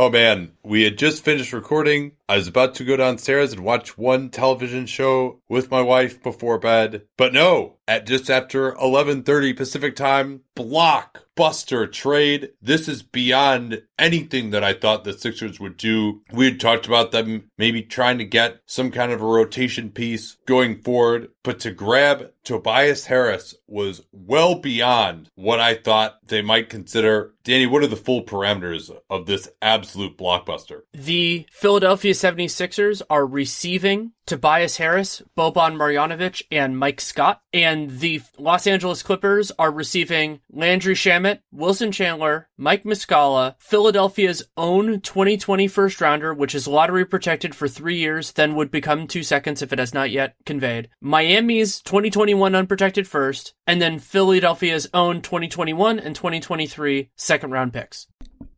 Oh 0.00 0.08
man, 0.08 0.52
we 0.62 0.84
had 0.84 0.96
just 0.96 1.22
finished 1.22 1.52
recording. 1.52 2.12
I 2.30 2.36
was 2.36 2.46
about 2.46 2.76
to 2.76 2.84
go 2.84 2.96
downstairs 2.96 3.52
and 3.52 3.64
watch 3.64 3.98
one 3.98 4.30
television 4.30 4.86
show 4.86 5.40
with 5.48 5.68
my 5.68 5.82
wife 5.82 6.22
before 6.22 6.60
bed. 6.60 7.02
But 7.16 7.32
no, 7.32 7.78
at 7.88 8.06
just 8.06 8.30
after 8.30 8.70
11:30 8.74 9.52
Pacific 9.56 9.96
time, 9.96 10.42
blockbuster 10.56 11.90
trade. 11.90 12.50
This 12.62 12.86
is 12.86 13.02
beyond 13.02 13.82
anything 13.98 14.50
that 14.50 14.62
I 14.62 14.74
thought 14.74 15.02
the 15.02 15.12
Sixers 15.12 15.58
would 15.58 15.76
do. 15.76 16.22
We 16.32 16.44
had 16.44 16.60
talked 16.60 16.86
about 16.86 17.10
them 17.10 17.50
maybe 17.58 17.82
trying 17.82 18.18
to 18.18 18.24
get 18.24 18.60
some 18.66 18.92
kind 18.92 19.10
of 19.10 19.20
a 19.20 19.26
rotation 19.26 19.90
piece 19.90 20.36
going 20.46 20.82
forward, 20.82 21.30
but 21.42 21.58
to 21.60 21.72
grab 21.72 22.30
Tobias 22.44 23.06
Harris 23.06 23.54
was 23.66 24.02
well 24.12 24.54
beyond 24.54 25.30
what 25.34 25.60
I 25.60 25.74
thought 25.74 26.18
they 26.26 26.42
might 26.42 26.68
consider. 26.68 27.34
Danny, 27.42 27.66
what 27.66 27.82
are 27.82 27.88
the 27.88 27.96
full 27.96 28.22
parameters 28.22 28.90
of 29.08 29.26
this 29.26 29.48
absolute 29.60 30.16
blockbuster? 30.16 30.82
The 30.92 31.46
Philadelphia 31.50 32.14
76ers 32.20 33.00
are 33.08 33.26
receiving 33.26 34.12
Tobias 34.26 34.76
Harris, 34.76 35.22
Boban 35.36 35.76
Marjanovic, 35.76 36.42
and 36.52 36.78
Mike 36.78 37.00
Scott. 37.00 37.40
And 37.52 37.98
the 37.98 38.20
Los 38.38 38.66
Angeles 38.66 39.02
Clippers 39.02 39.50
are 39.58 39.70
receiving 39.70 40.40
Landry 40.52 40.94
Shamet, 40.94 41.40
Wilson 41.50 41.90
Chandler, 41.90 42.48
Mike 42.56 42.84
Muscala, 42.84 43.54
Philadelphia's 43.58 44.42
own 44.56 45.00
2020 45.00 45.66
first 45.66 46.00
rounder, 46.00 46.34
which 46.34 46.54
is 46.54 46.68
lottery 46.68 47.04
protected 47.04 47.54
for 47.54 47.66
three 47.66 47.96
years, 47.96 48.32
then 48.32 48.54
would 48.54 48.70
become 48.70 49.06
two 49.06 49.22
seconds 49.22 49.62
if 49.62 49.72
it 49.72 49.78
has 49.78 49.94
not 49.94 50.10
yet 50.10 50.36
conveyed, 50.44 50.90
Miami's 51.00 51.80
2021 51.80 52.54
unprotected 52.54 53.08
first, 53.08 53.54
and 53.66 53.80
then 53.80 53.98
Philadelphia's 53.98 54.86
own 54.92 55.22
2021 55.22 55.98
and 55.98 56.14
2023 56.14 57.10
second 57.16 57.50
round 57.50 57.72
picks. 57.72 58.06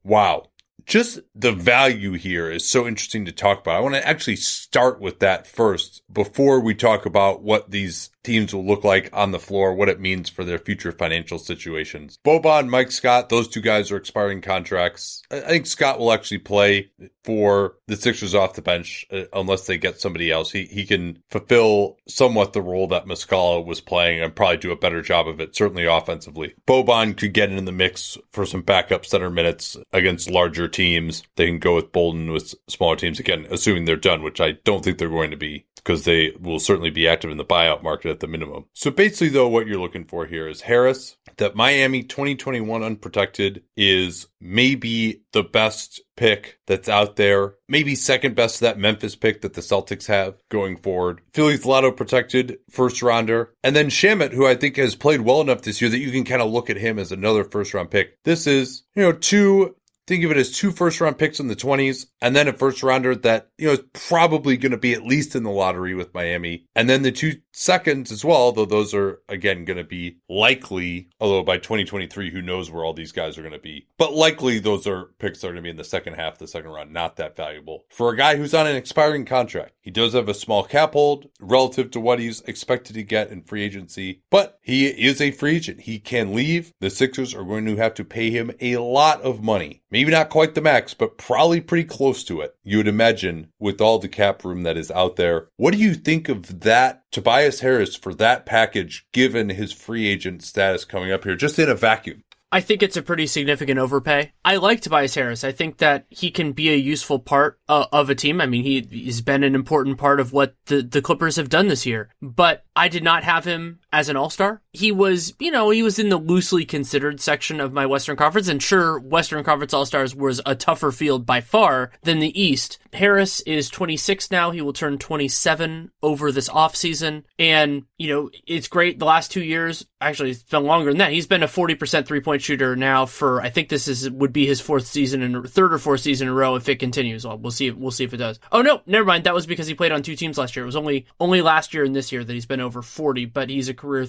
Wow 0.04 0.48
just 0.92 1.20
the 1.34 1.52
value 1.52 2.12
here 2.12 2.50
is 2.50 2.68
so 2.68 2.86
interesting 2.86 3.24
to 3.24 3.32
talk 3.32 3.60
about. 3.60 3.76
I 3.76 3.80
want 3.80 3.94
to 3.94 4.06
actually 4.06 4.36
start 4.36 5.00
with 5.00 5.20
that 5.20 5.46
first 5.46 6.02
before 6.12 6.60
we 6.60 6.74
talk 6.74 7.06
about 7.06 7.42
what 7.42 7.70
these 7.70 8.10
teams 8.22 8.54
will 8.54 8.64
look 8.64 8.84
like 8.84 9.10
on 9.12 9.30
the 9.30 9.38
floor, 9.38 9.74
what 9.74 9.88
it 9.88 10.00
means 10.00 10.28
for 10.28 10.44
their 10.44 10.58
future 10.58 10.92
financial 10.92 11.38
situations. 11.38 12.18
Boban, 12.24 12.68
Mike 12.68 12.90
Scott, 12.90 13.28
those 13.28 13.48
two 13.48 13.60
guys 13.60 13.90
are 13.90 13.96
expiring 13.96 14.40
contracts. 14.40 15.22
I 15.30 15.40
think 15.40 15.66
Scott 15.66 15.98
will 15.98 16.12
actually 16.12 16.38
play 16.38 16.90
for 17.24 17.76
the 17.86 17.96
Sixers 17.96 18.34
off 18.34 18.54
the 18.54 18.62
bench 18.62 19.06
uh, 19.12 19.24
unless 19.32 19.66
they 19.66 19.78
get 19.78 20.00
somebody 20.00 20.30
else. 20.30 20.50
He 20.50 20.64
he 20.64 20.84
can 20.84 21.22
fulfill 21.30 21.98
somewhat 22.08 22.52
the 22.52 22.62
role 22.62 22.88
that 22.88 23.06
Muscala 23.06 23.64
was 23.64 23.80
playing 23.80 24.20
and 24.20 24.34
probably 24.34 24.56
do 24.56 24.72
a 24.72 24.76
better 24.76 25.02
job 25.02 25.28
of 25.28 25.40
it, 25.40 25.54
certainly 25.54 25.84
offensively. 25.84 26.54
Boban 26.66 27.16
could 27.16 27.32
get 27.32 27.50
in 27.50 27.64
the 27.64 27.72
mix 27.72 28.18
for 28.32 28.46
some 28.46 28.62
backup 28.62 29.06
center 29.06 29.30
minutes 29.30 29.76
against 29.92 30.30
larger 30.30 30.68
teams. 30.68 31.22
They 31.36 31.46
can 31.46 31.58
go 31.58 31.76
with 31.76 31.92
Bolden 31.92 32.32
with 32.32 32.54
smaller 32.68 32.96
teams 32.96 33.20
again, 33.20 33.46
assuming 33.50 33.84
they're 33.84 33.96
done, 33.96 34.22
which 34.22 34.40
I 34.40 34.52
don't 34.64 34.84
think 34.84 34.98
they're 34.98 35.08
going 35.08 35.30
to 35.30 35.36
be 35.36 35.66
because 35.84 36.04
they 36.04 36.32
will 36.38 36.58
certainly 36.58 36.90
be 36.90 37.08
active 37.08 37.30
in 37.30 37.36
the 37.36 37.44
buyout 37.44 37.82
market 37.82 38.10
at 38.10 38.20
the 38.20 38.26
minimum. 38.26 38.66
So 38.72 38.90
basically, 38.90 39.30
though, 39.30 39.48
what 39.48 39.66
you're 39.66 39.80
looking 39.80 40.04
for 40.04 40.26
here 40.26 40.48
is 40.48 40.62
Harris, 40.62 41.16
that 41.38 41.56
Miami 41.56 42.02
2021 42.02 42.82
unprotected 42.82 43.62
is 43.76 44.26
maybe 44.40 45.22
the 45.32 45.42
best 45.42 46.00
pick 46.16 46.58
that's 46.66 46.88
out 46.88 47.16
there. 47.16 47.54
Maybe 47.68 47.94
second 47.94 48.34
best 48.34 48.56
to 48.58 48.64
that 48.64 48.78
Memphis 48.78 49.16
pick 49.16 49.42
that 49.42 49.54
the 49.54 49.60
Celtics 49.60 50.06
have 50.06 50.34
going 50.50 50.76
forward. 50.76 51.22
Philly's 51.32 51.66
lotto 51.66 51.90
protected 51.90 52.58
first 52.70 53.02
rounder. 53.02 53.54
And 53.64 53.74
then 53.74 53.88
Shamet, 53.88 54.32
who 54.32 54.46
I 54.46 54.54
think 54.54 54.76
has 54.76 54.94
played 54.94 55.22
well 55.22 55.40
enough 55.40 55.62
this 55.62 55.80
year 55.80 55.90
that 55.90 55.98
you 55.98 56.10
can 56.10 56.24
kind 56.24 56.42
of 56.42 56.50
look 56.50 56.70
at 56.70 56.76
him 56.76 56.98
as 56.98 57.12
another 57.12 57.44
first 57.44 57.74
round 57.74 57.90
pick. 57.90 58.22
This 58.24 58.46
is, 58.46 58.82
you 58.94 59.02
know, 59.02 59.12
two 59.12 59.74
Think 60.12 60.24
of 60.24 60.30
it 60.30 60.36
as 60.36 60.50
two 60.50 60.72
first 60.72 61.00
round 61.00 61.16
picks 61.16 61.40
in 61.40 61.48
the 61.48 61.56
20s 61.56 62.04
and 62.20 62.36
then 62.36 62.46
a 62.46 62.52
first 62.52 62.82
rounder 62.82 63.14
that, 63.14 63.48
you 63.56 63.66
know, 63.66 63.72
is 63.72 63.80
probably 63.94 64.58
going 64.58 64.72
to 64.72 64.76
be 64.76 64.92
at 64.92 65.06
least 65.06 65.34
in 65.34 65.42
the 65.42 65.50
lottery 65.50 65.94
with 65.94 66.12
Miami. 66.12 66.66
And 66.76 66.86
then 66.86 67.00
the 67.00 67.10
two 67.10 67.36
seconds 67.52 68.12
as 68.12 68.22
well, 68.22 68.52
though 68.52 68.66
those 68.66 68.92
are 68.92 69.22
again 69.26 69.64
going 69.64 69.78
to 69.78 69.84
be 69.84 70.18
likely, 70.28 71.08
although 71.18 71.42
by 71.42 71.56
2023, 71.56 72.30
who 72.30 72.42
knows 72.42 72.70
where 72.70 72.84
all 72.84 72.92
these 72.92 73.10
guys 73.10 73.38
are 73.38 73.42
going 73.42 73.54
to 73.54 73.58
be. 73.58 73.86
But 73.96 74.12
likely 74.12 74.58
those 74.58 74.86
are 74.86 75.06
picks 75.18 75.40
that 75.40 75.46
are 75.46 75.52
going 75.52 75.62
to 75.62 75.66
be 75.66 75.70
in 75.70 75.76
the 75.78 75.84
second 75.84 76.14
half 76.14 76.36
the 76.36 76.46
second 76.46 76.72
round, 76.72 76.92
not 76.92 77.16
that 77.16 77.34
valuable. 77.34 77.86
For 77.88 78.10
a 78.10 78.16
guy 78.16 78.36
who's 78.36 78.52
on 78.52 78.66
an 78.66 78.76
expiring 78.76 79.24
contract, 79.24 79.72
he 79.80 79.90
does 79.90 80.12
have 80.12 80.28
a 80.28 80.34
small 80.34 80.64
cap 80.64 80.92
hold 80.92 81.30
relative 81.40 81.90
to 81.92 82.00
what 82.00 82.18
he's 82.18 82.42
expected 82.42 82.92
to 82.94 83.02
get 83.02 83.30
in 83.30 83.44
free 83.44 83.62
agency, 83.62 84.20
but 84.28 84.58
he 84.60 84.88
is 84.88 85.22
a 85.22 85.30
free 85.30 85.56
agent. 85.56 85.80
He 85.80 85.98
can 85.98 86.34
leave. 86.34 86.74
The 86.80 86.90
Sixers 86.90 87.34
are 87.34 87.44
going 87.44 87.64
to 87.64 87.76
have 87.76 87.94
to 87.94 88.04
pay 88.04 88.28
him 88.28 88.50
a 88.60 88.76
lot 88.76 89.22
of 89.22 89.42
money 89.42 89.82
Maybe 90.02 90.10
not 90.10 90.30
quite 90.30 90.56
the 90.56 90.60
max, 90.60 90.94
but 90.94 91.16
probably 91.16 91.60
pretty 91.60 91.84
close 91.84 92.24
to 92.24 92.40
it. 92.40 92.56
You 92.64 92.78
would 92.78 92.88
imagine 92.88 93.52
with 93.60 93.80
all 93.80 94.00
the 94.00 94.08
cap 94.08 94.44
room 94.44 94.64
that 94.64 94.76
is 94.76 94.90
out 94.90 95.14
there. 95.14 95.46
What 95.58 95.72
do 95.72 95.78
you 95.78 95.94
think 95.94 96.28
of 96.28 96.62
that 96.62 97.04
Tobias 97.12 97.60
Harris 97.60 97.94
for 97.94 98.12
that 98.14 98.44
package 98.44 99.06
given 99.12 99.50
his 99.50 99.72
free 99.72 100.08
agent 100.08 100.42
status 100.42 100.84
coming 100.84 101.12
up 101.12 101.22
here 101.22 101.36
just 101.36 101.56
in 101.60 101.68
a 101.68 101.76
vacuum? 101.76 102.24
I 102.50 102.60
think 102.60 102.82
it's 102.82 102.96
a 102.96 103.02
pretty 103.02 103.28
significant 103.28 103.78
overpay. 103.78 104.32
I 104.44 104.56
like 104.56 104.80
Tobias 104.80 105.14
Harris. 105.14 105.44
I 105.44 105.52
think 105.52 105.78
that 105.78 106.06
he 106.10 106.32
can 106.32 106.50
be 106.50 106.70
a 106.70 106.76
useful 106.76 107.20
part 107.20 107.60
uh, 107.68 107.86
of 107.92 108.10
a 108.10 108.16
team. 108.16 108.40
I 108.40 108.46
mean, 108.46 108.64
he, 108.64 108.84
he's 108.90 109.20
been 109.20 109.44
an 109.44 109.54
important 109.54 109.98
part 109.98 110.18
of 110.18 110.32
what 110.32 110.56
the, 110.66 110.82
the 110.82 111.00
Clippers 111.00 111.36
have 111.36 111.48
done 111.48 111.68
this 111.68 111.86
year. 111.86 112.10
But 112.20 112.64
I 112.74 112.88
did 112.88 113.04
not 113.04 113.22
have 113.22 113.44
him 113.44 113.78
as 113.92 114.08
an 114.08 114.16
all-star. 114.16 114.61
He 114.72 114.90
was, 114.90 115.34
you 115.38 115.50
know, 115.50 115.70
he 115.70 115.82
was 115.82 115.98
in 115.98 116.08
the 116.08 116.16
loosely 116.16 116.64
considered 116.64 117.20
section 117.20 117.60
of 117.60 117.72
my 117.72 117.84
Western 117.84 118.16
Conference, 118.16 118.48
and 118.48 118.62
sure, 118.62 118.98
Western 118.98 119.44
Conference 119.44 119.74
All-Stars 119.74 120.14
was 120.14 120.40
a 120.46 120.54
tougher 120.54 120.90
field 120.90 121.26
by 121.26 121.40
far 121.40 121.90
than 122.02 122.20
the 122.20 122.40
East. 122.40 122.78
Harris 122.94 123.40
is 123.42 123.70
26 123.70 124.30
now. 124.30 124.50
He 124.50 124.60
will 124.60 124.72
turn 124.72 124.98
27 124.98 125.90
over 126.02 126.30
this 126.30 126.48
offseason. 126.48 127.24
And, 127.38 127.84
you 127.96 128.08
know, 128.08 128.30
it's 128.46 128.68
great. 128.68 128.98
The 128.98 129.06
last 129.06 129.30
two 129.30 129.42
years, 129.42 129.86
actually, 130.00 130.30
it's 130.30 130.42
been 130.42 130.64
longer 130.64 130.90
than 130.90 130.98
that. 130.98 131.12
He's 131.12 131.26
been 131.26 131.42
a 131.42 131.48
40% 131.48 132.06
three-point 132.06 132.42
shooter 132.42 132.76
now 132.76 133.06
for, 133.06 133.40
I 133.40 133.48
think 133.48 133.68
this 133.68 133.88
is, 133.88 134.10
would 134.10 134.32
be 134.32 134.46
his 134.46 134.60
fourth 134.60 134.86
season 134.86 135.22
and 135.22 135.48
third 135.48 135.72
or 135.72 135.78
fourth 135.78 136.00
season 136.00 136.28
in 136.28 136.34
a 136.34 136.36
row 136.36 136.56
if 136.56 136.68
it 136.68 136.80
continues. 136.80 137.26
Well, 137.26 137.38
we'll 137.38 137.50
see. 137.50 137.70
We'll 137.70 137.90
see 137.90 138.04
if 138.04 138.12
it 138.12 138.18
does. 138.18 138.38
Oh, 138.50 138.60
no, 138.60 138.82
never 138.86 139.06
mind. 139.06 139.24
That 139.24 139.34
was 139.34 139.46
because 139.46 139.66
he 139.66 139.74
played 139.74 139.92
on 139.92 140.02
two 140.02 140.16
teams 140.16 140.36
last 140.36 140.54
year. 140.54 140.64
It 140.64 140.66
was 140.66 140.76
only, 140.76 141.06
only 141.18 141.40
last 141.40 141.72
year 141.72 141.84
and 141.84 141.96
this 141.96 142.12
year 142.12 142.24
that 142.24 142.32
he's 142.32 142.46
been 142.46 142.60
over 142.60 142.82
40, 142.82 143.24
but 143.26 143.48
he's 143.48 143.70
a 143.70 143.74
career 143.74 144.04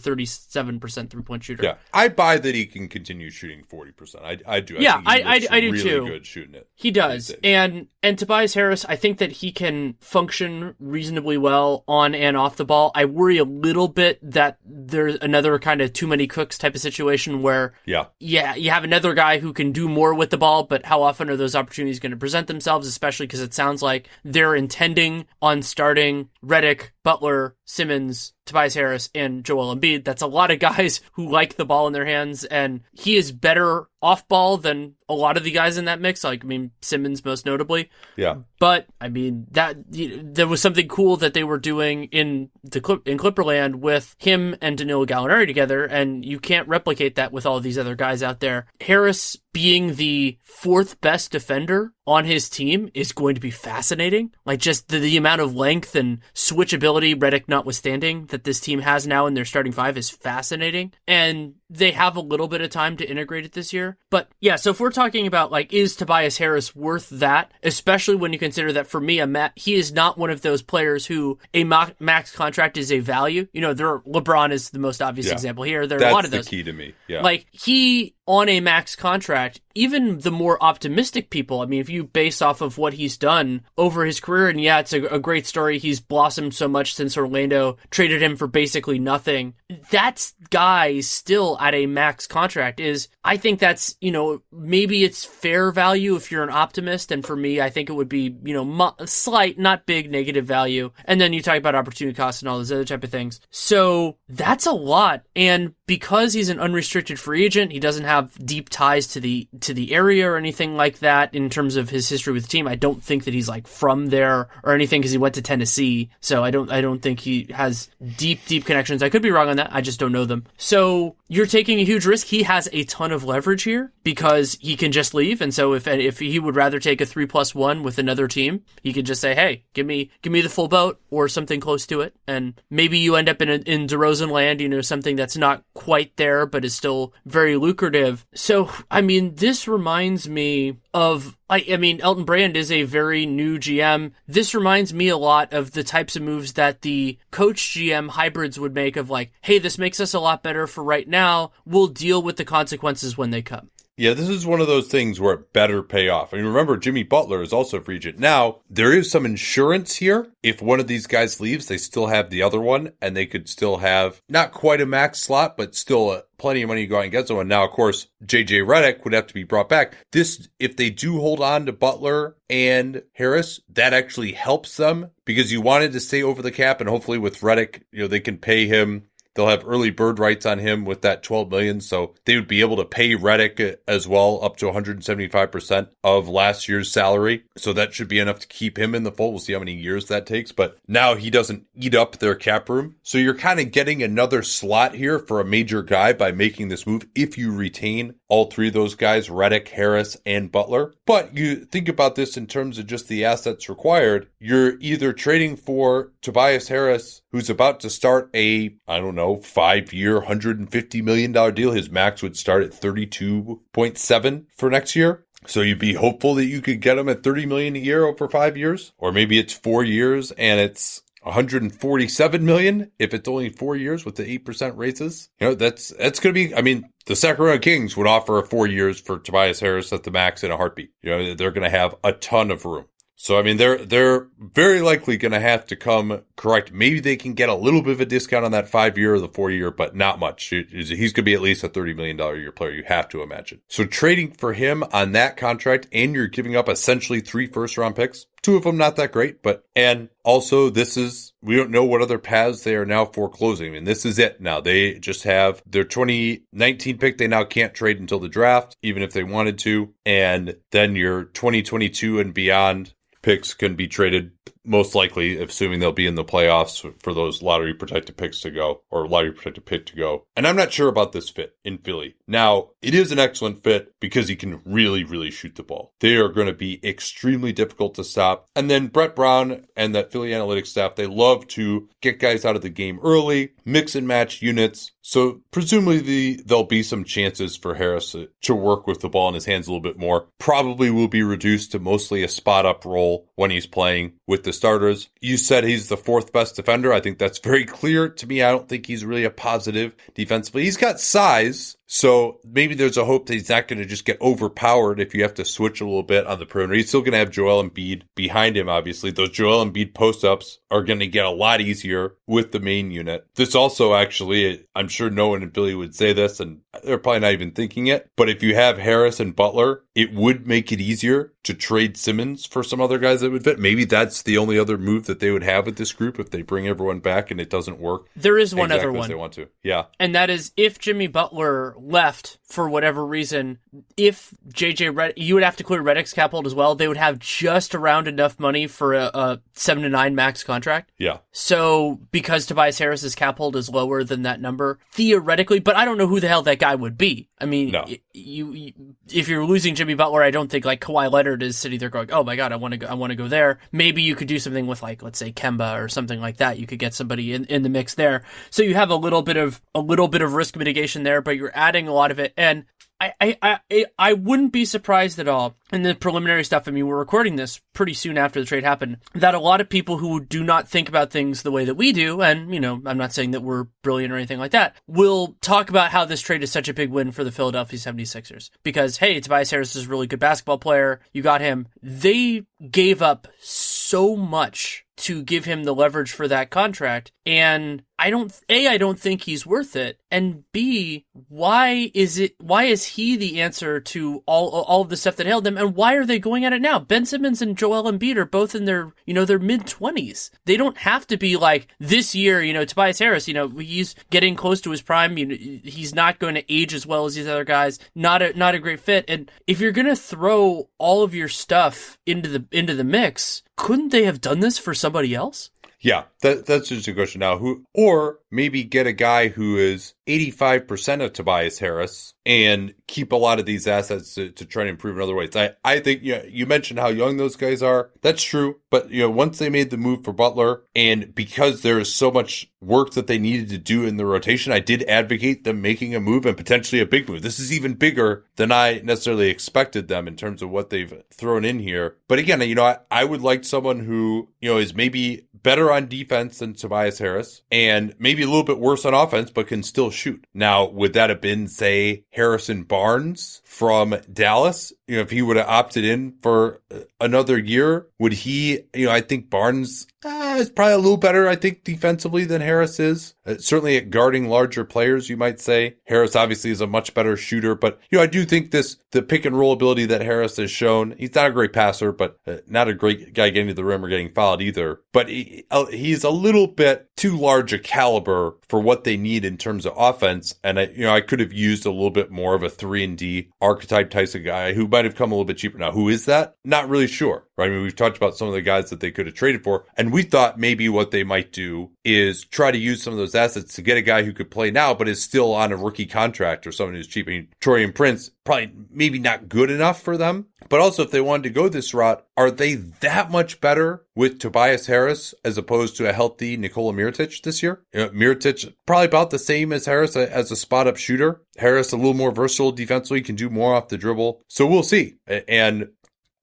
37% 0.54 1.10
three 1.10 1.24
point 1.24 1.44
shooter. 1.44 1.64
Yeah. 1.64 1.76
I 1.94 2.08
buy 2.08 2.38
that 2.38 2.56
he 2.56 2.66
can 2.66 2.88
continue 2.88 3.30
shooting 3.30 3.64
40%. 3.64 4.22
I, 4.24 4.38
I 4.46 4.60
do. 4.60 4.78
I 4.78 4.82
yeah, 4.82 5.02
I, 5.06 5.22
I, 5.22 5.48
I, 5.58 5.60
do 5.62 5.72
really 5.72 5.84
too. 5.84 6.06
good 6.08 6.26
shooting 6.26 6.56
it. 6.56 6.68
He 6.76 6.92
does. 6.92 7.34
And, 7.44 7.88
and 8.02 8.18
Tobias 8.18 8.54
Harris, 8.54 8.86
I 8.86 8.96
think 8.96 9.18
that 9.18 9.32
he 9.32 9.52
can 9.52 9.96
function 10.00 10.76
reasonably 10.80 11.38
well 11.38 11.84
on 11.88 12.16
and 12.16 12.38
off 12.38 12.58
the 12.58 12.66
ball. 12.66 12.92
I 12.96 13.06
worry 13.06 13.38
a 13.38 13.44
little 13.44 13.88
bit 13.88 14.20
that 14.32 14.58
there's 14.66 15.18
another 15.22 15.58
kind 15.60 15.82
of 15.82 15.94
too 15.94 16.08
many 16.08 16.28
cooks 16.28 16.58
type 16.58 16.76
of 16.76 16.82
situation 16.82 17.42
where, 17.42 17.74
yeah, 17.86 18.06
yeah, 18.20 18.56
you 18.56 18.70
have 18.70 18.84
another 18.84 19.14
guy 19.14 19.40
who 19.40 19.54
can 19.54 19.72
do 19.72 19.88
more 19.90 20.14
with 20.14 20.30
the 20.30 20.38
ball, 20.38 20.64
but 20.64 20.86
how 20.86 21.02
often 21.04 21.30
are 21.30 21.38
those 21.38 21.56
opportunities 21.56 22.00
going 22.00 22.12
to 22.12 22.18
present 22.18 22.48
themselves, 22.48 22.88
especially 22.88 23.26
because 23.26 23.42
it 23.42 23.54
sounds 23.54 23.82
like 23.82 24.10
they're 24.24 24.56
intending 24.56 25.26
on 25.42 25.62
starting 25.62 26.30
Redick, 26.44 26.92
Butler, 27.04 27.56
Simmons, 27.66 28.34
Tobias 28.46 28.74
Harris 28.74 29.10
and 29.16 29.44
Joel 29.44 29.76
Embiid. 29.76 30.04
That's 30.04 30.22
a 30.22 30.28
lot 30.28 30.52
of 30.52 30.60
guys 30.60 31.02
who 31.14 31.30
like 31.30 31.56
the 31.56 31.66
ball 31.66 31.88
in 31.88 31.94
their 31.94 32.06
hands, 32.06 32.44
and 32.44 32.82
he 32.92 33.16
is 33.16 33.32
better 33.32 33.88
off 34.04 34.28
ball 34.28 34.58
than 34.58 34.96
a 35.08 35.14
lot 35.14 35.38
of 35.38 35.44
the 35.44 35.52
guys 35.52 35.78
in 35.78 35.86
that 35.86 36.02
mix. 36.02 36.24
Like, 36.24 36.44
I 36.44 36.48
mean, 36.48 36.72
Simmons 36.82 37.24
most 37.24 37.46
notably. 37.46 37.90
Yeah. 38.18 38.38
But 38.60 38.88
I 39.00 39.08
mean, 39.08 39.48
that 39.52 39.78
there 39.90 40.48
was 40.48 40.62
something 40.62 40.88
cool 40.88 41.18
that 41.18 41.34
they 41.34 41.44
were 41.44 41.58
doing 41.58 42.06
in 42.06 42.50
the 42.64 42.82
Clip, 42.82 43.08
in 43.08 43.18
Clipperland 43.18 43.76
with 43.76 44.16
him 44.20 44.56
and 44.62 44.78
Danilo 44.78 45.06
Gallinari 45.06 45.48
together, 45.48 45.86
and 45.86 46.24
you 46.26 46.40
can't 46.40 46.68
replicate 46.68 47.16
that 47.16 47.32
with 47.32 47.46
all 47.46 47.60
these 47.60 47.78
other 47.78 47.96
guys 47.96 48.22
out 48.22 48.42
there. 48.42 48.68
Harris 48.82 49.38
being 49.54 49.96
the 49.96 50.38
fourth 50.42 51.00
best 51.00 51.32
defender 51.32 51.94
on 52.06 52.26
his 52.26 52.50
team 52.50 52.90
is 52.94 53.12
going 53.12 53.36
to 53.36 53.42
be 53.42 53.52
fascinating. 53.52 54.32
Like 54.46 54.60
just 54.60 54.90
the, 54.90 55.00
the 55.00 55.16
amount 55.16 55.42
of 55.42 55.56
length 55.56 55.96
and 55.96 56.20
switchability, 56.34 57.16
Redick 57.16 57.48
notwithstanding, 57.48 58.26
that 58.28 58.44
this 58.44 58.60
team 58.60 58.80
has 58.80 59.08
now 59.08 59.28
in 59.28 59.36
their 59.36 59.46
starting 59.46 59.72
five 59.72 59.98
is 59.98 60.10
fascinating. 60.10 60.94
And 61.08 61.56
they 61.74 61.92
have 61.92 62.16
a 62.16 62.22
little 62.22 62.48
bit 62.48 62.62
of 62.62 62.70
time 62.70 62.98
to 62.98 63.10
integrate 63.10 63.46
it 63.46 63.54
this 63.54 63.74
year. 63.74 63.98
But 64.10 64.30
yeah, 64.40 64.56
so 64.58 64.70
if 64.70 64.80
we're 64.80 64.92
talking 64.92 65.28
about 65.28 65.52
like, 65.52 65.74
is 65.74 65.96
Tobias 65.96 66.38
Harris 66.38 66.76
worth 66.76 67.10
that? 67.10 67.52
Especially 67.64 68.16
when 68.16 68.32
you 68.32 68.40
consider 68.40 68.72
that 68.74 68.88
for 68.88 69.02
me, 69.02 69.20
a 69.20 69.28
ma- 69.28 69.50
he 69.56 69.76
is 69.76 69.92
not 69.92 70.18
one 70.18 70.30
of 70.30 70.42
those 70.42 70.62
players 70.62 71.06
who 71.06 71.40
a 71.54 71.64
max 71.64 72.32
contract 72.32 72.78
is 72.78 72.92
a 72.92 73.00
value. 73.00 73.48
You 73.54 73.62
know, 73.62 73.74
there 73.74 74.00
LeBron 74.00 74.52
is 74.52 74.70
the 74.70 74.80
most 74.80 75.02
obvious 75.02 75.28
yeah. 75.28 75.34
example 75.34 75.64
here. 75.64 75.88
There 75.88 75.98
are 75.98 76.02
That's 76.02 76.12
a 76.12 76.16
lot 76.16 76.26
of 76.26 76.32
those. 76.32 76.48
key 76.48 76.64
to 76.64 76.74
me. 76.74 76.94
Yeah. 77.08 77.22
Like 77.22 77.48
he 77.52 78.16
on 78.26 78.48
a 78.50 78.60
max 78.60 78.96
contract, 78.96 79.60
even 79.76 80.20
the 80.20 80.32
more 80.32 80.62
optimistic 80.64 81.30
people, 81.30 81.62
I 81.62 81.66
mean, 81.66 81.82
if 81.82 81.90
you 81.90 82.04
base 82.04 82.42
off 82.42 82.62
of 82.62 82.78
what 82.78 82.94
he's 82.94 83.18
done 83.18 83.64
over 83.78 84.06
his 84.06 84.20
career, 84.20 84.50
and 84.50 84.62
yeah, 84.62 84.80
it's 84.80 84.94
a, 84.94 85.04
a, 85.06 85.20
great 85.20 85.48
story. 85.48 85.80
He's 85.80 86.00
blossomed 86.00 86.54
so 86.54 86.68
much 86.68 86.94
since 86.94 87.18
Orlando 87.18 87.78
traded 87.90 88.22
him 88.22 88.36
for 88.36 88.48
basically 88.48 89.00
nothing. 89.00 89.56
That 89.90 90.32
guy 90.50 91.00
still 91.00 91.58
at 91.60 91.74
a 91.74 91.86
max 91.86 92.28
contract 92.28 92.80
is, 92.80 93.08
I 93.24 93.38
think 93.38 93.60
that's, 93.60 93.96
you 94.00 94.12
know, 94.12 94.42
maybe 94.52 95.04
it's 95.04 95.26
fair 95.26 95.72
value 95.72 96.16
if 96.16 96.32
you're 96.32 96.44
an 96.44 96.50
optimist. 96.50 97.12
And 97.12 97.26
for 97.26 97.36
me, 97.36 97.60
I 97.60 97.70
think 97.70 97.90
it 97.90 97.94
would 97.94 98.10
be, 98.10 98.36
you 98.44 98.54
know, 98.54 98.66
mu- 98.66 99.06
slight, 99.06 99.58
not 99.58 99.86
big 99.86 100.12
negative 100.12 100.46
value. 100.46 100.92
And 101.06 101.20
then 101.20 101.34
you 101.34 101.42
talk 101.42 101.58
about 101.58 101.76
opportunity 101.76 102.16
costs 102.16 102.42
and 102.42 102.50
all 102.50 102.58
those 102.58 102.72
other 102.72 102.86
type 102.86 103.04
of 103.04 103.12
things. 103.12 103.40
So 103.50 104.18
that's 104.30 104.66
a 104.66 104.72
lot. 104.72 105.24
And 105.36 105.74
because 105.86 106.34
he's 106.34 106.50
an 106.50 106.60
unrestricted 106.60 107.20
free 107.20 107.44
agent, 107.44 107.72
he 107.72 107.80
doesn't 107.80 108.06
have 108.06 108.34
deep 108.46 108.70
ties 108.70 109.08
to 109.08 109.20
the 109.20 109.48
to 109.62 109.74
the 109.74 109.94
area 109.94 110.30
or 110.30 110.38
anything 110.38 110.76
like 110.76 111.00
that 111.00 111.34
in 111.34 111.50
terms 111.50 111.76
of 111.76 111.90
his 111.90 112.08
history 112.08 112.34
with 112.34 112.44
the 112.44 112.50
team. 112.50 112.68
I 112.68 112.76
don't 112.76 113.04
think 113.04 113.26
that 113.26 113.34
he's 113.34 113.50
like 113.50 113.68
from 113.68 114.08
there 114.08 114.48
or 114.64 114.74
anything 114.74 115.02
because 115.02 115.12
he 115.12 115.18
went 115.18 115.36
to 115.36 115.42
Tennessee. 115.42 116.10
So 116.22 116.44
I 116.44 116.52
don't 116.52 116.72
I 116.72 116.82
don't 116.82 117.02
think 117.02 117.20
he 117.20 117.48
has 117.54 117.90
deep 118.18 118.46
deep 118.46 118.66
connections. 118.66 119.04
I 119.04 119.10
could 119.10 119.22
be 119.22 119.32
wrong 119.32 119.50
on 119.50 119.58
that. 119.58 119.74
I 119.74 119.82
just 119.82 120.00
don't 120.00 120.12
know 120.14 120.26
them. 120.26 120.46
So 120.58 121.16
you're 121.34 121.48
taking 121.48 121.80
a 121.80 121.84
huge 121.84 122.06
risk. 122.06 122.28
He 122.28 122.44
has 122.44 122.70
a 122.72 122.84
ton 122.84 123.12
of 123.12 123.24
leverage 123.24 123.64
here 123.64 123.92
because 124.04 124.56
he 124.62 124.76
can 124.76 124.92
just 124.92 125.16
leave. 125.16 125.42
And 125.42 125.52
so 125.52 125.74
if 125.74 125.88
if 125.88 126.20
he 126.20 126.38
would 126.38 126.56
rather 126.56 126.80
take 126.80 127.02
a 127.02 127.08
three 127.08 127.26
plus 127.26 127.56
one 127.56 127.82
with 127.82 127.98
another 127.98 128.28
team, 128.28 128.62
he 128.84 128.94
could 128.94 129.08
just 129.08 129.20
say, 129.20 129.34
"Hey, 129.34 129.64
give 129.74 129.88
me 129.88 130.12
give 130.22 130.32
me 130.32 130.42
the 130.42 130.50
full 130.50 130.68
boat 130.68 131.02
or 131.10 131.28
something 131.28 131.60
close 131.60 131.88
to 131.88 132.02
it." 132.02 132.16
And 132.28 132.62
maybe 132.70 133.00
you 133.00 133.16
end 133.16 133.30
up 133.30 133.42
in 133.42 133.50
a, 133.50 133.56
in 133.56 133.88
DeRozan 133.88 134.30
land, 134.30 134.62
you 134.62 134.70
know, 134.70 134.82
something 134.82 135.16
that's 135.16 135.36
not 135.36 135.64
quite 135.74 136.16
there 136.18 136.46
but 136.46 136.64
is 136.64 136.76
still 136.76 137.14
very 137.26 137.58
lucrative. 137.58 138.28
So 138.36 138.70
I 138.92 139.02
mean, 139.02 139.34
this 139.34 139.68
reminds 139.68 140.30
me 140.30 140.78
of 140.94 141.36
I, 141.54 141.64
I 141.74 141.78
mean 141.78 142.02
Elton 142.02 142.24
Brand 142.24 142.58
is 142.58 142.72
a 142.72 142.82
very 142.82 143.28
new 143.28 143.60
GM. 143.60 144.14
This 144.28 144.56
reminds 144.56 144.92
me 144.92 145.08
a 145.10 145.18
lot 145.18 145.54
of 145.54 145.74
the 145.74 145.84
types 145.84 146.16
of 146.16 146.24
moves 146.24 146.54
that 146.54 146.82
the 146.82 147.20
coach 147.30 147.76
GM 147.76 148.10
hybrids 148.10 148.60
would 148.60 148.74
make 148.74 148.98
of 148.98 149.12
like, 149.12 149.32
hey, 149.42 149.60
this 149.60 149.78
makes 149.78 150.00
us 150.00 150.16
a 150.16 150.20
lot 150.20 150.42
better 150.42 150.66
for 150.66 150.84
right 150.84 151.08
now. 151.08 151.52
We'll 151.64 151.88
deal 151.88 152.24
with 152.24 152.38
the 152.38 152.44
consequences 152.44 153.20
when 153.20 153.30
they 153.30 153.44
come. 153.44 153.70
Yeah, 153.96 154.16
this 154.16 154.28
is 154.28 154.46
one 154.46 154.60
of 154.60 154.66
those 154.66 154.88
things 154.88 155.20
where 155.20 155.36
it 155.36 155.54
better 155.54 155.84
pay 155.84 156.10
off. 156.10 156.34
I 156.34 156.38
mean, 156.38 156.48
remember, 156.48 156.78
Jimmy 156.78 157.04
Butler 157.04 157.44
is 157.44 157.54
also 157.54 157.78
a 157.78 157.82
free 157.82 157.98
agent. 157.98 158.18
Now, 158.18 158.62
there 158.68 158.92
is 158.92 159.12
some 159.12 159.24
insurance 159.24 159.98
here. 159.98 160.32
If 160.42 160.64
one 160.64 160.80
of 160.80 160.88
these 160.88 161.06
guys 161.06 161.40
leaves, 161.40 161.68
they 161.68 161.78
still 161.78 162.08
have 162.08 162.30
the 162.30 162.42
other 162.42 162.60
one, 162.60 162.94
and 163.02 163.16
they 163.16 163.28
could 163.28 163.48
still 163.48 163.78
have 163.78 164.22
not 164.28 164.52
quite 164.52 164.82
a 164.82 164.88
max 164.88 165.20
slot, 165.20 165.58
but 165.58 165.76
still 165.76 166.12
a, 166.12 166.24
plenty 166.38 166.64
of 166.64 166.70
money 166.70 166.82
to 166.82 166.88
go 166.88 166.98
out 166.98 167.04
and 167.04 167.12
get 167.12 167.28
someone. 167.28 167.48
Now, 167.48 167.66
of 167.66 167.72
course, 167.72 168.08
JJ 168.26 168.66
Redick 168.66 169.04
would 169.04 169.14
have 169.14 169.28
to 169.28 169.34
be 169.34 169.44
brought 169.44 169.70
back. 169.70 169.96
This, 170.12 170.50
if 170.60 170.76
they 170.76 170.90
do 170.90 171.20
hold 171.20 171.42
on 171.42 171.68
to 171.68 171.72
Butler 171.72 172.36
and 172.50 173.04
Harris, 173.14 173.60
that 173.70 173.94
actually 173.94 174.32
helps 174.32 174.76
them 174.76 175.12
because 175.26 175.52
you 175.52 175.62
wanted 175.62 175.94
to 175.94 176.00
stay 176.00 176.24
over 176.24 176.42
the 176.42 176.52
cap, 176.52 176.82
and 176.82 176.90
hopefully 176.90 177.20
with 177.20 177.42
Redick, 177.42 177.84
you 177.92 178.00
know, 178.00 178.08
they 178.08 178.20
can 178.20 178.38
pay 178.38 178.66
him 178.66 179.04
They'll 179.36 179.48
have 179.48 179.68
early 179.68 179.90
bird 179.90 180.20
rights 180.20 180.46
on 180.46 180.60
him 180.60 180.86
with 180.86 181.02
that 181.02 181.24
12 181.24 181.50
million. 181.50 181.82
So 181.82 182.14
they 182.26 182.36
would 182.36 182.48
be 182.48 182.62
able 182.62 182.78
to 182.78 182.86
pay 182.86 183.16
Redick 183.16 183.74
uh, 183.74 183.78
as 183.88 184.08
well 184.08 184.40
up 184.44 184.58
to 184.58 184.66
175% 184.66 185.88
of 186.04 186.28
last 186.28 186.68
year's 186.68 186.92
salary. 186.92 187.44
So 187.58 187.74
that 187.74 187.94
should 187.94 188.08
be 188.08 188.20
enough 188.20 188.40
to 188.40 188.48
keep 188.48 188.78
him 188.78 188.94
in 188.94 189.04
the 189.04 189.12
fold. 189.12 189.34
We'll 189.34 189.40
see 189.40 189.54
how 189.54 189.60
many 189.60 189.74
years 189.74 190.08
that 190.08 190.26
takes, 190.26 190.52
but 190.52 190.78
now 190.88 191.16
he 191.16 191.30
doesn't 191.30 191.66
eat 191.74 191.96
up 191.96 192.18
their 192.18 192.36
cap 192.36 192.70
room. 192.70 192.96
So 193.04 193.18
you're 193.18 193.34
kind 193.34 193.60
of 193.60 193.72
getting 193.72 194.04
another 194.04 194.44
slot 194.44 194.96
here 194.96 195.20
for 195.20 195.40
a 195.40 195.46
major 195.46 195.82
guy 195.82 196.14
by 196.14 196.32
making 196.32 196.68
this 196.68 196.86
move 196.86 197.08
if 197.16 197.38
you 197.38 197.52
retain 197.52 198.16
all 198.34 198.46
three 198.46 198.70
of 198.70 198.74
those 198.74 198.96
guys, 198.96 199.30
Redick, 199.30 199.68
Harris, 199.68 200.18
and 200.26 200.52
Butler. 200.52 200.96
But 201.06 201.38
you 201.38 201.66
think 201.66 201.88
about 201.88 202.16
this 202.16 202.36
in 202.36 202.48
terms 202.48 202.80
of 202.80 202.88
just 202.88 203.08
the 203.08 203.24
assets 203.24 203.70
required. 203.70 204.28
You're 204.40 204.80
either 204.80 205.14
trading 205.14 205.56
for 205.56 206.14
Tobias 206.24 206.68
Harris, 206.68 207.22
who's 207.32 207.52
about 207.52 207.80
to 207.82 207.92
start 207.92 208.32
a, 208.34 208.76
I 208.88 209.00
don't 209.00 209.14
know, 209.14 209.36
five 209.36 209.94
year, 209.94 210.20
$150 210.20 211.04
million 211.04 211.32
deal. 211.54 211.74
His 211.74 211.92
max 211.92 212.24
would 212.24 212.36
start 212.36 212.64
at 212.64 212.72
32.7 212.72 214.46
for 214.58 214.72
next 214.72 214.96
year. 214.96 215.26
So 215.46 215.62
you'd 215.62 215.78
be 215.78 215.94
hopeful 215.94 216.34
that 216.34 216.46
you 216.46 216.60
could 216.60 216.82
get 216.82 216.98
him 216.98 217.10
at 217.10 217.22
30 217.22 217.46
million 217.46 217.76
a 217.76 217.80
year 217.80 218.08
over 218.08 218.28
five 218.28 218.58
years, 218.58 218.94
or 218.98 219.12
maybe 219.12 219.38
it's 219.38 219.54
four 219.54 219.84
years 219.84 220.32
and 220.32 220.60
it's 220.60 221.04
147 221.24 222.46
million 222.46 222.92
if 223.00 223.14
it's 223.14 223.28
only 223.28 223.50
four 223.50 223.76
years 223.76 224.06
with 224.06 224.16
the 224.16 224.40
8% 224.40 224.78
raises. 224.78 225.30
You 225.40 225.48
know, 225.50 225.56
that's, 225.56 225.90
that's 225.90 226.20
going 226.20 226.34
to 226.36 226.48
be, 226.48 226.56
I 226.56 226.62
mean, 226.62 226.90
the 227.06 227.16
Sacramento 227.16 227.60
Kings 227.62 227.98
would 227.98 228.08
offer 228.08 228.42
four 228.44 228.68
years 228.68 229.00
for 229.00 229.20
Tobias 229.20 229.60
Harris 229.60 229.92
at 229.92 230.04
the 230.04 230.12
max 230.12 230.44
in 230.44 230.52
a 230.52 230.58
heartbeat. 230.58 230.92
You 231.02 231.10
know, 231.10 231.34
they're 231.34 231.52
going 231.52 231.70
to 231.70 231.78
have 231.78 231.96
a 232.04 232.14
ton 232.14 232.52
of 232.52 232.66
room. 232.66 232.86
So 233.16 233.40
I 233.40 233.42
mean, 233.42 233.56
they're 233.56 233.78
they're 233.78 234.28
very 234.38 234.82
likely 234.82 235.16
going 235.16 235.32
to 235.32 235.40
have 235.40 235.66
to 235.68 235.78
come 235.78 236.24
correct. 236.36 236.74
Maybe 236.74 237.00
they 237.00 237.16
can 237.16 237.34
get 237.34 237.48
a 237.48 237.56
little 237.56 237.82
bit 237.82 237.94
of 237.94 238.02
a 238.02 238.06
discount 238.06 238.44
on 238.44 238.52
that 238.52 238.68
five 238.68 238.98
year 238.98 239.14
or 239.14 239.20
the 239.22 239.30
four 239.30 239.50
year, 239.50 239.72
but 239.72 239.96
not 239.96 240.20
much. 240.20 240.44
He's 240.50 240.90
going 240.90 241.14
to 241.14 241.22
be 241.22 241.34
at 241.34 241.42
least 241.42 241.64
a 241.64 241.70
thirty 241.70 241.94
million 241.94 242.18
dollar 242.18 242.36
year 242.36 242.52
player. 242.52 242.72
You 242.72 242.84
have 242.88 243.08
to 243.10 243.22
imagine. 243.22 243.62
So 243.70 243.86
trading 243.86 244.34
for 244.34 244.52
him 244.52 244.84
on 244.92 245.14
that 245.14 245.38
contract, 245.38 245.88
and 245.94 246.14
you're 246.14 246.28
giving 246.28 246.58
up 246.58 246.68
essentially 246.68 247.22
three 247.22 247.48
first 247.48 247.78
round 247.78 247.96
picks. 247.96 248.26
Two 248.44 248.58
of 248.58 248.64
them 248.64 248.78
not 248.78 248.98
that 248.98 249.14
great, 249.14 249.42
but 249.42 249.64
and 249.74 250.10
also 250.24 250.70
this 250.70 250.98
is 250.98 251.32
we 251.42 251.56
don't 251.56 251.72
know 251.72 251.86
what 251.86 252.02
other 252.02 252.20
paths 252.20 252.64
they 252.64 252.76
are 252.76 252.86
now 252.86 253.06
foreclosing. 253.06 253.70
I 253.70 253.72
mean, 253.72 253.86
this 253.86 254.06
is 254.06 254.20
it 254.20 254.42
now. 254.42 254.60
They 254.60 255.00
just 255.00 255.24
have 255.24 255.64
their 255.66 255.86
2019 255.86 256.98
pick. 256.98 257.18
They 257.18 257.28
now 257.28 257.46
can't 257.46 257.74
trade 257.74 258.00
until 258.00 258.20
the 258.20 258.28
draft, 258.28 258.76
even 258.84 259.02
if 259.02 259.14
they 259.14 259.24
wanted 259.24 259.58
to. 259.60 259.94
And 260.06 260.58
then 260.72 260.98
your 260.98 261.24
2022 261.24 262.20
and 262.20 262.34
beyond 262.34 262.94
picks 263.22 263.54
can 263.54 263.76
be 263.76 263.88
traded 263.88 264.32
most 264.66 264.96
likely, 264.96 265.38
assuming 265.42 265.80
they'll 265.80 265.92
be 265.92 266.08
in 266.08 266.16
the 266.16 266.24
playoffs 266.24 266.94
for 267.02 267.14
those 267.14 267.42
lottery 267.42 267.74
protected 267.74 268.18
picks 268.18 268.40
to 268.42 268.52
go 268.52 268.82
or 268.90 269.08
lottery 269.08 269.32
protected 269.32 269.66
pick 269.66 269.86
to 269.88 269.96
go. 269.96 270.26
And 270.36 270.48
I'm 270.48 270.56
not 270.56 270.72
sure 270.72 270.88
about 270.88 271.12
this 271.12 271.30
fit 271.30 271.56
in 271.64 271.78
Philly. 271.80 272.16
Now, 272.28 272.70
it 272.82 272.96
is 272.96 273.12
an 273.12 273.20
excellent 273.20 273.64
fit 273.64 273.94
because 274.00 274.28
he 274.28 274.36
can 274.36 274.62
really, 274.66 275.04
really 275.04 275.32
shoot 275.32 275.56
the 275.56 275.64
ball. 275.64 275.94
They 276.00 276.16
are 276.16 276.30
going 276.30 276.48
to 276.48 276.54
be 276.54 276.80
extremely 276.84 277.52
difficult 277.52 277.96
to 277.96 278.04
stop. 278.04 278.48
And 278.56 278.70
then 278.70 278.88
Brett 278.88 279.16
Brown 279.16 279.66
and 279.76 279.94
that 279.94 280.12
Philly 280.12 280.30
analytics 280.30 280.68
staff, 280.68 280.96
they 280.96 281.08
love 281.08 281.48
to 281.50 281.90
get 282.02 282.20
guys 282.20 282.46
out 282.46 282.56
of 282.56 282.62
the 282.62 282.70
game 282.70 283.00
early, 283.04 283.54
mix 283.66 283.96
and 283.96 284.08
match 284.08 284.42
units. 284.42 284.93
So 285.06 285.42
presumably 285.52 286.00
the, 286.00 286.42
there'll 286.46 286.64
be 286.64 286.82
some 286.82 287.04
chances 287.04 287.58
for 287.58 287.76
Harris 287.76 288.16
to 288.44 288.56
work 288.56 288.88
with 288.88 289.02
the 289.02 289.10
ball 289.10 289.28
in 289.28 289.34
his 289.34 289.46
hands 289.46 289.68
a 289.68 289.70
little 289.70 289.82
bit 289.82 290.00
more. 290.00 290.28
Probably 290.40 290.90
will 290.90 291.10
be 291.10 291.24
reduced 291.24 291.74
to 291.74 291.80
mostly 291.80 292.24
a 292.24 292.30
spot 292.30 292.66
up 292.66 292.86
role 292.86 293.28
when 293.36 293.52
he's 293.52 293.68
playing 293.68 294.14
with 294.28 294.44
the 294.44 294.54
starters. 294.54 295.10
You 295.20 295.36
said 295.36 295.66
he's 295.66 295.90
the 295.90 295.98
fourth 295.98 296.32
best 296.32 296.56
defender. 296.56 296.94
I 296.94 297.02
think 297.02 297.18
that's 297.18 297.40
very 297.40 297.66
clear 297.66 298.08
to 298.08 298.28
me. 298.28 298.42
I 298.42 298.52
don't 298.52 298.70
think 298.70 298.86
he's 298.86 299.04
really 299.04 299.26
a 299.26 299.30
positive 299.30 299.94
defensively. 300.16 300.64
He's 300.64 300.78
got 300.78 301.02
size 301.02 301.76
So 301.86 302.40
maybe 302.44 302.76
there's 302.76 302.98
a 302.98 303.06
hope 303.06 303.26
that 303.26 303.34
he's 303.34 303.50
not 303.50 303.68
going 303.68 303.80
to 303.80 303.86
just 303.86 304.06
get 304.06 304.22
overpowered 304.22 305.00
if 305.00 305.14
you 305.14 305.22
have 305.24 305.34
to 305.36 305.46
switch 305.46 305.82
a 305.82 305.86
little 305.86 306.04
bit 306.04 306.26
on 306.26 306.40
the 306.40 306.46
perimeter. 306.46 306.78
He's 306.78 306.88
still 306.88 307.02
going 307.02 307.12
to 307.12 307.18
have 307.18 307.30
Joel 307.30 307.64
Embiid 307.64 308.04
behind 308.16 308.58
him, 308.58 308.70
obviously. 308.70 309.12
Those 309.12 309.32
Joel 309.32 309.66
Embiid 309.66 309.94
post 309.94 310.24
ups 310.24 310.60
are 310.72 310.84
going 310.84 311.00
to 311.00 311.08
get 311.08 311.26
a 311.26 311.30
lot 311.30 311.62
easier 311.62 312.16
with 312.26 312.52
the 312.52 312.60
main 312.60 312.92
unit. 312.92 313.28
This 313.36 313.54
also 313.54 313.94
actually, 313.94 314.66
I'm 314.76 314.88
sure 314.88 315.10
no 315.10 315.28
one 315.28 315.44
in 315.44 315.52
Philly 315.52 315.76
would 315.76 315.96
say 315.96 316.14
this, 316.14 316.40
and 316.40 316.62
they're 316.84 316.98
probably 316.98 317.20
not 317.20 317.34
even 317.34 317.52
thinking 317.52 317.88
it. 317.88 318.10
But 318.16 318.30
if 318.30 318.42
you 318.42 318.56
have 318.56 318.78
Harris 318.78 319.20
and 319.20 319.36
Butler, 319.36 319.84
it 319.96 320.14
would 320.14 320.48
make 320.48 320.72
it 320.72 320.82
easier 320.82 321.34
to 321.44 321.54
trade 321.54 321.98
Simmons 321.98 322.46
for 322.46 322.64
some 322.64 322.82
other 322.82 322.98
guys 322.98 323.22
that 323.22 323.32
would 323.32 323.44
fit. 323.44 323.60
Maybe 323.60 323.86
that's 323.86 324.24
the 324.24 324.38
only 324.38 324.58
other 324.58 324.78
move 324.78 325.06
that 325.06 325.20
they 325.20 325.30
would 325.30 325.44
have 325.44 325.66
with 325.66 325.78
this 325.78 325.92
group 325.92 326.20
if 326.20 326.32
they 326.32 326.42
bring 326.42 326.68
everyone 326.68 327.00
back 327.00 327.30
and 327.30 327.40
it 327.40 327.50
doesn't 327.50 327.80
work. 327.80 328.08
There 328.16 328.38
is 328.38 328.56
one 328.56 328.72
exactly 328.72 328.90
other 328.90 328.98
one. 328.98 329.10
they 329.10 329.16
want 329.16 329.34
to. 329.34 329.50
Yeah. 329.62 329.86
And 330.00 330.16
that 330.16 330.30
is 330.30 330.52
if 330.58 330.80
Jimmy 330.80 331.08
Butler 331.08 331.76
left 331.78 332.40
for 332.54 332.70
whatever 332.70 333.04
reason, 333.04 333.58
if 333.98 334.32
JJ 334.50 334.96
Red, 334.96 335.14
you 335.18 335.34
would 335.34 335.44
have 335.44 335.56
to 335.56 335.64
clear 335.64 335.82
Redick's 335.82 336.14
cap 336.14 336.30
hold 336.32 336.46
as 336.46 336.54
well. 336.54 336.76
They 336.76 336.88
would 336.88 336.98
have 336.98 337.18
just 337.18 337.74
around 337.74 338.08
enough 338.08 338.40
money 338.40 338.68
for 338.68 338.94
a, 338.94 339.10
a 339.14 339.42
seven 339.54 339.82
to 339.82 339.90
nine 339.90 340.14
max 340.14 340.44
contract. 340.44 340.92
Yeah. 341.00 341.18
So 341.32 342.00
because 342.12 342.46
Tobias 342.46 342.78
Harris's 342.78 343.16
cap 343.16 343.40
hold 343.40 343.56
is 343.56 343.70
lower 343.72 344.04
than 344.04 344.22
that 344.22 344.40
number, 344.40 344.78
theoretically, 344.92 345.60
but 345.60 345.76
I 345.76 345.84
don't 345.84 345.98
know 345.98 346.06
who 346.08 346.20
the 346.20 346.28
hell 346.28 346.44
that 346.44 346.60
guy 346.60 346.76
would 346.76 346.96
be. 346.96 347.28
I 347.42 347.46
mean, 347.46 347.72
No. 347.72 347.86
y- 347.88 348.00
you, 348.14 348.54
you 348.54 348.74
if 349.12 349.28
you're 349.28 349.44
losing 349.46 349.74
Jimmy 349.76 349.96
Butler, 349.96 350.22
I 350.22 350.30
don't 350.32 350.50
think 350.50 350.64
like 350.64 350.80
Kawhi 350.80 351.12
Leonard 351.12 351.42
is 351.44 351.58
sitting 351.58 351.80
there 351.80 351.90
going, 351.90 352.12
"Oh 352.12 352.24
my 352.24 352.36
god, 352.36 352.52
I 352.54 352.56
want 352.58 352.74
to 352.74 352.78
go, 352.78 352.88
I 352.88 352.94
want 352.94 353.10
to 353.12 353.16
go 353.18 353.28
there." 353.28 353.58
Maybe 353.72 354.02
you 354.04 354.16
could 354.16 354.28
do 354.28 354.38
something 354.40 354.68
with 354.68 354.84
like 354.84 355.02
let's 355.02 355.18
say 355.20 355.32
Kemba 355.34 355.84
or 355.84 355.90
something 355.90 356.22
like 356.22 356.38
that. 356.38 356.60
You 356.60 356.68
could 356.68 356.80
get 356.80 356.94
somebody 356.94 357.34
in, 357.34 357.46
in 357.46 357.64
the 357.64 357.70
mix 357.70 357.96
there. 357.96 358.24
So 358.52 358.62
you 358.64 358.76
have 358.76 358.92
a 358.92 358.96
little 358.96 359.24
bit 359.24 359.36
of 359.38 359.62
a 359.74 359.80
little 359.82 360.08
bit 360.08 360.22
of 360.22 360.34
risk 360.36 360.56
mitigation 360.56 361.04
there, 361.04 361.22
but 361.22 361.36
you're 361.36 361.52
adding 361.56 361.88
a 361.88 361.94
lot 361.94 362.12
of 362.12 362.20
it 362.20 362.34
and 362.44 362.66
I, 363.00 363.14
I, 363.20 363.60
I, 363.70 363.86
I 363.98 364.14
wouldn't 364.14 364.54
be 364.54 364.66
surprised 364.66 365.20
at 365.20 365.28
all 365.28 365.58
in 365.72 365.82
the 365.84 365.96
preliminary 365.96 366.44
stuff. 366.44 366.68
I 366.68 366.72
mean, 366.72 366.88
we're 366.88 366.98
recording 366.98 367.36
this 367.36 367.60
pretty 367.74 367.94
soon 367.94 368.18
after 368.18 368.40
the 368.40 368.46
trade 368.46 368.64
happened. 368.64 368.98
That 369.14 369.36
a 369.36 369.40
lot 369.40 369.62
of 369.62 369.70
people 369.70 369.98
who 369.98 370.24
do 370.24 370.44
not 370.44 370.70
think 370.70 370.88
about 370.88 371.12
things 371.12 371.42
the 371.42 371.52
way 371.52 371.66
that 371.66 371.76
we 371.76 371.92
do, 371.92 372.22
and 372.22 372.54
you 372.54 372.60
know, 372.60 372.82
I'm 372.86 372.98
not 372.98 373.14
saying 373.14 373.32
that 373.32 373.42
we're 373.42 373.66
brilliant 373.82 374.14
or 374.14 374.18
anything 374.18 374.40
like 374.40 374.52
that, 374.52 374.76
will 374.88 375.36
talk 375.42 375.70
about 375.70 375.92
how 375.92 376.06
this 376.06 376.22
trade 376.22 376.44
is 376.44 376.52
such 376.52 376.70
a 376.70 376.74
big 376.74 376.92
win 376.92 377.12
for 377.12 377.24
the 377.24 377.32
Philadelphia 377.32 377.80
76ers. 377.80 378.50
Because 378.64 378.98
hey, 378.98 379.20
Tobias 379.20 379.52
Harris 379.52 379.76
is 379.76 379.88
a 379.88 379.90
really 379.90 380.08
good 380.08 380.20
basketball 380.20 380.60
player. 380.60 381.02
You 381.12 381.22
got 381.22 381.42
him. 381.42 381.68
They 381.82 382.46
gave 382.72 383.02
up 383.02 383.28
so 383.40 384.16
much 384.16 384.86
to 384.96 385.24
give 385.24 385.46
him 385.46 385.64
the 385.64 385.76
leverage 385.76 386.12
for 386.12 386.28
that 386.28 386.50
contract. 386.50 387.12
And 387.26 387.84
I 387.98 388.10
don't, 388.10 388.38
A, 388.50 388.68
I 388.68 388.78
don't 388.78 389.00
think 389.00 389.24
he's 389.24 389.46
worth 389.46 389.78
it. 389.78 389.98
And 390.12 390.44
B, 390.52 391.06
why 391.30 391.90
is 391.94 392.20
it, 392.20 392.36
why 392.38 392.66
is 392.66 392.84
he 392.86 393.16
the 393.16 393.40
answer 393.42 393.80
to 393.80 394.24
all, 394.26 394.50
all 394.50 394.82
of 394.82 394.90
the 394.90 394.98
stuff 394.98 395.16
that 395.16 395.26
held 395.26 395.46
them? 395.46 395.58
And 395.58 395.74
why 395.74 395.94
are 395.94 396.06
they 396.06 396.20
going 396.20 396.44
at 396.44 396.52
it 396.52 396.62
now? 396.62 396.80
Ben 396.80 397.06
Simmons 397.06 397.42
and 397.42 397.58
Joel 397.58 397.90
Embiid 397.90 398.18
are 398.18 398.26
both 398.26 398.56
in 398.56 398.66
their, 398.66 398.92
you 399.06 399.14
know, 399.14 399.24
their 399.24 399.40
mid 399.40 399.66
twenties. 399.68 400.32
They 400.46 400.58
don't 400.58 400.78
have 400.80 401.08
to 401.08 401.18
be 401.18 401.38
like 401.38 401.68
this 401.80 402.14
year, 402.14 402.44
you 402.44 402.52
know, 402.52 402.66
Tobias 402.66 403.00
Harris, 403.00 403.30
you 403.30 403.34
know, 403.34 403.48
he's 403.48 403.96
getting 404.10 404.36
close 404.36 404.60
to 404.62 404.72
his 404.72 404.82
prime. 404.82 405.18
You 405.18 405.26
know, 405.26 405.36
he's 405.36 405.96
not 405.96 406.20
going 406.20 406.36
to 406.36 406.54
age 406.54 406.74
as 406.74 406.86
well 406.86 407.06
as 407.06 407.16
these 407.16 407.28
other 407.28 407.46
guys. 407.46 407.80
Not 407.96 408.22
a, 408.22 408.38
not 408.38 408.56
a 408.56 408.60
great 408.60 408.82
fit. 408.82 409.06
And 409.08 409.32
if 409.48 409.62
you're 409.62 409.72
going 409.72 409.88
to 409.88 409.96
throw 409.96 410.68
all 410.78 411.04
of 411.04 411.16
your 411.16 411.30
stuff 411.30 411.98
into 412.06 412.28
the, 412.28 412.46
into 412.52 412.76
the 412.76 412.84
mix, 412.84 413.44
couldn't 413.56 413.94
they 413.94 414.04
have 414.04 414.20
done 414.20 414.42
this 414.42 414.58
for 414.58 414.74
somebody 414.74 415.16
else? 415.16 415.52
Yeah, 415.80 416.04
that, 416.24 416.46
that's 416.46 416.70
just 416.70 416.88
a 416.88 416.94
question 416.94 417.20
now. 417.20 417.38
Who 417.38 417.66
or 417.74 418.20
maybe 418.32 418.64
get 418.64 418.88
a 418.88 418.94
guy 418.94 419.28
who 419.28 419.58
is 419.58 419.94
eighty 420.08 420.32
five 420.32 420.68
percent 420.68 421.02
of 421.02 421.12
Tobias 421.12 421.60
Harris 421.60 422.14
and 422.26 422.74
keep 422.88 423.12
a 423.12 423.18
lot 423.18 423.40
of 423.40 423.46
these 423.46 423.68
assets 423.68 424.16
to, 424.16 424.30
to 424.32 424.46
try 424.46 424.64
to 424.64 424.70
improve 424.70 424.96
in 424.96 425.04
other 425.04 425.16
ways. 425.16 425.36
I, 425.36 425.52
I 425.66 425.82
think 425.82 426.02
you 426.02 426.16
know, 426.16 426.24
you 426.28 426.46
mentioned 426.46 426.80
how 426.80 426.88
young 426.88 427.18
those 427.18 427.36
guys 427.36 427.62
are. 427.62 427.92
That's 428.02 428.24
true, 428.24 428.62
but 428.70 428.90
you 428.90 429.02
know 429.02 429.10
once 429.10 429.38
they 429.38 429.50
made 429.50 429.70
the 429.70 429.78
move 429.78 430.06
for 430.06 430.14
Butler 430.14 430.64
and 430.74 431.14
because 431.14 431.62
there 431.62 431.78
is 431.78 431.94
so 431.94 432.10
much 432.10 432.50
work 432.62 432.92
that 432.92 433.08
they 433.08 433.18
needed 433.18 433.50
to 433.50 433.58
do 433.58 433.86
in 433.86 433.98
the 433.98 434.06
rotation, 434.06 434.54
I 434.54 434.60
did 434.60 434.84
advocate 434.84 435.44
them 435.44 435.62
making 435.62 435.94
a 435.94 436.00
move 436.00 436.26
and 436.26 436.38
potentially 436.38 436.82
a 436.82 436.86
big 436.86 437.10
move. 437.10 437.22
This 437.22 437.40
is 437.40 437.52
even 437.52 437.74
bigger 437.74 438.26
than 438.38 438.54
I 438.54 438.80
necessarily 438.86 439.30
expected 439.30 439.90
them 439.90 440.08
in 440.08 440.16
terms 440.16 440.42
of 440.42 440.50
what 440.50 440.70
they've 440.70 441.04
thrown 441.12 441.44
in 441.44 441.60
here. 441.60 441.98
But 442.08 442.20
again, 442.20 442.40
you 442.42 442.56
know, 442.56 442.64
I, 442.64 442.78
I 442.90 443.04
would 443.04 443.22
like 443.22 443.44
someone 443.44 443.82
who 443.82 444.30
you 444.40 444.50
know 444.50 444.58
is 444.58 444.74
maybe 444.74 445.28
better 445.44 445.72
on 445.72 445.88
defense 445.88 446.13
than 446.14 446.54
Tobias 446.54 447.00
Harris 447.00 447.42
and 447.52 447.94
maybe 448.00 448.24
a 448.24 448.28
little 448.28 448.44
bit 448.44 448.60
worse 448.60 448.86
on 448.86 448.94
offense, 448.94 449.32
but 449.32 449.48
can 449.48 449.64
still 449.64 449.90
shoot. 449.90 450.26
Now, 450.34 450.68
would 450.70 450.94
that 450.94 451.10
have 451.10 451.22
been, 451.22 451.48
say, 451.48 452.06
Harrison 452.12 452.64
Barnes 452.64 453.42
from 453.46 453.96
Dallas? 454.12 454.74
You 454.88 454.98
know, 454.98 455.02
if 455.02 455.12
he 455.12 455.22
would 455.22 455.38
have 455.38 455.48
opted 455.48 455.86
in 455.86 456.16
for 456.22 456.62
uh, 456.72 456.80
another 457.00 457.38
year, 457.38 457.88
would 458.00 458.14
he, 458.14 458.62
you 458.74 458.86
know, 458.86 458.92
I 458.92 459.02
think 459.02 459.30
Barnes 459.30 459.88
uh, 460.06 460.44
probably 460.56 460.74
a 460.74 460.78
little 460.78 460.98
better, 460.98 461.28
I 461.28 461.36
think, 461.36 461.64
defensively 461.64 462.26
than 462.26 462.42
Harris 462.42 462.80
is. 462.80 463.16
Uh, 463.26 463.38
certainly 463.38 463.78
at 463.78 463.90
guarding 463.90 464.28
larger 464.28 464.64
players, 464.64 465.10
you 465.10 465.18
might 465.18 465.40
say. 465.40 465.78
Harris 465.86 466.16
obviously 466.16 466.52
is 466.52 466.62
a 466.62 466.68
much 466.68 466.94
better 466.94 467.18
shooter, 467.18 467.56
but, 467.56 467.80
you 467.90 467.98
know, 467.98 468.04
I 468.04 468.08
do 468.08 468.26
think 468.26 468.52
this, 468.52 468.78
the 468.92 469.02
pick 469.02 469.26
and 469.26 469.38
roll 469.38 469.54
ability 469.54 469.86
that 469.88 470.02
Harris 470.02 470.38
has 470.38 470.52
shown, 470.52 470.96
he's 470.98 471.16
not 471.16 471.28
a 471.28 471.32
great 471.32 471.54
passer, 471.54 471.92
but 471.92 472.20
uh, 472.28 472.38
not 472.48 472.68
a 472.68 472.74
great 472.74 473.14
guy 473.14 473.30
getting 473.30 473.48
to 473.48 473.54
the 473.54 473.64
rim 473.64 473.84
or 473.84 473.90
getting 473.90 474.12
fouled 474.12 474.42
either. 474.42 474.82
But 474.92 475.10
he, 475.10 475.46
uh, 475.50 475.66
he's 475.66 476.04
a 476.04 476.10
little 476.10 476.48
bit 476.48 476.90
too 476.96 477.18
large 477.18 477.54
a 477.54 477.60
caliber 477.60 478.36
for 478.48 478.60
what 478.60 478.84
they 478.84 478.98
need 478.98 479.26
in 479.26 479.38
terms 479.38 479.66
of 479.66 479.74
offense. 479.76 480.36
And 480.44 480.60
I, 480.60 480.66
you 480.68 480.84
know, 480.84 480.94
I 480.94 481.02
could 481.02 481.20
have 481.20 481.34
used 481.34 481.66
a 481.66 481.72
little 481.72 481.90
bit 481.90 482.12
more 482.12 482.36
of 482.36 482.44
a 482.44 482.50
three 482.50 482.84
and 482.84 482.98
D 482.98 483.30
archetype 483.42 483.90
type 483.90 484.04
of 484.14 484.24
guy 484.24 484.54
who 484.54 484.68
might 484.68 484.86
have 484.86 484.96
come 484.96 485.12
a 485.12 485.16
little 485.16 485.26
bit 485.26 485.38
cheaper. 485.38 485.58
Now, 485.58 485.72
who 485.72 485.90
is 485.90 486.06
that? 486.06 486.36
Not 486.44 486.70
really 486.70 486.88
sure. 486.88 487.26
Right? 487.38 487.48
I 487.48 487.50
mean, 487.50 487.64
we've 487.64 487.76
talked 487.76 487.98
about 487.98 488.16
some 488.16 488.28
of 488.28 488.34
the 488.34 488.42
guys 488.42 488.70
that 488.70 488.80
they 488.80 488.92
could 488.92 489.08
have 489.08 489.16
traded 489.16 489.44
for, 489.44 489.66
and 489.76 489.92
we 489.92 490.04
thought 490.04 490.40
maybe 490.40 490.70
what 490.70 490.92
they 490.92 491.04
might 491.04 491.32
do 491.32 491.72
is 491.84 492.26
try 492.26 492.52
to 492.52 492.58
use 492.58 492.84
some 492.84 492.94
of 492.94 493.00
those 493.00 493.16
assets 493.16 493.56
to 493.56 493.62
get 493.62 493.78
a 493.78 493.82
guy 493.82 494.04
who 494.04 494.14
could 494.14 494.30
play 494.30 494.52
now, 494.52 494.74
but 494.74 494.88
is 494.88 495.02
still 495.02 495.34
on 495.34 495.52
a 495.52 495.58
rookie 495.58 495.86
contract 495.86 496.46
or 496.46 496.52
someone 496.52 496.76
who's 496.76 496.88
cheap. 496.88 497.08
I 497.08 497.12
mean, 497.12 497.28
Taurean 497.42 497.74
Prince 497.74 498.12
probably 498.24 498.52
maybe 498.70 499.00
not 499.00 499.30
good 499.30 499.50
enough 499.50 499.82
for 499.82 499.98
them, 499.98 500.28
but 500.48 500.60
also 500.60 500.84
if 500.84 500.92
they 500.92 501.02
wanted 501.02 501.24
to 501.24 501.30
go 501.32 501.50
this 501.50 501.74
route, 501.74 502.06
are 502.16 502.30
they 502.30 502.54
that 502.54 503.10
much 503.10 503.42
better 503.42 503.84
with 503.96 504.20
Tobias 504.20 504.68
Harris 504.68 505.16
as 505.26 505.38
opposed 505.38 505.76
to 505.78 505.90
a 505.90 505.94
healthy 505.94 506.38
Nikola 506.38 506.72
Mirotic 506.74 507.22
this 507.24 507.42
year? 507.42 507.64
You 507.74 507.80
know, 507.82 507.90
Mirotic 507.90 508.54
probably 508.66 508.86
about 508.86 509.10
the 509.10 509.20
same 509.20 509.52
as 509.52 509.66
Harris 509.66 509.96
as 509.96 510.32
a 510.32 510.36
spot 510.36 510.68
up 510.68 510.78
shooter. 510.78 511.22
Harris 511.38 511.72
a 511.72 511.78
little 511.78 511.96
more 511.96 512.12
versatile 512.12 512.52
defensively, 512.52 513.02
can 513.02 513.16
do 513.16 513.30
more 513.30 513.56
off 513.56 513.70
the 513.70 513.78
dribble. 513.78 514.22
So 514.28 514.46
we'll 514.46 514.64
see. 514.64 514.98
And 515.08 515.70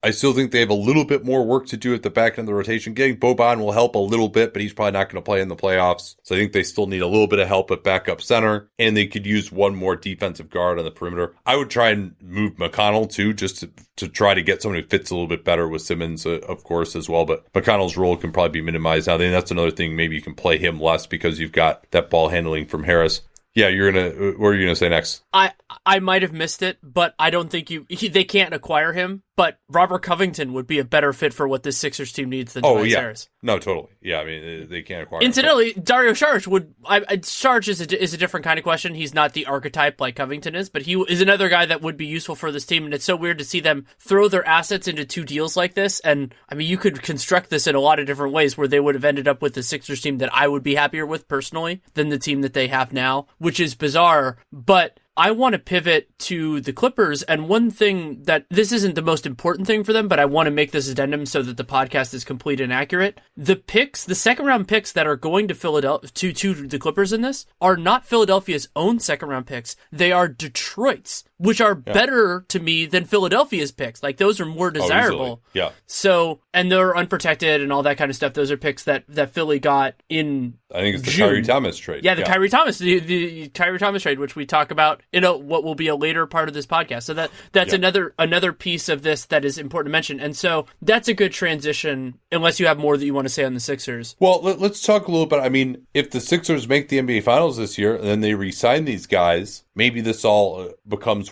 I 0.03 0.09
still 0.11 0.33
think 0.33 0.51
they 0.51 0.61
have 0.61 0.71
a 0.71 0.75
little 0.75 1.05
bit 1.05 1.23
more 1.23 1.45
work 1.45 1.67
to 1.67 1.77
do 1.77 1.93
at 1.93 2.01
the 2.01 2.09
back 2.09 2.33
end 2.33 2.39
of 2.39 2.45
the 2.47 2.53
rotation. 2.55 2.95
Getting 2.95 3.17
Boban 3.17 3.59
will 3.59 3.71
help 3.71 3.93
a 3.93 3.99
little 3.99 4.29
bit, 4.29 4.51
but 4.51 4.61
he's 4.61 4.73
probably 4.73 4.93
not 4.93 5.09
going 5.09 5.21
to 5.21 5.25
play 5.25 5.41
in 5.41 5.47
the 5.47 5.55
playoffs. 5.55 6.15
So 6.23 6.35
I 6.35 6.39
think 6.39 6.53
they 6.53 6.63
still 6.63 6.87
need 6.87 7.03
a 7.03 7.07
little 7.07 7.27
bit 7.27 7.37
of 7.37 7.47
help 7.47 7.69
at 7.69 7.83
backup 7.83 8.19
center, 8.19 8.69
and 8.79 8.97
they 8.97 9.05
could 9.05 9.27
use 9.27 9.51
one 9.51 9.75
more 9.75 9.95
defensive 9.95 10.49
guard 10.49 10.79
on 10.79 10.85
the 10.85 10.91
perimeter. 10.91 11.35
I 11.45 11.55
would 11.55 11.69
try 11.69 11.91
and 11.91 12.15
move 12.19 12.55
McConnell 12.55 13.11
too, 13.11 13.33
just 13.33 13.59
to, 13.59 13.69
to 13.97 14.07
try 14.07 14.33
to 14.33 14.41
get 14.41 14.63
someone 14.63 14.81
who 14.81 14.87
fits 14.87 15.11
a 15.11 15.13
little 15.13 15.27
bit 15.27 15.45
better 15.45 15.67
with 15.67 15.83
Simmons, 15.83 16.25
uh, 16.25 16.39
of 16.47 16.63
course, 16.63 16.95
as 16.95 17.07
well. 17.07 17.25
But 17.25 17.51
McConnell's 17.53 17.95
role 17.95 18.17
can 18.17 18.31
probably 18.31 18.59
be 18.59 18.65
minimized. 18.65 19.05
Now, 19.05 19.17
then 19.17 19.31
that's 19.31 19.51
another 19.51 19.71
thing. 19.71 19.95
Maybe 19.95 20.15
you 20.15 20.21
can 20.21 20.33
play 20.33 20.57
him 20.57 20.79
less 20.79 21.05
because 21.05 21.39
you've 21.39 21.51
got 21.51 21.85
that 21.91 22.09
ball 22.09 22.29
handling 22.29 22.65
from 22.65 22.85
Harris. 22.85 23.21
Yeah, 23.53 23.67
you're 23.67 23.91
gonna. 23.91 24.09
What 24.37 24.49
are 24.49 24.55
you 24.55 24.65
gonna 24.65 24.75
say 24.75 24.87
next? 24.87 25.23
I 25.33 25.51
I 25.85 25.99
might 25.99 26.21
have 26.21 26.31
missed 26.31 26.61
it, 26.61 26.77
but 26.81 27.13
I 27.19 27.29
don't 27.29 27.49
think 27.49 27.69
you. 27.69 27.85
He, 27.89 28.07
they 28.09 28.23
can't 28.23 28.53
acquire 28.53 28.93
him. 28.93 29.23
But 29.41 29.57
Robert 29.69 30.03
Covington 30.03 30.53
would 30.53 30.67
be 30.67 30.77
a 30.77 30.83
better 30.85 31.13
fit 31.13 31.33
for 31.33 31.47
what 31.47 31.63
this 31.63 31.75
Sixers 31.75 32.11
team 32.13 32.29
needs 32.29 32.53
than 32.53 32.63
Oh 32.63 32.75
Tobias 32.75 32.91
yeah, 32.91 32.99
Harris. 32.99 33.29
no, 33.41 33.57
totally. 33.57 33.87
Yeah, 33.99 34.19
I 34.19 34.25
mean 34.25 34.69
they 34.69 34.83
can't 34.83 35.01
acquire. 35.01 35.19
him, 35.19 35.25
Incidentally, 35.25 35.73
Dario 35.73 36.11
Saric 36.11 36.45
would. 36.45 36.75
I, 36.85 36.97
I, 36.97 37.17
Saric 37.17 37.67
is 37.67 37.81
a, 37.81 37.99
is 38.03 38.13
a 38.13 38.17
different 38.17 38.43
kind 38.43 38.59
of 38.59 38.63
question. 38.63 38.93
He's 38.93 39.15
not 39.15 39.33
the 39.33 39.47
archetype 39.47 39.99
like 39.99 40.15
Covington 40.15 40.53
is, 40.53 40.69
but 40.69 40.83
he 40.83 40.93
is 41.09 41.21
another 41.21 41.49
guy 41.49 41.65
that 41.65 41.81
would 41.81 41.97
be 41.97 42.05
useful 42.05 42.35
for 42.35 42.51
this 42.51 42.67
team. 42.67 42.85
And 42.85 42.93
it's 42.93 43.03
so 43.03 43.15
weird 43.15 43.39
to 43.39 43.43
see 43.43 43.61
them 43.61 43.87
throw 43.97 44.27
their 44.27 44.47
assets 44.47 44.87
into 44.87 45.05
two 45.05 45.25
deals 45.25 45.57
like 45.57 45.73
this. 45.73 45.99
And 46.01 46.35
I 46.47 46.53
mean, 46.53 46.69
you 46.69 46.77
could 46.77 47.01
construct 47.01 47.49
this 47.49 47.65
in 47.65 47.73
a 47.73 47.79
lot 47.79 47.99
of 47.99 48.05
different 48.05 48.33
ways 48.33 48.55
where 48.55 48.67
they 48.67 48.79
would 48.79 48.93
have 48.93 49.05
ended 49.05 49.27
up 49.27 49.41
with 49.41 49.55
the 49.55 49.63
Sixers 49.63 50.01
team 50.01 50.19
that 50.19 50.29
I 50.31 50.47
would 50.47 50.61
be 50.61 50.75
happier 50.75 51.07
with 51.07 51.27
personally 51.27 51.81
than 51.95 52.09
the 52.09 52.19
team 52.19 52.41
that 52.41 52.53
they 52.53 52.67
have 52.67 52.93
now, 52.93 53.25
which 53.39 53.59
is 53.59 53.73
bizarre. 53.73 54.37
But 54.51 54.99
I 55.17 55.31
want 55.31 55.53
to 55.53 55.59
pivot 55.59 56.07
to 56.19 56.61
the 56.61 56.71
Clippers. 56.71 57.21
And 57.23 57.49
one 57.49 57.69
thing 57.69 58.23
that 58.23 58.45
this 58.49 58.71
isn't 58.71 58.95
the 58.95 59.01
most 59.01 59.25
important 59.25 59.67
thing 59.67 59.83
for 59.83 59.91
them, 59.91 60.07
but 60.07 60.19
I 60.19 60.25
want 60.25 60.47
to 60.47 60.51
make 60.51 60.71
this 60.71 60.87
addendum 60.87 61.25
so 61.25 61.41
that 61.41 61.57
the 61.57 61.65
podcast 61.65 62.13
is 62.13 62.23
complete 62.23 62.61
and 62.61 62.71
accurate. 62.71 63.19
The 63.35 63.57
picks, 63.57 64.05
the 64.05 64.15
second 64.15 64.45
round 64.45 64.69
picks 64.69 64.91
that 64.93 65.07
are 65.07 65.17
going 65.17 65.49
to 65.49 65.53
Philadelphia 65.53 66.09
to, 66.09 66.31
to 66.31 66.67
the 66.67 66.79
Clippers 66.79 67.11
in 67.11 67.21
this 67.21 67.45
are 67.59 67.75
not 67.75 68.05
Philadelphia's 68.05 68.69
own 68.75 68.99
second 68.99 69.27
round 69.27 69.47
picks. 69.47 69.75
They 69.91 70.13
are 70.13 70.29
Detroit's, 70.29 71.25
which 71.41 71.59
are 71.59 71.81
yeah. 71.87 71.93
better 71.93 72.45
to 72.49 72.59
me 72.59 72.85
than 72.85 73.03
Philadelphia's 73.03 73.71
picks. 73.71 74.03
Like 74.03 74.17
those 74.17 74.39
are 74.39 74.45
more 74.45 74.67
oh, 74.67 74.71
desirable. 74.71 75.41
Oh, 75.43 75.49
yeah. 75.53 75.71
So 75.87 76.39
and 76.53 76.71
they're 76.71 76.95
unprotected 76.95 77.61
and 77.61 77.73
all 77.73 77.83
that 77.83 77.97
kind 77.97 78.09
of 78.09 78.15
stuff. 78.15 78.33
Those 78.33 78.51
are 78.51 78.57
picks 78.57 78.83
that 78.83 79.05
that 79.09 79.31
Philly 79.31 79.59
got 79.59 79.95
in. 80.07 80.55
I 80.73 80.81
think 80.81 80.97
it's 80.97 81.05
the 81.05 81.11
June. 81.11 81.29
Khyri 81.29 81.45
Thomas 81.45 81.77
trade. 81.77 82.05
Yeah, 82.05 82.13
the 82.13 82.21
yeah. 82.21 82.33
Khyri 82.33 82.49
Thomas, 82.49 82.77
the, 82.77 82.99
the 82.99 83.49
Khyri 83.49 83.79
Thomas 83.79 84.03
trade, 84.03 84.19
which 84.19 84.35
we 84.35 84.45
talk 84.45 84.71
about 84.71 85.01
in 85.11 85.23
a, 85.23 85.35
what 85.35 85.63
will 85.63 85.75
be 85.75 85.87
a 85.87 85.95
later 85.95 86.25
part 86.27 86.47
of 86.47 86.53
this 86.53 86.65
podcast. 86.67 87.03
So 87.03 87.15
that 87.15 87.31
that's 87.53 87.71
yeah. 87.71 87.77
another 87.77 88.13
another 88.19 88.53
piece 88.53 88.87
of 88.87 89.01
this 89.01 89.25
that 89.25 89.43
is 89.43 89.57
important 89.57 89.89
to 89.89 89.93
mention. 89.93 90.19
And 90.19 90.35
so 90.37 90.67
that's 90.81 91.07
a 91.07 91.13
good 91.13 91.31
transition, 91.31 92.19
unless 92.31 92.59
you 92.59 92.67
have 92.67 92.77
more 92.77 92.97
that 92.97 93.05
you 93.05 93.13
want 93.13 93.25
to 93.25 93.33
say 93.33 93.43
on 93.43 93.55
the 93.55 93.59
Sixers. 93.59 94.15
Well, 94.19 94.41
let, 94.43 94.61
us 94.61 94.81
talk 94.81 95.07
a 95.07 95.11
little 95.11 95.25
bit. 95.25 95.39
I 95.39 95.49
mean, 95.49 95.87
if 95.93 96.11
the 96.11 96.19
Sixers 96.19 96.67
make 96.67 96.89
the 96.89 96.99
NBA 96.99 97.23
Finals 97.23 97.57
this 97.57 97.77
year 97.77 97.95
and 97.95 98.05
then 98.05 98.21
they 98.21 98.35
re-sign 98.35 98.85
these 98.85 99.07
guys, 99.07 99.63
maybe 99.75 100.01
this 100.01 100.23
all 100.23 100.61
uh, 100.61 100.67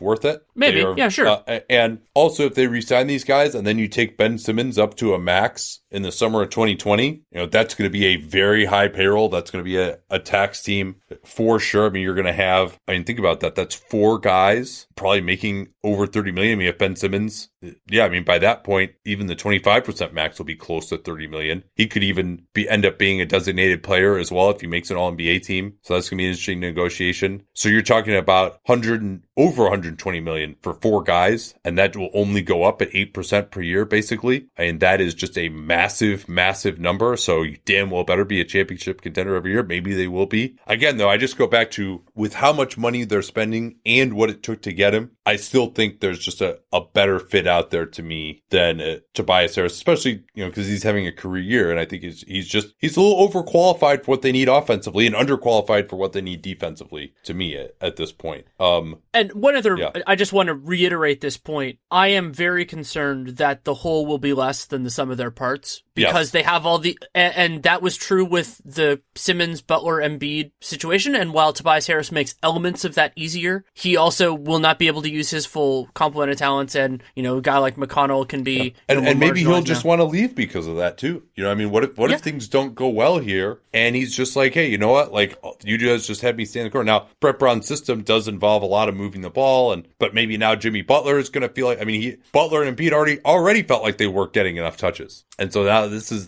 worth 0.01 0.25
it. 0.25 0.46
Maybe, 0.56 0.84
are, 0.84 0.96
yeah, 0.98 1.10
sure. 1.10 1.27
Uh, 1.27 1.60
and 1.70 2.00
also, 2.13 2.46
if 2.46 2.56
they 2.56 2.68
resign 2.68 3.08
these 3.08 3.24
guys 3.24 3.56
and 3.56 3.65
then 3.65 3.77
you 3.77 3.88
take 3.88 4.18
Ben 4.18 4.38
Simmons 4.38 4.77
up 4.77 4.96
to 4.96 5.13
a 5.13 5.20
max 5.20 5.79
in 5.91 6.01
the 6.01 6.12
summer 6.12 6.41
of 6.41 6.50
2020, 6.50 7.06
you 7.08 7.22
know 7.34 7.46
that's 7.46 7.75
going 7.75 7.89
to 7.89 7.91
be 7.91 8.06
a 8.06 8.18
very 8.18 8.65
high 8.65 8.88
payroll. 8.88 9.29
That's 9.29 9.51
going 9.51 9.63
to 9.63 9.70
be 9.70 9.77
a, 9.77 10.00
a 10.10 10.20
tax 10.20 10.62
team 10.62 10.96
for 11.24 11.60
sure. 11.60 11.88
I 11.88 11.89
mean, 11.89 12.03
you're 12.03 12.15
going 12.15 12.25
to 12.25 12.34
have. 12.34 12.77
I 12.88 12.94
mean, 12.94 13.03
think 13.03 13.20
about 13.20 13.39
that. 13.41 13.56
That's 13.56 13.75
four 13.75 14.20
guys 14.20 14.88
probably 14.96 15.22
making 15.22 15.70
over 15.84 16.06
30 16.06 16.32
million. 16.32 16.53
I 16.53 16.56
mean, 16.56 16.68
if 16.68 16.77
Ben 16.77 16.96
Simmons, 16.96 17.50
yeah, 17.89 18.05
I 18.05 18.09
mean, 18.09 18.23
by 18.23 18.39
that 18.39 18.63
point, 18.63 18.93
even 19.05 19.27
the 19.27 19.35
25% 19.35 20.13
max 20.13 20.37
will 20.37 20.45
be 20.45 20.55
close 20.55 20.87
to 20.89 20.97
30 20.97 21.27
million. 21.27 21.63
He 21.75 21.87
could 21.87 22.03
even 22.03 22.45
be 22.53 22.69
end 22.69 22.85
up 22.85 22.97
being 22.97 23.19
a 23.19 23.25
designated 23.25 23.83
player 23.83 24.17
as 24.17 24.31
well 24.31 24.49
if 24.49 24.61
he 24.61 24.67
makes 24.67 24.89
an 24.89 24.97
All 24.97 25.11
NBA 25.11 25.43
team. 25.43 25.75
So 25.83 25.93
that's 25.93 26.09
going 26.09 26.17
to 26.17 26.21
be 26.21 26.25
an 26.25 26.31
interesting 26.31 26.59
negotiation. 26.59 27.43
So 27.53 27.69
you're 27.69 27.81
talking 27.81 28.15
about 28.15 28.59
100 28.65 29.01
and 29.01 29.23
over 29.35 29.63
120 29.63 30.19
million 30.19 30.55
for 30.61 30.73
four 30.73 31.03
guys, 31.03 31.53
and 31.63 31.77
that 31.77 31.95
will 31.95 32.09
only 32.13 32.41
go 32.41 32.63
up 32.63 32.81
at 32.81 32.91
8% 32.91 33.51
per 33.51 33.61
year, 33.61 33.85
basically. 33.85 34.47
And 34.55 34.79
that 34.79 35.01
is 35.01 35.13
just 35.13 35.37
a 35.37 35.49
massive, 35.49 36.27
massive 36.29 36.79
number. 36.79 37.15
So 37.17 37.41
you 37.41 37.57
damn 37.65 37.89
well 37.89 38.03
better 38.03 38.25
be 38.25 38.41
a 38.41 38.45
championship 38.45 39.01
contender 39.01 39.35
every 39.35 39.51
year. 39.51 39.63
Maybe 39.63 39.93
they 39.93 40.07
will 40.07 40.25
be. 40.25 40.57
Again, 40.67 40.97
though, 40.97 41.09
I 41.09 41.17
just 41.17 41.37
go 41.37 41.47
back 41.47 41.71
to 41.71 42.03
with 42.15 42.35
how 42.35 42.53
much 42.53 42.77
money 42.77 43.03
they're 43.03 43.21
spending 43.21 43.77
and 43.85 44.13
what 44.13 44.29
it 44.29 44.43
took 44.43 44.61
to 44.63 44.73
get 44.73 44.93
him. 44.93 45.11
I 45.29 45.36
still 45.36 45.67
think 45.67 46.00
there's 46.00 46.17
just 46.17 46.41
a, 46.41 46.57
a 46.74 46.81
better 46.81 47.19
fit 47.19 47.45
out 47.45 47.69
there 47.69 47.86
to 47.86 48.01
me 48.01 48.41
than 48.50 48.81
uh, 48.81 48.98
Tobias 49.13 49.55
Harris, 49.55 49.74
especially, 49.74 50.24
you 50.33 50.43
know, 50.43 50.50
because 50.50 50.65
he's 50.65 50.81
having 50.81 51.05
a 51.05 51.12
career 51.12 51.43
year. 51.43 51.69
And 51.69 51.79
I 51.79 51.86
think 51.86 52.01
he's, 52.01 52.24
he's 52.24 52.48
just, 52.48 52.74
he's 52.79 52.98
a 52.98 53.01
little 53.01 53.29
overqualified 53.29 54.03
for 54.03 54.12
what 54.12 54.24
they 54.24 54.31
need 54.31 54.50
offensively 54.50 55.05
and 55.05 55.15
underqualified 55.15 55.88
for 55.88 55.98
what 55.98 56.13
they 56.13 56.21
need 56.21 56.41
defensively 56.41 57.13
to 57.25 57.36
me 57.36 57.55
at, 57.55 57.75
at 57.79 57.95
this 57.95 58.12
point. 58.12 58.48
Um, 58.59 59.03
and 59.13 59.31
one 59.33 59.55
other, 59.55 59.77
yeah. 59.77 59.91
I 60.07 60.15
just 60.15 60.33
want 60.33 60.48
to 60.48 60.55
reiterate 60.55 61.21
this 61.21 61.38
point. 61.38 61.77
I 61.91 62.07
am 62.07 62.33
very 62.33 62.65
concerned 62.65 63.38
that 63.38 63.65
the 63.65 63.75
whole 63.75 64.07
will 64.07 64.17
be 64.17 64.33
less 64.33 64.65
than 64.65 64.81
the 64.81 64.89
sum 64.89 65.12
of 65.12 65.17
their 65.17 65.29
parts 65.29 65.83
because 65.93 66.27
yes. 66.27 66.31
they 66.31 66.43
have 66.43 66.65
all 66.65 66.79
the, 66.79 66.98
and, 67.13 67.36
and, 67.36 67.63
that 67.63 67.81
was 67.81 67.98
true 67.98 68.24
with 68.24 68.62
the 68.63 69.01
Simmons, 69.15 69.62
Butler, 69.62 69.98
Embiid 69.98 70.51
situation. 70.62 71.13
And 71.13 71.33
while 71.33 71.51
Tobias 71.51 71.88
Harris 71.88 72.12
makes 72.12 72.36
elements 72.41 72.86
of 72.86 72.95
that 72.95 73.12
easier, 73.15 73.65
he 73.74 73.98
also 73.98 74.33
will 74.33 74.59
not 74.59 74.79
be 74.79 74.88
able 74.88 75.01
to 75.01 75.12
use 75.12 75.18
his 75.27 75.45
full 75.45 75.89
complement 75.93 76.31
of 76.31 76.38
talents. 76.38 76.75
And, 76.75 77.01
you 77.15 77.23
know, 77.23 77.38
a 77.38 77.41
guy 77.41 77.57
like 77.57 77.75
McConnell 77.75 78.27
can 78.27 78.43
be, 78.43 78.53
yeah. 78.53 78.69
and, 78.88 79.03
know, 79.03 79.09
and 79.09 79.19
maybe 79.19 79.41
he'll 79.41 79.61
just 79.61 79.83
want 79.83 79.99
to 79.99 80.05
leave 80.05 80.35
because 80.35 80.67
of 80.67 80.77
that 80.77 80.97
too. 80.97 81.23
You 81.35 81.43
know, 81.43 81.51
I 81.51 81.55
mean, 81.55 81.71
what 81.71 81.83
if, 81.83 81.97
what 81.97 82.09
yeah. 82.09 82.17
if 82.17 82.21
things 82.21 82.47
don't 82.47 82.75
go 82.75 82.88
well 82.88 83.19
here 83.19 83.59
and 83.73 83.95
he's 83.95 84.15
just 84.15 84.35
like, 84.35 84.53
hey, 84.53 84.69
you 84.69 84.77
know 84.77 84.89
what? 84.89 85.11
Like, 85.11 85.38
you 85.63 85.77
guys 85.77 86.07
just 86.07 86.21
had 86.21 86.38
me 86.38 86.45
stand 86.45 86.61
in 86.61 86.67
the 86.67 86.71
corner. 86.71 86.85
Now, 86.85 87.07
Brett 87.19 87.39
Brown's 87.39 87.67
system 87.67 88.03
does 88.03 88.27
involve 88.27 88.63
a 88.63 88.67
lot 88.67 88.89
of 88.89 88.95
moving 88.95 89.21
the 89.21 89.29
ball, 89.29 89.71
and 89.71 89.88
but 89.99 90.13
maybe 90.13 90.38
now 90.38 90.55
Jimmy 90.55 90.81
Butler 90.81 91.19
is 91.19 91.29
going 91.29 91.47
to 91.47 91.53
feel 91.53 91.67
like, 91.67 91.81
I 91.81 91.85
mean, 91.85 92.01
he, 92.01 92.17
Butler 92.31 92.63
and 92.63 92.75
Embiid 92.75 92.91
already 92.91 93.19
already 93.23 93.63
felt 93.63 93.83
like 93.83 93.97
they 93.97 94.07
weren't 94.07 94.33
getting 94.33 94.57
enough 94.57 94.77
touches. 94.77 95.25
And 95.38 95.53
so 95.53 95.63
now 95.63 95.88
this 95.88 96.11
is 96.11 96.27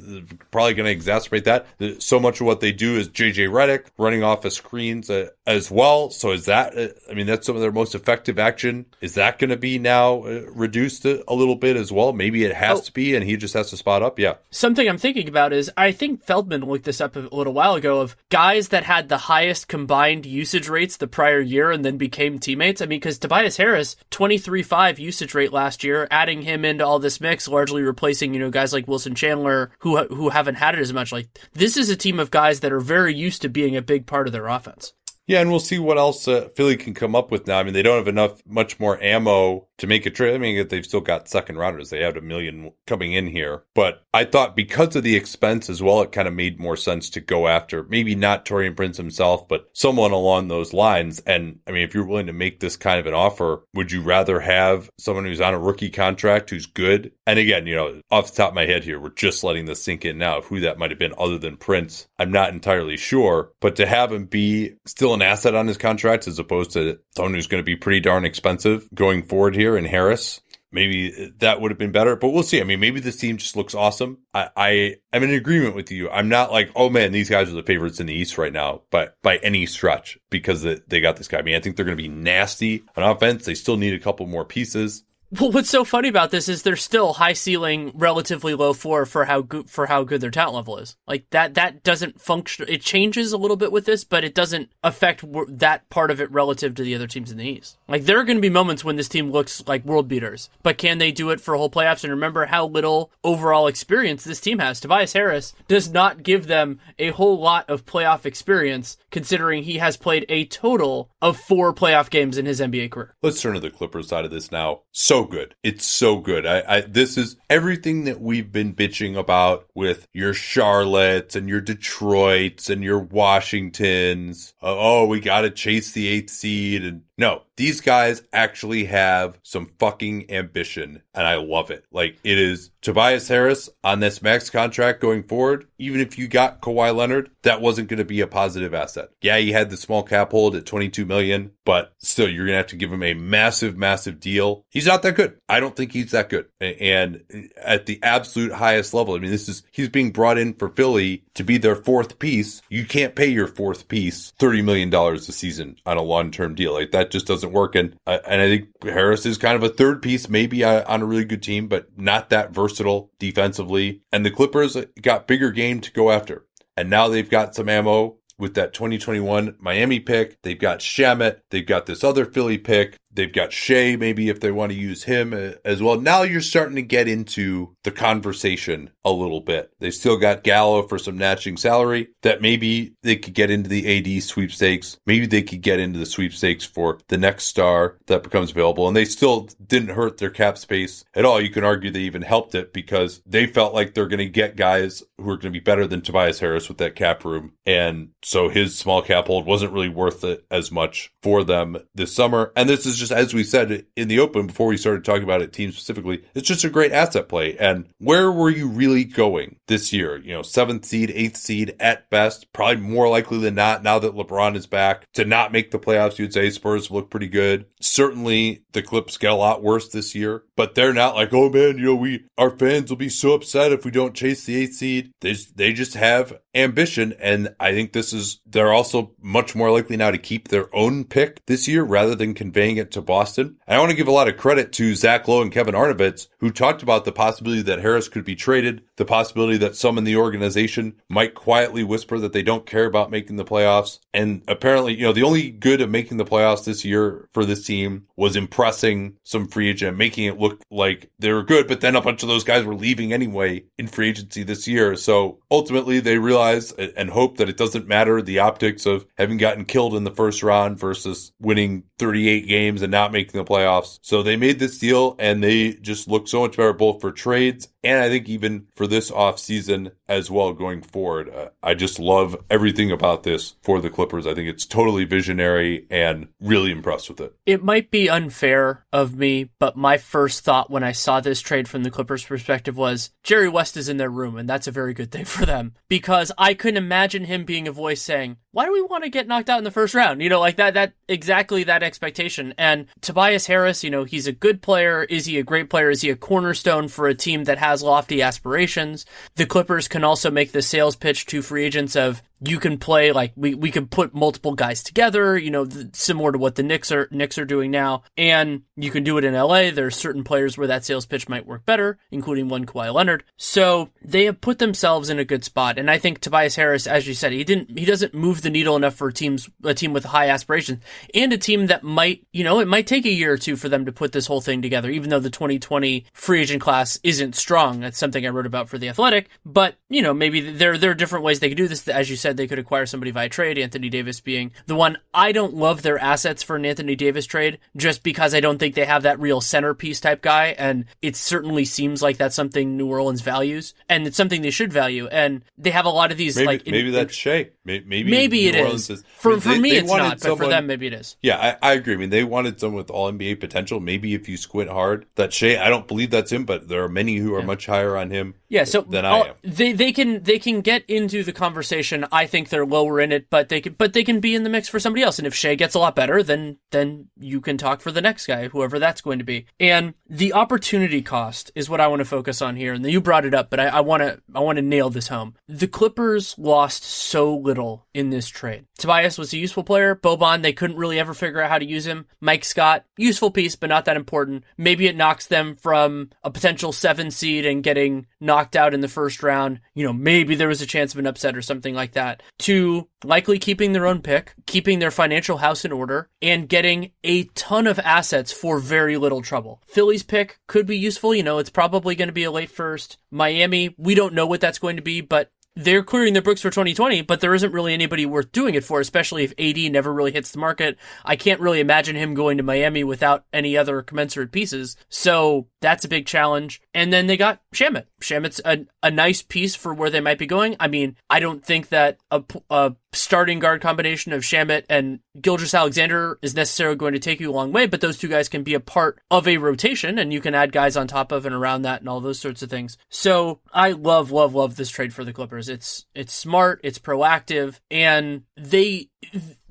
probably 0.51 0.73
going 0.73 0.97
to 0.97 1.03
exacerbate 1.03 1.43
that. 1.43 2.01
So 2.01 2.19
much 2.19 2.39
of 2.39 2.47
what 2.47 2.61
they 2.61 2.71
do 2.71 2.95
is 2.95 3.09
JJ 3.09 3.49
Redick 3.49 3.87
running 3.97 4.23
off 4.23 4.45
of 4.45 4.53
screens 4.53 5.09
uh, 5.09 5.27
as 5.51 5.69
well. 5.69 6.09
So 6.09 6.31
is 6.31 6.45
that, 6.45 6.77
uh, 6.77 6.87
I 7.09 7.13
mean, 7.13 7.27
that's 7.27 7.45
some 7.45 7.55
of 7.55 7.61
their 7.61 7.71
most 7.71 7.93
effective 7.93 8.39
action. 8.39 8.85
Is 9.01 9.15
that 9.15 9.37
going 9.37 9.49
to 9.49 9.57
be 9.57 9.77
now 9.77 10.23
uh, 10.23 10.45
reduced 10.53 11.05
a, 11.05 11.23
a, 11.31 11.35
little 11.35 11.55
bit 11.55 11.75
as 11.75 11.91
well? 11.91 12.13
Maybe 12.13 12.43
it 12.43 12.53
has 12.55 12.79
oh. 12.79 12.81
to 12.83 12.91
be, 12.91 13.15
and 13.15 13.23
he 13.23 13.37
just 13.37 13.53
has 13.53 13.69
to 13.69 13.77
spot 13.77 14.01
up. 14.01 14.17
Yeah. 14.17 14.35
Something 14.49 14.87
I'm 14.87 14.97
thinking 14.97 15.27
about 15.27 15.53
is 15.53 15.71
I 15.77 15.91
think 15.91 16.23
Feldman 16.23 16.65
looked 16.65 16.85
this 16.85 17.01
up 17.01 17.15
a 17.15 17.19
little 17.19 17.53
while 17.53 17.75
ago 17.75 18.01
of 18.01 18.15
guys 18.29 18.69
that 18.69 18.83
had 18.83 19.09
the 19.09 19.17
highest 19.17 19.67
combined 19.67 20.25
usage 20.25 20.69
rates 20.69 20.97
the 20.97 21.07
prior 21.07 21.41
year 21.41 21.69
and 21.69 21.85
then 21.85 21.97
became 21.97 22.39
teammates. 22.39 22.81
I 22.81 22.85
mean, 22.85 22.99
because 22.99 23.19
Tobias 23.19 23.57
Harris, 23.57 23.95
23.5 24.09 24.97
usage 24.97 25.35
rate 25.35 25.53
last 25.53 25.83
year, 25.83 26.07
adding 26.09 26.41
him 26.41 26.65
into 26.65 26.85
all 26.85 26.99
this 26.99 27.21
mix, 27.21 27.47
largely 27.47 27.81
replacing, 27.81 28.33
you 28.33 28.39
know, 28.39 28.49
guys 28.49 28.73
like 28.73 28.87
Wilson 28.87 29.11
Wilson 29.11 29.15
Chandler 29.15 29.71
who 29.79 29.97
who 30.05 30.29
haven't 30.29 30.55
had 30.55 30.75
it 30.75 30.81
as 30.81 30.93
much. 30.93 31.11
Like 31.11 31.27
this 31.53 31.75
is 31.75 31.89
a 31.89 31.95
team 31.95 32.19
of 32.19 32.31
guys 32.31 32.59
that 32.59 32.71
are 32.71 32.79
very 32.79 33.13
used 33.13 33.41
to 33.41 33.49
being 33.49 33.75
a 33.75 33.81
big 33.81 34.05
part 34.05 34.27
of 34.27 34.33
their 34.33 34.47
offense. 34.47 34.93
Yeah, 35.27 35.39
and 35.39 35.49
we'll 35.49 35.59
see 35.59 35.79
what 35.79 35.97
else 35.97 36.27
uh, 36.27 36.49
Philly 36.55 36.75
can 36.75 36.93
come 36.93 37.15
up 37.15 37.31
with 37.31 37.47
now. 37.47 37.59
I 37.59 37.63
mean, 37.63 37.73
they 37.73 37.83
don't 37.83 37.97
have 37.97 38.07
enough, 38.07 38.41
much 38.45 38.79
more 38.79 39.01
ammo 39.01 39.67
to 39.77 39.87
make 39.87 40.05
a 40.05 40.09
trade. 40.09 40.35
I 40.35 40.37
mean, 40.37 40.67
they've 40.67 40.85
still 40.85 41.01
got 41.01 41.27
second 41.27 41.57
rounders. 41.57 41.89
They 41.89 42.01
have 42.01 42.17
a 42.17 42.21
million 42.21 42.71
coming 42.85 43.13
in 43.13 43.27
here. 43.27 43.63
But 43.73 44.03
I 44.13 44.25
thought 44.25 44.55
because 44.55 44.95
of 44.95 45.03
the 45.03 45.15
expense 45.15 45.69
as 45.69 45.81
well, 45.81 46.01
it 46.01 46.11
kind 46.11 46.27
of 46.27 46.33
made 46.33 46.59
more 46.59 46.77
sense 46.77 47.09
to 47.11 47.21
go 47.21 47.47
after 47.47 47.83
maybe 47.83 48.13
not 48.13 48.45
Taurean 48.45 48.75
Prince 48.75 48.97
himself, 48.97 49.47
but 49.47 49.69
someone 49.73 50.11
along 50.11 50.47
those 50.47 50.73
lines. 50.73 51.19
And 51.21 51.59
I 51.67 51.71
mean, 51.71 51.83
if 51.83 51.93
you're 51.95 52.05
willing 52.05 52.27
to 52.27 52.33
make 52.33 52.59
this 52.59 52.77
kind 52.77 52.99
of 52.99 53.07
an 53.07 53.13
offer, 53.13 53.63
would 53.73 53.91
you 53.91 54.01
rather 54.01 54.39
have 54.39 54.89
someone 54.99 55.25
who's 55.25 55.41
on 55.41 55.53
a 55.53 55.59
rookie 55.59 55.89
contract 55.89 56.49
who's 56.49 56.65
good? 56.65 57.11
And 57.25 57.39
again, 57.39 57.65
you 57.67 57.75
know, 57.75 58.01
off 58.11 58.31
the 58.31 58.37
top 58.37 58.49
of 58.49 58.55
my 58.55 58.65
head 58.65 58.83
here, 58.83 58.99
we're 58.99 59.09
just 59.09 59.43
letting 59.43 59.65
this 59.65 59.83
sink 59.83 60.05
in 60.05 60.17
now 60.17 60.39
of 60.39 60.45
who 60.45 60.59
that 60.59 60.77
might 60.77 60.91
have 60.91 60.99
been 60.99 61.13
other 61.17 61.37
than 61.37 61.57
Prince. 61.57 62.07
I'm 62.19 62.31
not 62.31 62.53
entirely 62.53 62.97
sure. 62.97 63.51
But 63.61 63.77
to 63.77 63.85
have 63.85 64.11
him 64.11 64.25
be 64.25 64.75
still 64.85 65.10
an 65.13 65.21
asset 65.21 65.55
on 65.55 65.67
his 65.67 65.77
contract 65.77 66.27
as 66.27 66.39
opposed 66.39 66.71
to 66.71 66.99
someone 67.15 67.33
who's 67.33 67.47
going 67.47 67.61
to 67.61 67.65
be 67.65 67.75
pretty 67.75 67.99
darn 67.99 68.25
expensive 68.25 68.87
going 68.93 69.23
forward 69.23 69.55
here 69.55 69.77
in 69.77 69.85
Harris. 69.85 70.41
Maybe 70.73 71.33
that 71.39 71.59
would 71.59 71.69
have 71.69 71.77
been 71.77 71.91
better, 71.91 72.15
but 72.15 72.29
we'll 72.29 72.43
see. 72.43 72.61
I 72.61 72.63
mean, 72.63 72.79
maybe 72.79 73.01
this 73.01 73.17
team 73.17 73.35
just 73.35 73.57
looks 73.57 73.75
awesome. 73.75 74.19
I, 74.33 74.49
I 74.55 74.95
am 75.11 75.21
in 75.21 75.31
agreement 75.31 75.75
with 75.75 75.91
you. 75.91 76.09
I'm 76.09 76.29
not 76.29 76.51
like, 76.51 76.71
oh 76.77 76.89
man, 76.89 77.11
these 77.11 77.29
guys 77.29 77.49
are 77.49 77.55
the 77.55 77.63
favorites 77.63 77.99
in 77.99 78.05
the 78.05 78.13
East 78.13 78.37
right 78.37 78.53
now, 78.53 78.83
but 78.89 79.17
by 79.21 79.35
any 79.37 79.65
stretch 79.65 80.17
because 80.29 80.63
they 80.63 81.01
got 81.01 81.17
this 81.17 81.27
guy. 81.27 81.39
I 81.39 81.41
mean, 81.41 81.55
I 81.55 81.59
think 81.59 81.75
they're 81.75 81.85
going 81.85 81.97
to 81.97 82.01
be 82.01 82.07
nasty 82.07 82.83
on 82.95 83.03
offense. 83.03 83.43
They 83.43 83.53
still 83.53 83.75
need 83.75 83.93
a 83.93 83.99
couple 83.99 84.25
more 84.27 84.45
pieces. 84.45 85.03
Well, 85.39 85.49
what's 85.51 85.69
so 85.69 85.85
funny 85.85 86.09
about 86.09 86.31
this 86.31 86.49
is 86.49 86.61
they're 86.61 86.75
still 86.75 87.13
high 87.13 87.31
ceiling, 87.31 87.93
relatively 87.95 88.53
low 88.53 88.73
floor 88.73 89.05
for 89.05 89.23
how 89.23 89.41
good 89.41 89.69
for 89.69 89.85
how 89.85 90.03
good 90.03 90.19
their 90.19 90.29
talent 90.29 90.55
level 90.55 90.77
is. 90.77 90.97
Like 91.07 91.29
that, 91.29 91.53
that 91.53 91.83
doesn't 91.83 92.19
function. 92.19 92.65
It 92.67 92.81
changes 92.81 93.31
a 93.31 93.37
little 93.37 93.55
bit 93.55 93.71
with 93.71 93.85
this, 93.85 94.03
but 94.03 94.25
it 94.25 94.35
doesn't 94.35 94.69
affect 94.83 95.23
that 95.47 95.89
part 95.89 96.11
of 96.11 96.19
it 96.19 96.29
relative 96.33 96.75
to 96.75 96.83
the 96.83 96.95
other 96.95 97.07
teams 97.07 97.31
in 97.31 97.37
the 97.37 97.47
East. 97.47 97.77
Like 97.87 98.03
there 98.03 98.19
are 98.19 98.25
going 98.25 98.39
to 98.39 98.41
be 98.41 98.49
moments 98.49 98.83
when 98.83 98.97
this 98.97 99.07
team 99.07 99.31
looks 99.31 99.65
like 99.67 99.85
world 99.85 100.09
beaters, 100.09 100.49
but 100.63 100.77
can 100.77 100.97
they 100.97 101.13
do 101.13 101.29
it 101.29 101.39
for 101.39 101.55
whole 101.55 101.69
playoffs? 101.69 102.03
And 102.03 102.11
remember 102.11 102.47
how 102.47 102.67
little 102.67 103.09
overall 103.23 103.67
experience 103.67 104.25
this 104.25 104.41
team 104.41 104.59
has. 104.59 104.81
Tobias 104.81 105.13
Harris 105.13 105.53
does 105.69 105.89
not 105.89 106.23
give 106.23 106.47
them 106.47 106.81
a 106.99 107.11
whole 107.11 107.39
lot 107.39 107.69
of 107.69 107.85
playoff 107.85 108.25
experience, 108.25 108.97
considering 109.11 109.63
he 109.63 109.77
has 109.77 109.95
played 109.95 110.25
a 110.27 110.43
total 110.43 111.09
of 111.21 111.37
four 111.37 111.73
playoff 111.73 112.09
games 112.09 112.37
in 112.37 112.45
his 112.45 112.59
NBA 112.59 112.91
career. 112.91 113.15
Let's 113.21 113.41
turn 113.41 113.53
to 113.53 113.61
the 113.61 113.69
Clippers 113.69 114.09
side 114.09 114.25
of 114.25 114.31
this 114.31 114.51
now. 114.51 114.81
So 114.91 115.20
good. 115.25 115.55
It's 115.63 115.85
so 115.85 116.17
good. 116.17 116.45
I, 116.45 116.63
I 116.67 116.81
this 116.81 117.17
is 117.17 117.37
everything 117.49 118.05
that 118.05 118.21
we've 118.21 118.51
been 118.51 118.73
bitching 118.73 119.17
about 119.17 119.67
with 119.75 120.07
your 120.13 120.33
Charlottes 120.33 121.35
and 121.35 121.49
your 121.49 121.61
Detroits 121.61 122.69
and 122.69 122.83
your 122.83 122.99
Washingtons. 122.99 124.53
Uh, 124.61 124.75
oh, 124.77 125.05
we 125.05 125.19
got 125.19 125.41
to 125.41 125.49
chase 125.49 125.91
the 125.91 126.07
eighth 126.07 126.29
seed 126.29 126.83
and 126.83 127.03
no, 127.17 127.43
these 127.61 127.79
guys 127.79 128.23
actually 128.33 128.85
have 128.85 129.37
some 129.43 129.69
fucking 129.77 130.31
ambition 130.31 131.03
and 131.13 131.27
I 131.27 131.35
love 131.35 131.69
it. 131.69 131.85
Like 131.91 132.17
it 132.23 132.39
is 132.39 132.71
Tobias 132.81 133.27
Harris 133.27 133.69
on 133.83 133.99
this 133.99 134.23
max 134.23 134.49
contract 134.49 134.99
going 134.99 135.21
forward. 135.21 135.67
Even 135.77 136.01
if 136.01 136.17
you 136.17 136.27
got 136.27 136.59
Kawhi 136.61 136.95
Leonard, 136.95 137.29
that 137.43 137.61
wasn't 137.61 137.87
going 137.87 137.99
to 137.99 138.05
be 138.05 138.21
a 138.21 138.25
positive 138.25 138.73
asset. 138.73 139.09
Yeah, 139.21 139.37
he 139.37 139.51
had 139.51 139.69
the 139.69 139.77
small 139.77 140.01
cap 140.01 140.31
hold 140.31 140.55
at 140.55 140.65
22 140.65 141.05
million, 141.05 141.51
but 141.63 141.93
still 141.99 142.27
you're 142.27 142.47
going 142.47 142.53
to 142.53 142.57
have 142.57 142.67
to 142.67 142.75
give 142.75 142.91
him 142.91 143.03
a 143.03 143.13
massive, 143.13 143.77
massive 143.77 144.19
deal. 144.19 144.65
He's 144.69 144.87
not 144.87 145.03
that 145.03 145.15
good. 145.15 145.37
I 145.47 145.59
don't 145.59 145.75
think 145.75 145.91
he's 145.91 146.11
that 146.11 146.29
good. 146.29 146.47
And 146.59 147.51
at 147.57 147.85
the 147.85 147.99
absolute 148.01 148.53
highest 148.53 148.95
level, 148.95 149.13
I 149.13 149.19
mean, 149.19 149.29
this 149.29 149.47
is, 149.47 149.61
he's 149.71 149.89
being 149.89 150.09
brought 150.09 150.39
in 150.39 150.55
for 150.55 150.69
Philly 150.69 151.25
to 151.35 151.43
be 151.43 151.57
their 151.57 151.75
fourth 151.75 152.19
piece. 152.19 152.61
You 152.69 152.85
can't 152.85 153.15
pay 153.15 153.27
your 153.27 153.47
fourth 153.47 153.87
piece 153.87 154.33
$30 154.39 154.63
million 154.63 154.93
a 154.93 155.19
season 155.19 155.77
on 155.85 155.97
a 155.97 156.01
long 156.01 156.31
term 156.31 156.55
deal. 156.55 156.73
Like 156.73 156.91
that 156.91 157.11
just 157.11 157.27
doesn't 157.27 157.51
work. 157.51 157.75
And, 157.75 157.95
uh, 158.05 158.19
and 158.27 158.41
I 158.41 158.47
think 158.47 158.83
Harris 158.83 159.25
is 159.25 159.37
kind 159.37 159.55
of 159.55 159.63
a 159.63 159.73
third 159.73 160.01
piece, 160.01 160.29
maybe 160.29 160.63
on 160.63 161.01
a 161.01 161.05
really 161.05 161.25
good 161.25 161.43
team, 161.43 161.67
but 161.67 161.87
not 161.97 162.29
that 162.29 162.51
versatile 162.51 163.11
defensively. 163.19 164.01
And 164.11 164.25
the 164.25 164.31
Clippers 164.31 164.77
got 165.01 165.27
bigger 165.27 165.51
game 165.51 165.81
to 165.81 165.91
go 165.91 166.11
after. 166.11 166.45
And 166.77 166.89
now 166.89 167.07
they've 167.07 167.29
got 167.29 167.55
some 167.55 167.69
ammo 167.69 168.17
with 168.37 168.55
that 168.55 168.73
2021 168.73 169.55
Miami 169.59 169.99
pick. 169.99 170.41
They've 170.41 170.57
got 170.57 170.79
Shamet. 170.79 171.41
They've 171.51 171.65
got 171.65 171.85
this 171.85 172.03
other 172.03 172.25
Philly 172.25 172.57
pick. 172.57 172.97
They've 173.13 173.31
got 173.31 173.51
Shai, 173.51 173.95
maybe 173.97 174.29
if 174.29 174.39
they 174.39 174.51
want 174.51 174.71
to 174.71 174.77
use 174.77 175.03
him 175.03 175.33
uh, 175.33 175.53
as 175.65 175.81
well. 175.81 175.99
Now 175.99 176.23
you're 176.23 176.41
starting 176.41 176.75
to 176.75 176.81
get 176.81 177.07
into 177.07 177.75
the 177.83 177.91
conversation 177.91 178.91
a 179.03 179.11
little 179.11 179.41
bit. 179.41 179.71
They 179.79 179.91
still 179.91 180.17
got 180.17 180.43
Gallo 180.43 180.83
for 180.83 180.97
some 180.97 181.17
matching 181.17 181.57
salary 181.57 182.09
that 182.21 182.41
maybe 182.41 182.93
they 183.01 183.15
could 183.15 183.33
get 183.33 183.49
into 183.49 183.69
the 183.69 184.17
AD 184.17 184.23
sweepstakes. 184.23 184.97
Maybe 185.05 185.25
they 185.25 185.41
could 185.41 185.61
get 185.61 185.79
into 185.79 185.99
the 185.99 186.05
sweepstakes 186.05 186.65
for 186.65 186.99
the 187.07 187.17
next 187.17 187.45
star 187.45 187.97
that 188.07 188.23
becomes 188.23 188.51
available. 188.51 188.87
And 188.87 188.95
they 188.95 189.05
still 189.05 189.49
didn't 189.65 189.95
hurt 189.95 190.17
their 190.17 190.29
cap 190.29 190.57
space 190.57 191.03
at 191.13 191.25
all. 191.25 191.41
You 191.41 191.49
can 191.49 191.63
argue 191.63 191.91
they 191.91 192.01
even 192.01 192.21
helped 192.21 192.55
it 192.55 192.73
because 192.73 193.21
they 193.25 193.47
felt 193.47 193.73
like 193.73 193.93
they're 193.93 194.07
going 194.07 194.19
to 194.19 194.29
get 194.29 194.55
guys 194.55 195.03
who 195.17 195.29
are 195.29 195.37
going 195.37 195.53
to 195.53 195.59
be 195.59 195.59
better 195.59 195.87
than 195.87 196.01
Tobias 196.01 196.39
Harris 196.39 196.69
with 196.69 196.77
that 196.77 196.95
cap 196.95 197.25
room. 197.25 197.53
And 197.65 198.09
so 198.23 198.49
his 198.49 198.77
small 198.77 199.01
cap 199.01 199.27
hold 199.27 199.45
wasn't 199.45 199.73
really 199.73 199.89
worth 199.89 200.23
it 200.23 200.45
as 200.49 200.71
much 200.71 201.11
for 201.21 201.43
them 201.43 201.77
this 201.93 202.15
summer. 202.15 202.51
And 202.55 202.69
this 202.69 202.85
is 202.85 203.00
just, 203.01 203.11
as 203.11 203.33
we 203.33 203.43
said 203.43 203.85
in 203.97 204.07
the 204.07 204.19
open 204.19 204.47
before 204.47 204.67
we 204.67 204.77
started 204.77 205.03
talking 205.03 205.23
about 205.23 205.41
it, 205.41 205.51
team 205.51 205.71
specifically, 205.71 206.23
it's 206.33 206.47
just 206.47 206.63
a 206.63 206.69
great 206.69 206.93
asset 206.93 207.27
play. 207.27 207.57
And 207.57 207.85
where 207.97 208.31
were 208.31 208.49
you 208.49 208.67
really 208.69 209.03
going 209.03 209.57
this 209.67 209.91
year? 209.91 210.17
You 210.17 210.33
know, 210.33 210.41
seventh 210.43 210.85
seed, 210.85 211.11
eighth 211.13 211.37
seed 211.37 211.75
at 211.79 212.09
best, 212.09 212.53
probably 212.53 212.77
more 212.77 213.09
likely 213.09 213.39
than 213.39 213.55
not 213.55 213.83
now 213.83 213.99
that 213.99 214.15
LeBron 214.15 214.55
is 214.55 214.67
back 214.67 215.11
to 215.13 215.25
not 215.25 215.51
make 215.51 215.71
the 215.71 215.79
playoffs. 215.79 216.17
You'd 216.17 216.33
say 216.33 216.49
Spurs 216.49 216.91
look 216.91 217.09
pretty 217.09 217.27
good. 217.27 217.65
Certainly 217.81 218.63
the 218.71 218.83
Clips 218.83 219.17
get 219.17 219.31
a 219.31 219.35
lot 219.35 219.63
worse 219.63 219.89
this 219.89 220.13
year, 220.15 220.43
but 220.55 220.75
they're 220.75 220.93
not 220.93 221.15
like, 221.15 221.33
oh 221.33 221.49
man, 221.49 221.77
you 221.77 221.85
know, 221.85 221.95
we, 221.95 222.25
our 222.37 222.51
fans 222.51 222.89
will 222.89 222.97
be 222.97 223.09
so 223.09 223.33
upset 223.33 223.71
if 223.71 223.83
we 223.83 223.91
don't 223.91 224.13
chase 224.13 224.45
the 224.45 224.55
eighth 224.55 224.75
seed. 224.75 225.11
They, 225.21 225.33
they 225.55 225.73
just 225.73 225.95
have 225.95 226.39
ambition. 226.53 227.13
And 227.19 227.55
I 227.59 227.71
think 227.73 227.93
this 227.93 228.13
is, 228.13 228.39
they're 228.45 228.71
also 228.71 229.13
much 229.21 229.55
more 229.55 229.71
likely 229.71 229.97
now 229.97 230.11
to 230.11 230.17
keep 230.17 230.47
their 230.47 230.73
own 230.75 231.05
pick 231.05 231.43
this 231.47 231.67
year 231.67 231.83
rather 231.83 232.13
than 232.13 232.33
conveying 232.33 232.77
it 232.77 232.90
to 232.91 233.01
Boston. 233.01 233.57
And 233.67 233.75
I 233.75 233.79
want 233.79 233.91
to 233.91 233.97
give 233.97 234.07
a 234.07 234.11
lot 234.11 234.27
of 234.27 234.37
credit 234.37 234.71
to 234.73 234.95
Zach 234.95 235.27
Lowe 235.27 235.41
and 235.41 235.51
Kevin 235.51 235.75
Arnovitz, 235.75 236.27
who 236.39 236.51
talked 236.51 236.83
about 236.83 237.05
the 237.05 237.11
possibility 237.11 237.61
that 237.63 237.79
Harris 237.79 238.09
could 238.09 238.25
be 238.25 238.35
traded, 238.35 238.83
the 238.97 239.05
possibility 239.05 239.57
that 239.57 239.75
some 239.75 239.97
in 239.97 240.03
the 240.03 240.15
organization 240.17 240.95
might 241.09 241.33
quietly 241.33 241.83
whisper 241.83 242.19
that 242.19 242.33
they 242.33 242.43
don't 242.43 242.65
care 242.65 242.85
about 242.85 243.11
making 243.11 243.35
the 243.35 243.45
playoffs. 243.45 243.99
And 244.13 244.43
apparently, 244.47 244.95
you 244.95 245.03
know, 245.03 245.13
the 245.13 245.23
only 245.23 245.49
good 245.49 245.81
of 245.81 245.89
making 245.89 246.17
the 246.17 246.25
playoffs 246.25 246.65
this 246.65 246.85
year 246.85 247.27
for 247.33 247.45
this 247.45 247.65
team 247.65 248.07
was 248.15 248.35
impressing 248.35 249.17
some 249.23 249.47
free 249.47 249.69
agent, 249.69 249.97
making 249.97 250.25
it 250.25 250.39
look 250.39 250.61
like 250.69 251.09
they 251.19 251.31
were 251.31 251.43
good. 251.43 251.67
But 251.67 251.81
then 251.81 251.95
a 251.95 252.01
bunch 252.01 252.23
of 252.23 252.29
those 252.29 252.43
guys 252.43 252.65
were 252.65 252.75
leaving 252.75 253.13
anyway 253.13 253.63
in 253.77 253.87
free 253.87 254.09
agency 254.09 254.43
this 254.43 254.67
year. 254.67 254.95
So 254.95 255.39
ultimately, 255.49 255.99
they 255.99 256.17
realize 256.17 256.71
and 256.73 257.09
hope 257.09 257.37
that 257.37 257.49
it 257.49 257.57
doesn't 257.57 257.87
matter 257.87 258.21
the 258.21 258.39
optics 258.39 258.85
of 258.85 259.05
having 259.17 259.37
gotten 259.37 259.65
killed 259.65 259.95
in 259.95 260.03
the 260.03 260.11
first 260.11 260.43
round 260.43 260.79
versus 260.79 261.31
winning 261.39 261.83
38 261.99 262.47
games 262.47 262.80
and 262.81 262.91
not 262.91 263.11
making 263.11 263.37
the 263.37 263.45
playoffs. 263.45 263.99
So 264.01 264.23
they 264.23 264.35
made 264.35 264.59
this 264.59 264.77
deal 264.77 265.15
and 265.19 265.43
they 265.43 265.73
just 265.73 266.07
look 266.07 266.27
so 266.27 266.41
much 266.41 266.57
better 266.57 266.73
both 266.73 267.01
for 267.01 267.11
trades 267.11 267.67
and 267.83 267.99
I 267.99 268.09
think 268.09 268.29
even 268.29 268.67
for 268.75 268.87
this 268.87 269.11
off 269.11 269.39
season 269.39 269.91
as 270.11 270.29
well 270.29 270.51
going 270.51 270.81
forward. 270.81 271.33
Uh, 271.33 271.49
I 271.63 271.73
just 271.73 271.97
love 271.97 272.35
everything 272.49 272.91
about 272.91 273.23
this 273.23 273.55
for 273.61 273.79
the 273.79 273.89
Clippers. 273.89 274.27
I 274.27 274.33
think 274.33 274.49
it's 274.49 274.65
totally 274.65 275.05
visionary 275.05 275.87
and 275.89 276.27
really 276.41 276.69
impressed 276.71 277.09
with 277.09 277.21
it. 277.21 277.33
It 277.45 277.63
might 277.63 277.89
be 277.91 278.09
unfair 278.09 278.85
of 278.91 279.15
me, 279.15 279.51
but 279.57 279.77
my 279.77 279.97
first 279.97 280.43
thought 280.43 280.69
when 280.69 280.83
I 280.83 280.91
saw 280.91 281.21
this 281.21 281.39
trade 281.39 281.69
from 281.69 281.83
the 281.83 281.89
Clippers 281.89 282.25
perspective 282.25 282.75
was 282.75 283.11
Jerry 283.23 283.47
West 283.47 283.77
is 283.77 283.87
in 283.87 283.95
their 283.95 284.09
room 284.09 284.35
and 284.35 284.49
that's 284.49 284.67
a 284.67 284.71
very 284.71 284.93
good 284.93 285.11
thing 285.11 285.25
for 285.31 285.45
them 285.45 285.75
because 285.87 286.31
I 286.37 286.53
couldn't 286.55 286.83
imagine 286.83 287.23
him 287.23 287.45
being 287.45 287.69
a 287.69 287.71
voice 287.71 288.01
saying, 288.01 288.35
"Why 288.51 288.65
do 288.65 288.73
we 288.73 288.81
want 288.81 289.05
to 289.05 289.09
get 289.09 289.27
knocked 289.29 289.49
out 289.49 289.59
in 289.59 289.63
the 289.63 289.71
first 289.71 289.93
round?" 289.93 290.21
You 290.21 290.27
know, 290.27 290.41
like 290.41 290.57
that 290.57 290.73
that 290.73 290.93
exactly 291.07 291.63
that 291.63 291.83
expectation. 291.83 292.53
And 292.57 292.87
Tobias 292.99 293.47
Harris, 293.47 293.81
you 293.83 293.89
know, 293.89 294.03
he's 294.03 294.27
a 294.27 294.33
good 294.33 294.61
player. 294.61 295.03
Is 295.03 295.25
he 295.25 295.37
a 295.39 295.43
great 295.43 295.69
player? 295.69 295.89
Is 295.89 296.01
he 296.01 296.09
a 296.09 296.17
cornerstone 296.17 296.89
for 296.89 297.07
a 297.07 297.15
team 297.15 297.45
that 297.45 297.59
has 297.59 297.70
lofty 297.81 298.21
aspirations? 298.21 299.05
The 299.35 299.45
Clippers 299.45 299.87
can 299.87 300.03
also 300.03 300.29
make 300.29 300.51
the 300.51 300.61
sales 300.61 300.95
pitch 300.95 301.25
to 301.27 301.41
free 301.41 301.65
agents 301.65 301.95
of 301.95 302.21
you 302.43 302.59
can 302.59 302.77
play 302.77 303.11
like 303.11 303.33
we, 303.35 303.53
we 303.53 303.69
can 303.69 303.87
put 303.87 304.15
multiple 304.15 304.53
guys 304.53 304.81
together, 304.81 305.37
you 305.37 305.51
know, 305.51 305.67
similar 305.93 306.31
to 306.31 306.37
what 306.37 306.55
the 306.55 306.63
Knicks 306.63 306.91
are 306.91 307.07
Knicks 307.11 307.37
are 307.37 307.45
doing 307.45 307.69
now, 307.69 308.03
and 308.17 308.63
you 308.75 308.89
can 308.89 309.03
do 309.03 309.17
it 309.17 309.23
in 309.23 309.35
LA. 309.35 309.69
There's 309.69 309.95
certain 309.95 310.23
players 310.23 310.57
where 310.57 310.67
that 310.67 310.83
sales 310.83 311.05
pitch 311.05 311.29
might 311.29 311.45
work 311.45 311.65
better, 311.65 311.99
including 312.09 312.49
one 312.49 312.65
Kawhi 312.65 312.91
Leonard. 312.93 313.23
So 313.37 313.89
they 314.03 314.25
have 314.25 314.41
put 314.41 314.57
themselves 314.57 315.09
in 315.09 315.19
a 315.19 315.25
good 315.25 315.43
spot, 315.43 315.77
and 315.77 315.89
I 315.89 315.99
think 315.99 316.19
Tobias 316.19 316.55
Harris, 316.55 316.87
as 316.87 317.07
you 317.07 317.13
said, 317.13 317.31
he 317.31 317.43
didn't 317.43 317.77
he 317.77 317.85
doesn't 317.85 318.15
move 318.15 318.41
the 318.41 318.49
needle 318.49 318.75
enough 318.75 318.95
for 318.95 319.11
teams 319.11 319.49
a 319.63 319.75
team 319.75 319.93
with 319.93 320.05
high 320.05 320.29
aspirations 320.29 320.83
and 321.13 321.31
a 321.31 321.37
team 321.37 321.67
that 321.67 321.83
might 321.83 322.25
you 322.31 322.43
know 322.43 322.59
it 322.59 322.67
might 322.67 322.87
take 322.87 323.05
a 323.05 323.11
year 323.11 323.33
or 323.33 323.37
two 323.37 323.55
for 323.55 323.69
them 323.69 323.85
to 323.85 323.91
put 323.91 324.13
this 324.13 324.25
whole 324.27 324.41
thing 324.41 324.63
together, 324.63 324.89
even 324.89 325.11
though 325.11 325.19
the 325.19 325.29
2020 325.29 326.05
free 326.13 326.41
agent 326.41 326.61
class 326.61 326.99
isn't 327.03 327.35
strong. 327.35 327.81
That's 327.81 327.99
something 327.99 328.25
I 328.25 328.29
wrote 328.29 328.47
about 328.47 328.67
for 328.67 328.79
the 328.79 328.89
Athletic, 328.89 329.29
but 329.45 329.75
you 329.89 330.01
know 330.01 330.13
maybe 330.13 330.41
there 330.41 330.77
there 330.77 330.89
are 330.89 330.95
different 330.95 331.23
ways 331.23 331.39
they 331.39 331.49
could 331.49 331.57
do 331.57 331.67
this. 331.67 331.87
As 331.87 332.09
you 332.09 332.15
said 332.15 332.30
said 332.31 332.37
they 332.37 332.47
could 332.47 332.59
acquire 332.59 332.85
somebody 332.85 333.11
via 333.11 333.27
trade, 333.27 333.57
Anthony 333.57 333.89
Davis 333.89 334.21
being 334.21 334.51
the 334.65 334.75
one. 334.75 334.97
I 335.13 335.33
don't 335.33 335.53
love 335.53 335.81
their 335.81 335.99
assets 335.99 336.41
for 336.41 336.55
an 336.55 336.65
Anthony 336.65 336.95
Davis 336.95 337.25
trade 337.25 337.59
just 337.75 338.03
because 338.03 338.33
I 338.33 338.39
don't 338.39 338.57
think 338.57 338.73
they 338.73 338.85
have 338.85 339.03
that 339.03 339.19
real 339.19 339.41
centerpiece 339.41 339.99
type 339.99 340.21
guy. 340.21 340.55
And 340.57 340.85
it 341.01 341.17
certainly 341.17 341.65
seems 341.65 342.01
like 342.01 342.15
that's 342.15 342.35
something 342.35 342.77
New 342.77 342.87
Orleans 342.87 343.21
values 343.21 343.73
and 343.89 344.07
it's 344.07 344.15
something 344.15 344.41
they 344.41 344.49
should 344.49 344.71
value. 344.71 345.07
And 345.07 345.43
they 345.57 345.71
have 345.71 345.85
a 345.85 345.89
lot 345.89 346.11
of 346.11 346.17
these 346.17 346.37
maybe, 346.37 346.45
like. 346.45 346.65
Maybe 346.65 346.87
in, 346.87 346.93
that's 346.93 347.13
Shai. 347.13 347.49
Maybe, 347.63 347.85
maybe, 347.85 348.11
maybe 348.11 348.47
it 348.47 348.55
is. 348.55 348.89
is. 348.89 349.03
For, 349.17 349.39
for 349.39 349.49
they, 349.49 349.59
me, 349.59 349.71
they 349.71 349.77
it's 349.77 349.87
not, 349.89 350.19
someone, 350.19 350.39
but 350.39 350.45
for 350.45 350.49
them, 350.49 350.67
maybe 350.67 350.87
it 350.87 350.93
is. 350.93 351.17
Yeah, 351.21 351.57
I, 351.61 351.71
I, 351.71 351.73
agree. 351.73 351.93
I 351.93 351.97
mean, 351.97 352.09
they 352.09 352.23
wanted 352.23 352.59
someone 352.59 352.77
with 352.77 352.89
all 352.89 353.11
NBA 353.11 353.39
potential. 353.39 353.79
Maybe 353.79 354.15
if 354.15 354.27
you 354.27 354.37
squint 354.37 354.69
hard, 354.69 355.05
that 355.15 355.31
Shai, 355.31 355.63
I 355.63 355.69
don't 355.69 355.87
believe 355.87 356.09
that's 356.09 356.31
him, 356.31 356.45
but 356.45 356.69
there 356.69 356.83
are 356.83 356.89
many 356.89 357.17
who 357.17 357.35
are 357.35 357.41
yeah. 357.41 357.45
much 357.45 357.67
higher 357.67 357.95
on 357.97 358.09
him 358.09 358.35
yeah, 358.49 358.63
so 358.63 358.81
than 358.81 359.05
I 359.05 359.19
am. 359.19 359.35
They, 359.43 359.73
they 359.73 359.91
can, 359.91 360.23
they 360.23 360.39
can 360.39 360.61
get 360.61 360.83
into 360.87 361.23
the 361.23 361.33
conversation. 361.33 362.05
I 362.11 362.20
think 362.25 362.49
they're 362.49 362.65
lower 362.65 362.99
in 362.99 363.11
it, 363.11 363.29
but 363.29 363.49
they 363.49 363.61
can, 363.61 363.73
but 363.73 363.93
they 363.93 364.03
can 364.03 364.19
be 364.19 364.35
in 364.35 364.43
the 364.43 364.49
mix 364.49 364.67
for 364.67 364.79
somebody 364.79 365.03
else. 365.03 365.17
And 365.17 365.27
if 365.27 365.35
Shai 365.35 365.55
gets 365.55 365.75
a 365.75 365.79
lot 365.79 365.95
better, 365.95 366.23
then, 366.23 366.57
then 366.71 367.09
you 367.19 367.41
can 367.41 367.57
talk 367.57 367.81
for 367.81 367.91
the 367.91 368.01
next 368.01 368.27
guy, 368.27 368.47
whoever 368.47 368.79
that's 368.79 369.01
going 369.01 369.19
to 369.19 369.25
be. 369.25 369.45
And 369.59 369.93
the 370.09 370.33
opportunity 370.33 371.01
cost 371.01 371.51
is 371.55 371.69
what 371.69 371.81
I 371.81 371.87
want 371.87 371.99
to 371.99 372.05
focus 372.05 372.41
on 372.41 372.55
here. 372.55 372.73
And 372.73 372.85
you 372.85 373.01
brought 373.01 373.25
it 373.25 373.33
up, 373.33 373.49
but 373.49 373.59
I, 373.59 373.67
I 373.67 373.79
want 373.81 374.03
to, 374.03 374.21
I 374.33 374.39
want 374.39 374.57
to 374.57 374.61
nail 374.61 374.89
this 374.89 375.07
home. 375.07 375.35
The 375.47 375.67
Clippers 375.67 376.35
lost 376.37 376.83
so 376.83 377.35
little 377.35 377.87
in 377.93 378.09
this 378.09 378.27
trade. 378.27 378.65
Tobias 378.77 379.17
was 379.17 379.33
a 379.33 379.37
useful 379.37 379.63
player. 379.63 379.95
Boban, 379.95 380.41
they 380.41 380.53
couldn't 380.53 380.77
really 380.77 380.99
ever 380.99 381.13
figure 381.13 381.41
out 381.41 381.49
how 381.51 381.59
to 381.59 381.65
use 381.65 381.85
him. 381.85 382.07
Mike 382.19 382.43
Scott, 382.43 382.85
useful 382.97 383.31
piece, 383.31 383.55
but 383.55 383.69
not 383.69 383.85
that 383.85 383.97
important. 383.97 384.43
Maybe 384.57 384.87
it 384.87 384.95
knocks 384.95 385.27
them 385.27 385.55
from 385.55 386.09
a 386.23 386.31
potential 386.31 386.71
seven 386.71 387.11
seed 387.11 387.45
and 387.45 387.63
getting 387.63 388.07
knocked 388.19 388.55
out 388.55 388.73
in 388.73 388.81
the 388.81 388.87
first 388.87 389.23
round. 389.23 389.61
You 389.75 389.85
know, 389.85 389.93
maybe 389.93 390.35
there 390.35 390.47
was 390.47 390.61
a 390.61 390.67
chance 390.67 390.93
of 390.93 390.99
an 390.99 391.07
upset 391.07 391.37
or 391.37 391.41
something 391.41 391.75
like 391.75 391.93
that. 391.93 392.10
To 392.39 392.87
likely 393.03 393.39
keeping 393.39 393.73
their 393.73 393.87
own 393.87 394.01
pick, 394.01 394.33
keeping 394.45 394.79
their 394.79 394.91
financial 394.91 395.37
house 395.37 395.65
in 395.65 395.71
order, 395.71 396.09
and 396.21 396.49
getting 396.49 396.91
a 397.03 397.23
ton 397.25 397.67
of 397.67 397.79
assets 397.79 398.31
for 398.31 398.59
very 398.59 398.97
little 398.97 399.21
trouble. 399.21 399.61
Philly's 399.67 400.03
pick 400.03 400.39
could 400.47 400.65
be 400.65 400.77
useful. 400.77 401.13
You 401.15 401.23
know, 401.23 401.37
it's 401.37 401.49
probably 401.49 401.95
going 401.95 402.09
to 402.09 402.13
be 402.13 402.23
a 402.23 402.31
late 402.31 402.51
first. 402.51 402.97
Miami, 403.09 403.75
we 403.77 403.95
don't 403.95 404.13
know 404.13 404.25
what 404.25 404.41
that's 404.41 404.59
going 404.59 404.75
to 404.75 404.81
be, 404.81 405.01
but 405.01 405.31
they're 405.55 405.83
clearing 405.83 406.13
their 406.13 406.21
books 406.21 406.41
for 406.41 406.49
2020, 406.49 407.01
but 407.01 407.19
there 407.19 407.35
isn't 407.35 407.51
really 407.51 407.73
anybody 407.73 408.05
worth 408.05 408.31
doing 408.31 408.55
it 408.55 408.63
for, 408.63 408.79
especially 408.79 409.23
if 409.23 409.33
AD 409.37 409.71
never 409.71 409.93
really 409.93 410.11
hits 410.11 410.31
the 410.31 410.39
market. 410.39 410.77
I 411.03 411.15
can't 411.15 411.41
really 411.41 411.59
imagine 411.59 411.95
him 411.95 412.13
going 412.13 412.37
to 412.37 412.43
Miami 412.43 412.83
without 412.83 413.25
any 413.33 413.57
other 413.57 413.81
commensurate 413.81 414.31
pieces. 414.31 414.77
So 414.89 415.47
that's 415.59 415.83
a 415.83 415.89
big 415.89 416.05
challenge. 416.05 416.61
And 416.73 416.91
then 416.93 417.07
they 417.07 417.17
got 417.17 417.41
Shamet. 417.53 417.85
Shamet's 418.01 418.39
a, 418.45 418.65
a 418.81 418.89
nice 418.89 419.21
piece 419.21 419.55
for 419.55 419.73
where 419.73 419.89
they 419.89 419.99
might 419.99 420.17
be 420.17 420.25
going. 420.25 420.55
I 420.59 420.67
mean, 420.67 420.95
I 421.09 421.19
don't 421.19 421.45
think 421.45 421.69
that 421.69 421.97
a, 422.09 422.23
a 422.49 422.75
starting 422.93 423.39
guard 423.39 423.61
combination 423.61 424.11
of 424.11 424.23
Shamet 424.23 424.63
and 424.69 424.99
Gilgeous-Alexander 425.19 426.19
is 426.21 426.35
necessarily 426.35 426.75
going 426.75 426.93
to 426.93 426.99
take 426.99 427.19
you 427.19 427.29
a 427.29 427.33
long 427.33 427.51
way, 427.51 427.65
but 427.65 427.79
those 427.79 427.97
two 427.97 428.07
guys 428.07 428.27
can 428.27 428.43
be 428.43 428.53
a 428.53 428.59
part 428.59 428.99
of 429.09 429.27
a 429.27 429.37
rotation 429.37 429.97
and 429.97 430.11
you 430.11 430.19
can 430.19 430.35
add 430.35 430.51
guys 430.51 430.75
on 430.75 430.87
top 430.87 431.11
of 431.11 431.25
and 431.25 431.35
around 431.35 431.61
that 431.61 431.79
and 431.81 431.89
all 431.89 432.01
those 432.01 432.19
sorts 432.19 432.41
of 432.41 432.49
things. 432.49 432.77
So 432.89 433.39
I 433.53 433.71
love, 433.71 434.11
love, 434.11 434.33
love 434.33 434.55
this 434.55 434.69
trade 434.69 434.93
for 434.93 435.03
the 435.03 435.13
Clippers. 435.13 435.40
It's, 435.49 435.85
it's 435.95 436.13
smart, 436.13 436.61
it's 436.63 436.79
proactive, 436.79 437.59
and 437.69 438.23
they, 438.37 438.89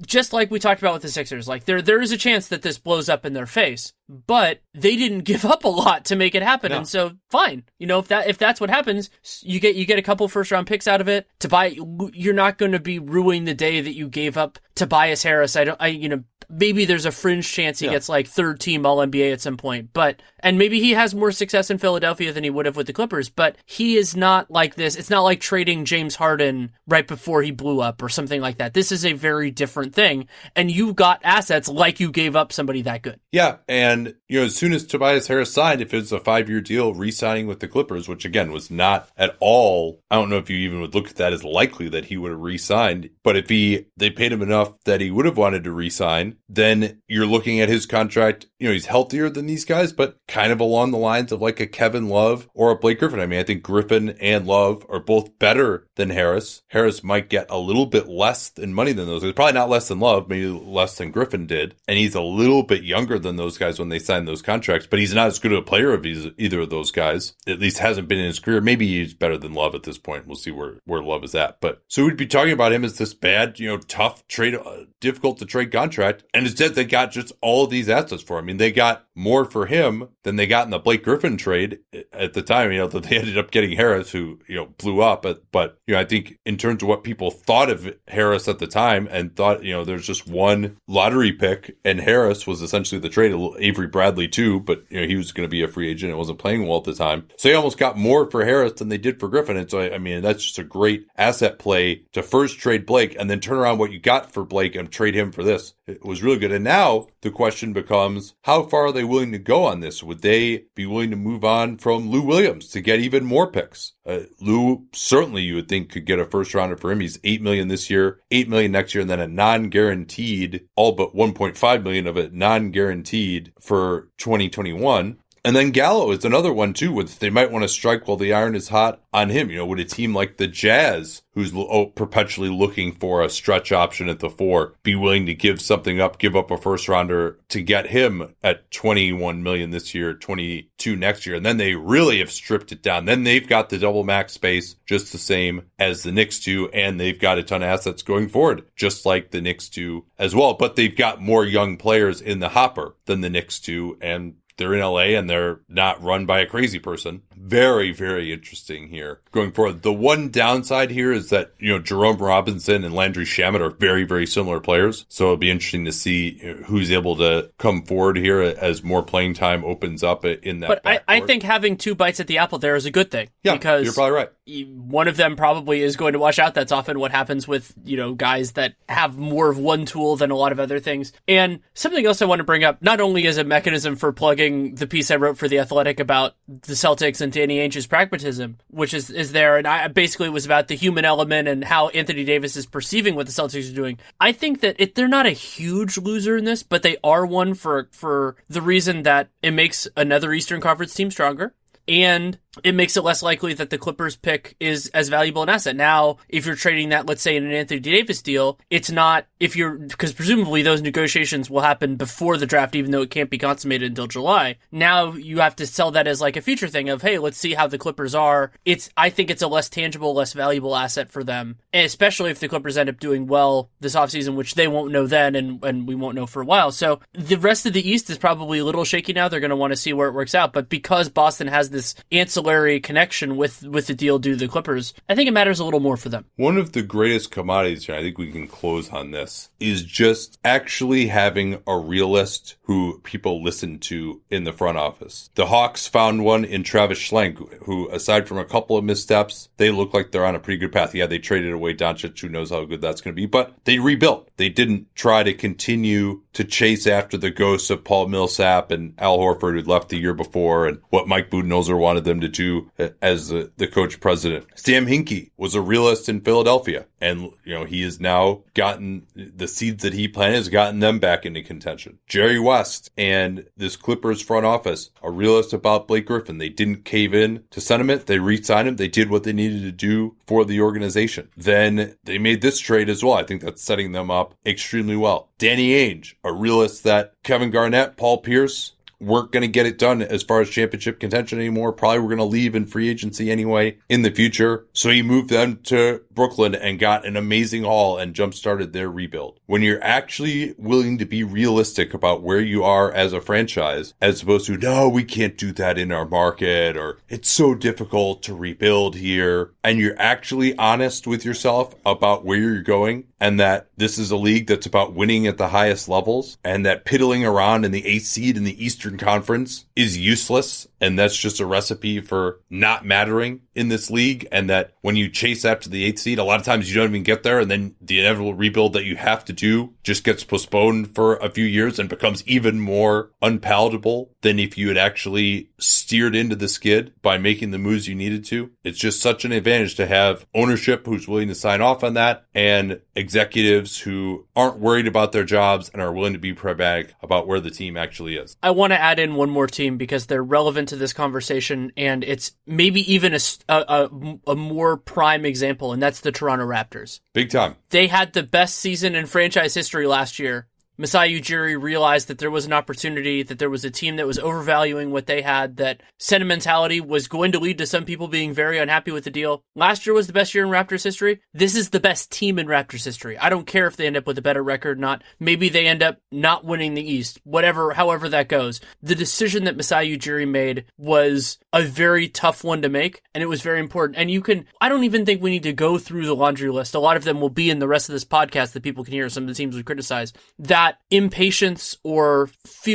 just 0.06 0.32
like 0.32 0.50
we 0.50 0.58
talked 0.58 0.80
about 0.80 0.94
with 0.94 1.02
the 1.02 1.08
Sixers, 1.08 1.48
like 1.48 1.64
there, 1.64 1.82
there 1.82 2.00
is 2.00 2.12
a 2.12 2.16
chance 2.16 2.48
that 2.48 2.62
this 2.62 2.78
blows 2.78 3.08
up 3.08 3.26
in 3.26 3.32
their 3.32 3.46
face, 3.46 3.92
but 4.08 4.60
they 4.74 4.96
didn't 4.96 5.20
give 5.24 5.44
up 5.44 5.64
a 5.64 5.68
lot 5.68 6.04
to 6.06 6.16
make 6.16 6.34
it 6.34 6.42
happen. 6.42 6.70
No. 6.70 6.78
And 6.78 6.88
so 6.88 7.12
fine. 7.30 7.64
You 7.78 7.86
know, 7.86 7.98
if 7.98 8.08
that, 8.08 8.28
if 8.28 8.38
that's 8.38 8.60
what 8.60 8.70
happens, 8.70 9.10
you 9.42 9.60
get, 9.60 9.74
you 9.74 9.84
get 9.84 9.98
a 9.98 10.02
couple 10.02 10.26
first 10.28 10.50
round 10.50 10.66
picks 10.66 10.88
out 10.88 11.00
of 11.00 11.08
it 11.08 11.26
to 11.40 11.48
buy, 11.48 11.76
you're 12.12 12.34
not 12.34 12.58
going 12.58 12.72
to 12.72 12.80
be 12.80 12.98
ruining 12.98 13.44
the 13.44 13.54
day 13.54 13.80
that 13.80 13.94
you 13.94 14.08
gave 14.08 14.36
up 14.36 14.58
Tobias 14.74 15.22
Harris. 15.22 15.56
I 15.56 15.64
don't, 15.64 15.80
I, 15.80 15.88
you 15.88 16.08
know, 16.08 16.24
maybe 16.50 16.84
there's 16.84 17.06
a 17.06 17.12
fringe 17.12 17.50
chance 17.50 17.78
he 17.78 17.86
yeah. 17.86 17.92
gets 17.92 18.08
like 18.08 18.26
third 18.26 18.60
team 18.60 18.84
All 18.84 18.98
NBA 18.98 19.32
at 19.32 19.40
some 19.40 19.56
point, 19.56 19.90
but 19.92 20.20
and 20.40 20.58
maybe 20.58 20.80
he 20.80 20.92
has 20.92 21.14
more 21.14 21.32
success 21.32 21.70
in 21.70 21.78
Philadelphia 21.78 22.32
than 22.32 22.44
he 22.44 22.50
would 22.50 22.66
have 22.66 22.76
with 22.76 22.86
the 22.86 22.92
Clippers. 22.92 23.28
But 23.28 23.56
he 23.64 23.96
is 23.96 24.16
not 24.16 24.50
like 24.50 24.74
this. 24.74 24.96
It's 24.96 25.10
not 25.10 25.22
like 25.22 25.40
trading 25.40 25.84
James 25.84 26.16
Harden 26.16 26.72
right 26.86 27.06
before 27.06 27.42
he 27.42 27.50
blew 27.50 27.80
up 27.80 28.02
or 28.02 28.08
something 28.08 28.40
like 28.40 28.58
that. 28.58 28.74
This 28.74 28.90
is 28.90 29.04
a 29.06 29.12
very 29.12 29.39
different 29.48 29.94
thing. 29.94 30.28
And 30.54 30.70
you 30.70 30.92
got 30.92 31.20
assets 31.24 31.68
like 31.68 32.00
you 32.00 32.10
gave 32.10 32.36
up 32.36 32.52
somebody 32.52 32.82
that 32.82 33.00
good. 33.00 33.18
Yeah. 33.32 33.56
And, 33.66 34.14
you 34.28 34.40
know, 34.40 34.46
as 34.46 34.56
soon 34.56 34.72
as 34.74 34.84
Tobias 34.84 35.28
Harris 35.28 35.54
signed, 35.54 35.80
if 35.80 35.94
it's 35.94 36.12
a 36.12 36.20
five 36.20 36.50
year 36.50 36.60
deal, 36.60 36.92
re 36.92 37.10
signing 37.10 37.46
with 37.46 37.60
the 37.60 37.68
Clippers, 37.68 38.08
which 38.08 38.24
again 38.24 38.52
was 38.52 38.70
not 38.70 39.08
at 39.16 39.36
all, 39.40 40.02
I 40.10 40.16
don't 40.16 40.28
know 40.28 40.38
if 40.38 40.50
you 40.50 40.58
even 40.58 40.80
would 40.80 40.94
look 40.94 41.08
at 41.08 41.16
that 41.16 41.32
as 41.32 41.44
likely 41.44 41.88
that 41.88 42.06
he 42.06 42.16
would 42.16 42.32
have 42.32 42.40
re 42.40 42.58
signed. 42.58 43.10
But 43.22 43.36
if 43.36 43.48
he, 43.48 43.86
they 43.96 44.10
paid 44.10 44.32
him 44.32 44.42
enough 44.42 44.74
that 44.84 45.00
he 45.00 45.10
would 45.10 45.26
have 45.26 45.36
wanted 45.36 45.64
to 45.64 45.72
re 45.72 45.88
sign, 45.88 46.36
then 46.48 47.00
you're 47.08 47.26
looking 47.26 47.60
at 47.60 47.68
his 47.68 47.86
contract. 47.86 48.46
You 48.58 48.68
know, 48.68 48.72
he's 48.74 48.86
healthier 48.86 49.30
than 49.30 49.46
these 49.46 49.64
guys, 49.64 49.92
but 49.92 50.16
kind 50.26 50.52
of 50.52 50.60
along 50.60 50.90
the 50.90 50.98
lines 50.98 51.32
of 51.32 51.40
like 51.40 51.60
a 51.60 51.66
Kevin 51.66 52.08
Love 52.08 52.48
or 52.54 52.70
a 52.70 52.76
Blake 52.76 52.98
Griffin. 52.98 53.20
I 53.20 53.26
mean, 53.26 53.38
I 53.38 53.44
think 53.44 53.62
Griffin 53.62 54.10
and 54.20 54.46
Love 54.46 54.84
are 54.88 55.00
both 55.00 55.38
better 55.38 55.86
than 55.96 56.10
Harris. 56.10 56.62
Harris 56.68 57.04
might 57.04 57.28
get 57.28 57.46
a 57.50 57.58
little 57.58 57.86
bit 57.86 58.08
less 58.08 58.50
in 58.56 58.74
money 58.74 58.92
than 58.92 59.06
those 59.06 59.24
Probably 59.32 59.54
not 59.54 59.68
less 59.68 59.88
than 59.88 60.00
Love, 60.00 60.28
maybe 60.28 60.46
less 60.46 60.96
than 60.96 61.10
Griffin 61.10 61.46
did. 61.46 61.74
And 61.88 61.98
he's 61.98 62.14
a 62.14 62.22
little 62.22 62.62
bit 62.62 62.82
younger 62.82 63.18
than 63.18 63.36
those 63.36 63.58
guys 63.58 63.78
when 63.78 63.88
they 63.88 63.98
signed 63.98 64.26
those 64.28 64.42
contracts, 64.42 64.86
but 64.86 64.98
he's 64.98 65.14
not 65.14 65.28
as 65.28 65.38
good 65.38 65.52
a 65.52 65.62
player 65.62 65.92
of 65.92 66.06
either 66.06 66.60
of 66.60 66.70
those 66.70 66.90
guys. 66.90 67.34
At 67.46 67.60
least 67.60 67.78
hasn't 67.78 68.08
been 68.08 68.18
in 68.18 68.26
his 68.26 68.38
career. 68.38 68.60
Maybe 68.60 68.86
he's 68.86 69.14
better 69.14 69.38
than 69.38 69.54
Love 69.54 69.74
at 69.74 69.82
this 69.82 69.98
point. 69.98 70.26
We'll 70.26 70.36
see 70.36 70.50
where, 70.50 70.74
where 70.84 71.02
Love 71.02 71.24
is 71.24 71.34
at. 71.34 71.60
But 71.60 71.82
so 71.88 72.04
we'd 72.04 72.16
be 72.16 72.26
talking 72.26 72.52
about 72.52 72.72
him 72.72 72.84
as 72.84 72.98
this 72.98 73.14
bad, 73.14 73.58
you 73.58 73.68
know, 73.68 73.78
tough 73.78 74.26
trade, 74.28 74.54
uh, 74.54 74.84
difficult 75.00 75.38
to 75.38 75.46
trade 75.46 75.72
contract. 75.72 76.24
And 76.34 76.46
instead 76.46 76.74
they 76.74 76.84
got 76.84 77.12
just 77.12 77.32
all 77.40 77.64
of 77.64 77.70
these 77.70 77.88
assets 77.88 78.22
for 78.22 78.38
him. 78.38 78.44
I 78.44 78.46
mean, 78.46 78.56
they 78.56 78.72
got 78.72 79.06
more 79.14 79.44
for 79.44 79.66
him 79.66 80.08
than 80.22 80.36
they 80.36 80.46
got 80.46 80.64
in 80.64 80.70
the 80.70 80.78
Blake 80.78 81.04
Griffin 81.04 81.36
trade 81.36 81.80
at 82.12 82.32
the 82.32 82.42
time, 82.42 82.72
you 82.72 82.78
know, 82.78 82.88
that 82.88 83.04
they 83.04 83.18
ended 83.18 83.38
up 83.38 83.50
getting 83.50 83.76
Harris, 83.76 84.10
who, 84.10 84.38
you 84.48 84.56
know, 84.56 84.66
blew 84.78 85.00
up. 85.00 85.22
But, 85.22 85.50
but, 85.52 85.78
you 85.86 85.94
know, 85.94 86.00
I 86.00 86.04
think 86.04 86.38
in 86.46 86.56
terms 86.56 86.82
of 86.82 86.88
what 86.88 87.04
people 87.04 87.30
thought 87.30 87.70
of 87.70 87.94
Harris 88.08 88.48
at 88.48 88.58
the 88.58 88.66
time 88.66 89.08
and 89.20 89.36
thought, 89.36 89.62
you 89.62 89.72
know, 89.72 89.84
there's 89.84 90.06
just 90.06 90.26
one 90.26 90.76
lottery 90.88 91.32
pick 91.32 91.76
and 91.84 92.00
Harris 92.00 92.46
was 92.46 92.62
essentially 92.62 93.00
the 93.00 93.08
trade. 93.08 93.32
Avery 93.58 93.86
Bradley 93.86 94.26
too, 94.26 94.60
but, 94.60 94.84
you 94.88 95.00
know, 95.00 95.06
he 95.06 95.16
was 95.16 95.30
going 95.30 95.46
to 95.46 95.50
be 95.50 95.62
a 95.62 95.68
free 95.68 95.88
agent 95.88 96.10
and 96.10 96.18
wasn't 96.18 96.38
playing 96.38 96.66
well 96.66 96.78
at 96.78 96.84
the 96.84 96.94
time. 96.94 97.28
So 97.36 97.48
they 97.48 97.54
almost 97.54 97.78
got 97.78 97.96
more 97.96 98.28
for 98.30 98.44
Harris 98.44 98.72
than 98.72 98.88
they 98.88 98.98
did 98.98 99.20
for 99.20 99.28
Griffin. 99.28 99.56
And 99.56 99.70
so, 99.70 99.80
I 99.80 99.98
mean, 99.98 100.22
that's 100.22 100.42
just 100.42 100.58
a 100.58 100.64
great 100.64 101.06
asset 101.16 101.58
play 101.58 102.02
to 102.12 102.22
first 102.22 102.58
trade 102.58 102.86
Blake 102.86 103.14
and 103.18 103.30
then 103.30 103.40
turn 103.40 103.58
around 103.58 103.78
what 103.78 103.92
you 103.92 104.00
got 104.00 104.32
for 104.32 104.44
Blake 104.44 104.74
and 104.74 104.90
trade 104.90 105.14
him 105.14 105.30
for 105.30 105.44
this. 105.44 105.74
It 105.86 106.04
was 106.04 106.22
really 106.22 106.38
good. 106.38 106.52
And 106.52 106.64
now 106.64 107.08
the 107.22 107.30
question 107.30 107.72
becomes, 107.72 108.34
how 108.42 108.62
far 108.62 108.86
are 108.86 108.92
they 108.92 109.04
willing 109.04 109.32
to 109.32 109.38
go 109.38 109.64
on 109.64 109.80
this? 109.80 110.02
Would 110.02 110.22
they 110.22 110.64
be 110.74 110.86
willing 110.86 111.10
to 111.10 111.16
move 111.16 111.44
on 111.44 111.78
from 111.78 112.10
Lou 112.10 112.22
Williams 112.22 112.68
to 112.68 112.80
get 112.80 113.00
even 113.00 113.24
more 113.24 113.50
picks? 113.50 113.92
Uh, 114.06 114.20
Lou 114.40 114.86
certainly 114.92 115.42
you 115.42 115.56
would 115.56 115.68
think 115.68 115.90
could 115.90 116.06
get 116.06 116.18
a 116.18 116.24
first 116.24 116.54
rounder 116.54 116.76
for 116.76 116.90
him. 116.90 117.00
He's 117.00 117.20
eight 117.22 117.42
million 117.42 117.68
this 117.68 117.90
year, 117.90 118.20
eight 118.30 118.48
million 118.48 118.72
next 118.72 118.94
year, 118.94 119.02
and 119.02 119.10
then 119.10 119.20
a 119.20 119.28
non-guaranteed, 119.28 120.66
all 120.74 120.92
but 120.92 121.14
1.5 121.14 121.82
million 121.82 122.06
of 122.06 122.16
it 122.16 122.32
non-guaranteed 122.32 123.52
for 123.60 124.08
2021. 124.18 125.18
And 125.44 125.56
then 125.56 125.70
Gallo 125.70 126.10
is 126.10 126.24
another 126.24 126.52
one 126.52 126.74
too, 126.74 126.92
With 126.92 127.18
they 127.18 127.30
might 127.30 127.50
want 127.50 127.62
to 127.62 127.68
strike 127.68 128.06
while 128.06 128.16
the 128.16 128.32
iron 128.32 128.54
is 128.54 128.68
hot 128.68 129.02
on 129.12 129.30
him. 129.30 129.50
You 129.50 129.58
know, 129.58 129.66
would 129.66 129.80
a 129.80 129.84
team 129.84 130.14
like 130.14 130.36
the 130.36 130.46
Jazz, 130.46 131.22
who's 131.34 131.52
oh, 131.54 131.86
perpetually 131.86 132.50
looking 132.50 132.92
for 132.92 133.22
a 133.22 133.30
stretch 133.30 133.72
option 133.72 134.08
at 134.08 134.18
the 134.18 134.28
four, 134.28 134.74
be 134.82 134.94
willing 134.94 135.26
to 135.26 135.34
give 135.34 135.60
something 135.60 136.00
up, 136.00 136.18
give 136.18 136.36
up 136.36 136.50
a 136.50 136.58
first 136.58 136.88
rounder 136.88 137.38
to 137.48 137.62
get 137.62 137.86
him 137.86 138.34
at 138.42 138.70
21 138.70 139.42
million 139.42 139.70
this 139.70 139.94
year, 139.94 140.14
22 140.14 140.96
next 140.96 141.24
year? 141.24 141.36
And 141.36 141.46
then 141.46 141.56
they 141.56 141.74
really 141.74 142.18
have 142.18 142.30
stripped 142.30 142.72
it 142.72 142.82
down. 142.82 143.06
Then 143.06 143.24
they've 143.24 143.48
got 143.48 143.70
the 143.70 143.78
double 143.78 144.04
max 144.04 144.34
space 144.34 144.76
just 144.86 145.12
the 145.12 145.18
same 145.18 145.62
as 145.78 146.02
the 146.02 146.12
Knicks 146.12 146.40
do, 146.40 146.68
and 146.68 147.00
they've 147.00 147.18
got 147.18 147.38
a 147.38 147.42
ton 147.42 147.62
of 147.62 147.68
assets 147.68 148.02
going 148.02 148.28
forward, 148.28 148.64
just 148.76 149.06
like 149.06 149.30
the 149.30 149.40
Knicks 149.40 149.70
do 149.70 150.04
as 150.18 150.34
well. 150.34 150.54
But 150.54 150.76
they've 150.76 150.94
got 150.94 151.22
more 151.22 151.44
young 151.44 151.78
players 151.78 152.20
in 152.20 152.40
the 152.40 152.50
hopper 152.50 152.94
than 153.06 153.22
the 153.22 153.30
Knicks 153.30 153.60
do, 153.60 153.96
and 154.00 154.34
they're 154.60 154.74
in 154.74 154.80
LA 154.80 155.18
and 155.18 155.28
they're 155.28 155.60
not 155.68 156.02
run 156.02 156.26
by 156.26 156.40
a 156.40 156.46
crazy 156.46 156.78
person. 156.78 157.22
Very, 157.34 157.92
very 157.92 158.32
interesting 158.32 158.88
here 158.88 159.20
going 159.32 159.52
forward. 159.52 159.82
The 159.82 159.92
one 159.92 160.28
downside 160.28 160.90
here 160.90 161.12
is 161.12 161.30
that, 161.30 161.54
you 161.58 161.70
know, 161.70 161.78
Jerome 161.78 162.18
Robinson 162.18 162.84
and 162.84 162.94
Landry 162.94 163.24
Shamet 163.24 163.60
are 163.60 163.70
very, 163.70 164.04
very 164.04 164.26
similar 164.26 164.60
players. 164.60 165.06
So 165.08 165.24
it'll 165.24 165.36
be 165.38 165.50
interesting 165.50 165.86
to 165.86 165.92
see 165.92 166.38
who's 166.66 166.90
able 166.90 167.16
to 167.16 167.50
come 167.56 167.82
forward 167.82 168.18
here 168.18 168.40
as 168.42 168.84
more 168.84 169.02
playing 169.02 169.34
time 169.34 169.64
opens 169.64 170.04
up 170.04 170.26
in 170.26 170.60
that. 170.60 170.68
But 170.68 170.82
I, 170.84 171.00
I, 171.08 171.20
think 171.20 171.42
having 171.42 171.78
two 171.78 171.94
bites 171.94 172.20
at 172.20 172.26
the 172.26 172.38
apple 172.38 172.58
there 172.58 172.76
is 172.76 172.84
a 172.84 172.90
good 172.90 173.10
thing. 173.10 173.30
Yeah, 173.42 173.54
because 173.54 173.84
you're 173.84 173.94
probably 173.94 174.12
right. 174.12 174.28
One 174.74 175.08
of 175.08 175.16
them 175.16 175.36
probably 175.36 175.82
is 175.82 175.96
going 175.96 176.12
to 176.12 176.18
wash 176.18 176.38
out. 176.38 176.54
That's 176.54 176.72
often 176.72 176.98
what 176.98 177.10
happens 177.10 177.46
with, 177.46 177.72
you 177.84 177.96
know, 177.96 178.14
guys 178.14 178.52
that 178.52 178.74
have 178.88 179.16
more 179.16 179.48
of 179.48 179.58
one 179.58 179.86
tool 179.86 180.16
than 180.16 180.30
a 180.30 180.36
lot 180.36 180.52
of 180.52 180.60
other 180.60 180.78
things. 180.78 181.12
And 181.28 181.60
something 181.74 182.04
else 182.04 182.22
I 182.22 182.26
want 182.26 182.40
to 182.40 182.44
bring 182.44 182.64
up, 182.64 182.82
not 182.82 183.00
only 183.00 183.26
as 183.26 183.38
a 183.38 183.44
mechanism 183.44 183.96
for 183.96 184.12
plugging 184.12 184.74
the 184.74 184.86
piece 184.86 185.10
I 185.10 185.16
wrote 185.16 185.38
for 185.38 185.48
the 185.48 185.58
Athletic 185.58 186.00
about 186.00 186.34
the 186.48 186.74
Celtics 186.74 187.20
and 187.20 187.32
Danny 187.32 187.58
Ainge's 187.58 187.86
pragmatism, 187.86 188.58
which 188.68 188.94
is 188.94 189.10
is 189.10 189.32
there, 189.32 189.56
and 189.56 189.66
I 189.66 189.88
basically 189.88 190.28
was 190.28 190.44
about 190.46 190.68
the 190.68 190.76
human 190.76 191.04
element 191.04 191.48
and 191.48 191.64
how 191.64 191.88
Anthony 191.88 192.24
Davis 192.24 192.56
is 192.56 192.66
perceiving 192.66 193.14
what 193.14 193.26
the 193.26 193.32
Celtics 193.32 193.70
are 193.70 193.74
doing. 193.74 193.98
I 194.20 194.32
think 194.32 194.60
that 194.60 194.76
it, 194.78 194.94
they're 194.94 195.08
not 195.08 195.26
a 195.26 195.30
huge 195.30 195.98
loser 195.98 196.36
in 196.36 196.44
this, 196.44 196.62
but 196.62 196.82
they 196.82 196.96
are 197.04 197.24
one 197.24 197.54
for 197.54 197.88
for 197.92 198.36
the 198.48 198.62
reason 198.62 199.02
that 199.04 199.28
it 199.42 199.52
makes 199.52 199.86
another 199.96 200.32
Eastern 200.32 200.60
Conference 200.60 200.94
team 200.94 201.10
stronger 201.10 201.54
and 201.90 202.38
it 202.64 202.74
makes 202.74 202.96
it 202.96 203.04
less 203.04 203.22
likely 203.22 203.54
that 203.54 203.70
the 203.70 203.78
Clippers 203.78 204.16
pick 204.16 204.56
is 204.58 204.88
as 204.88 205.08
valuable 205.08 205.42
an 205.42 205.48
asset. 205.48 205.76
Now, 205.76 206.18
if 206.28 206.46
you're 206.46 206.56
trading 206.56 206.88
that, 206.88 207.06
let's 207.06 207.22
say 207.22 207.36
in 207.36 207.44
an 207.44 207.52
Anthony 207.52 207.80
Davis 207.80 208.22
deal, 208.22 208.58
it's 208.70 208.90
not 208.90 209.26
if 209.38 209.56
you're 209.56 209.76
because 209.76 210.12
presumably 210.12 210.62
those 210.62 210.82
negotiations 210.82 211.48
will 211.48 211.60
happen 211.60 211.96
before 211.96 212.36
the 212.36 212.46
draft, 212.46 212.74
even 212.74 212.90
though 212.90 213.02
it 213.02 213.10
can't 213.10 213.30
be 213.30 213.38
consummated 213.38 213.90
until 213.90 214.08
July. 214.08 214.56
Now 214.72 215.12
you 215.12 215.40
have 215.40 215.56
to 215.56 215.66
sell 215.66 215.92
that 215.92 216.08
as 216.08 216.20
like 216.20 216.36
a 216.36 216.40
future 216.40 216.68
thing 216.68 216.88
of 216.88 217.02
hey, 217.02 217.18
let's 217.18 217.38
see 217.38 217.54
how 217.54 217.66
the 217.66 217.78
Clippers 217.78 218.14
are. 218.14 218.50
It's 218.64 218.90
I 218.96 219.10
think 219.10 219.30
it's 219.30 219.42
a 219.42 219.48
less 219.48 219.68
tangible, 219.68 220.12
less 220.14 220.32
valuable 220.32 220.74
asset 220.74 221.10
for 221.10 221.22
them, 221.22 221.58
especially 221.72 222.30
if 222.30 222.40
the 222.40 222.48
Clippers 222.48 222.76
end 222.76 222.88
up 222.88 222.98
doing 222.98 223.26
well 223.26 223.70
this 223.80 223.94
offseason, 223.94 224.34
which 224.34 224.54
they 224.54 224.66
won't 224.66 224.92
know 224.92 225.06
then, 225.06 225.36
and 225.36 225.64
and 225.64 225.86
we 225.86 225.94
won't 225.94 226.16
know 226.16 226.26
for 226.26 226.42
a 226.42 226.46
while. 226.46 226.72
So 226.72 227.00
the 227.12 227.36
rest 227.36 227.64
of 227.66 227.74
the 227.74 227.88
East 227.88 228.10
is 228.10 228.18
probably 228.18 228.58
a 228.58 228.64
little 228.64 228.84
shaky 228.84 229.12
now. 229.12 229.28
They're 229.28 229.40
going 229.40 229.50
to 229.50 229.56
want 229.56 229.72
to 229.72 229.76
see 229.76 229.92
where 229.92 230.08
it 230.08 230.14
works 230.14 230.34
out, 230.34 230.52
but 230.52 230.68
because 230.68 231.08
Boston 231.08 231.46
has 231.46 231.70
this 231.70 231.94
answer 232.10 232.39
ancillary 232.40 232.80
connection 232.80 233.36
with 233.36 233.64
with 233.64 233.86
the 233.86 233.94
deal 233.94 234.18
due 234.18 234.30
to 234.30 234.36
the 234.36 234.48
Clippers, 234.48 234.94
I 235.08 235.14
think 235.14 235.28
it 235.28 235.32
matters 235.32 235.60
a 235.60 235.64
little 235.64 235.80
more 235.80 235.96
for 235.96 236.08
them. 236.08 236.24
One 236.36 236.56
of 236.56 236.72
the 236.72 236.82
greatest 236.82 237.30
commodities, 237.30 237.88
and 237.88 237.98
I 237.98 238.02
think 238.02 238.16
we 238.16 238.32
can 238.32 238.48
close 238.48 238.88
on 238.90 239.10
this, 239.10 239.50
is 239.60 239.82
just 239.82 240.38
actually 240.42 241.08
having 241.08 241.62
a 241.66 241.76
realist 241.76 242.56
who 242.62 243.00
people 243.00 243.42
listen 243.42 243.78
to 243.80 244.22
in 244.30 244.44
the 244.44 244.52
front 244.52 244.78
office. 244.78 245.30
The 245.34 245.46
Hawks 245.46 245.86
found 245.86 246.24
one 246.24 246.44
in 246.44 246.62
Travis 246.62 246.98
Schlenk, 246.98 247.62
who, 247.64 247.90
aside 247.90 248.26
from 248.26 248.38
a 248.38 248.44
couple 248.44 248.76
of 248.76 248.84
missteps, 248.84 249.48
they 249.58 249.70
look 249.70 249.92
like 249.92 250.10
they're 250.10 250.24
on 250.24 250.34
a 250.34 250.40
pretty 250.40 250.58
good 250.58 250.72
path. 250.72 250.94
Yeah, 250.94 251.06
they 251.06 251.18
traded 251.18 251.52
away 251.52 251.74
Doncic, 251.74 252.18
who 252.20 252.28
knows 252.28 252.50
how 252.50 252.64
good 252.64 252.80
that's 252.80 253.00
going 253.00 253.14
to 253.14 253.20
be, 253.20 253.26
but 253.26 253.54
they 253.64 253.78
rebuilt. 253.78 254.30
They 254.36 254.48
didn't 254.48 254.94
try 254.94 255.22
to 255.22 255.34
continue 255.34 256.22
to 256.32 256.44
chase 256.44 256.86
after 256.86 257.18
the 257.18 257.30
ghosts 257.30 257.70
of 257.70 257.84
Paul 257.84 258.08
Millsap 258.08 258.70
and 258.70 258.94
Al 258.98 259.18
Horford, 259.18 259.54
who'd 259.54 259.66
left 259.66 259.90
the 259.90 259.98
year 259.98 260.14
before, 260.14 260.66
and 260.66 260.80
what 260.88 261.08
Mike 261.08 261.30
Budenholzer 261.30 261.78
wanted 261.78 262.04
them 262.04 262.20
to 262.20 262.28
do 262.30 262.70
as 263.02 263.28
the, 263.28 263.50
the 263.56 263.66
coach 263.66 264.00
president. 264.00 264.46
Sam 264.54 264.86
Hinkie 264.86 265.30
was 265.36 265.54
a 265.54 265.60
realist 265.60 266.08
in 266.08 266.20
Philadelphia, 266.20 266.86
and 267.00 267.32
you 267.44 267.54
know 267.54 267.64
he 267.64 267.82
has 267.82 268.00
now 268.00 268.42
gotten 268.54 269.06
the 269.14 269.48
seeds 269.48 269.82
that 269.82 269.92
he 269.92 270.08
planted 270.08 270.36
has 270.36 270.48
gotten 270.48 270.80
them 270.80 270.98
back 270.98 271.26
into 271.26 271.42
contention. 271.42 271.98
Jerry 272.06 272.38
West 272.38 272.90
and 272.96 273.46
this 273.56 273.76
Clippers 273.76 274.22
front 274.22 274.46
office 274.46 274.90
are 275.02 275.12
realist 275.12 275.52
about 275.52 275.88
Blake 275.88 276.06
Griffin. 276.06 276.38
They 276.38 276.48
didn't 276.48 276.84
cave 276.84 277.14
in 277.14 277.44
to 277.50 277.60
sentiment. 277.60 278.06
They 278.06 278.18
re-signed 278.18 278.68
him. 278.68 278.76
They 278.76 278.88
did 278.88 279.10
what 279.10 279.24
they 279.24 279.32
needed 279.32 279.62
to 279.62 279.72
do 279.72 280.16
for 280.26 280.44
the 280.44 280.60
organization. 280.60 281.28
Then 281.36 281.96
they 282.04 282.18
made 282.18 282.40
this 282.40 282.58
trade 282.58 282.88
as 282.88 283.04
well. 283.04 283.14
I 283.14 283.24
think 283.24 283.42
that's 283.42 283.62
setting 283.62 283.92
them 283.92 284.10
up 284.10 284.34
extremely 284.46 284.96
well. 284.96 285.28
Danny 285.38 285.70
Ainge, 285.70 286.14
a 286.24 286.32
realist 286.32 286.84
that 286.84 287.14
Kevin 287.22 287.50
Garnett, 287.50 287.96
Paul 287.96 288.18
Pierce, 288.18 288.74
weren't 289.00 289.32
going 289.32 289.42
to 289.42 289.48
get 289.48 289.66
it 289.66 289.78
done 289.78 290.02
as 290.02 290.22
far 290.22 290.40
as 290.40 290.50
championship 290.50 291.00
contention 291.00 291.38
anymore. 291.38 291.72
Probably 291.72 291.98
we're 292.00 292.08
going 292.08 292.18
to 292.18 292.24
leave 292.24 292.54
in 292.54 292.66
free 292.66 292.88
agency 292.88 293.30
anyway 293.30 293.78
in 293.88 294.02
the 294.02 294.10
future. 294.10 294.66
So 294.72 294.90
he 294.90 295.02
moved 295.02 295.30
them 295.30 295.58
to 295.64 296.02
Brooklyn 296.12 296.54
and 296.54 296.78
got 296.78 297.06
an 297.06 297.16
amazing 297.16 297.64
haul 297.64 297.98
and 297.98 298.14
jump 298.14 298.34
started 298.34 298.72
their 298.72 298.90
rebuild. 298.90 299.40
When 299.46 299.62
you're 299.62 299.82
actually 299.82 300.54
willing 300.58 300.98
to 300.98 301.06
be 301.06 301.24
realistic 301.24 301.94
about 301.94 302.22
where 302.22 302.40
you 302.40 302.62
are 302.62 302.92
as 302.92 303.12
a 303.12 303.20
franchise, 303.20 303.94
as 304.00 304.22
opposed 304.22 304.46
to, 304.46 304.56
no, 304.56 304.88
we 304.88 305.04
can't 305.04 305.38
do 305.38 305.52
that 305.52 305.78
in 305.78 305.92
our 305.92 306.06
market 306.06 306.76
or 306.76 306.98
it's 307.08 307.30
so 307.30 307.54
difficult 307.54 308.22
to 308.24 308.34
rebuild 308.34 308.96
here. 308.96 309.52
And 309.64 309.78
you're 309.78 309.98
actually 309.98 310.56
honest 310.56 311.06
with 311.06 311.24
yourself 311.24 311.74
about 311.84 312.24
where 312.24 312.38
you're 312.38 312.62
going 312.62 313.04
and 313.20 313.38
that 313.38 313.68
this 313.76 313.98
is 313.98 314.10
a 314.10 314.16
league 314.16 314.46
that's 314.46 314.66
about 314.66 314.94
winning 314.94 315.26
at 315.26 315.36
the 315.36 315.48
highest 315.48 315.88
levels 315.88 316.38
and 316.42 316.64
that 316.64 316.84
piddling 316.84 317.24
around 317.24 317.64
in 317.64 317.70
the 317.70 317.86
eighth 317.86 318.06
seed 318.06 318.36
in 318.36 318.44
the 318.44 318.64
Eastern 318.64 318.89
Conference 318.98 319.66
is 319.76 319.96
useless 319.96 320.66
and 320.80 320.98
that's 320.98 321.16
just 321.16 321.40
a 321.40 321.46
recipe 321.46 322.00
for 322.00 322.40
not 322.48 322.84
mattering 322.84 323.42
in 323.54 323.68
this 323.68 323.90
league. 323.90 324.26
And 324.32 324.48
that 324.50 324.72
when 324.80 324.96
you 324.96 325.08
chase 325.08 325.44
after 325.44 325.68
the 325.68 325.84
eighth 325.84 325.98
seed, 325.98 326.18
a 326.18 326.24
lot 326.24 326.40
of 326.40 326.46
times 326.46 326.68
you 326.68 326.74
don't 326.74 326.90
even 326.90 327.02
get 327.02 327.22
there. 327.22 327.40
And 327.40 327.50
then 327.50 327.74
the 327.80 328.00
inevitable 328.00 328.34
rebuild 328.34 328.72
that 328.72 328.84
you 328.84 328.96
have 328.96 329.24
to 329.26 329.32
do 329.32 329.74
just 329.82 330.04
gets 330.04 330.24
postponed 330.24 330.94
for 330.94 331.16
a 331.16 331.30
few 331.30 331.44
years 331.44 331.78
and 331.78 331.88
becomes 331.88 332.26
even 332.26 332.60
more 332.60 333.10
unpalatable 333.20 334.12
than 334.22 334.38
if 334.38 334.56
you 334.56 334.68
had 334.68 334.78
actually 334.78 335.50
steered 335.58 336.16
into 336.16 336.36
the 336.36 336.48
skid 336.48 336.92
by 337.02 337.18
making 337.18 337.50
the 337.50 337.58
moves 337.58 337.86
you 337.86 337.94
needed 337.94 338.24
to. 338.26 338.50
It's 338.64 338.78
just 338.78 339.00
such 339.00 339.24
an 339.24 339.32
advantage 339.32 339.74
to 339.76 339.86
have 339.86 340.26
ownership 340.34 340.86
who's 340.86 341.08
willing 341.08 341.28
to 341.28 341.34
sign 341.34 341.60
off 341.60 341.84
on 341.84 341.94
that 341.94 342.24
and 342.34 342.80
executives 342.94 343.78
who 343.78 344.26
aren't 344.34 344.58
worried 344.58 344.86
about 344.86 345.12
their 345.12 345.24
jobs 345.24 345.68
and 345.70 345.82
are 345.82 345.92
willing 345.92 346.12
to 346.14 346.18
be 346.18 346.32
pragmatic 346.32 346.94
about 347.02 347.26
where 347.26 347.40
the 347.40 347.50
team 347.50 347.76
actually 347.76 348.16
is. 348.16 348.36
I 348.42 348.50
want 348.50 348.72
to 348.72 348.80
add 348.80 348.98
in 348.98 349.14
one 349.14 349.30
more 349.30 349.46
team 349.46 349.76
because 349.76 350.06
they're 350.06 350.22
relevant 350.22 350.69
to 350.70 350.76
this 350.76 350.92
conversation, 350.92 351.72
and 351.76 352.02
it's 352.02 352.32
maybe 352.46 352.92
even 352.92 353.14
a, 353.14 353.18
a, 353.48 353.88
a, 354.26 354.34
more 354.34 354.76
prime 354.76 355.24
example, 355.24 355.72
and 355.72 355.82
that's 355.82 356.00
the 356.00 356.10
Toronto 356.10 356.46
Raptors. 356.46 357.00
Big 357.12 357.30
time. 357.30 357.56
They 357.70 357.86
had 357.86 358.12
the 358.12 358.22
best 358.22 358.56
season 358.56 358.94
in 358.94 359.06
franchise 359.06 359.54
history 359.54 359.86
last 359.86 360.18
year, 360.18 360.48
Masai 360.80 361.20
Ujiri 361.20 361.60
realized 361.60 362.08
that 362.08 362.16
there 362.16 362.30
was 362.30 362.46
an 362.46 362.54
opportunity, 362.54 363.22
that 363.22 363.38
there 363.38 363.50
was 363.50 363.66
a 363.66 363.70
team 363.70 363.96
that 363.96 364.06
was 364.06 364.18
overvaluing 364.18 364.90
what 364.90 365.04
they 365.04 365.20
had, 365.20 365.58
that 365.58 365.82
sentimentality 365.98 366.80
was 366.80 367.06
going 367.06 367.32
to 367.32 367.38
lead 367.38 367.58
to 367.58 367.66
some 367.66 367.84
people 367.84 368.08
being 368.08 368.32
very 368.32 368.56
unhappy 368.56 368.90
with 368.90 369.04
the 369.04 369.10
deal. 369.10 369.44
Last 369.54 369.84
year 369.84 369.92
was 369.92 370.06
the 370.06 370.14
best 370.14 370.34
year 370.34 370.42
in 370.42 370.50
Raptors 370.50 370.82
history. 370.82 371.20
This 371.34 371.54
is 371.54 371.68
the 371.68 371.80
best 371.80 372.10
team 372.10 372.38
in 372.38 372.46
Raptors 372.46 372.82
history. 372.82 373.18
I 373.18 373.28
don't 373.28 373.46
care 373.46 373.66
if 373.66 373.76
they 373.76 373.86
end 373.86 373.98
up 373.98 374.06
with 374.06 374.16
a 374.16 374.22
better 374.22 374.42
record 374.42 374.78
or 374.78 374.80
not. 374.80 375.02
Maybe 375.18 375.50
they 375.50 375.66
end 375.66 375.82
up 375.82 375.98
not 376.10 376.46
winning 376.46 376.72
the 376.72 376.90
East, 376.90 377.20
whatever, 377.24 377.74
however 377.74 378.08
that 378.08 378.28
goes. 378.28 378.62
The 378.82 378.94
decision 378.94 379.44
that 379.44 379.58
Masai 379.58 379.94
Ujiri 379.98 380.26
made 380.26 380.64
was 380.78 381.38
a 381.52 381.62
very 381.62 382.08
tough 382.08 382.42
one 382.42 382.62
to 382.62 382.70
make, 382.70 383.02
and 383.14 383.22
it 383.22 383.28
was 383.28 383.42
very 383.42 383.60
important. 383.60 383.98
And 383.98 384.10
you 384.10 384.22
can, 384.22 384.46
I 384.62 384.70
don't 384.70 384.84
even 384.84 385.04
think 385.04 385.20
we 385.20 385.28
need 385.28 385.42
to 385.42 385.52
go 385.52 385.76
through 385.76 386.06
the 386.06 386.16
laundry 386.16 386.48
list. 386.48 386.74
A 386.74 386.80
lot 386.80 386.96
of 386.96 387.04
them 387.04 387.20
will 387.20 387.28
be 387.28 387.50
in 387.50 387.58
the 387.58 387.68
rest 387.68 387.90
of 387.90 387.92
this 387.92 388.06
podcast 388.06 388.52
that 388.52 388.62
people 388.62 388.82
can 388.82 388.94
hear. 388.94 389.10
Some 389.10 389.24
of 389.24 389.28
the 389.28 389.34
teams 389.34 389.54
we 389.54 389.62
criticize. 389.62 390.14
That 390.38 390.69
that 390.70 390.80
impatience 390.90 391.76
or 391.82 392.30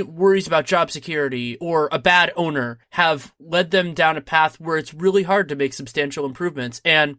worries 0.07 0.47
about 0.47 0.65
job 0.65 0.91
security 0.91 1.57
or 1.57 1.89
a 1.91 1.99
bad 1.99 2.31
owner 2.35 2.79
have 2.91 3.33
led 3.39 3.71
them 3.71 3.93
down 3.93 4.17
a 4.17 4.21
path 4.21 4.59
where 4.59 4.77
it's 4.77 4.93
really 4.93 5.23
hard 5.23 5.49
to 5.49 5.55
make 5.55 5.73
substantial 5.73 6.25
improvements. 6.25 6.81
And 6.83 7.17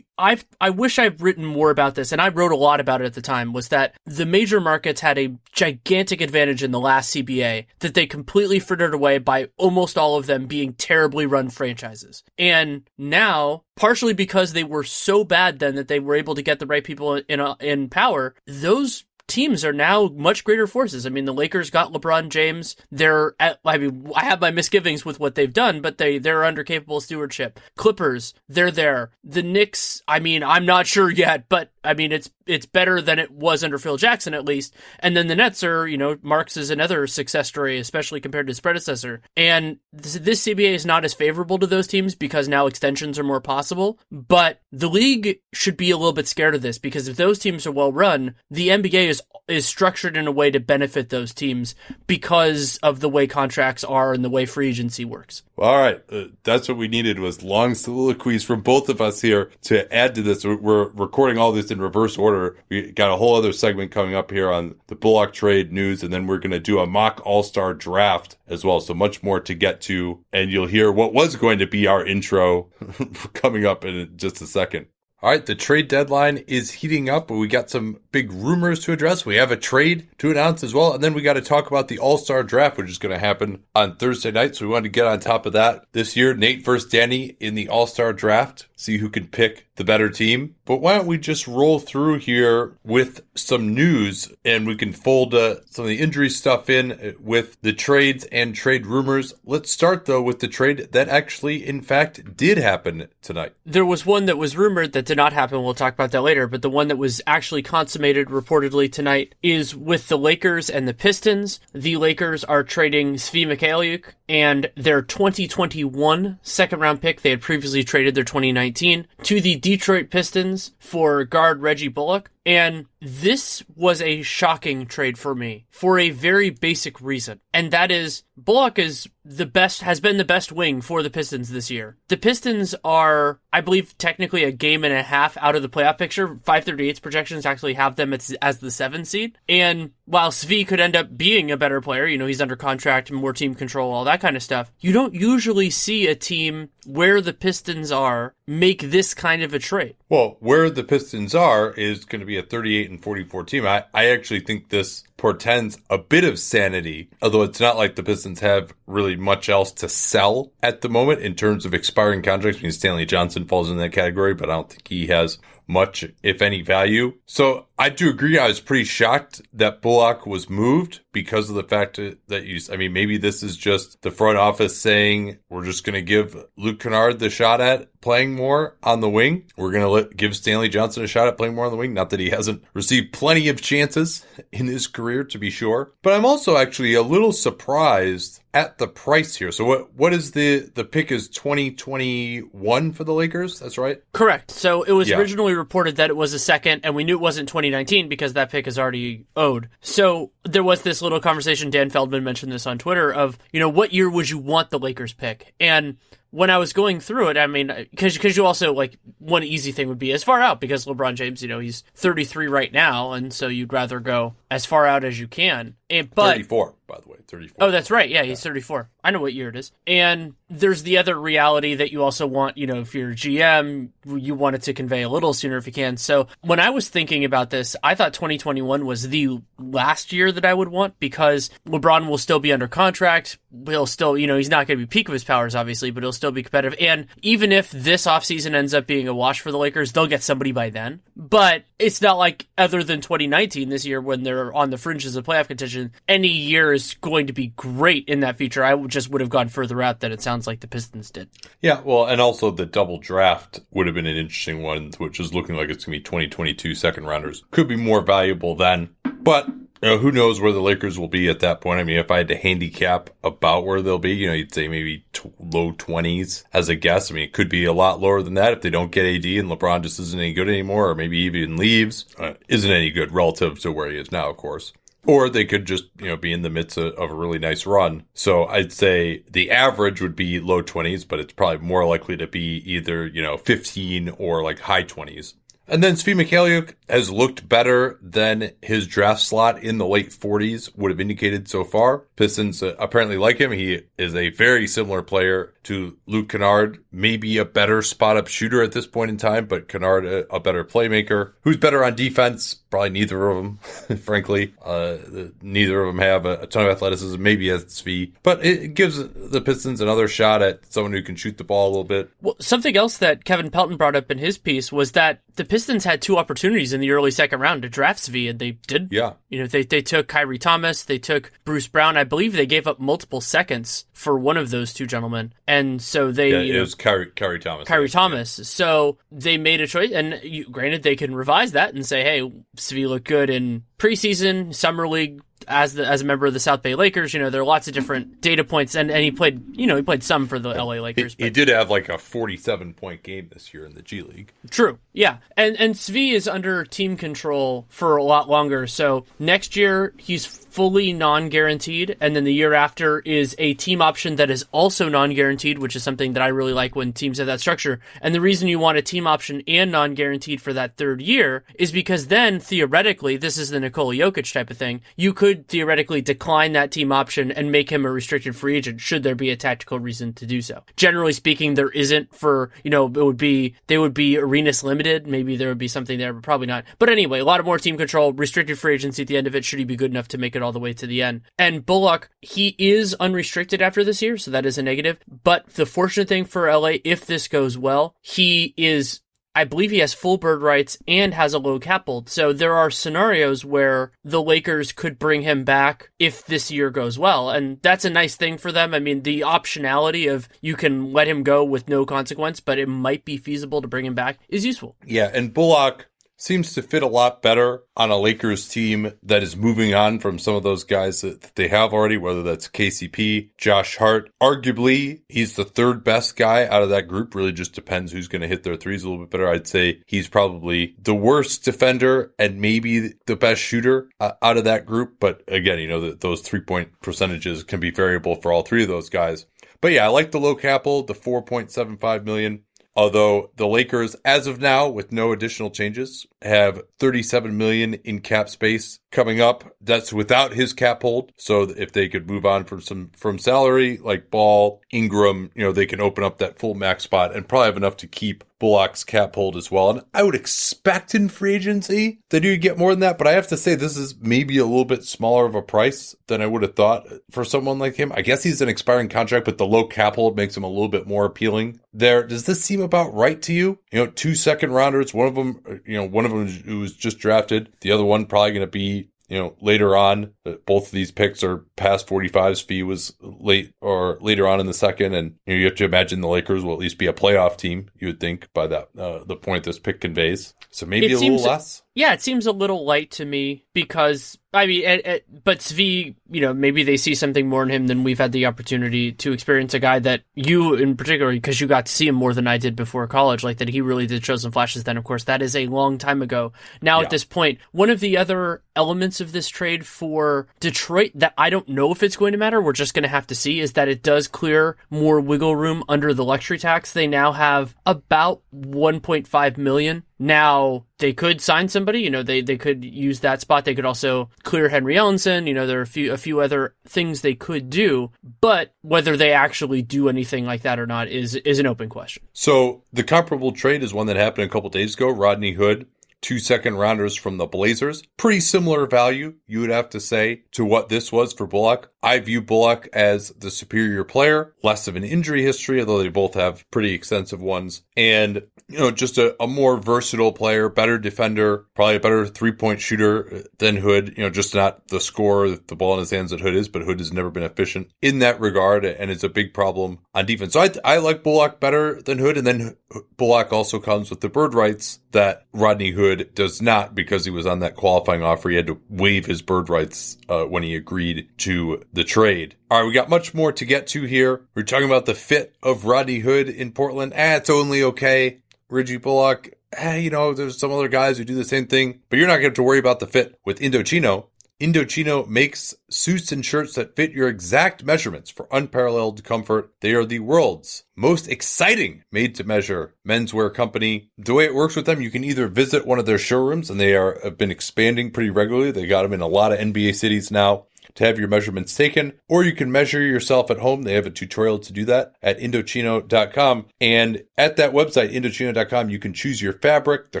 I 0.16 0.38
I 0.62 0.70
wish 0.70 0.98
I've 0.98 1.20
written 1.20 1.44
more 1.44 1.68
about 1.68 1.94
this, 1.94 2.10
and 2.10 2.18
I 2.18 2.28
wrote 2.28 2.52
a 2.52 2.56
lot 2.56 2.80
about 2.80 3.02
it 3.02 3.06
at 3.06 3.12
the 3.12 3.20
time. 3.20 3.52
Was 3.52 3.68
that 3.68 3.94
the 4.06 4.24
major 4.24 4.58
markets 4.58 5.02
had 5.02 5.18
a 5.18 5.34
gigantic 5.52 6.22
advantage 6.22 6.62
in 6.62 6.70
the 6.70 6.80
last 6.80 7.14
CBA 7.14 7.66
that 7.80 7.92
they 7.92 8.06
completely 8.06 8.58
frittered 8.58 8.94
away 8.94 9.18
by 9.18 9.48
almost 9.58 9.98
all 9.98 10.16
of 10.16 10.24
them 10.24 10.46
being 10.46 10.72
terribly 10.72 11.26
run 11.26 11.50
franchises, 11.50 12.22
and 12.38 12.88
now 12.96 13.64
partially 13.76 14.14
because 14.14 14.54
they 14.54 14.64
were 14.64 14.84
so 14.84 15.22
bad 15.22 15.58
then 15.58 15.74
that 15.74 15.88
they 15.88 16.00
were 16.00 16.14
able 16.14 16.34
to 16.34 16.42
get 16.42 16.60
the 16.60 16.66
right 16.66 16.84
people 16.84 17.16
in 17.16 17.40
in 17.60 17.90
power, 17.90 18.34
those 18.46 19.04
teams 19.26 19.64
are 19.64 19.72
now 19.72 20.08
much 20.08 20.44
greater 20.44 20.66
forces. 20.66 21.06
I 21.06 21.10
mean, 21.10 21.24
the 21.24 21.32
Lakers 21.32 21.70
got 21.70 21.92
LeBron 21.92 22.28
James. 22.28 22.76
They're 22.90 23.34
at, 23.40 23.58
I 23.64 23.78
mean, 23.78 24.10
I 24.14 24.24
have 24.24 24.40
my 24.40 24.50
misgivings 24.50 25.04
with 25.04 25.18
what 25.20 25.34
they've 25.34 25.52
done, 25.52 25.80
but 25.80 25.98
they 25.98 26.18
they're 26.18 26.44
under 26.44 26.64
capable 26.64 27.00
stewardship. 27.00 27.58
Clippers, 27.76 28.34
they're 28.48 28.70
there. 28.70 29.10
The 29.22 29.42
Knicks, 29.42 30.02
I 30.06 30.20
mean, 30.20 30.42
I'm 30.42 30.66
not 30.66 30.86
sure 30.86 31.10
yet, 31.10 31.48
but 31.48 31.70
I 31.82 31.94
mean, 31.94 32.12
it's 32.12 32.30
it's 32.46 32.66
better 32.66 33.00
than 33.00 33.18
it 33.18 33.30
was 33.30 33.64
under 33.64 33.78
Phil 33.78 33.96
Jackson 33.96 34.34
at 34.34 34.44
least. 34.44 34.74
And 35.00 35.16
then 35.16 35.28
the 35.28 35.34
Nets 35.34 35.64
are, 35.64 35.86
you 35.86 35.96
know, 35.96 36.16
Marks 36.22 36.56
is 36.56 36.70
another 36.70 37.06
success 37.06 37.48
story, 37.48 37.78
especially 37.78 38.20
compared 38.20 38.46
to 38.46 38.50
his 38.50 38.60
predecessor. 38.60 39.22
And 39.36 39.78
this, 39.92 40.14
this 40.14 40.44
CBA 40.44 40.74
is 40.74 40.86
not 40.86 41.04
as 41.04 41.14
favorable 41.14 41.58
to 41.58 41.66
those 41.66 41.86
teams 41.86 42.14
because 42.14 42.48
now 42.48 42.66
extensions 42.66 43.18
are 43.18 43.24
more 43.24 43.40
possible. 43.40 43.98
But 44.10 44.60
the 44.72 44.88
league 44.88 45.38
should 45.52 45.76
be 45.76 45.90
a 45.90 45.96
little 45.96 46.12
bit 46.12 46.28
scared 46.28 46.54
of 46.54 46.62
this 46.62 46.78
because 46.78 47.08
if 47.08 47.16
those 47.16 47.38
teams 47.38 47.66
are 47.66 47.72
well 47.72 47.92
run, 47.92 48.34
the 48.50 48.68
NBA 48.68 49.08
is 49.08 49.22
is 49.46 49.66
structured 49.66 50.16
in 50.16 50.26
a 50.26 50.32
way 50.32 50.50
to 50.50 50.58
benefit 50.58 51.10
those 51.10 51.34
teams 51.34 51.74
because 52.06 52.78
of 52.78 53.00
the 53.00 53.08
way 53.08 53.26
contracts 53.26 53.84
are 53.84 54.12
and 54.12 54.24
the 54.24 54.30
way 54.30 54.46
free 54.46 54.68
agency 54.68 55.04
works. 55.04 55.42
All 55.58 55.76
right, 55.76 56.02
uh, 56.10 56.24
that's 56.44 56.68
what 56.68 56.78
we 56.78 56.88
needed 56.88 57.18
was 57.18 57.42
long 57.42 57.74
soliloquies 57.74 58.42
from 58.42 58.62
both 58.62 58.88
of 58.88 59.00
us 59.00 59.20
here 59.20 59.50
to 59.62 59.92
add 59.94 60.14
to 60.14 60.22
this. 60.22 60.44
We're 60.44 60.88
recording 60.88 61.38
all 61.38 61.52
this 61.52 61.70
in 61.70 61.80
reverse 61.80 62.16
order. 62.16 62.33
We 62.68 62.92
got 62.92 63.12
a 63.12 63.16
whole 63.16 63.36
other 63.36 63.52
segment 63.52 63.90
coming 63.90 64.14
up 64.14 64.30
here 64.30 64.50
on 64.50 64.76
the 64.86 64.94
Bullock 64.94 65.32
trade 65.32 65.72
news, 65.72 66.02
and 66.02 66.12
then 66.12 66.26
we're 66.26 66.38
going 66.38 66.50
to 66.52 66.60
do 66.60 66.78
a 66.78 66.86
mock 66.86 67.20
All 67.24 67.42
Star 67.42 67.74
draft 67.74 68.36
as 68.46 68.64
well. 68.64 68.80
So 68.80 68.94
much 68.94 69.22
more 69.22 69.40
to 69.40 69.54
get 69.54 69.80
to, 69.82 70.24
and 70.32 70.50
you'll 70.50 70.66
hear 70.66 70.92
what 70.92 71.12
was 71.12 71.36
going 71.36 71.58
to 71.58 71.66
be 71.66 71.86
our 71.86 72.04
intro 72.04 72.70
coming 73.34 73.64
up 73.64 73.84
in 73.84 74.16
just 74.16 74.40
a 74.40 74.46
second. 74.46 74.86
All 75.24 75.30
right, 75.30 75.46
the 75.46 75.54
trade 75.54 75.88
deadline 75.88 76.44
is 76.46 76.70
heating 76.70 77.08
up, 77.08 77.28
but 77.28 77.36
we 77.36 77.48
got 77.48 77.70
some 77.70 77.98
big 78.14 78.30
rumors 78.32 78.78
to 78.78 78.92
address. 78.92 79.26
We 79.26 79.34
have 79.34 79.50
a 79.50 79.56
trade 79.56 80.06
to 80.18 80.30
announce 80.30 80.62
as 80.62 80.72
well, 80.72 80.94
and 80.94 81.02
then 81.02 81.14
we 81.14 81.20
got 81.20 81.32
to 81.32 81.40
talk 81.40 81.66
about 81.66 81.88
the 81.88 81.98
All 81.98 82.16
Star 82.16 82.44
Draft, 82.44 82.78
which 82.78 82.88
is 82.88 82.96
going 82.96 83.12
to 83.12 83.18
happen 83.18 83.64
on 83.74 83.96
Thursday 83.96 84.30
night. 84.30 84.54
So 84.54 84.64
we 84.64 84.70
wanted 84.70 84.84
to 84.84 84.88
get 84.90 85.08
on 85.08 85.18
top 85.18 85.46
of 85.46 85.52
that 85.54 85.86
this 85.90 86.16
year. 86.16 86.32
Nate 86.32 86.64
versus 86.64 86.88
Danny 86.88 87.36
in 87.40 87.56
the 87.56 87.68
All 87.68 87.88
Star 87.88 88.12
Draft 88.12 88.68
see 88.84 88.98
who 88.98 89.08
can 89.08 89.26
pick 89.26 89.66
the 89.76 89.84
better 89.84 90.10
team. 90.10 90.54
But 90.64 90.76
why 90.76 90.96
don't 90.96 91.06
we 91.06 91.18
just 91.18 91.48
roll 91.48 91.78
through 91.78 92.18
here 92.18 92.76
with 92.84 93.22
some 93.34 93.74
news 93.74 94.32
and 94.44 94.66
we 94.66 94.76
can 94.76 94.92
fold 94.92 95.34
uh, 95.34 95.56
some 95.70 95.84
of 95.84 95.88
the 95.88 96.00
injury 96.00 96.30
stuff 96.30 96.70
in 96.70 97.16
with 97.18 97.60
the 97.62 97.72
trades 97.72 98.24
and 98.30 98.54
trade 98.54 98.86
rumors. 98.86 99.34
Let's 99.44 99.70
start 99.70 100.04
though 100.04 100.22
with 100.22 100.40
the 100.40 100.48
trade 100.48 100.88
that 100.92 101.08
actually, 101.08 101.66
in 101.66 101.80
fact, 101.80 102.36
did 102.36 102.58
happen 102.58 103.08
tonight. 103.22 103.54
There 103.66 103.86
was 103.86 104.06
one 104.06 104.26
that 104.26 104.38
was 104.38 104.56
rumored 104.56 104.92
that 104.92 105.06
did 105.06 105.16
not 105.16 105.32
happen. 105.32 105.62
We'll 105.62 105.74
talk 105.74 105.94
about 105.94 106.12
that 106.12 106.22
later. 106.22 106.46
But 106.46 106.62
the 106.62 106.70
one 106.70 106.88
that 106.88 106.98
was 106.98 107.20
actually 107.26 107.62
consummated 107.62 108.03
reportedly 108.12 108.92
tonight 108.92 109.34
is 109.42 109.74
with 109.74 110.08
the 110.08 110.18
Lakers 110.18 110.68
and 110.68 110.86
the 110.86 110.92
Pistons. 110.92 111.60
The 111.72 111.96
Lakers 111.96 112.44
are 112.44 112.62
trading 112.62 113.14
Svi 113.14 113.46
Mykhailiuk 113.46 114.12
and 114.28 114.70
their 114.76 115.00
2021 115.00 116.38
second 116.42 116.80
round 116.80 117.00
pick. 117.00 117.22
They 117.22 117.30
had 117.30 117.40
previously 117.40 117.82
traded 117.82 118.14
their 118.14 118.24
2019 118.24 119.06
to 119.22 119.40
the 119.40 119.56
Detroit 119.56 120.10
Pistons 120.10 120.72
for 120.78 121.24
guard 121.24 121.62
Reggie 121.62 121.88
Bullock. 121.88 122.30
And 122.46 122.86
this 123.00 123.62
was 123.74 124.02
a 124.02 124.22
shocking 124.22 124.86
trade 124.86 125.18
for 125.18 125.34
me 125.34 125.66
for 125.70 125.98
a 125.98 126.10
very 126.10 126.50
basic 126.50 127.00
reason. 127.00 127.40
And 127.52 127.70
that 127.70 127.90
is 127.90 128.24
Bullock 128.36 128.78
is 128.78 129.08
the 129.24 129.46
best, 129.46 129.82
has 129.82 130.00
been 130.00 130.16
the 130.16 130.24
best 130.24 130.50
wing 130.50 130.80
for 130.80 131.02
the 131.02 131.10
Pistons 131.10 131.50
this 131.50 131.70
year. 131.70 131.96
The 132.08 132.16
Pistons 132.16 132.74
are, 132.84 133.40
I 133.52 133.60
believe, 133.60 133.96
technically 133.96 134.42
a 134.44 134.50
game 134.50 134.84
and 134.84 134.92
a 134.92 135.02
half 135.02 135.36
out 135.38 135.54
of 135.54 135.62
the 135.62 135.68
playoff 135.68 135.98
picture. 135.98 136.28
538's 136.28 137.00
projections 137.00 137.46
actually 137.46 137.74
have 137.74 137.96
them 137.96 138.12
as, 138.12 138.34
as 138.42 138.58
the 138.58 138.70
seven 138.70 139.04
seed. 139.04 139.38
And 139.48 139.92
while 140.04 140.30
Svi 140.30 140.66
could 140.66 140.80
end 140.80 140.96
up 140.96 141.16
being 141.16 141.50
a 141.50 141.56
better 141.56 141.80
player, 141.80 142.06
you 142.06 142.18
know, 142.18 142.26
he's 142.26 142.42
under 142.42 142.56
contract, 142.56 143.10
more 143.12 143.32
team 143.32 143.54
control, 143.54 143.92
all 143.92 144.04
that 144.04 144.20
kind 144.20 144.36
of 144.36 144.42
stuff, 144.42 144.72
you 144.80 144.92
don't 144.92 145.14
usually 145.14 145.70
see 145.70 146.08
a 146.08 146.14
team 146.14 146.70
where 146.86 147.20
the 147.20 147.32
Pistons 147.32 147.90
are 147.90 148.34
make 148.46 148.90
this 148.90 149.14
kind 149.14 149.42
of 149.42 149.54
a 149.54 149.58
trade. 149.58 149.96
Well, 150.08 150.36
where 150.40 150.70
the 150.70 150.84
Pistons 150.84 151.34
are 151.34 151.72
is 151.72 152.04
going 152.04 152.20
to 152.20 152.26
be 152.26 152.36
a 152.36 152.42
38 152.42 152.90
and 152.90 153.02
44 153.02 153.44
team. 153.44 153.66
I, 153.66 153.84
I 153.92 154.06
actually 154.06 154.40
think 154.40 154.68
this 154.68 155.04
portends 155.16 155.78
a 155.88 155.98
bit 155.98 156.24
of 156.24 156.38
sanity, 156.38 157.10
although 157.22 157.42
it's 157.42 157.60
not 157.60 157.76
like 157.76 157.96
the 157.96 158.02
Pistons 158.02 158.40
have 158.40 158.74
really 158.86 159.16
much 159.16 159.48
else 159.48 159.72
to 159.72 159.88
sell 159.88 160.52
at 160.62 160.80
the 160.80 160.88
moment 160.88 161.20
in 161.20 161.34
terms 161.34 161.64
of 161.64 161.74
expiring 161.74 162.22
contracts. 162.22 162.60
I 162.60 162.62
mean, 162.62 162.72
Stanley 162.72 163.06
Johnson 163.06 163.46
falls 163.46 163.70
in 163.70 163.76
that 163.78 163.92
category, 163.92 164.34
but 164.34 164.50
I 164.50 164.54
don't 164.54 164.70
think 164.70 164.88
he 164.88 165.06
has 165.06 165.38
much, 165.66 166.04
if 166.22 166.42
any, 166.42 166.60
value. 166.60 167.14
So 167.26 167.66
I 167.78 167.88
do 167.88 168.10
agree. 168.10 168.38
I 168.38 168.48
was 168.48 168.60
pretty 168.60 168.84
shocked 168.84 169.40
that 169.54 169.80
Bullock 169.80 170.26
was 170.26 170.50
moved 170.50 171.00
because 171.12 171.48
of 171.48 171.56
the 171.56 171.62
fact 171.62 171.96
that 172.28 172.44
you, 172.44 172.60
I 172.70 172.76
mean, 172.76 172.92
maybe 172.92 173.16
this 173.16 173.42
is 173.42 173.56
just 173.56 174.02
the 174.02 174.10
front 174.10 174.36
office 174.36 174.78
saying 174.78 175.38
we're 175.48 175.64
just 175.64 175.84
going 175.84 175.94
to 175.94 176.02
give 176.02 176.36
Luke 176.58 176.80
Kennard 176.80 177.18
the 177.18 177.30
shot 177.30 177.62
at 177.62 177.88
playing 178.02 178.34
more 178.34 178.76
on 178.82 179.00
the 179.00 179.08
wing. 179.08 179.44
We're 179.56 179.72
going 179.72 180.04
to 180.04 180.14
give 180.14 180.36
Stanley 180.36 180.68
Johnson 180.68 181.02
a 181.02 181.06
shot 181.06 181.28
at 181.28 181.38
playing 181.38 181.54
more 181.54 181.64
on 181.64 181.70
the 181.70 181.78
wing. 181.78 181.94
Not 181.94 182.10
that 182.10 182.20
he 182.20 182.28
hasn't 182.28 182.62
received 182.74 183.14
plenty 183.14 183.48
of 183.48 183.62
chances 183.62 184.26
in 184.52 184.66
his 184.66 184.86
career, 184.86 185.03
to 185.24 185.38
be 185.38 185.50
sure. 185.50 185.92
But 186.02 186.14
I'm 186.14 186.24
also 186.24 186.56
actually 186.56 186.94
a 186.94 187.02
little 187.02 187.32
surprised 187.32 188.40
at 188.54 188.78
the 188.78 188.86
price 188.86 189.34
here. 189.34 189.50
So 189.50 189.64
what 189.64 189.94
what 189.94 190.12
is 190.12 190.30
the 190.30 190.70
the 190.74 190.84
pick 190.84 191.10
is 191.10 191.28
2021 191.28 192.92
for 192.92 193.04
the 193.04 193.12
Lakers? 193.12 193.58
That's 193.58 193.76
right. 193.76 194.00
Correct. 194.12 194.50
So 194.50 194.84
it 194.84 194.92
was 194.92 195.08
yeah. 195.08 195.18
originally 195.18 195.54
reported 195.54 195.96
that 195.96 196.10
it 196.10 196.16
was 196.16 196.32
a 196.32 196.38
second 196.38 196.82
and 196.84 196.94
we 196.94 197.04
knew 197.04 197.14
it 197.14 197.20
wasn't 197.20 197.48
2019 197.48 198.08
because 198.08 198.34
that 198.34 198.50
pick 198.50 198.66
is 198.66 198.78
already 198.78 199.26
owed. 199.36 199.68
So 199.80 200.30
there 200.44 200.62
was 200.62 200.82
this 200.82 201.02
little 201.02 201.20
conversation 201.20 201.70
Dan 201.70 201.90
Feldman 201.90 202.24
mentioned 202.24 202.52
this 202.52 202.66
on 202.66 202.78
Twitter 202.78 203.12
of, 203.12 203.38
you 203.52 203.60
know, 203.60 203.68
what 203.68 203.92
year 203.92 204.08
would 204.08 204.30
you 204.30 204.38
want 204.38 204.70
the 204.70 204.78
Lakers 204.78 205.12
pick? 205.12 205.52
And 205.58 205.98
when 206.34 206.50
I 206.50 206.58
was 206.58 206.72
going 206.72 206.98
through 206.98 207.28
it, 207.28 207.38
I 207.38 207.46
mean, 207.46 207.70
uh, 207.70 207.84
because 207.92 208.14
because 208.14 208.36
you 208.36 208.44
also 208.44 208.72
like 208.72 208.98
one 209.20 209.44
easy 209.44 209.70
thing 209.70 209.88
would 209.88 210.00
be 210.00 210.12
as 210.12 210.24
far 210.24 210.40
out 210.40 210.60
because 210.60 210.84
LeBron 210.84 211.14
James, 211.14 211.42
you 211.42 211.48
know, 211.48 211.60
he's 211.60 211.84
33 211.94 212.48
right 212.48 212.72
now, 212.72 213.12
and 213.12 213.32
so 213.32 213.46
you'd 213.46 213.72
rather 213.72 214.00
go 214.00 214.34
as 214.50 214.66
far 214.66 214.84
out 214.84 215.04
as 215.04 215.20
you 215.20 215.28
can. 215.28 215.76
And, 215.90 216.12
but 216.14 216.32
34, 216.32 216.74
by 216.86 216.98
the 217.00 217.08
way, 217.08 217.18
34. 217.26 217.56
Oh, 217.60 217.70
that's 217.70 217.90
right. 217.90 218.08
Yeah, 218.08 218.22
he's 218.22 218.42
34. 218.42 218.88
I 219.02 219.10
know 219.10 219.20
what 219.20 219.34
year 219.34 219.48
it 219.48 219.56
is. 219.56 219.72
And 219.86 220.34
there's 220.48 220.82
the 220.82 220.98
other 220.98 221.18
reality 221.18 221.74
that 221.74 221.92
you 221.92 222.02
also 222.02 222.26
want, 222.26 222.56
you 222.56 222.66
know, 222.66 222.80
if 222.80 222.94
you're 222.94 223.10
a 223.10 223.14
GM, 223.14 223.90
you 224.06 224.34
want 224.34 224.56
it 224.56 224.62
to 224.62 224.74
convey 224.74 225.02
a 225.02 225.08
little 225.08 225.34
sooner 225.34 225.56
if 225.56 225.66
you 225.66 225.72
can. 225.72 225.96
So 225.96 226.28
when 226.40 226.60
I 226.60 226.70
was 226.70 226.88
thinking 226.88 227.24
about 227.24 227.50
this, 227.50 227.76
I 227.82 227.94
thought 227.94 228.14
2021 228.14 228.86
was 228.86 229.08
the 229.08 229.40
last 229.58 230.12
year 230.12 230.32
that 230.32 230.44
I 230.44 230.54
would 230.54 230.68
want 230.68 230.98
because 231.00 231.50
LeBron 231.66 232.08
will 232.08 232.18
still 232.18 232.40
be 232.40 232.52
under 232.52 232.68
contract. 232.68 233.38
He'll 233.66 233.86
still, 233.86 234.16
you 234.16 234.26
know, 234.26 234.36
he's 234.36 234.50
not 234.50 234.66
going 234.66 234.78
to 234.78 234.86
be 234.86 234.88
peak 234.88 235.08
of 235.08 235.12
his 235.12 235.24
powers, 235.24 235.54
obviously, 235.54 235.90
but 235.90 236.02
he'll 236.02 236.12
still 236.12 236.32
be 236.32 236.42
competitive. 236.42 236.78
And 236.80 237.06
even 237.22 237.52
if 237.52 237.70
this 237.70 238.06
offseason 238.06 238.54
ends 238.54 238.74
up 238.74 238.86
being 238.86 239.08
a 239.08 239.14
wash 239.14 239.40
for 239.40 239.52
the 239.52 239.58
Lakers, 239.58 239.92
they'll 239.92 240.06
get 240.06 240.22
somebody 240.22 240.52
by 240.52 240.70
then. 240.70 241.00
But 241.16 241.64
it's 241.78 242.00
not 242.00 242.18
like 242.18 242.46
other 242.56 242.82
than 242.82 243.00
2019 243.00 243.68
this 243.68 243.86
year 243.86 244.00
when 244.00 244.22
they're 244.22 244.52
on 244.52 244.70
the 244.70 244.78
fringes 244.78 245.16
of 245.16 245.26
playoff 245.26 245.48
contention, 245.48 245.83
any 246.08 246.28
year 246.28 246.72
is 246.72 246.94
going 247.00 247.26
to 247.26 247.32
be 247.32 247.48
great 247.48 248.08
in 248.08 248.20
that 248.20 248.36
feature. 248.36 248.64
I 248.64 248.76
just 248.86 249.10
would 249.10 249.20
have 249.20 249.30
gone 249.30 249.48
further 249.48 249.82
out 249.82 250.00
than 250.00 250.12
it 250.12 250.22
sounds 250.22 250.46
like 250.46 250.60
the 250.60 250.68
Pistons 250.68 251.10
did. 251.10 251.28
Yeah, 251.60 251.80
well, 251.80 252.06
and 252.06 252.20
also 252.20 252.50
the 252.50 252.66
double 252.66 252.98
draft 252.98 253.60
would 253.70 253.86
have 253.86 253.94
been 253.94 254.06
an 254.06 254.16
interesting 254.16 254.62
one, 254.62 254.92
which 254.98 255.20
is 255.20 255.34
looking 255.34 255.56
like 255.56 255.68
it's 255.68 255.84
going 255.84 255.98
to 255.98 256.00
be 256.00 256.04
2022 256.04 256.74
second 256.74 257.06
rounders. 257.06 257.44
Could 257.50 257.68
be 257.68 257.76
more 257.76 258.00
valuable 258.00 258.54
then, 258.54 258.90
but 259.04 259.48
you 259.84 259.90
know, 259.90 259.98
who 259.98 260.12
knows 260.12 260.40
where 260.40 260.52
the 260.52 260.62
Lakers 260.62 260.98
will 260.98 261.08
be 261.08 261.28
at 261.28 261.40
that 261.40 261.60
point? 261.60 261.78
I 261.78 261.84
mean, 261.84 261.98
if 261.98 262.10
I 262.10 262.16
had 262.16 262.28
to 262.28 262.36
handicap 262.36 263.10
about 263.22 263.66
where 263.66 263.82
they'll 263.82 263.98
be, 263.98 264.12
you 264.12 264.26
know, 264.26 264.32
you'd 264.32 264.54
say 264.54 264.66
maybe 264.66 265.04
t- 265.12 265.30
low 265.38 265.72
20s 265.72 266.44
as 266.54 266.70
a 266.70 266.74
guess. 266.74 267.10
I 267.10 267.14
mean, 267.14 267.24
it 267.24 267.34
could 267.34 267.50
be 267.50 267.66
a 267.66 267.72
lot 267.74 268.00
lower 268.00 268.22
than 268.22 268.32
that 268.34 268.54
if 268.54 268.62
they 268.62 268.70
don't 268.70 268.90
get 268.90 269.04
AD 269.04 269.26
and 269.26 269.50
LeBron 269.50 269.82
just 269.82 270.00
isn't 270.00 270.18
any 270.18 270.32
good 270.32 270.48
anymore, 270.48 270.88
or 270.88 270.94
maybe 270.94 271.18
even 271.18 271.58
leaves. 271.58 272.06
Uh, 272.18 272.32
isn't 272.48 272.70
any 272.70 272.90
good 272.90 273.12
relative 273.12 273.60
to 273.60 273.72
where 273.72 273.90
he 273.90 273.98
is 273.98 274.10
now, 274.10 274.30
of 274.30 274.38
course 274.38 274.72
or 275.06 275.28
they 275.28 275.44
could 275.44 275.66
just 275.66 275.84
you 275.98 276.06
know 276.06 276.16
be 276.16 276.32
in 276.32 276.42
the 276.42 276.50
midst 276.50 276.76
of, 276.76 276.94
of, 276.94 277.10
a 277.10 277.14
really 277.14 277.38
nice 277.38 277.66
run. 277.66 278.04
So 278.14 278.46
I'd 278.46 278.72
say 278.72 279.22
the 279.30 279.50
average 279.50 280.00
would 280.00 280.16
be 280.16 280.40
low 280.40 280.62
20s, 280.62 281.06
but 281.06 281.20
it's 281.20 281.32
probably 281.32 281.66
more 281.66 281.86
likely 281.86 282.16
to 282.16 282.26
be 282.26 282.62
either 282.64 283.06
you 283.06 283.22
know 283.22 283.36
15 283.36 284.10
or 284.18 284.42
like 284.42 284.60
high 284.60 284.84
20s. 284.84 285.34
And 285.66 285.82
then 285.82 285.94
Svi 285.94 286.14
Mykhailiuk 286.14 286.74
has 286.90 287.10
looked 287.10 287.48
better 287.48 287.98
than 288.02 288.52
his 288.60 288.86
draft 288.86 289.22
slot 289.22 289.62
in 289.62 289.78
the 289.78 289.86
late 289.86 290.10
40s 290.10 290.76
would 290.76 290.90
have 290.90 291.00
indicated 291.00 291.48
so 291.48 291.64
far. 291.64 292.04
Pistons 292.16 292.62
uh, 292.62 292.74
apparently 292.78 293.16
like 293.16 293.38
him. 293.38 293.50
He 293.50 293.82
is 293.98 294.14
a 294.14 294.30
very 294.30 294.66
similar 294.66 295.02
player 295.02 295.52
to 295.64 295.96
Luke 296.06 296.28
Kennard, 296.28 296.84
maybe 296.92 297.38
a 297.38 297.44
better 297.44 297.82
spot 297.82 298.16
up 298.16 298.28
shooter 298.28 298.62
at 298.62 298.72
this 298.72 298.86
point 298.86 299.10
in 299.10 299.16
time, 299.16 299.46
but 299.46 299.68
Kennard 299.68 300.04
a, 300.06 300.34
a 300.34 300.38
better 300.38 300.64
playmaker. 300.64 301.32
Who's 301.42 301.56
better 301.56 301.82
on 301.82 301.94
defense? 301.94 302.54
Probably 302.70 302.90
neither 302.90 303.28
of 303.28 303.36
them, 303.36 303.58
frankly. 303.98 304.54
Uh, 304.62 304.96
neither 305.42 305.82
of 305.82 305.88
them 305.88 305.98
have 305.98 306.26
a, 306.26 306.40
a, 306.40 306.46
ton 306.46 306.66
of 306.66 306.70
athleticism, 306.70 307.20
maybe 307.22 307.50
as 307.50 307.64
Svi, 307.66 308.12
but 308.22 308.44
it 308.44 308.74
gives 308.74 308.98
the 308.98 309.40
Pistons 309.40 309.80
another 309.80 310.08
shot 310.08 310.42
at 310.42 310.72
someone 310.72 310.92
who 310.92 311.02
can 311.02 311.16
shoot 311.16 311.38
the 311.38 311.44
ball 311.44 311.68
a 311.68 311.70
little 311.70 311.84
bit. 311.84 312.10
Well, 312.20 312.36
something 312.40 312.76
else 312.76 312.98
that 312.98 313.24
Kevin 313.24 313.50
Pelton 313.50 313.76
brought 313.76 313.96
up 313.96 314.10
in 314.10 314.18
his 314.18 314.38
piece 314.38 314.70
was 314.70 314.92
that 314.92 315.20
the 315.36 315.44
Pistons 315.44 315.84
had 315.84 316.02
two 316.02 316.16
opportunities 316.16 316.72
in 316.72 316.80
the 316.80 316.90
early 316.90 317.10
second 317.10 317.40
round 317.40 317.62
to 317.62 317.68
draft 317.68 318.00
Svi, 318.00 318.28
and 318.28 318.38
they 318.38 318.52
did. 318.52 318.88
Yeah. 318.90 319.14
You 319.28 319.40
know, 319.40 319.46
they, 319.46 319.62
they 319.62 319.82
took 319.82 320.08
Khyri 320.08 320.38
Thomas, 320.38 320.84
they 320.84 320.98
took 320.98 321.32
Bruce 321.44 321.66
Brown. 321.66 321.96
I 321.96 322.03
believe 322.04 322.34
they 322.34 322.46
gave 322.46 322.66
up 322.66 322.78
multiple 322.78 323.20
seconds 323.20 323.84
for 323.92 324.18
one 324.18 324.36
of 324.36 324.50
those 324.50 324.72
two 324.72 324.86
gentlemen. 324.86 325.32
And 325.46 325.80
so 325.82 326.12
they. 326.12 326.30
Yeah, 326.30 326.38
it 326.40 326.52
know, 326.54 326.60
was 326.60 326.74
Khyri 326.74 327.40
Thomas. 327.40 327.68
Khyri 327.68 327.90
Thomas. 327.90 328.38
Yeah. 328.38 328.44
So 328.44 328.98
they 329.10 329.36
made 329.36 329.60
a 329.60 329.66
choice, 329.66 329.92
and 329.92 330.20
you, 330.22 330.48
granted, 330.48 330.82
they 330.82 330.96
can 330.96 331.14
revise 331.14 331.52
that 331.52 331.74
and 331.74 331.84
say, 331.84 332.02
hey, 332.02 332.32
Svi 332.56 332.88
looked 332.88 333.06
good 333.08 333.30
in 333.30 333.64
preseason, 333.78 334.54
summer 334.54 334.88
league, 334.88 335.20
as 335.48 335.74
the 335.74 335.86
as 335.86 336.02
a 336.02 336.04
member 336.04 336.26
of 336.26 336.32
the 336.32 336.40
South 336.40 336.62
Bay 336.62 336.74
Lakers, 336.74 337.14
you 337.14 337.20
know, 337.20 337.30
there 337.30 337.40
are 337.40 337.46
lots 337.46 337.68
of 337.68 337.74
different 337.74 338.20
data 338.20 338.44
points, 338.44 338.74
and, 338.74 338.90
and 338.90 339.02
he 339.02 339.10
played, 339.10 339.42
you 339.56 339.66
know, 339.66 339.76
he 339.76 339.82
played 339.82 340.02
some 340.02 340.26
for 340.26 340.38
the 340.38 340.50
LA 340.50 340.74
Lakers. 340.74 341.14
He, 341.18 341.24
he 341.24 341.30
did 341.30 341.48
have 341.48 341.70
like 341.70 341.88
a 341.88 341.98
forty-seven 341.98 342.74
point 342.74 343.02
game 343.02 343.30
this 343.32 343.52
year 343.52 343.64
in 343.66 343.74
the 343.74 343.82
G 343.82 344.02
League. 344.02 344.32
True, 344.50 344.78
yeah, 344.92 345.18
and 345.36 345.56
and 345.58 345.74
Svi 345.74 346.12
is 346.12 346.28
under 346.28 346.64
team 346.64 346.96
control 346.96 347.66
for 347.68 347.96
a 347.96 348.02
lot 348.02 348.28
longer. 348.28 348.66
So 348.66 349.04
next 349.18 349.56
year 349.56 349.92
he's 349.96 350.43
fully 350.54 350.92
non-guaranteed, 350.92 351.96
and 352.00 352.14
then 352.14 352.22
the 352.22 352.32
year 352.32 352.54
after 352.54 353.00
is 353.00 353.34
a 353.40 353.54
team 353.54 353.82
option 353.82 354.14
that 354.14 354.30
is 354.30 354.46
also 354.52 354.88
non-guaranteed, 354.88 355.58
which 355.58 355.74
is 355.74 355.82
something 355.82 356.12
that 356.12 356.22
I 356.22 356.28
really 356.28 356.52
like 356.52 356.76
when 356.76 356.92
teams 356.92 357.18
have 357.18 357.26
that 357.26 357.40
structure. 357.40 357.80
And 358.00 358.14
the 358.14 358.20
reason 358.20 358.46
you 358.46 358.60
want 358.60 358.78
a 358.78 358.82
team 358.82 359.04
option 359.04 359.42
and 359.48 359.72
non-guaranteed 359.72 360.40
for 360.40 360.52
that 360.52 360.76
third 360.76 361.02
year 361.02 361.42
is 361.58 361.72
because 361.72 362.06
then 362.06 362.38
theoretically, 362.38 363.16
this 363.16 363.36
is 363.36 363.50
the 363.50 363.58
Nikola 363.58 363.94
Jokic 363.94 364.32
type 364.32 364.48
of 364.48 364.56
thing. 364.56 364.80
You 364.94 365.12
could 365.12 365.48
theoretically 365.48 366.00
decline 366.00 366.52
that 366.52 366.70
team 366.70 366.92
option 366.92 367.32
and 367.32 367.50
make 367.50 367.70
him 367.70 367.84
a 367.84 367.90
restricted 367.90 368.36
free 368.36 368.56
agent 368.56 368.80
should 368.80 369.02
there 369.02 369.16
be 369.16 369.30
a 369.30 369.36
tactical 369.36 369.80
reason 369.80 370.12
to 370.12 370.24
do 370.24 370.40
so. 370.40 370.62
Generally 370.76 371.14
speaking, 371.14 371.54
there 371.54 371.70
isn't 371.70 372.14
for, 372.14 372.52
you 372.62 372.70
know, 372.70 372.86
it 372.86 372.92
would 372.92 373.16
be, 373.16 373.56
they 373.66 373.76
would 373.76 373.92
be 373.92 374.16
Arenas 374.16 374.62
limited. 374.62 375.08
Maybe 375.08 375.36
there 375.36 375.48
would 375.48 375.58
be 375.58 375.66
something 375.66 375.98
there, 375.98 376.12
but 376.12 376.22
probably 376.22 376.46
not. 376.46 376.64
But 376.78 376.90
anyway, 376.90 377.18
a 377.18 377.24
lot 377.24 377.40
of 377.40 377.46
more 377.46 377.58
team 377.58 377.76
control, 377.76 378.12
restricted 378.12 378.56
free 378.56 378.74
agency 378.74 379.02
at 379.02 379.08
the 379.08 379.16
end 379.16 379.26
of 379.26 379.34
it, 379.34 379.44
should 379.44 379.58
he 379.58 379.64
be 379.64 379.74
good 379.74 379.90
enough 379.90 380.06
to 380.08 380.16
make 380.16 380.36
it 380.36 380.43
all 380.44 380.52
the 380.52 380.60
way 380.60 380.72
to 380.74 380.86
the 380.86 381.02
end. 381.02 381.22
And 381.38 381.66
Bullock, 381.66 382.10
he 382.20 382.54
is 382.58 382.94
unrestricted 382.94 383.60
after 383.60 383.82
this 383.82 384.02
year, 384.02 384.16
so 384.16 384.30
that 384.30 384.46
is 384.46 384.58
a 384.58 384.62
negative. 384.62 384.98
But 385.08 385.46
the 385.54 385.66
fortunate 385.66 386.08
thing 386.08 386.24
for 386.24 386.52
LA, 386.52 386.74
if 386.84 387.06
this 387.06 387.26
goes 387.26 387.58
well, 387.58 387.96
he 388.00 388.54
is 388.56 389.00
I 389.36 389.44
believe 389.44 389.72
he 389.72 389.78
has 389.78 389.92
full 389.92 390.16
bird 390.16 390.42
rights 390.42 390.78
and 390.86 391.12
has 391.12 391.34
a 391.34 391.38
low 391.38 391.58
cap 391.58 391.86
hold. 391.86 392.08
So 392.08 392.32
there 392.32 392.54
are 392.54 392.70
scenarios 392.70 393.44
where 393.44 393.90
the 394.04 394.22
Lakers 394.22 394.70
could 394.70 394.98
bring 394.98 395.22
him 395.22 395.42
back 395.42 395.90
if 395.98 396.24
this 396.24 396.52
year 396.52 396.70
goes 396.70 396.98
well. 396.98 397.30
And 397.30 397.60
that's 397.60 397.84
a 397.84 397.90
nice 397.90 398.14
thing 398.14 398.38
for 398.38 398.52
them. 398.52 398.74
I 398.74 398.78
mean, 398.78 399.02
the 399.02 399.20
optionality 399.22 400.12
of 400.12 400.28
you 400.40 400.54
can 400.54 400.92
let 400.92 401.08
him 401.08 401.24
go 401.24 401.42
with 401.42 401.68
no 401.68 401.84
consequence, 401.84 402.38
but 402.38 402.58
it 402.58 402.68
might 402.68 403.04
be 403.04 403.16
feasible 403.16 403.60
to 403.60 403.68
bring 403.68 403.84
him 403.84 403.94
back 403.94 404.20
is 404.28 404.46
useful. 404.46 404.76
Yeah. 404.86 405.10
And 405.12 405.34
Bullock, 405.34 405.88
seems 406.24 406.54
to 406.54 406.62
fit 406.62 406.82
a 406.82 406.86
lot 406.86 407.20
better 407.20 407.62
on 407.76 407.90
a 407.90 407.98
Lakers 407.98 408.48
team 408.48 408.90
that 409.02 409.22
is 409.22 409.36
moving 409.36 409.74
on 409.74 409.98
from 409.98 410.18
some 410.18 410.34
of 410.34 410.42
those 410.42 410.64
guys 410.64 411.02
that 411.02 411.34
they 411.34 411.48
have 411.48 411.74
already, 411.74 411.98
whether 411.98 412.22
that's 412.22 412.48
KCP, 412.48 413.28
Josh 413.36 413.76
Hart. 413.76 414.10
Arguably, 414.22 415.02
he's 415.10 415.36
the 415.36 415.44
third 415.44 415.84
best 415.84 416.16
guy 416.16 416.46
out 416.46 416.62
of 416.62 416.70
that 416.70 416.88
group. 416.88 417.14
Really 417.14 417.32
just 417.32 417.52
depends 417.52 417.92
who's 417.92 418.08
going 418.08 418.22
to 418.22 418.28
hit 418.28 418.42
their 418.42 418.56
threes 418.56 418.84
a 418.84 418.88
little 418.88 419.04
bit 419.04 419.10
better. 419.10 419.28
I'd 419.28 419.46
say 419.46 419.82
he's 419.86 420.08
probably 420.08 420.74
the 420.80 420.94
worst 420.94 421.44
defender 421.44 422.14
and 422.18 422.40
maybe 422.40 422.94
the 423.04 423.16
best 423.16 423.42
shooter 423.42 423.90
uh, 424.00 424.12
out 424.22 424.38
of 424.38 424.44
that 424.44 424.64
group. 424.64 424.94
But 424.98 425.24
again, 425.28 425.58
you 425.58 425.68
know, 425.68 425.80
the, 425.80 425.94
those 425.94 426.22
three 426.22 426.40
point 426.40 426.70
percentages 426.80 427.44
can 427.44 427.60
be 427.60 427.70
variable 427.70 428.14
for 428.16 428.32
all 428.32 428.42
three 428.42 428.62
of 428.62 428.68
those 428.68 428.88
guys. 428.88 429.26
But 429.60 429.72
yeah, 429.72 429.84
I 429.84 429.88
like 429.88 430.10
the 430.10 430.20
low 430.20 430.34
cap 430.34 430.64
hold, 430.64 430.86
the 430.86 430.94
4.75 430.94 432.04
million. 432.04 432.44
Although 432.76 433.30
the 433.36 433.46
Lakers, 433.46 433.94
as 434.04 434.26
of 434.26 434.40
now, 434.40 434.68
with 434.68 434.90
no 434.90 435.12
additional 435.12 435.50
changes, 435.50 436.06
have 436.24 436.62
37 436.78 437.36
million 437.36 437.74
in 437.74 438.00
cap 438.00 438.28
space 438.28 438.80
coming 438.90 439.20
up. 439.20 439.44
That's 439.60 439.92
without 439.92 440.32
his 440.32 440.52
cap 440.52 440.82
hold. 440.82 441.12
So 441.16 441.42
if 441.42 441.72
they 441.72 441.88
could 441.88 442.08
move 442.08 442.24
on 442.24 442.44
from 442.44 442.60
some 442.60 442.90
from 442.96 443.18
salary 443.18 443.78
like 443.78 444.10
Ball, 444.10 444.62
Ingram, 444.72 445.30
you 445.34 445.44
know, 445.44 445.52
they 445.52 445.66
can 445.66 445.80
open 445.80 446.04
up 446.04 446.18
that 446.18 446.38
full 446.38 446.54
max 446.54 446.84
spot 446.84 447.14
and 447.14 447.28
probably 447.28 447.46
have 447.46 447.56
enough 447.56 447.76
to 447.78 447.86
keep 447.86 448.24
Bullock's 448.44 448.84
cap 448.84 449.14
hold 449.14 449.36
as 449.36 449.50
well. 449.50 449.70
And 449.70 449.82
I 449.94 450.02
would 450.02 450.14
expect 450.14 450.94
in 450.94 451.08
free 451.08 451.34
agency 451.34 452.00
that 452.10 452.24
you 452.24 452.36
get 452.36 452.58
more 452.58 452.72
than 452.72 452.80
that, 452.80 452.98
but 452.98 453.06
I 453.06 453.12
have 453.12 453.28
to 453.28 453.38
say 453.38 453.54
this 453.54 453.76
is 453.76 453.94
maybe 453.98 454.36
a 454.36 454.44
little 454.44 454.66
bit 454.66 454.84
smaller 454.84 455.24
of 455.24 455.34
a 455.34 455.40
price 455.40 455.96
than 456.08 456.20
I 456.20 456.26
would 456.26 456.42
have 456.42 456.54
thought 456.54 456.86
for 457.10 457.24
someone 457.24 457.58
like 457.58 457.76
him. 457.76 457.90
I 457.94 458.02
guess 458.02 458.22
he's 458.22 458.42
an 458.42 458.50
expiring 458.50 458.90
contract, 458.90 459.24
but 459.24 459.38
the 459.38 459.46
low 459.46 459.64
cap 459.66 459.94
hold 459.94 460.16
makes 460.16 460.36
him 460.36 460.44
a 460.44 460.48
little 460.48 460.68
bit 460.68 460.86
more 460.86 461.06
appealing. 461.06 461.60
There, 461.72 462.06
does 462.06 462.26
this 462.26 462.44
seem 462.44 462.60
about 462.60 462.92
right 462.92 463.20
to 463.22 463.32
you? 463.32 463.60
You 463.72 463.78
know, 463.78 463.86
two 463.86 464.14
second 464.14 464.52
rounders, 464.52 464.92
one 464.92 465.08
of 465.08 465.14
them, 465.14 465.40
uh, 465.48 465.54
you 465.64 465.78
know, 465.78 465.84
one 465.84 466.04
of 466.04 466.10
who 466.14 466.60
was 466.60 466.74
just 466.74 466.98
drafted, 466.98 467.52
the 467.60 467.70
other 467.70 467.84
one 467.84 468.06
probably 468.06 468.32
going 468.32 468.46
to 468.46 468.50
be 468.50 468.90
you 469.08 469.18
know, 469.18 469.34
later 469.40 469.76
on, 469.76 470.12
both 470.46 470.66
of 470.66 470.70
these 470.72 470.90
picks 470.90 471.22
are 471.22 471.44
past 471.56 471.86
45's 471.86 472.40
fee 472.40 472.62
was 472.62 472.94
late 473.00 473.52
or 473.60 473.98
later 474.00 474.26
on 474.26 474.40
in 474.40 474.46
the 474.46 474.54
second. 474.54 474.94
And 474.94 475.16
you, 475.26 475.34
know, 475.34 475.40
you 475.40 475.44
have 475.46 475.54
to 475.56 475.64
imagine 475.64 476.00
the 476.00 476.08
Lakers 476.08 476.42
will 476.42 476.54
at 476.54 476.58
least 476.58 476.78
be 476.78 476.86
a 476.86 476.92
playoff 476.92 477.36
team, 477.36 477.70
you 477.78 477.88
would 477.88 478.00
think, 478.00 478.32
by 478.32 478.46
that, 478.46 478.70
uh, 478.78 479.04
the 479.04 479.16
point 479.16 479.44
this 479.44 479.58
pick 479.58 479.80
conveys. 479.80 480.34
So 480.50 480.64
maybe 480.64 480.86
it 480.86 480.92
a 480.92 480.98
seems, 480.98 481.20
little 481.20 481.32
less. 481.32 481.62
Yeah, 481.74 481.92
it 481.92 482.02
seems 482.02 482.26
a 482.26 482.32
little 482.32 482.64
light 482.64 482.92
to 482.92 483.04
me 483.04 483.46
because 483.52 484.18
I 484.34 484.46
mean, 484.46 484.64
it, 484.64 484.86
it, 484.86 485.24
but 485.24 485.38
Svi, 485.38 485.94
you 486.10 486.20
know, 486.20 486.34
maybe 486.34 486.64
they 486.64 486.76
see 486.76 486.94
something 486.94 487.28
more 487.28 487.44
in 487.44 487.50
him 487.50 487.68
than 487.68 487.84
we've 487.84 487.98
had 487.98 488.10
the 488.10 488.26
opportunity 488.26 488.90
to 488.92 489.12
experience. 489.12 489.54
A 489.54 489.60
guy 489.60 489.78
that 489.78 490.02
you, 490.14 490.54
in 490.54 490.76
particular, 490.76 491.12
because 491.12 491.40
you 491.40 491.46
got 491.46 491.66
to 491.66 491.72
see 491.72 491.86
him 491.86 491.94
more 491.94 492.12
than 492.12 492.26
I 492.26 492.38
did 492.38 492.56
before 492.56 492.86
college, 492.88 493.22
like 493.22 493.38
that 493.38 493.48
he 493.48 493.60
really 493.60 493.86
did 493.86 494.04
show 494.04 494.16
some 494.16 494.32
flashes. 494.32 494.64
Then, 494.64 494.76
of 494.76 494.84
course, 494.84 495.04
that 495.04 495.22
is 495.22 495.36
a 495.36 495.46
long 495.46 495.78
time 495.78 496.02
ago. 496.02 496.32
Now, 496.60 496.80
yeah. 496.80 496.84
at 496.84 496.90
this 496.90 497.04
point, 497.04 497.38
one 497.52 497.70
of 497.70 497.78
the 497.78 497.96
other 497.96 498.42
elements 498.56 499.00
of 499.00 499.12
this 499.12 499.28
trade 499.28 499.66
for 499.66 500.26
Detroit 500.40 500.90
that 500.96 501.14
I 501.16 501.30
don't 501.30 501.48
know 501.48 501.70
if 501.70 501.82
it's 501.82 501.96
going 501.96 502.12
to 502.12 502.18
matter, 502.18 502.42
we're 502.42 502.52
just 502.52 502.74
going 502.74 502.82
to 502.82 502.88
have 502.88 503.06
to 503.08 503.14
see, 503.14 503.38
is 503.38 503.52
that 503.52 503.68
it 503.68 503.82
does 503.82 504.08
clear 504.08 504.56
more 504.68 505.00
wiggle 505.00 505.36
room 505.36 505.62
under 505.68 505.94
the 505.94 506.04
luxury 506.04 506.38
tax. 506.38 506.72
They 506.72 506.88
now 506.88 507.12
have 507.12 507.54
about 507.64 508.22
1.5 508.34 509.36
million 509.38 509.84
Now 509.98 510.66
they 510.78 510.92
could 510.92 511.20
sign 511.20 511.48
somebody, 511.48 511.80
you 511.80 511.90
know, 511.90 512.02
they, 512.02 512.20
they 512.20 512.36
could 512.36 512.64
use 512.64 513.00
that 513.00 513.20
spot. 513.20 513.44
They 513.44 513.54
could 513.54 513.64
also 513.64 514.10
clear 514.22 514.48
Henry 514.48 514.74
Ellenson. 514.74 515.26
You 515.26 515.34
know, 515.34 515.46
there 515.46 515.58
are 515.58 515.62
a 515.62 515.66
few 515.66 515.92
a 515.92 515.96
few 515.96 516.20
other 516.20 516.54
things 516.66 517.00
they 517.00 517.14
could 517.14 517.50
do, 517.50 517.90
but 518.20 518.54
whether 518.62 518.96
they 518.96 519.12
actually 519.12 519.62
do 519.62 519.88
anything 519.88 520.26
like 520.26 520.42
that 520.42 520.58
or 520.58 520.66
not 520.66 520.88
is 520.88 521.14
is 521.14 521.38
an 521.38 521.46
open 521.46 521.68
question. 521.68 522.02
So 522.12 522.64
the 522.72 522.84
comparable 522.84 523.32
trade 523.32 523.62
is 523.62 523.72
one 523.72 523.86
that 523.86 523.96
happened 523.96 524.26
a 524.26 524.30
couple 524.30 524.50
days 524.50 524.74
ago. 524.74 524.90
Rodney 524.90 525.32
Hood 525.32 525.66
two 526.04 526.18
second 526.18 526.56
rounders 526.56 526.94
from 526.94 527.16
the 527.16 527.24
Blazers. 527.24 527.82
Pretty 527.96 528.20
similar 528.20 528.66
value, 528.66 529.14
you 529.26 529.40
would 529.40 529.48
have 529.48 529.70
to 529.70 529.80
say, 529.80 530.24
to 530.32 530.44
what 530.44 530.68
this 530.68 530.92
was 530.92 531.14
for 531.14 531.26
Bullock. 531.26 531.72
I 531.84 532.00
view 532.00 532.22
Bullock 532.22 532.68
as 532.72 533.10
the 533.10 533.30
superior 533.30 533.84
player, 533.84 534.34
less 534.42 534.66
of 534.66 534.76
an 534.76 534.84
injury 534.84 535.22
history, 535.22 535.60
although 535.60 535.82
they 535.82 535.88
both 535.88 536.14
have 536.14 536.44
pretty 536.50 536.72
extensive 536.72 537.20
ones. 537.20 537.62
And, 537.76 538.22
you 538.48 538.58
know, 538.58 538.70
just 538.70 538.96
a, 538.98 539.14
a 539.22 539.26
more 539.26 539.58
versatile 539.58 540.12
player, 540.12 540.48
better 540.48 540.78
defender, 540.78 541.46
probably 541.54 541.76
a 541.76 541.80
better 541.80 542.06
three 542.06 542.32
point 542.32 542.60
shooter 542.60 543.24
than 543.38 543.56
Hood, 543.56 543.94
you 543.96 544.02
know, 544.02 544.10
just 544.10 544.34
not 544.34 544.68
the 544.68 544.80
scorer, 544.80 545.30
the 545.30 545.56
ball 545.56 545.74
in 545.74 545.80
his 545.80 545.90
hands 545.90 546.10
that 546.10 546.20
Hood 546.20 546.34
is, 546.34 546.48
but 546.48 546.62
Hood 546.62 546.80
has 546.80 546.92
never 546.92 547.10
been 547.10 547.22
efficient 547.22 547.68
in 547.82 547.98
that 547.98 548.20
regard. 548.20 548.64
And 548.64 548.90
it's 548.90 549.04
a 549.04 549.08
big 549.08 549.34
problem 549.34 549.80
on 549.94 550.06
defense. 550.06 550.32
So 550.32 550.40
I, 550.40 550.50
I 550.64 550.78
like 550.78 551.02
Bullock 551.02 551.38
better 551.38 551.82
than 551.82 551.98
Hood. 551.98 552.16
And 552.16 552.26
then 552.26 552.56
Bullock 552.96 553.32
also 553.32 553.58
comes 553.58 553.90
with 553.90 554.00
the 554.00 554.08
bird 554.08 554.34
rights 554.34 554.80
that 554.92 555.26
Rodney 555.32 555.72
Hood 555.72 556.14
does 556.14 556.40
not 556.40 556.74
because 556.74 557.04
he 557.04 557.10
was 557.10 557.26
on 557.26 557.40
that 557.40 557.56
qualifying 557.56 558.02
offer. 558.02 558.30
He 558.30 558.36
had 558.36 558.46
to 558.46 558.60
waive 558.68 559.06
his 559.06 559.22
bird 559.22 559.48
rights 559.48 559.96
uh, 560.08 560.24
when 560.24 560.42
he 560.42 560.54
agreed 560.54 561.08
to 561.18 561.62
the 561.74 561.84
trade. 561.84 562.36
All 562.50 562.60
right, 562.60 562.66
we 562.66 562.72
got 562.72 562.88
much 562.88 563.14
more 563.14 563.32
to 563.32 563.44
get 563.44 563.66
to 563.68 563.82
here. 563.82 564.26
We're 564.34 564.44
talking 564.44 564.66
about 564.66 564.86
the 564.86 564.94
fit 564.94 565.36
of 565.42 565.64
Rodney 565.64 565.98
Hood 565.98 566.28
in 566.28 566.52
Portland. 566.52 566.92
Ah, 566.96 567.16
it's 567.16 567.30
only 567.30 567.62
okay. 567.62 568.20
Reggie 568.48 568.76
Bullock, 568.76 569.30
eh, 569.52 569.76
you 569.76 569.90
know, 569.90 570.14
there's 570.14 570.38
some 570.38 570.52
other 570.52 570.68
guys 570.68 570.98
who 570.98 571.04
do 571.04 571.14
the 571.14 571.24
same 571.24 571.46
thing, 571.46 571.80
but 571.88 571.98
you're 571.98 572.06
not 572.06 572.14
going 572.14 572.22
to 572.22 572.28
have 572.28 572.34
to 572.34 572.42
worry 572.42 572.58
about 572.58 572.80
the 572.80 572.86
fit 572.86 573.18
with 573.24 573.40
Indochino. 573.40 574.06
Indochino 574.40 575.06
makes 575.06 575.54
suits 575.70 576.10
and 576.10 576.24
shirts 576.24 576.54
that 576.54 576.74
fit 576.74 576.92
your 576.92 577.08
exact 577.08 577.64
measurements 577.64 578.10
for 578.10 578.28
unparalleled 578.32 579.04
comfort. 579.04 579.54
They 579.60 579.74
are 579.74 579.84
the 579.84 580.00
world's 580.00 580.64
most 580.76 581.08
exciting 581.08 581.84
made 581.92 582.16
to 582.16 582.24
measure 582.24 582.74
menswear 582.86 583.32
company. 583.32 583.90
The 583.96 584.12
way 584.12 584.24
it 584.24 584.34
works 584.34 584.56
with 584.56 584.66
them, 584.66 584.82
you 584.82 584.90
can 584.90 585.04
either 585.04 585.28
visit 585.28 585.66
one 585.66 585.78
of 585.78 585.86
their 585.86 585.98
showrooms 585.98 586.50
and 586.50 586.58
they 586.58 586.74
are 586.74 586.98
have 587.04 587.16
been 587.16 587.30
expanding 587.30 587.92
pretty 587.92 588.10
regularly. 588.10 588.50
They 588.50 588.66
got 588.66 588.82
them 588.82 588.92
in 588.92 589.00
a 589.00 589.06
lot 589.06 589.32
of 589.32 589.38
NBA 589.38 589.76
cities 589.76 590.10
now 590.10 590.46
to 590.74 590.84
have 590.84 590.98
your 590.98 591.08
measurements 591.08 591.54
taken, 591.54 591.94
or 592.08 592.24
you 592.24 592.32
can 592.32 592.50
measure 592.50 592.82
yourself 592.82 593.30
at 593.30 593.38
home. 593.38 593.62
They 593.62 593.74
have 593.74 593.86
a 593.86 593.90
tutorial 593.90 594.38
to 594.40 594.52
do 594.52 594.64
that 594.66 594.94
at 595.02 595.18
Indochino.com. 595.18 596.46
And 596.60 597.04
at 597.16 597.36
that 597.36 597.52
website, 597.52 597.92
Indochino.com, 597.92 598.70
you 598.70 598.78
can 598.78 598.92
choose 598.92 599.22
your 599.22 599.34
fabric, 599.34 599.92
the 599.92 600.00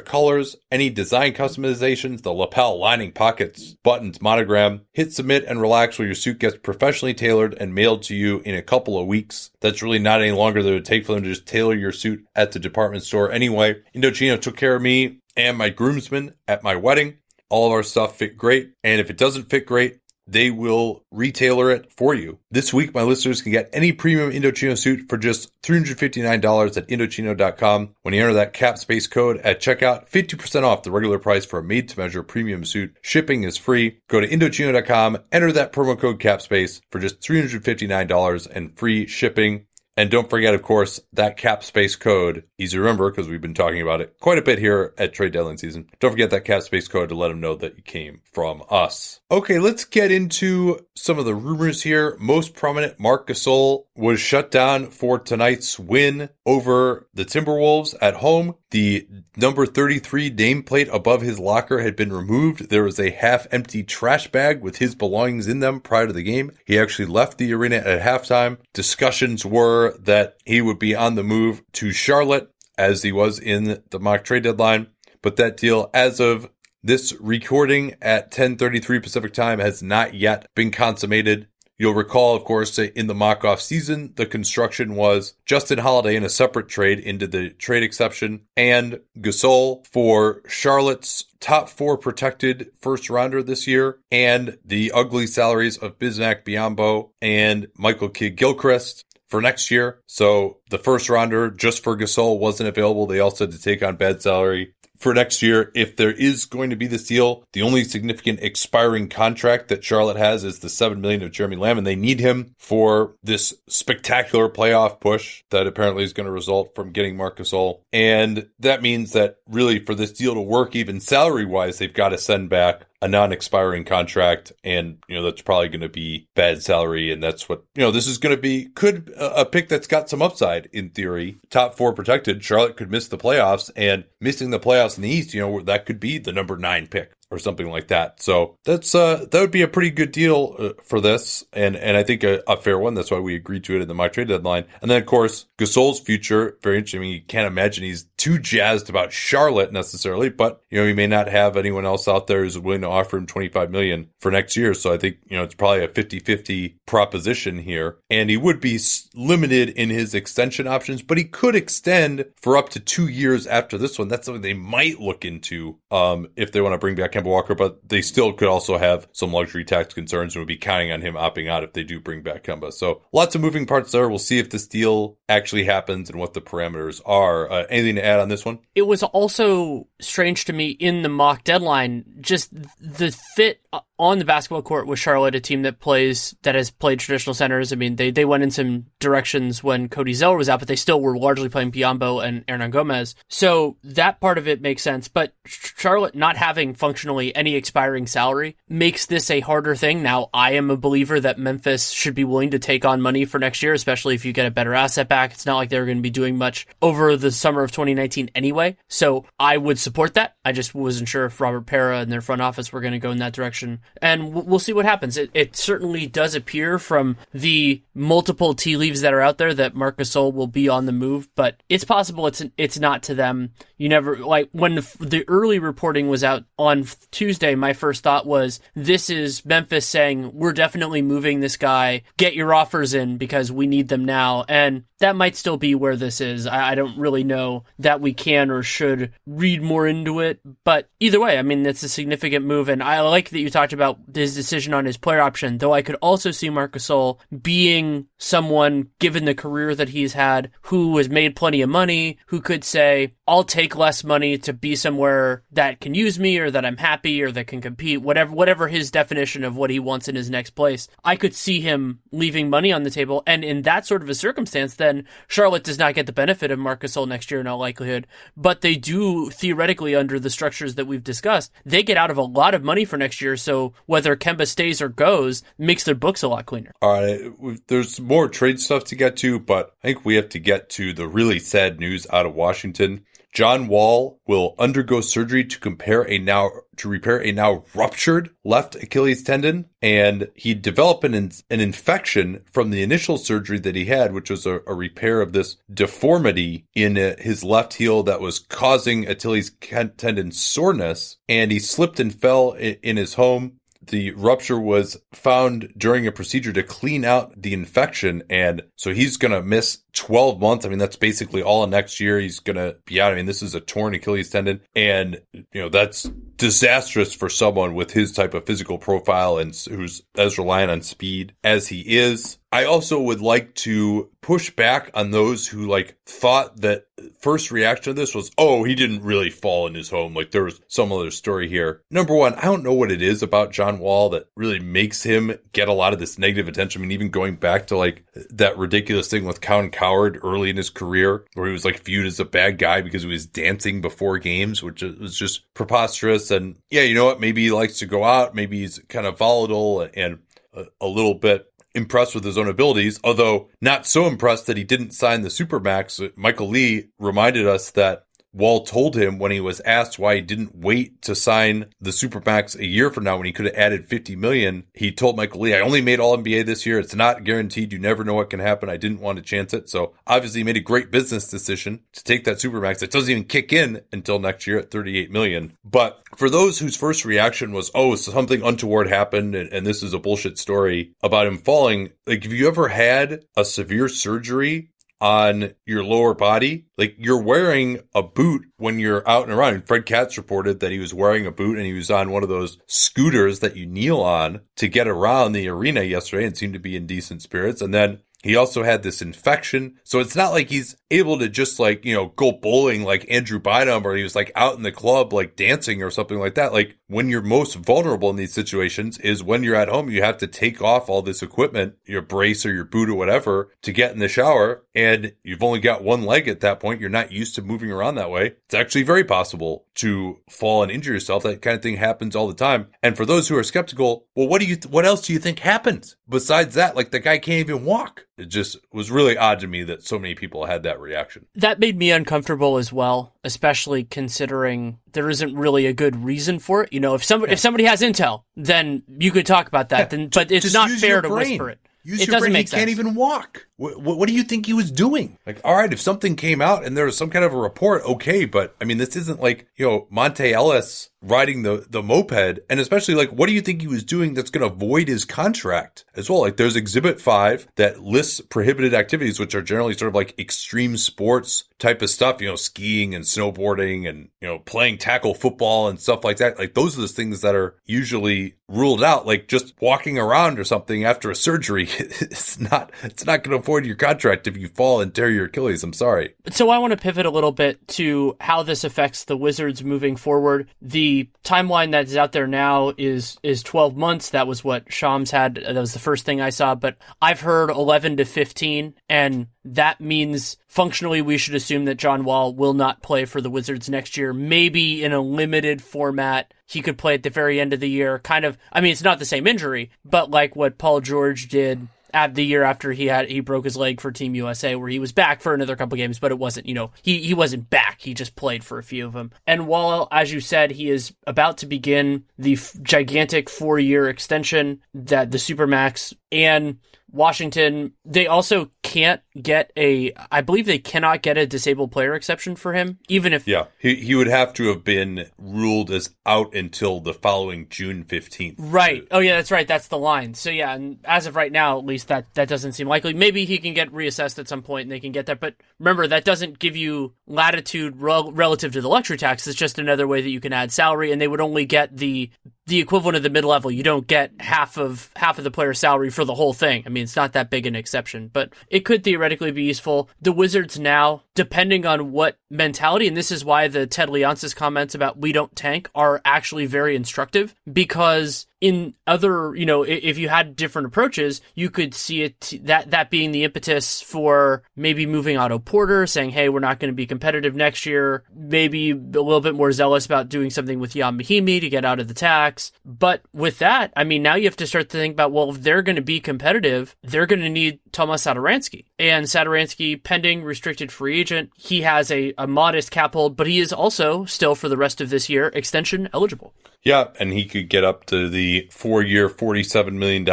colors, 0.00 0.56
any 0.70 0.90
design 0.90 1.32
customizations, 1.32 2.22
the 2.22 2.32
lapel, 2.32 2.78
lining, 2.78 3.12
pockets, 3.12 3.76
buttons, 3.82 4.20
monogram. 4.20 4.82
Hit 4.92 5.12
submit 5.12 5.44
and 5.44 5.60
relax 5.60 5.98
while 5.98 6.06
your 6.06 6.14
suit 6.14 6.38
gets 6.38 6.56
professionally 6.56 7.14
tailored 7.14 7.56
and 7.58 7.74
mailed 7.74 8.02
to 8.04 8.14
you 8.14 8.40
in 8.40 8.54
a 8.54 8.62
couple 8.62 8.98
of 8.98 9.06
weeks. 9.06 9.50
That's 9.60 9.82
really 9.82 9.98
not 9.98 10.20
any 10.20 10.32
longer 10.32 10.62
than 10.62 10.72
it 10.72 10.76
would 10.76 10.84
take 10.84 11.06
for 11.06 11.14
them 11.14 11.22
to 11.22 11.28
just 11.28 11.46
tailor 11.46 11.74
your 11.74 11.92
suit 11.92 12.24
at 12.34 12.52
the 12.52 12.58
department 12.58 13.04
store 13.04 13.30
anyway. 13.30 13.76
Indochino 13.94 14.40
took 14.40 14.56
care 14.56 14.74
of 14.74 14.82
me 14.82 15.18
and 15.36 15.56
my 15.56 15.68
groomsmen 15.68 16.34
at 16.46 16.62
my 16.62 16.76
wedding. 16.76 17.18
All 17.50 17.66
of 17.66 17.72
our 17.72 17.82
stuff 17.82 18.16
fit 18.16 18.36
great. 18.36 18.72
And 18.82 19.00
if 19.00 19.10
it 19.10 19.16
doesn't 19.16 19.50
fit 19.50 19.66
great, 19.66 19.98
they 20.26 20.50
will 20.50 21.04
retailer 21.10 21.70
it 21.70 21.92
for 21.92 22.14
you. 22.14 22.38
This 22.50 22.72
week, 22.72 22.94
my 22.94 23.02
listeners 23.02 23.42
can 23.42 23.52
get 23.52 23.70
any 23.72 23.92
premium 23.92 24.30
Indochino 24.30 24.76
suit 24.76 25.08
for 25.08 25.18
just 25.18 25.50
$359 25.62 26.76
at 26.76 26.88
Indochino.com. 26.88 27.94
When 28.02 28.14
you 28.14 28.20
enter 28.20 28.34
that 28.34 28.52
cap 28.52 28.78
space 28.78 29.06
code 29.06 29.38
at 29.38 29.60
checkout, 29.60 30.08
50% 30.10 30.62
off 30.62 30.82
the 30.82 30.90
regular 30.90 31.18
price 31.18 31.44
for 31.44 31.58
a 31.58 31.62
made 31.62 31.88
to 31.90 31.98
measure 31.98 32.22
premium 32.22 32.64
suit. 32.64 32.96
Shipping 33.02 33.44
is 33.44 33.56
free. 33.56 33.98
Go 34.08 34.20
to 34.20 34.28
Indochino.com, 34.28 35.18
enter 35.32 35.52
that 35.52 35.72
promo 35.72 35.98
code 35.98 36.18
capspace 36.18 36.80
for 36.90 36.98
just 36.98 37.20
$359 37.20 38.50
and 38.50 38.78
free 38.78 39.06
shipping. 39.06 39.66
And 39.96 40.10
don't 40.10 40.28
forget, 40.28 40.54
of 40.54 40.62
course, 40.62 41.00
that 41.12 41.36
cap 41.36 41.62
space 41.62 41.94
code. 41.94 42.44
Easy 42.58 42.76
to 42.76 42.80
remember 42.80 43.10
because 43.10 43.28
we've 43.28 43.40
been 43.40 43.54
talking 43.54 43.80
about 43.80 44.00
it 44.00 44.18
quite 44.20 44.38
a 44.38 44.42
bit 44.42 44.58
here 44.58 44.92
at 44.98 45.12
trade 45.12 45.32
deadline 45.32 45.58
season. 45.58 45.88
Don't 46.00 46.10
forget 46.10 46.30
that 46.30 46.44
cap 46.44 46.62
space 46.62 46.88
code 46.88 47.10
to 47.10 47.14
let 47.14 47.28
them 47.28 47.40
know 47.40 47.54
that 47.54 47.76
you 47.76 47.82
came 47.82 48.20
from 48.32 48.62
us. 48.70 49.20
Okay, 49.34 49.58
let's 49.58 49.84
get 49.84 50.12
into 50.12 50.86
some 50.94 51.18
of 51.18 51.24
the 51.24 51.34
rumors 51.34 51.82
here. 51.82 52.16
Most 52.20 52.54
prominent, 52.54 53.00
Marc 53.00 53.26
Gasol 53.26 53.86
was 53.96 54.20
shut 54.20 54.48
down 54.48 54.90
for 54.92 55.18
tonight's 55.18 55.76
win 55.76 56.28
over 56.46 57.08
the 57.12 57.24
Timberwolves 57.24 57.96
at 58.00 58.14
home. 58.14 58.54
The 58.70 59.08
number 59.36 59.66
33 59.66 60.30
nameplate 60.30 60.88
above 60.94 61.22
his 61.22 61.40
locker 61.40 61.80
had 61.80 61.96
been 61.96 62.12
removed. 62.12 62.70
There 62.70 62.84
was 62.84 63.00
a 63.00 63.10
half 63.10 63.48
empty 63.50 63.82
trash 63.82 64.28
bag 64.28 64.62
with 64.62 64.78
his 64.78 64.94
belongings 64.94 65.48
in 65.48 65.58
them 65.58 65.80
prior 65.80 66.06
to 66.06 66.12
the 66.12 66.22
game. 66.22 66.52
He 66.64 66.78
actually 66.78 67.06
left 67.06 67.36
the 67.36 67.52
arena 67.54 67.78
at 67.78 68.02
halftime. 68.02 68.58
Discussions 68.72 69.44
were 69.44 69.98
that 69.98 70.36
he 70.44 70.60
would 70.60 70.78
be 70.78 70.94
on 70.94 71.16
the 71.16 71.24
move 71.24 71.64
to 71.72 71.90
Charlotte 71.90 72.52
as 72.78 73.02
he 73.02 73.10
was 73.10 73.40
in 73.40 73.82
the 73.90 73.98
mock 73.98 74.22
trade 74.22 74.44
deadline. 74.44 74.86
But 75.22 75.34
that 75.36 75.56
deal, 75.56 75.90
as 75.92 76.20
of 76.20 76.50
this 76.84 77.14
recording 77.18 77.94
at 78.02 78.30
10:33 78.30 79.00
Pacific 79.00 79.32
time 79.32 79.58
has 79.58 79.82
not 79.82 80.12
yet 80.12 80.46
been 80.54 80.70
consummated. 80.70 81.48
You'll 81.78 81.94
recall, 81.94 82.36
of 82.36 82.44
course, 82.44 82.78
in 82.78 83.08
the 83.08 83.14
mock 83.14 83.42
off 83.42 83.60
season, 83.60 84.12
the 84.14 84.26
construction 84.26 84.94
was 84.94 85.34
Justin 85.44 85.78
Holiday 85.78 86.14
in 86.14 86.22
a 86.22 86.28
separate 86.28 86.68
trade 86.68 87.00
into 87.00 87.26
the 87.26 87.50
trade 87.50 87.82
exception 87.82 88.42
and 88.56 89.00
Gasol 89.18 89.84
for 89.92 90.42
Charlotte's 90.46 91.24
top 91.40 91.68
four 91.68 91.96
protected 91.98 92.70
first 92.78 93.10
rounder 93.10 93.42
this 93.42 93.66
year 93.66 93.98
and 94.12 94.58
the 94.64 94.92
ugly 94.92 95.26
salaries 95.26 95.78
of 95.78 95.98
Bismack 95.98 96.44
Biyombo 96.44 97.10
and 97.20 97.66
Michael 97.76 98.10
Kidd 98.10 98.36
Gilchrist 98.36 99.04
for 99.26 99.40
next 99.40 99.70
year. 99.70 100.00
So 100.06 100.58
the 100.70 100.78
first 100.78 101.08
rounder 101.08 101.50
just 101.50 101.82
for 101.82 101.96
Gasol 101.96 102.38
wasn't 102.38 102.68
available. 102.68 103.06
They 103.06 103.20
also 103.20 103.46
had 103.46 103.52
to 103.52 103.60
take 103.60 103.82
on 103.82 103.96
bad 103.96 104.22
salary 104.22 104.74
for 104.98 105.14
next 105.14 105.42
year. 105.42 105.70
If 105.74 105.96
there 105.96 106.12
is 106.12 106.44
going 106.44 106.70
to 106.70 106.76
be 106.76 106.86
this 106.86 107.06
deal, 107.06 107.44
the 107.52 107.62
only 107.62 107.84
significant 107.84 108.40
expiring 108.40 109.08
contract 109.08 109.68
that 109.68 109.84
Charlotte 109.84 110.16
has 110.16 110.44
is 110.44 110.58
the 110.58 110.68
seven 110.68 111.00
million 111.00 111.22
of 111.22 111.30
Jeremy 111.30 111.56
Lamb, 111.56 111.78
and 111.78 111.86
they 111.86 111.96
need 111.96 112.20
him 112.20 112.54
for 112.58 113.14
this 113.22 113.54
spectacular 113.68 114.48
playoff 114.48 115.00
push 115.00 115.44
that 115.50 115.66
apparently 115.66 116.02
is 116.02 116.12
going 116.12 116.26
to 116.26 116.32
result 116.32 116.74
from 116.74 116.90
getting 116.90 117.16
Marcus 117.16 117.44
Gasol. 117.44 117.80
And 117.92 118.48
that 118.58 118.82
means 118.82 119.12
that 119.12 119.36
really 119.48 119.84
for 119.84 119.94
this 119.94 120.12
deal 120.12 120.34
to 120.34 120.40
work, 120.40 120.74
even 120.74 121.00
salary 121.00 121.44
wise, 121.44 121.78
they've 121.78 121.92
got 121.92 122.10
to 122.10 122.18
send 122.18 122.48
back 122.48 122.86
a 123.04 123.08
non-expiring 123.08 123.84
contract 123.84 124.50
and 124.64 124.96
you 125.08 125.14
know 125.14 125.22
that's 125.22 125.42
probably 125.42 125.68
going 125.68 125.82
to 125.82 125.90
be 125.90 126.26
bad 126.34 126.62
salary 126.62 127.12
and 127.12 127.22
that's 127.22 127.50
what 127.50 127.62
you 127.74 127.82
know 127.82 127.90
this 127.90 128.06
is 128.06 128.16
going 128.16 128.34
to 128.34 128.40
be 128.40 128.64
could 128.74 129.12
a 129.18 129.44
pick 129.44 129.68
that's 129.68 129.86
got 129.86 130.08
some 130.08 130.22
upside 130.22 130.70
in 130.72 130.88
theory 130.88 131.36
top 131.50 131.76
4 131.76 131.92
protected 131.92 132.42
charlotte 132.42 132.78
could 132.78 132.90
miss 132.90 133.08
the 133.08 133.18
playoffs 133.18 133.70
and 133.76 134.04
missing 134.22 134.48
the 134.48 134.58
playoffs 134.58 134.96
in 134.96 135.02
the 135.02 135.10
east 135.10 135.34
you 135.34 135.40
know 135.42 135.60
that 135.60 135.84
could 135.84 136.00
be 136.00 136.16
the 136.16 136.32
number 136.32 136.56
9 136.56 136.86
pick 136.86 137.12
or 137.34 137.38
something 137.38 137.68
like 137.68 137.88
that. 137.88 138.22
So 138.22 138.56
that's 138.64 138.94
uh 138.94 139.26
that 139.30 139.40
would 139.40 139.50
be 139.50 139.62
a 139.62 139.68
pretty 139.68 139.90
good 139.90 140.12
deal 140.12 140.54
uh, 140.58 140.70
for 140.82 141.00
this, 141.00 141.44
and 141.52 141.76
and 141.76 141.96
I 141.96 142.02
think 142.02 142.22
a, 142.22 142.42
a, 142.48 142.56
fair 142.56 142.78
one. 142.78 142.94
That's 142.94 143.10
why 143.10 143.18
we 143.18 143.34
agreed 143.34 143.64
to 143.64 143.76
it 143.76 143.82
in 143.82 143.88
the 143.88 143.94
my 143.94 144.08
trade 144.08 144.28
deadline. 144.28 144.64
And 144.80 144.90
then 144.90 145.00
of 145.00 145.06
course 145.06 145.46
Gasol's 145.58 146.00
future, 146.00 146.56
very 146.62 146.78
interesting. 146.78 147.00
I 147.00 147.02
mean, 147.02 147.12
you 147.12 147.22
can't 147.22 147.46
imagine 147.46 147.84
he's 147.84 148.04
too 148.24 148.38
jazzed 148.38 148.88
about 148.88 149.12
Charlotte 149.12 149.70
necessarily, 149.70 150.30
but 150.30 150.62
you 150.70 150.80
know 150.80 150.86
he 150.86 150.94
may 150.94 151.06
not 151.06 151.28
have 151.28 151.58
anyone 151.58 151.84
else 151.84 152.08
out 152.08 152.26
there 152.26 152.42
who's 152.42 152.58
willing 152.58 152.80
to 152.80 152.88
offer 152.88 153.18
him 153.18 153.26
25 153.26 153.70
million 153.70 154.08
for 154.18 154.30
next 154.30 154.56
year. 154.56 154.72
So 154.72 154.94
I 154.94 154.96
think 154.96 155.18
you 155.28 155.36
know 155.36 155.42
it's 155.42 155.54
probably 155.54 155.84
a 155.84 155.88
50-50 155.88 156.76
proposition 156.86 157.58
here, 157.58 157.98
and 158.08 158.30
he 158.30 158.38
would 158.38 158.62
be 158.62 158.80
limited 159.14 159.68
in 159.68 159.90
his 159.90 160.14
extension 160.14 160.66
options, 160.66 161.02
but 161.02 161.18
he 161.18 161.24
could 161.24 161.54
extend 161.54 162.24
for 162.40 162.56
up 162.56 162.70
to 162.70 162.80
two 162.80 163.08
years 163.08 163.46
after 163.46 163.76
this 163.76 163.98
one. 163.98 164.08
That's 164.08 164.24
something 164.24 164.40
they 164.40 164.54
might 164.54 164.98
look 164.98 165.26
into 165.26 165.76
um 165.90 166.28
if 166.34 166.50
they 166.50 166.62
want 166.62 166.72
to 166.72 166.78
bring 166.78 166.94
back 166.94 167.12
Kemba 167.12 167.24
Walker, 167.24 167.54
but 167.54 167.86
they 167.86 168.00
still 168.00 168.32
could 168.32 168.48
also 168.48 168.78
have 168.78 169.06
some 169.12 169.34
luxury 169.34 169.66
tax 169.66 169.92
concerns 169.92 170.34
and 170.34 170.40
would 170.40 170.48
be 170.48 170.56
counting 170.56 170.92
on 170.92 171.02
him 171.02 171.12
opting 171.12 171.50
out 171.50 171.62
if 171.62 171.74
they 171.74 171.84
do 171.84 172.00
bring 172.00 172.22
back 172.22 172.44
Kemba. 172.44 172.72
So 172.72 173.02
lots 173.12 173.34
of 173.34 173.42
moving 173.42 173.66
parts 173.66 173.92
there. 173.92 174.08
We'll 174.08 174.18
see 174.18 174.38
if 174.38 174.48
this 174.48 174.66
deal 174.66 175.18
actually 175.28 175.64
happens 175.64 176.08
and 176.08 176.18
what 176.18 176.32
the 176.32 176.40
parameters 176.40 177.02
are. 177.04 177.52
Uh, 177.52 177.66
anything 177.68 177.96
to 177.96 178.04
add 178.04 178.13
on 178.20 178.28
this 178.28 178.44
one? 178.44 178.58
It 178.74 178.82
was 178.82 179.02
also 179.02 179.88
strange 180.00 180.44
to 180.46 180.52
me 180.52 180.68
in 180.70 181.02
the 181.02 181.08
mock 181.08 181.44
deadline, 181.44 182.04
just 182.20 182.52
the 182.80 183.16
fit 183.34 183.60
uh, 183.72 183.80
on 183.98 184.18
the 184.18 184.24
basketball 184.24 184.62
court 184.62 184.86
with 184.86 184.98
Charlotte, 184.98 185.34
a 185.34 185.40
team 185.40 185.62
that 185.62 185.78
plays 185.78 186.34
that 186.42 186.54
has 186.54 186.70
played 186.70 186.98
traditional 186.98 187.34
centers. 187.34 187.72
I 187.72 187.76
mean, 187.76 187.96
they 187.96 188.10
they 188.10 188.24
went 188.24 188.42
in 188.42 188.50
some 188.50 188.86
directions 188.98 189.62
when 189.62 189.88
Cody 189.88 190.12
Zeller 190.12 190.36
was 190.36 190.48
out, 190.48 190.58
but 190.58 190.68
they 190.68 190.76
still 190.76 191.00
were 191.00 191.16
largely 191.16 191.48
playing 191.48 191.72
Biyombo 191.72 192.24
and 192.24 192.46
Hernangomez. 192.46 193.14
So 193.28 193.76
that 193.84 194.20
part 194.20 194.38
of 194.38 194.48
it 194.48 194.60
makes 194.60 194.82
sense. 194.82 195.08
But 195.08 195.34
Charlotte 195.44 196.14
not 196.14 196.36
having 196.36 196.74
functionally 196.74 197.34
any 197.36 197.54
expiring 197.54 198.06
salary 198.06 198.56
makes 198.68 199.06
this 199.06 199.30
a 199.30 199.40
harder 199.40 199.76
thing. 199.76 200.02
Now, 200.02 200.28
I 200.34 200.52
am 200.52 200.70
a 200.70 200.76
believer 200.76 201.20
that 201.20 201.38
Memphis 201.38 201.90
should 201.90 202.14
be 202.14 202.24
willing 202.24 202.50
to 202.50 202.58
take 202.58 202.84
on 202.84 203.00
money 203.00 203.24
for 203.24 203.38
next 203.38 203.62
year, 203.62 203.74
especially 203.74 204.14
if 204.14 204.24
you 204.24 204.32
get 204.32 204.46
a 204.46 204.50
better 204.50 204.74
asset 204.74 205.08
back. 205.08 205.32
It's 205.32 205.46
not 205.46 205.56
like 205.56 205.68
they're 205.68 205.86
going 205.86 205.98
to 205.98 206.02
be 206.02 206.10
doing 206.10 206.36
much 206.36 206.66
over 206.82 207.16
the 207.16 207.30
summer 207.30 207.62
of 207.62 207.70
2019 207.70 208.30
anyway. 208.34 208.76
So 208.88 209.24
I 209.38 209.56
would 209.56 209.78
support 209.78 210.14
that. 210.14 210.34
I 210.44 210.52
just 210.52 210.74
wasn't 210.74 211.08
sure 211.08 211.26
if 211.26 211.40
Robert 211.40 211.66
Pera 211.66 212.00
and 212.00 212.10
their 212.10 212.20
front 212.20 212.42
office 212.42 212.72
were 212.72 212.80
going 212.80 212.92
to 212.92 212.98
go 212.98 213.12
in 213.12 213.18
that 213.18 213.32
direction. 213.32 213.80
And 214.02 214.34
we'll 214.34 214.58
see 214.58 214.72
what 214.72 214.84
happens. 214.84 215.16
It, 215.16 215.30
it 215.34 215.56
certainly 215.56 216.06
does 216.06 216.34
appear 216.34 216.78
from 216.78 217.16
the 217.32 217.82
multiple 217.94 218.54
tea 218.54 218.76
leaves 218.76 219.00
that 219.00 219.14
are 219.14 219.20
out 219.20 219.38
there 219.38 219.54
that 219.54 219.74
Marc 219.74 219.98
Gasol 219.98 220.32
will 220.32 220.46
be 220.46 220.68
on 220.68 220.86
the 220.86 220.92
move, 220.92 221.28
but 221.34 221.62
it's 221.68 221.84
possible 221.84 222.26
it's 222.26 222.44
it's 222.58 222.78
not 222.78 223.02
to 223.04 223.14
them. 223.14 223.52
You 223.78 223.88
never 223.88 224.18
like 224.18 224.48
when 224.52 224.76
the 225.00 225.24
early 225.28 225.58
reporting 225.58 226.08
was 226.08 226.24
out 226.24 226.44
on 226.58 226.86
Tuesday. 227.10 227.54
My 227.54 227.72
first 227.72 228.02
thought 228.02 228.26
was 228.26 228.60
this 228.74 229.10
is 229.10 229.44
Memphis 229.44 229.86
saying 229.86 230.32
we're 230.34 230.52
definitely 230.52 231.02
moving 231.02 231.40
this 231.40 231.56
guy. 231.56 232.02
Get 232.16 232.34
your 232.34 232.52
offers 232.52 232.94
in 232.94 233.16
because 233.16 233.50
we 233.50 233.66
need 233.66 233.88
them 233.88 234.04
now. 234.04 234.44
And 234.48 234.84
that 235.04 235.16
might 235.16 235.36
still 235.36 235.58
be 235.58 235.74
where 235.74 235.96
this 235.96 236.22
is. 236.22 236.46
I, 236.46 236.70
I, 236.70 236.74
don't 236.74 236.98
really 236.98 237.24
know 237.24 237.64
that 237.78 238.00
we 238.00 238.14
can 238.14 238.50
or 238.50 238.62
should 238.62 239.12
read 239.26 239.60
more 239.60 239.86
into 239.86 240.20
it. 240.20 240.40
But 240.64 240.88
either 240.98 241.20
way, 241.20 241.38
I 241.38 241.42
mean, 241.42 241.66
it's 241.66 241.82
a 241.82 241.90
significant 241.90 242.46
move. 242.46 242.70
And 242.70 242.82
I 242.82 243.02
like 243.02 243.28
that 243.28 243.38
you 243.38 243.50
talked 243.50 243.74
about 243.74 243.98
his 244.14 244.34
decision 244.34 244.72
on 244.72 244.86
his 244.86 244.96
player 244.96 245.20
option, 245.20 245.58
though 245.58 245.74
I 245.74 245.82
could 245.82 245.96
also 245.96 246.30
see 246.30 246.48
Marcus 246.48 246.88
Gasol 246.88 247.18
being 247.42 248.06
someone, 248.16 248.88
given 248.98 249.26
the 249.26 249.34
career 249.34 249.74
that 249.74 249.90
he's 249.90 250.14
had, 250.14 250.50
who 250.62 250.96
has 250.96 251.10
made 251.10 251.36
plenty 251.36 251.60
of 251.60 251.68
money, 251.68 252.18
who 252.26 252.40
could 252.40 252.64
say, 252.64 253.12
I'll 253.26 253.44
take 253.44 253.76
less 253.76 254.04
money 254.04 254.38
to 254.38 254.52
be 254.52 254.76
somewhere 254.76 255.42
that 255.52 255.80
can 255.80 255.94
use 255.94 256.18
me 256.18 256.38
or 256.38 256.50
that 256.50 256.64
I'm 256.64 256.76
happy 256.76 257.22
or 257.22 257.30
that 257.32 257.46
can 257.46 257.60
compete, 257.60 258.00
whatever, 258.00 258.32
whatever 258.32 258.68
his 258.68 258.90
definition 258.90 259.44
of 259.44 259.56
what 259.56 259.70
he 259.70 259.78
wants 259.78 260.08
in 260.08 260.14
his 260.14 260.30
next 260.30 260.50
place. 260.50 260.88
I 261.04 261.16
could 261.16 261.34
see 261.34 261.60
him 261.60 262.00
leaving 262.12 262.48
money 262.48 262.72
on 262.72 262.82
the 262.82 262.90
table. 262.90 263.22
And 263.26 263.44
in 263.44 263.62
that 263.62 263.86
sort 263.86 264.02
of 264.02 264.08
a 264.08 264.14
circumstance, 264.14 264.74
then 264.74 265.06
Charlotte 265.26 265.64
does 265.64 265.78
not 265.78 265.94
get 265.94 266.06
the 266.06 266.12
benefit 266.12 266.50
of 266.50 266.58
Marcus 266.58 266.94
Gasol 266.94 267.08
next 267.08 267.30
year 267.30 267.40
in 267.40 267.46
all 267.46 267.58
likelihood, 267.58 268.06
but 268.36 268.60
they 268.60 268.76
do 268.76 269.30
theoretically 269.30 269.94
under 269.94 270.18
the 270.20 270.30
structures 270.30 270.74
that 270.74 270.86
we've 270.86 271.04
discussed, 271.04 271.52
they 271.64 271.82
get 271.82 271.96
out 271.96 272.10
of 272.10 272.18
a 272.18 272.22
lot 272.22 272.54
of 272.54 272.62
money 272.62 272.84
for 272.84 272.96
next 272.96 273.20
year. 273.20 273.36
So 273.36 273.72
whether 273.86 274.16
Kemba 274.16 274.46
stays 274.46 274.80
or 274.80 274.88
goes 274.88 275.42
makes 275.58 275.84
their 275.84 275.94
books 275.94 276.22
a 276.22 276.28
lot 276.28 276.46
cleaner. 276.46 276.72
All 276.82 276.92
right. 276.92 277.60
There's 277.68 278.00
more 278.00 278.28
trade 278.28 278.60
stuff 278.60 278.84
to 278.84 278.96
get 278.96 279.16
to, 279.18 279.38
but 279.38 279.74
I 279.82 279.88
think 279.88 280.04
we 280.04 280.16
have 280.16 280.28
to 280.30 280.38
get 280.38 280.68
to 280.70 280.92
the 280.92 281.08
really 281.08 281.38
sad 281.38 281.80
news 281.80 282.06
out 282.12 282.26
of 282.26 282.34
Washington. 282.34 283.04
John 283.34 283.66
Wall 283.66 284.20
will 284.28 284.54
undergo 284.60 285.00
surgery 285.00 285.44
to 285.44 285.58
compare 285.58 286.08
a 286.08 286.18
now 286.18 286.50
to 286.76 286.88
repair 286.88 287.20
a 287.20 287.32
now 287.32 287.64
ruptured 287.74 288.30
left 288.44 288.76
Achilles 288.76 289.24
tendon, 289.24 289.66
and 289.82 290.30
he 290.36 290.54
developed 290.54 291.04
an 291.04 291.14
an 291.14 291.60
infection 291.60 292.42
from 292.50 292.70
the 292.70 292.82
initial 292.82 293.18
surgery 293.18 293.58
that 293.58 293.74
he 293.74 293.86
had, 293.86 294.12
which 294.12 294.30
was 294.30 294.46
a, 294.46 294.60
a 294.68 294.74
repair 294.74 295.20
of 295.20 295.32
this 295.32 295.56
deformity 295.72 296.66
in 296.76 296.96
uh, 296.96 297.16
his 297.18 297.42
left 297.42 297.74
heel 297.74 298.04
that 298.04 298.20
was 298.20 298.38
causing 298.38 299.08
Achilles 299.08 299.50
tendon 299.50 300.30
soreness. 300.30 301.16
And 301.28 301.50
he 301.50 301.58
slipped 301.58 301.98
and 301.98 302.14
fell 302.14 302.52
in, 302.52 302.76
in 302.82 302.96
his 302.96 303.14
home 303.14 303.58
the 303.90 304.12
rupture 304.12 304.58
was 304.58 304.96
found 305.12 305.72
during 305.76 306.06
a 306.06 306.12
procedure 306.12 306.52
to 306.52 306.62
clean 306.62 307.04
out 307.04 307.40
the 307.40 307.52
infection. 307.52 308.22
And 308.30 308.62
so 308.76 308.92
he's 308.94 309.16
going 309.16 309.32
to 309.32 309.42
miss 309.42 309.78
12 309.94 310.40
months. 310.40 310.66
I 310.66 310.68
mean, 310.68 310.78
that's 310.78 310.96
basically 310.96 311.42
all 311.42 311.66
next 311.66 312.00
year. 312.00 312.18
He's 312.18 312.40
going 312.40 312.56
to 312.56 312.76
be 312.84 313.00
out. 313.00 313.12
I 313.12 313.16
mean, 313.16 313.26
this 313.26 313.42
is 313.42 313.54
a 313.54 313.60
torn 313.60 313.94
Achilles 313.94 314.30
tendon. 314.30 314.60
And, 314.74 315.20
you 315.32 315.62
know, 315.62 315.68
that's 315.68 316.02
disastrous 316.36 317.14
for 317.14 317.28
someone 317.28 317.74
with 317.74 317.92
his 317.92 318.12
type 318.12 318.34
of 318.34 318.46
physical 318.46 318.78
profile 318.78 319.38
and 319.38 319.54
who's 319.54 320.02
as 320.16 320.38
reliant 320.38 320.70
on 320.70 320.82
speed 320.82 321.34
as 321.42 321.68
he 321.68 321.80
is. 321.96 322.38
I 322.54 322.66
also 322.66 323.00
would 323.00 323.20
like 323.20 323.54
to 323.56 324.10
push 324.20 324.50
back 324.50 324.90
on 324.94 325.10
those 325.10 325.48
who 325.48 325.66
like 325.66 325.96
thought 326.06 326.60
that 326.60 326.86
first 327.18 327.50
reaction 327.50 327.82
to 327.82 327.92
this 327.94 328.14
was, 328.14 328.30
oh, 328.38 328.62
he 328.62 328.76
didn't 328.76 329.02
really 329.02 329.30
fall 329.30 329.66
in 329.66 329.74
his 329.74 329.90
home. 329.90 330.14
Like 330.14 330.30
there 330.30 330.44
was 330.44 330.60
some 330.68 330.92
other 330.92 331.10
story 331.10 331.48
here. 331.48 331.82
Number 331.90 332.14
one, 332.14 332.34
I 332.34 332.42
don't 332.42 332.62
know 332.62 332.72
what 332.72 332.92
it 332.92 333.02
is 333.02 333.24
about 333.24 333.50
John 333.50 333.80
Wall 333.80 334.10
that 334.10 334.28
really 334.36 334.60
makes 334.60 335.02
him 335.02 335.36
get 335.52 335.66
a 335.66 335.72
lot 335.72 335.92
of 335.92 335.98
this 335.98 336.16
negative 336.16 336.46
attention. 336.46 336.80
I 336.80 336.82
mean, 336.82 336.92
even 336.92 337.10
going 337.10 337.34
back 337.34 337.66
to 337.68 337.76
like 337.76 338.06
that 338.30 338.56
ridiculous 338.56 339.08
thing 339.08 339.24
with 339.24 339.40
Colin 339.40 339.70
Cowherd 339.84 340.18
early 340.22 340.50
in 340.50 340.56
his 340.56 340.70
career, 340.70 341.24
where 341.34 341.46
he 341.46 341.52
was 341.52 341.64
like 341.64 341.84
viewed 341.84 342.06
as 342.06 342.18
a 342.18 342.24
bad 342.24 342.58
guy 342.58 342.80
because 342.80 343.02
he 343.02 343.08
was 343.08 343.26
dancing 343.26 343.80
before 343.80 344.18
games, 344.18 344.62
which 344.62 344.82
was 344.82 345.16
just 345.16 345.52
preposterous. 345.52 346.30
And 346.30 346.56
yeah, 346.70 346.82
you 346.82 346.94
know 346.94 347.04
what? 347.04 347.20
Maybe 347.20 347.44
he 347.44 347.50
likes 347.52 347.78
to 347.80 347.86
go 347.86 348.04
out. 348.04 348.34
Maybe 348.34 348.60
he's 348.60 348.78
kind 348.88 349.06
of 349.06 349.18
volatile 349.18 349.88
and 349.94 350.20
a, 350.54 350.64
a 350.80 350.86
little 350.86 351.14
bit 351.14 351.52
impressed 351.74 352.14
with 352.14 352.24
his 352.24 352.38
own 352.38 352.48
abilities, 352.48 352.98
although 353.04 353.48
not 353.60 353.86
so 353.86 354.06
impressed 354.06 354.46
that 354.46 354.56
he 354.56 354.64
didn't 354.64 354.92
sign 354.92 355.22
the 355.22 355.28
Supermax. 355.28 356.12
Michael 356.16 356.48
Lee 356.48 356.88
reminded 356.98 357.46
us 357.46 357.70
that 357.72 358.06
Wall 358.34 358.64
told 358.64 358.96
him 358.96 359.18
when 359.18 359.30
he 359.30 359.40
was 359.40 359.60
asked 359.60 359.98
why 359.98 360.16
he 360.16 360.20
didn't 360.20 360.56
wait 360.56 361.00
to 361.02 361.14
sign 361.14 361.66
the 361.80 361.90
Supermax 361.90 362.58
a 362.58 362.66
year 362.66 362.90
from 362.90 363.04
now 363.04 363.16
when 363.16 363.26
he 363.26 363.32
could 363.32 363.46
have 363.46 363.54
added 363.54 363.86
50 363.86 364.16
million. 364.16 364.64
He 364.74 364.90
told 364.90 365.16
Michael 365.16 365.42
Lee, 365.42 365.54
I 365.54 365.60
only 365.60 365.80
made 365.80 366.00
all 366.00 366.18
NBA 366.18 366.44
this 366.44 366.66
year. 366.66 366.80
It's 366.80 366.94
not 366.94 367.22
guaranteed. 367.22 367.72
You 367.72 367.78
never 367.78 368.02
know 368.02 368.14
what 368.14 368.30
can 368.30 368.40
happen. 368.40 368.68
I 368.68 368.76
didn't 368.76 369.00
want 369.00 369.16
to 369.16 369.22
chance 369.22 369.54
it. 369.54 369.70
So 369.70 369.94
obviously 370.06 370.40
he 370.40 370.44
made 370.44 370.56
a 370.56 370.60
great 370.60 370.90
business 370.90 371.28
decision 371.28 371.80
to 371.92 372.02
take 372.02 372.24
that 372.24 372.38
Supermax. 372.38 372.82
It 372.82 372.90
doesn't 372.90 373.10
even 373.10 373.24
kick 373.24 373.52
in 373.52 373.82
until 373.92 374.18
next 374.18 374.46
year 374.46 374.58
at 374.58 374.70
38 374.70 375.10
million. 375.12 375.56
But 375.64 376.02
for 376.16 376.28
those 376.28 376.58
whose 376.58 376.76
first 376.76 377.04
reaction 377.04 377.52
was, 377.52 377.70
oh, 377.74 377.94
something 377.94 378.42
untoward 378.42 378.88
happened 378.88 379.34
and, 379.34 379.52
and 379.52 379.66
this 379.66 379.82
is 379.82 379.92
a 379.92 379.98
bullshit 379.98 380.38
story 380.38 380.92
about 381.02 381.26
him 381.26 381.38
falling, 381.38 381.90
like, 382.06 382.24
have 382.24 382.32
you 382.32 382.48
ever 382.48 382.68
had 382.68 383.24
a 383.36 383.44
severe 383.44 383.88
surgery 383.88 384.70
on 385.00 385.54
your 385.66 385.84
lower 385.84 386.14
body. 386.14 386.66
Like 386.78 386.94
you're 386.98 387.22
wearing 387.22 387.80
a 387.94 388.02
boot 388.02 388.46
when 388.56 388.78
you're 388.78 389.08
out 389.08 389.24
and 389.24 389.32
around. 389.32 389.66
Fred 389.66 389.86
Katz 389.86 390.16
reported 390.16 390.60
that 390.60 390.72
he 390.72 390.78
was 390.78 390.94
wearing 390.94 391.26
a 391.26 391.30
boot 391.30 391.56
and 391.56 391.66
he 391.66 391.72
was 391.72 391.90
on 391.90 392.10
one 392.10 392.22
of 392.22 392.28
those 392.28 392.58
scooters 392.66 393.40
that 393.40 393.56
you 393.56 393.66
kneel 393.66 394.00
on 394.00 394.40
to 394.56 394.68
get 394.68 394.88
around 394.88 395.32
the 395.32 395.48
arena 395.48 395.82
yesterday 395.82 396.26
and 396.26 396.36
seemed 396.36 396.54
to 396.54 396.58
be 396.58 396.76
in 396.76 396.86
decent 396.86 397.22
spirits. 397.22 397.60
And 397.60 397.74
then 397.74 398.00
he 398.24 398.36
also 398.36 398.62
had 398.62 398.82
this 398.82 399.02
infection. 399.02 399.76
So 399.84 400.00
it's 400.00 400.16
not 400.16 400.32
like 400.32 400.48
he's 400.48 400.76
able 400.90 401.18
to 401.18 401.28
just 401.28 401.60
like, 401.60 401.84
you 401.84 401.92
know, 401.92 402.06
go 402.16 402.32
bowling 402.32 402.82
like 402.82 403.04
Andrew 403.10 403.38
Bynum 403.38 403.86
or 403.86 403.94
he 403.94 404.02
was 404.02 404.16
like 404.16 404.32
out 404.34 404.56
in 404.56 404.62
the 404.62 404.72
club 404.72 405.12
like 405.12 405.36
dancing 405.36 405.82
or 405.82 405.90
something 405.90 406.18
like 406.18 406.34
that. 406.36 406.54
Like 406.54 406.78
when 406.86 407.10
you're 407.10 407.20
most 407.20 407.56
vulnerable 407.56 408.08
in 408.08 408.16
these 408.16 408.32
situations 408.32 408.96
is 408.96 409.22
when 409.22 409.42
you're 409.42 409.54
at 409.54 409.68
home, 409.68 409.90
you 409.90 410.02
have 410.02 410.16
to 410.18 410.26
take 410.26 410.62
off 410.62 410.88
all 410.88 411.02
this 411.02 411.22
equipment, 411.22 411.74
your 411.84 412.00
brace 412.00 412.46
or 412.46 412.54
your 412.54 412.64
boot 412.64 412.88
or 412.88 412.94
whatever 412.94 413.50
to 413.60 413.72
get 413.72 413.92
in 413.92 413.98
the 413.98 414.08
shower. 414.08 414.62
And 414.74 415.12
you've 415.22 415.42
only 415.42 415.60
got 415.60 415.84
one 415.84 416.04
leg 416.04 416.26
at 416.26 416.40
that 416.40 416.60
point. 416.60 416.80
You're 416.80 416.88
not 416.88 417.12
used 417.12 417.34
to 417.34 417.42
moving 417.42 417.70
around 417.70 417.96
that 417.96 418.10
way. 418.10 418.36
It's 418.46 418.54
actually 418.54 418.84
very 418.84 419.04
possible 419.04 419.66
to 419.76 420.20
fall 420.30 420.62
and 420.62 420.72
injure 420.72 420.94
yourself. 420.94 421.24
That 421.24 421.42
kind 421.42 421.56
of 421.56 421.62
thing 421.62 421.76
happens 421.76 422.16
all 422.16 422.28
the 422.28 422.32
time. 422.32 422.68
And 422.82 422.96
for 422.96 423.04
those 423.04 423.28
who 423.28 423.36
are 423.36 423.42
skeptical, 423.42 424.06
well, 424.16 424.28
what 424.28 424.40
do 424.40 424.46
you, 424.46 424.56
what 424.70 424.86
else 424.86 425.06
do 425.06 425.12
you 425.12 425.18
think 425.18 425.40
happens 425.40 425.96
besides 426.08 426.54
that? 426.54 426.74
Like 426.74 426.90
the 426.90 427.00
guy 427.00 427.18
can't 427.18 427.40
even 427.50 427.66
walk. 427.66 428.06
It 428.16 428.26
just 428.26 428.58
was 428.72 428.90
really 428.90 429.16
odd 429.16 429.40
to 429.40 429.48
me 429.48 429.64
that 429.64 429.82
so 429.82 429.98
many 429.98 430.14
people 430.14 430.46
had 430.46 430.62
that 430.62 430.80
reaction. 430.80 431.26
That 431.34 431.58
made 431.58 431.76
me 431.76 431.90
uncomfortable 431.90 432.58
as 432.58 432.72
well, 432.72 433.12
especially 433.24 433.82
considering 433.84 434.78
there 434.92 435.10
isn't 435.10 435.34
really 435.34 435.66
a 435.66 435.72
good 435.72 436.04
reason 436.04 436.38
for 436.38 436.62
it. 436.62 436.72
You 436.72 436.80
know, 436.80 436.94
if 436.94 437.02
somebody 437.02 437.30
yeah. 437.30 437.34
if 437.34 437.40
somebody 437.40 437.64
has 437.64 437.80
intel, 437.82 438.22
then 438.36 438.84
you 438.98 439.10
could 439.10 439.26
talk 439.26 439.48
about 439.48 439.70
that. 439.70 439.78
Yeah. 439.78 439.84
Then, 439.86 440.08
but 440.08 440.30
it's 440.30 440.44
just 440.44 440.54
not 440.54 440.70
fair 440.70 441.02
to 441.02 441.08
whisper 441.08 441.50
it. 441.50 441.58
Use 441.84 442.00
it 442.00 442.06
your 442.06 442.14
doesn't 442.14 442.26
brain. 442.26 442.32
Make 442.32 442.48
he 442.48 442.56
can't 442.56 442.70
even 442.70 442.94
walk. 442.94 443.46
What, 443.56 443.80
what, 443.80 443.98
what, 443.98 444.08
do 444.08 444.14
you 444.14 444.22
think 444.22 444.46
he 444.46 444.54
was 444.54 444.70
doing? 444.70 445.18
Like, 445.26 445.40
all 445.44 445.54
right, 445.54 445.70
if 445.70 445.80
something 445.80 446.16
came 446.16 446.40
out 446.40 446.64
and 446.64 446.76
there 446.76 446.86
was 446.86 446.96
some 446.96 447.10
kind 447.10 447.26
of 447.26 447.34
a 447.34 447.36
report, 447.36 447.82
okay, 447.84 448.24
but 448.24 448.56
I 448.58 448.64
mean, 448.64 448.78
this 448.78 448.96
isn't 448.96 449.20
like 449.20 449.46
you 449.56 449.66
know 449.66 449.86
Monta 449.92 450.32
Ellis 450.32 450.88
riding 451.04 451.42
the 451.42 451.66
the 451.68 451.82
moped, 451.82 452.40
and 452.48 452.58
especially 452.58 452.94
like, 452.94 453.10
what 453.10 453.26
do 453.26 453.32
you 453.32 453.40
think 453.40 453.60
he 453.60 453.66
was 453.66 453.84
doing 453.84 454.14
that's 454.14 454.30
going 454.30 454.48
to 454.48 454.54
void 454.54 454.88
his 454.88 455.04
contract 455.04 455.84
as 455.94 456.08
well? 456.08 456.20
Like, 456.20 456.36
there's 456.36 456.56
Exhibit 456.56 457.00
Five 457.00 457.46
that 457.56 457.82
lists 457.82 458.20
prohibited 458.20 458.74
activities, 458.74 459.20
which 459.20 459.34
are 459.34 459.42
generally 459.42 459.74
sort 459.74 459.88
of 459.88 459.94
like 459.94 460.18
extreme 460.18 460.76
sports 460.76 461.44
type 461.58 461.82
of 461.82 461.90
stuff, 461.90 462.20
you 462.20 462.28
know, 462.28 462.36
skiing 462.36 462.94
and 462.94 463.04
snowboarding 463.04 463.88
and 463.88 464.08
you 464.20 464.28
know 464.28 464.38
playing 464.40 464.78
tackle 464.78 465.14
football 465.14 465.68
and 465.68 465.80
stuff 465.80 466.04
like 466.04 466.16
that. 466.18 466.38
Like, 466.38 466.54
those 466.54 466.78
are 466.78 466.82
the 466.82 466.88
things 466.88 467.20
that 467.20 467.34
are 467.34 467.56
usually 467.64 468.36
ruled 468.48 468.82
out. 468.82 469.06
Like, 469.06 469.28
just 469.28 469.54
walking 469.60 469.98
around 469.98 470.38
or 470.38 470.44
something 470.44 470.84
after 470.84 471.10
a 471.10 471.16
surgery, 471.16 471.64
it's 471.78 472.38
not 472.40 472.72
it's 472.82 473.04
not 473.04 473.22
going 473.22 473.36
to 473.36 473.44
void 473.44 473.66
your 473.66 473.76
contract 473.76 474.26
if 474.26 474.36
you 474.36 474.48
fall 474.48 474.80
and 474.80 474.94
tear 474.94 475.10
your 475.10 475.26
Achilles. 475.26 475.62
I'm 475.62 475.72
sorry. 475.72 476.14
So 476.30 476.50
I 476.50 476.58
want 476.58 476.72
to 476.72 476.76
pivot 476.76 477.06
a 477.06 477.10
little 477.10 477.32
bit 477.32 477.66
to 477.68 478.16
how 478.20 478.42
this 478.42 478.64
affects 478.64 479.04
the 479.04 479.16
Wizards 479.16 479.62
moving 479.62 479.96
forward. 479.96 480.48
The 480.62 480.93
the 480.94 481.08
timeline 481.24 481.72
that's 481.72 481.96
out 481.96 482.12
there 482.12 482.28
now 482.28 482.72
is 482.78 483.18
is 483.22 483.42
12 483.42 483.76
months. 483.76 484.10
That 484.10 484.28
was 484.28 484.44
what 484.44 484.72
Shams 484.72 485.10
had. 485.10 485.34
That 485.34 485.56
was 485.56 485.72
the 485.72 485.80
first 485.80 486.04
thing 486.04 486.20
I 486.20 486.30
saw. 486.30 486.54
But 486.54 486.76
I've 487.02 487.20
heard 487.20 487.50
11 487.50 487.96
to 487.96 488.04
15, 488.04 488.74
and 488.88 489.26
that 489.44 489.80
means 489.80 490.36
functionally 490.46 491.02
we 491.02 491.18
should 491.18 491.34
assume 491.34 491.64
that 491.64 491.78
John 491.78 492.04
Wall 492.04 492.32
will 492.32 492.54
not 492.54 492.82
play 492.82 493.06
for 493.06 493.20
the 493.20 493.30
Wizards 493.30 493.68
next 493.68 493.96
year. 493.96 494.12
Maybe 494.12 494.84
in 494.84 494.92
a 494.92 495.00
limited 495.00 495.62
format, 495.62 496.32
he 496.46 496.62
could 496.62 496.78
play 496.78 496.94
at 496.94 497.02
the 497.02 497.10
very 497.10 497.40
end 497.40 497.52
of 497.52 497.60
the 497.60 497.68
year. 497.68 497.98
Kind 497.98 498.24
of. 498.24 498.38
I 498.52 498.60
mean, 498.60 498.70
it's 498.70 498.84
not 498.84 499.00
the 499.00 499.04
same 499.04 499.26
injury, 499.26 499.70
but 499.84 500.10
like 500.10 500.36
what 500.36 500.58
Paul 500.58 500.80
George 500.80 501.28
did 501.28 501.66
at 501.94 502.14
the 502.14 502.24
year 502.24 502.42
after 502.42 502.72
he 502.72 502.86
had 502.86 503.08
he 503.08 503.20
broke 503.20 503.44
his 503.44 503.56
leg 503.56 503.80
for 503.80 503.92
Team 503.92 504.14
USA, 504.14 504.56
where 504.56 504.68
he 504.68 504.78
was 504.78 504.92
back 504.92 505.22
for 505.22 505.32
another 505.32 505.56
couple 505.56 505.76
games, 505.76 505.98
but 505.98 506.10
it 506.10 506.18
wasn't 506.18 506.46
you 506.46 506.54
know 506.54 506.72
he 506.82 506.98
he 506.98 507.14
wasn't 507.14 507.48
back. 507.48 507.80
He 507.80 507.94
just 507.94 508.16
played 508.16 508.44
for 508.44 508.58
a 508.58 508.62
few 508.62 508.86
of 508.86 508.92
them. 508.92 509.12
And 509.26 509.46
while 509.46 509.88
as 509.90 510.12
you 510.12 510.20
said, 510.20 510.50
he 510.50 510.68
is 510.68 510.92
about 511.06 511.38
to 511.38 511.46
begin 511.46 512.04
the 512.18 512.34
f- 512.34 512.54
gigantic 512.62 513.30
four 513.30 513.58
year 513.58 513.88
extension 513.88 514.60
that 514.74 515.10
the 515.10 515.18
Supermax 515.18 515.94
and 516.10 516.58
Washington, 516.90 517.72
they 517.84 518.06
also 518.06 518.50
can't 518.64 519.02
get 519.20 519.52
a, 519.56 519.92
I 520.10 520.22
believe 520.22 520.46
they 520.46 520.58
cannot 520.58 521.02
get 521.02 521.18
a 521.18 521.26
disabled 521.26 521.70
player 521.70 521.94
exception 521.94 522.34
for 522.34 522.54
him, 522.54 522.78
even 522.88 523.12
if. 523.12 523.28
Yeah, 523.28 523.44
he, 523.58 523.76
he 523.76 523.94
would 523.94 524.08
have 524.08 524.32
to 524.34 524.48
have 524.48 524.64
been 524.64 525.10
ruled 525.18 525.70
as 525.70 525.94
out 526.06 526.34
until 526.34 526.80
the 526.80 526.94
following 526.94 527.46
June 527.50 527.84
15th. 527.84 528.36
Right. 528.38 528.88
Oh, 528.90 529.00
yeah, 529.00 529.16
that's 529.16 529.30
right. 529.30 529.46
That's 529.46 529.68
the 529.68 529.78
line. 529.78 530.14
So, 530.14 530.30
yeah, 530.30 530.54
and 530.54 530.78
as 530.84 531.06
of 531.06 531.14
right 531.14 531.30
now, 531.30 531.58
at 531.58 531.66
least 531.66 531.88
that, 531.88 532.12
that 532.14 532.26
doesn't 532.26 532.52
seem 532.52 532.66
likely. 532.66 532.94
Maybe 532.94 533.26
he 533.26 533.38
can 533.38 533.52
get 533.52 533.70
reassessed 533.70 534.18
at 534.18 534.28
some 534.28 534.42
point 534.42 534.62
and 534.62 534.72
they 534.72 534.80
can 534.80 534.92
get 534.92 535.06
that. 535.06 535.20
But 535.20 535.34
remember, 535.58 535.86
that 535.86 536.04
doesn't 536.04 536.38
give 536.38 536.56
you 536.56 536.94
latitude 537.06 537.80
rel- 537.80 538.12
relative 538.12 538.52
to 538.52 538.62
the 538.62 538.68
luxury 538.68 538.96
tax. 538.96 539.26
It's 539.26 539.38
just 539.38 539.58
another 539.58 539.86
way 539.86 540.00
that 540.00 540.10
you 540.10 540.20
can 540.20 540.32
add 540.32 540.52
salary, 540.52 540.90
and 540.90 541.00
they 541.00 541.08
would 541.08 541.20
only 541.20 541.44
get 541.44 541.76
the 541.76 542.10
the 542.46 542.60
equivalent 542.60 542.96
of 542.96 543.02
the 543.02 543.10
mid 543.10 543.24
level. 543.24 543.50
You 543.50 543.62
don't 543.62 543.86
get 543.86 544.12
half 544.20 544.58
of 544.58 544.90
half 544.96 545.18
of 545.18 545.24
the 545.24 545.30
player's 545.30 545.58
salary 545.58 545.90
for 545.90 546.04
the 546.04 546.14
whole 546.14 546.32
thing. 546.32 546.62
I 546.66 546.68
mean, 546.68 546.84
it's 546.84 546.96
not 546.96 547.14
that 547.14 547.30
big 547.30 547.46
an 547.46 547.56
exception, 547.56 548.10
but 548.12 548.32
it 548.54 548.64
could 548.64 548.84
theoretically 548.84 549.32
be 549.32 549.42
useful. 549.42 549.90
The 550.00 550.12
Wizards 550.12 550.60
now, 550.60 551.02
depending 551.14 551.64
on 551.64 551.92
what 551.92 552.18
mentality, 552.30 552.88
and 552.88 552.96
this 552.96 553.10
is 553.10 553.24
why 553.24 553.48
the 553.48 553.66
Ted 553.66 553.88
Leonsis 553.88 554.34
comments 554.34 554.74
about 554.74 554.98
we 554.98 555.12
don't 555.12 555.34
tank 555.36 555.70
are 555.74 556.00
actually 556.04 556.46
very 556.46 556.74
instructive 556.76 557.34
because 557.50 558.26
in 558.40 558.74
other, 558.86 559.34
you 559.34 559.46
know, 559.46 559.62
if 559.62 559.96
you 559.96 560.10
had 560.10 560.36
different 560.36 560.66
approaches, 560.66 561.22
you 561.34 561.48
could 561.48 561.72
see 561.72 562.02
it 562.02 562.34
that 562.42 562.72
that 562.72 562.90
being 562.90 563.10
the 563.10 563.24
impetus 563.24 563.80
for 563.80 564.42
maybe 564.54 564.84
moving 564.84 565.16
Otto 565.16 565.38
Porter, 565.38 565.86
saying, 565.86 566.10
"Hey, 566.10 566.28
we're 566.28 566.40
not 566.40 566.60
going 566.60 566.70
to 566.70 566.74
be 566.74 566.86
competitive 566.86 567.34
next 567.34 567.64
year." 567.64 568.04
Maybe 568.14 568.72
a 568.72 568.74
little 568.74 569.22
bit 569.22 569.34
more 569.34 569.52
zealous 569.52 569.86
about 569.86 570.10
doing 570.10 570.28
something 570.28 570.58
with 570.58 570.76
Ian 570.76 570.98
Mahinmi 570.98 571.40
to 571.40 571.48
get 571.48 571.64
out 571.64 571.80
of 571.80 571.88
the 571.88 571.94
tax. 571.94 572.52
But 572.66 573.02
with 573.14 573.38
that, 573.38 573.72
I 573.76 573.84
mean, 573.84 574.02
now 574.02 574.16
you 574.16 574.24
have 574.24 574.36
to 574.36 574.46
start 574.46 574.68
to 574.70 574.76
think 574.76 574.92
about, 574.92 575.12
well, 575.12 575.30
if 575.30 575.40
they're 575.40 575.62
going 575.62 575.76
to 575.76 575.82
be 575.82 576.00
competitive, 576.00 576.76
they're 576.82 577.06
going 577.06 577.22
to 577.22 577.30
need 577.30 577.60
Tomas 577.72 578.04
Satoransky. 578.04 578.66
And 578.78 579.06
Satoransky, 579.06 579.82
pending 579.82 580.22
restricted 580.22 580.70
free 580.70 581.03
agent, 581.04 581.30
he 581.36 581.60
has 581.62 581.90
a, 581.90 582.14
a 582.16 582.26
modest 582.26 582.70
cap 582.70 582.94
hold, 582.94 583.14
but 583.14 583.26
he 583.26 583.38
is 583.38 583.52
also 583.52 584.06
still 584.06 584.34
for 584.34 584.48
the 584.48 584.56
rest 584.56 584.80
of 584.80 584.88
this 584.88 585.10
year 585.10 585.30
extension 585.34 585.88
eligible. 585.92 586.32
Yeah, 586.62 586.88
and 586.98 587.12
he 587.12 587.26
could 587.26 587.50
get 587.50 587.62
up 587.62 587.84
to 587.86 588.08
the 588.08 588.48
four 588.50 588.82
year, 588.82 589.10
$47 589.10 589.74
million 589.74 590.06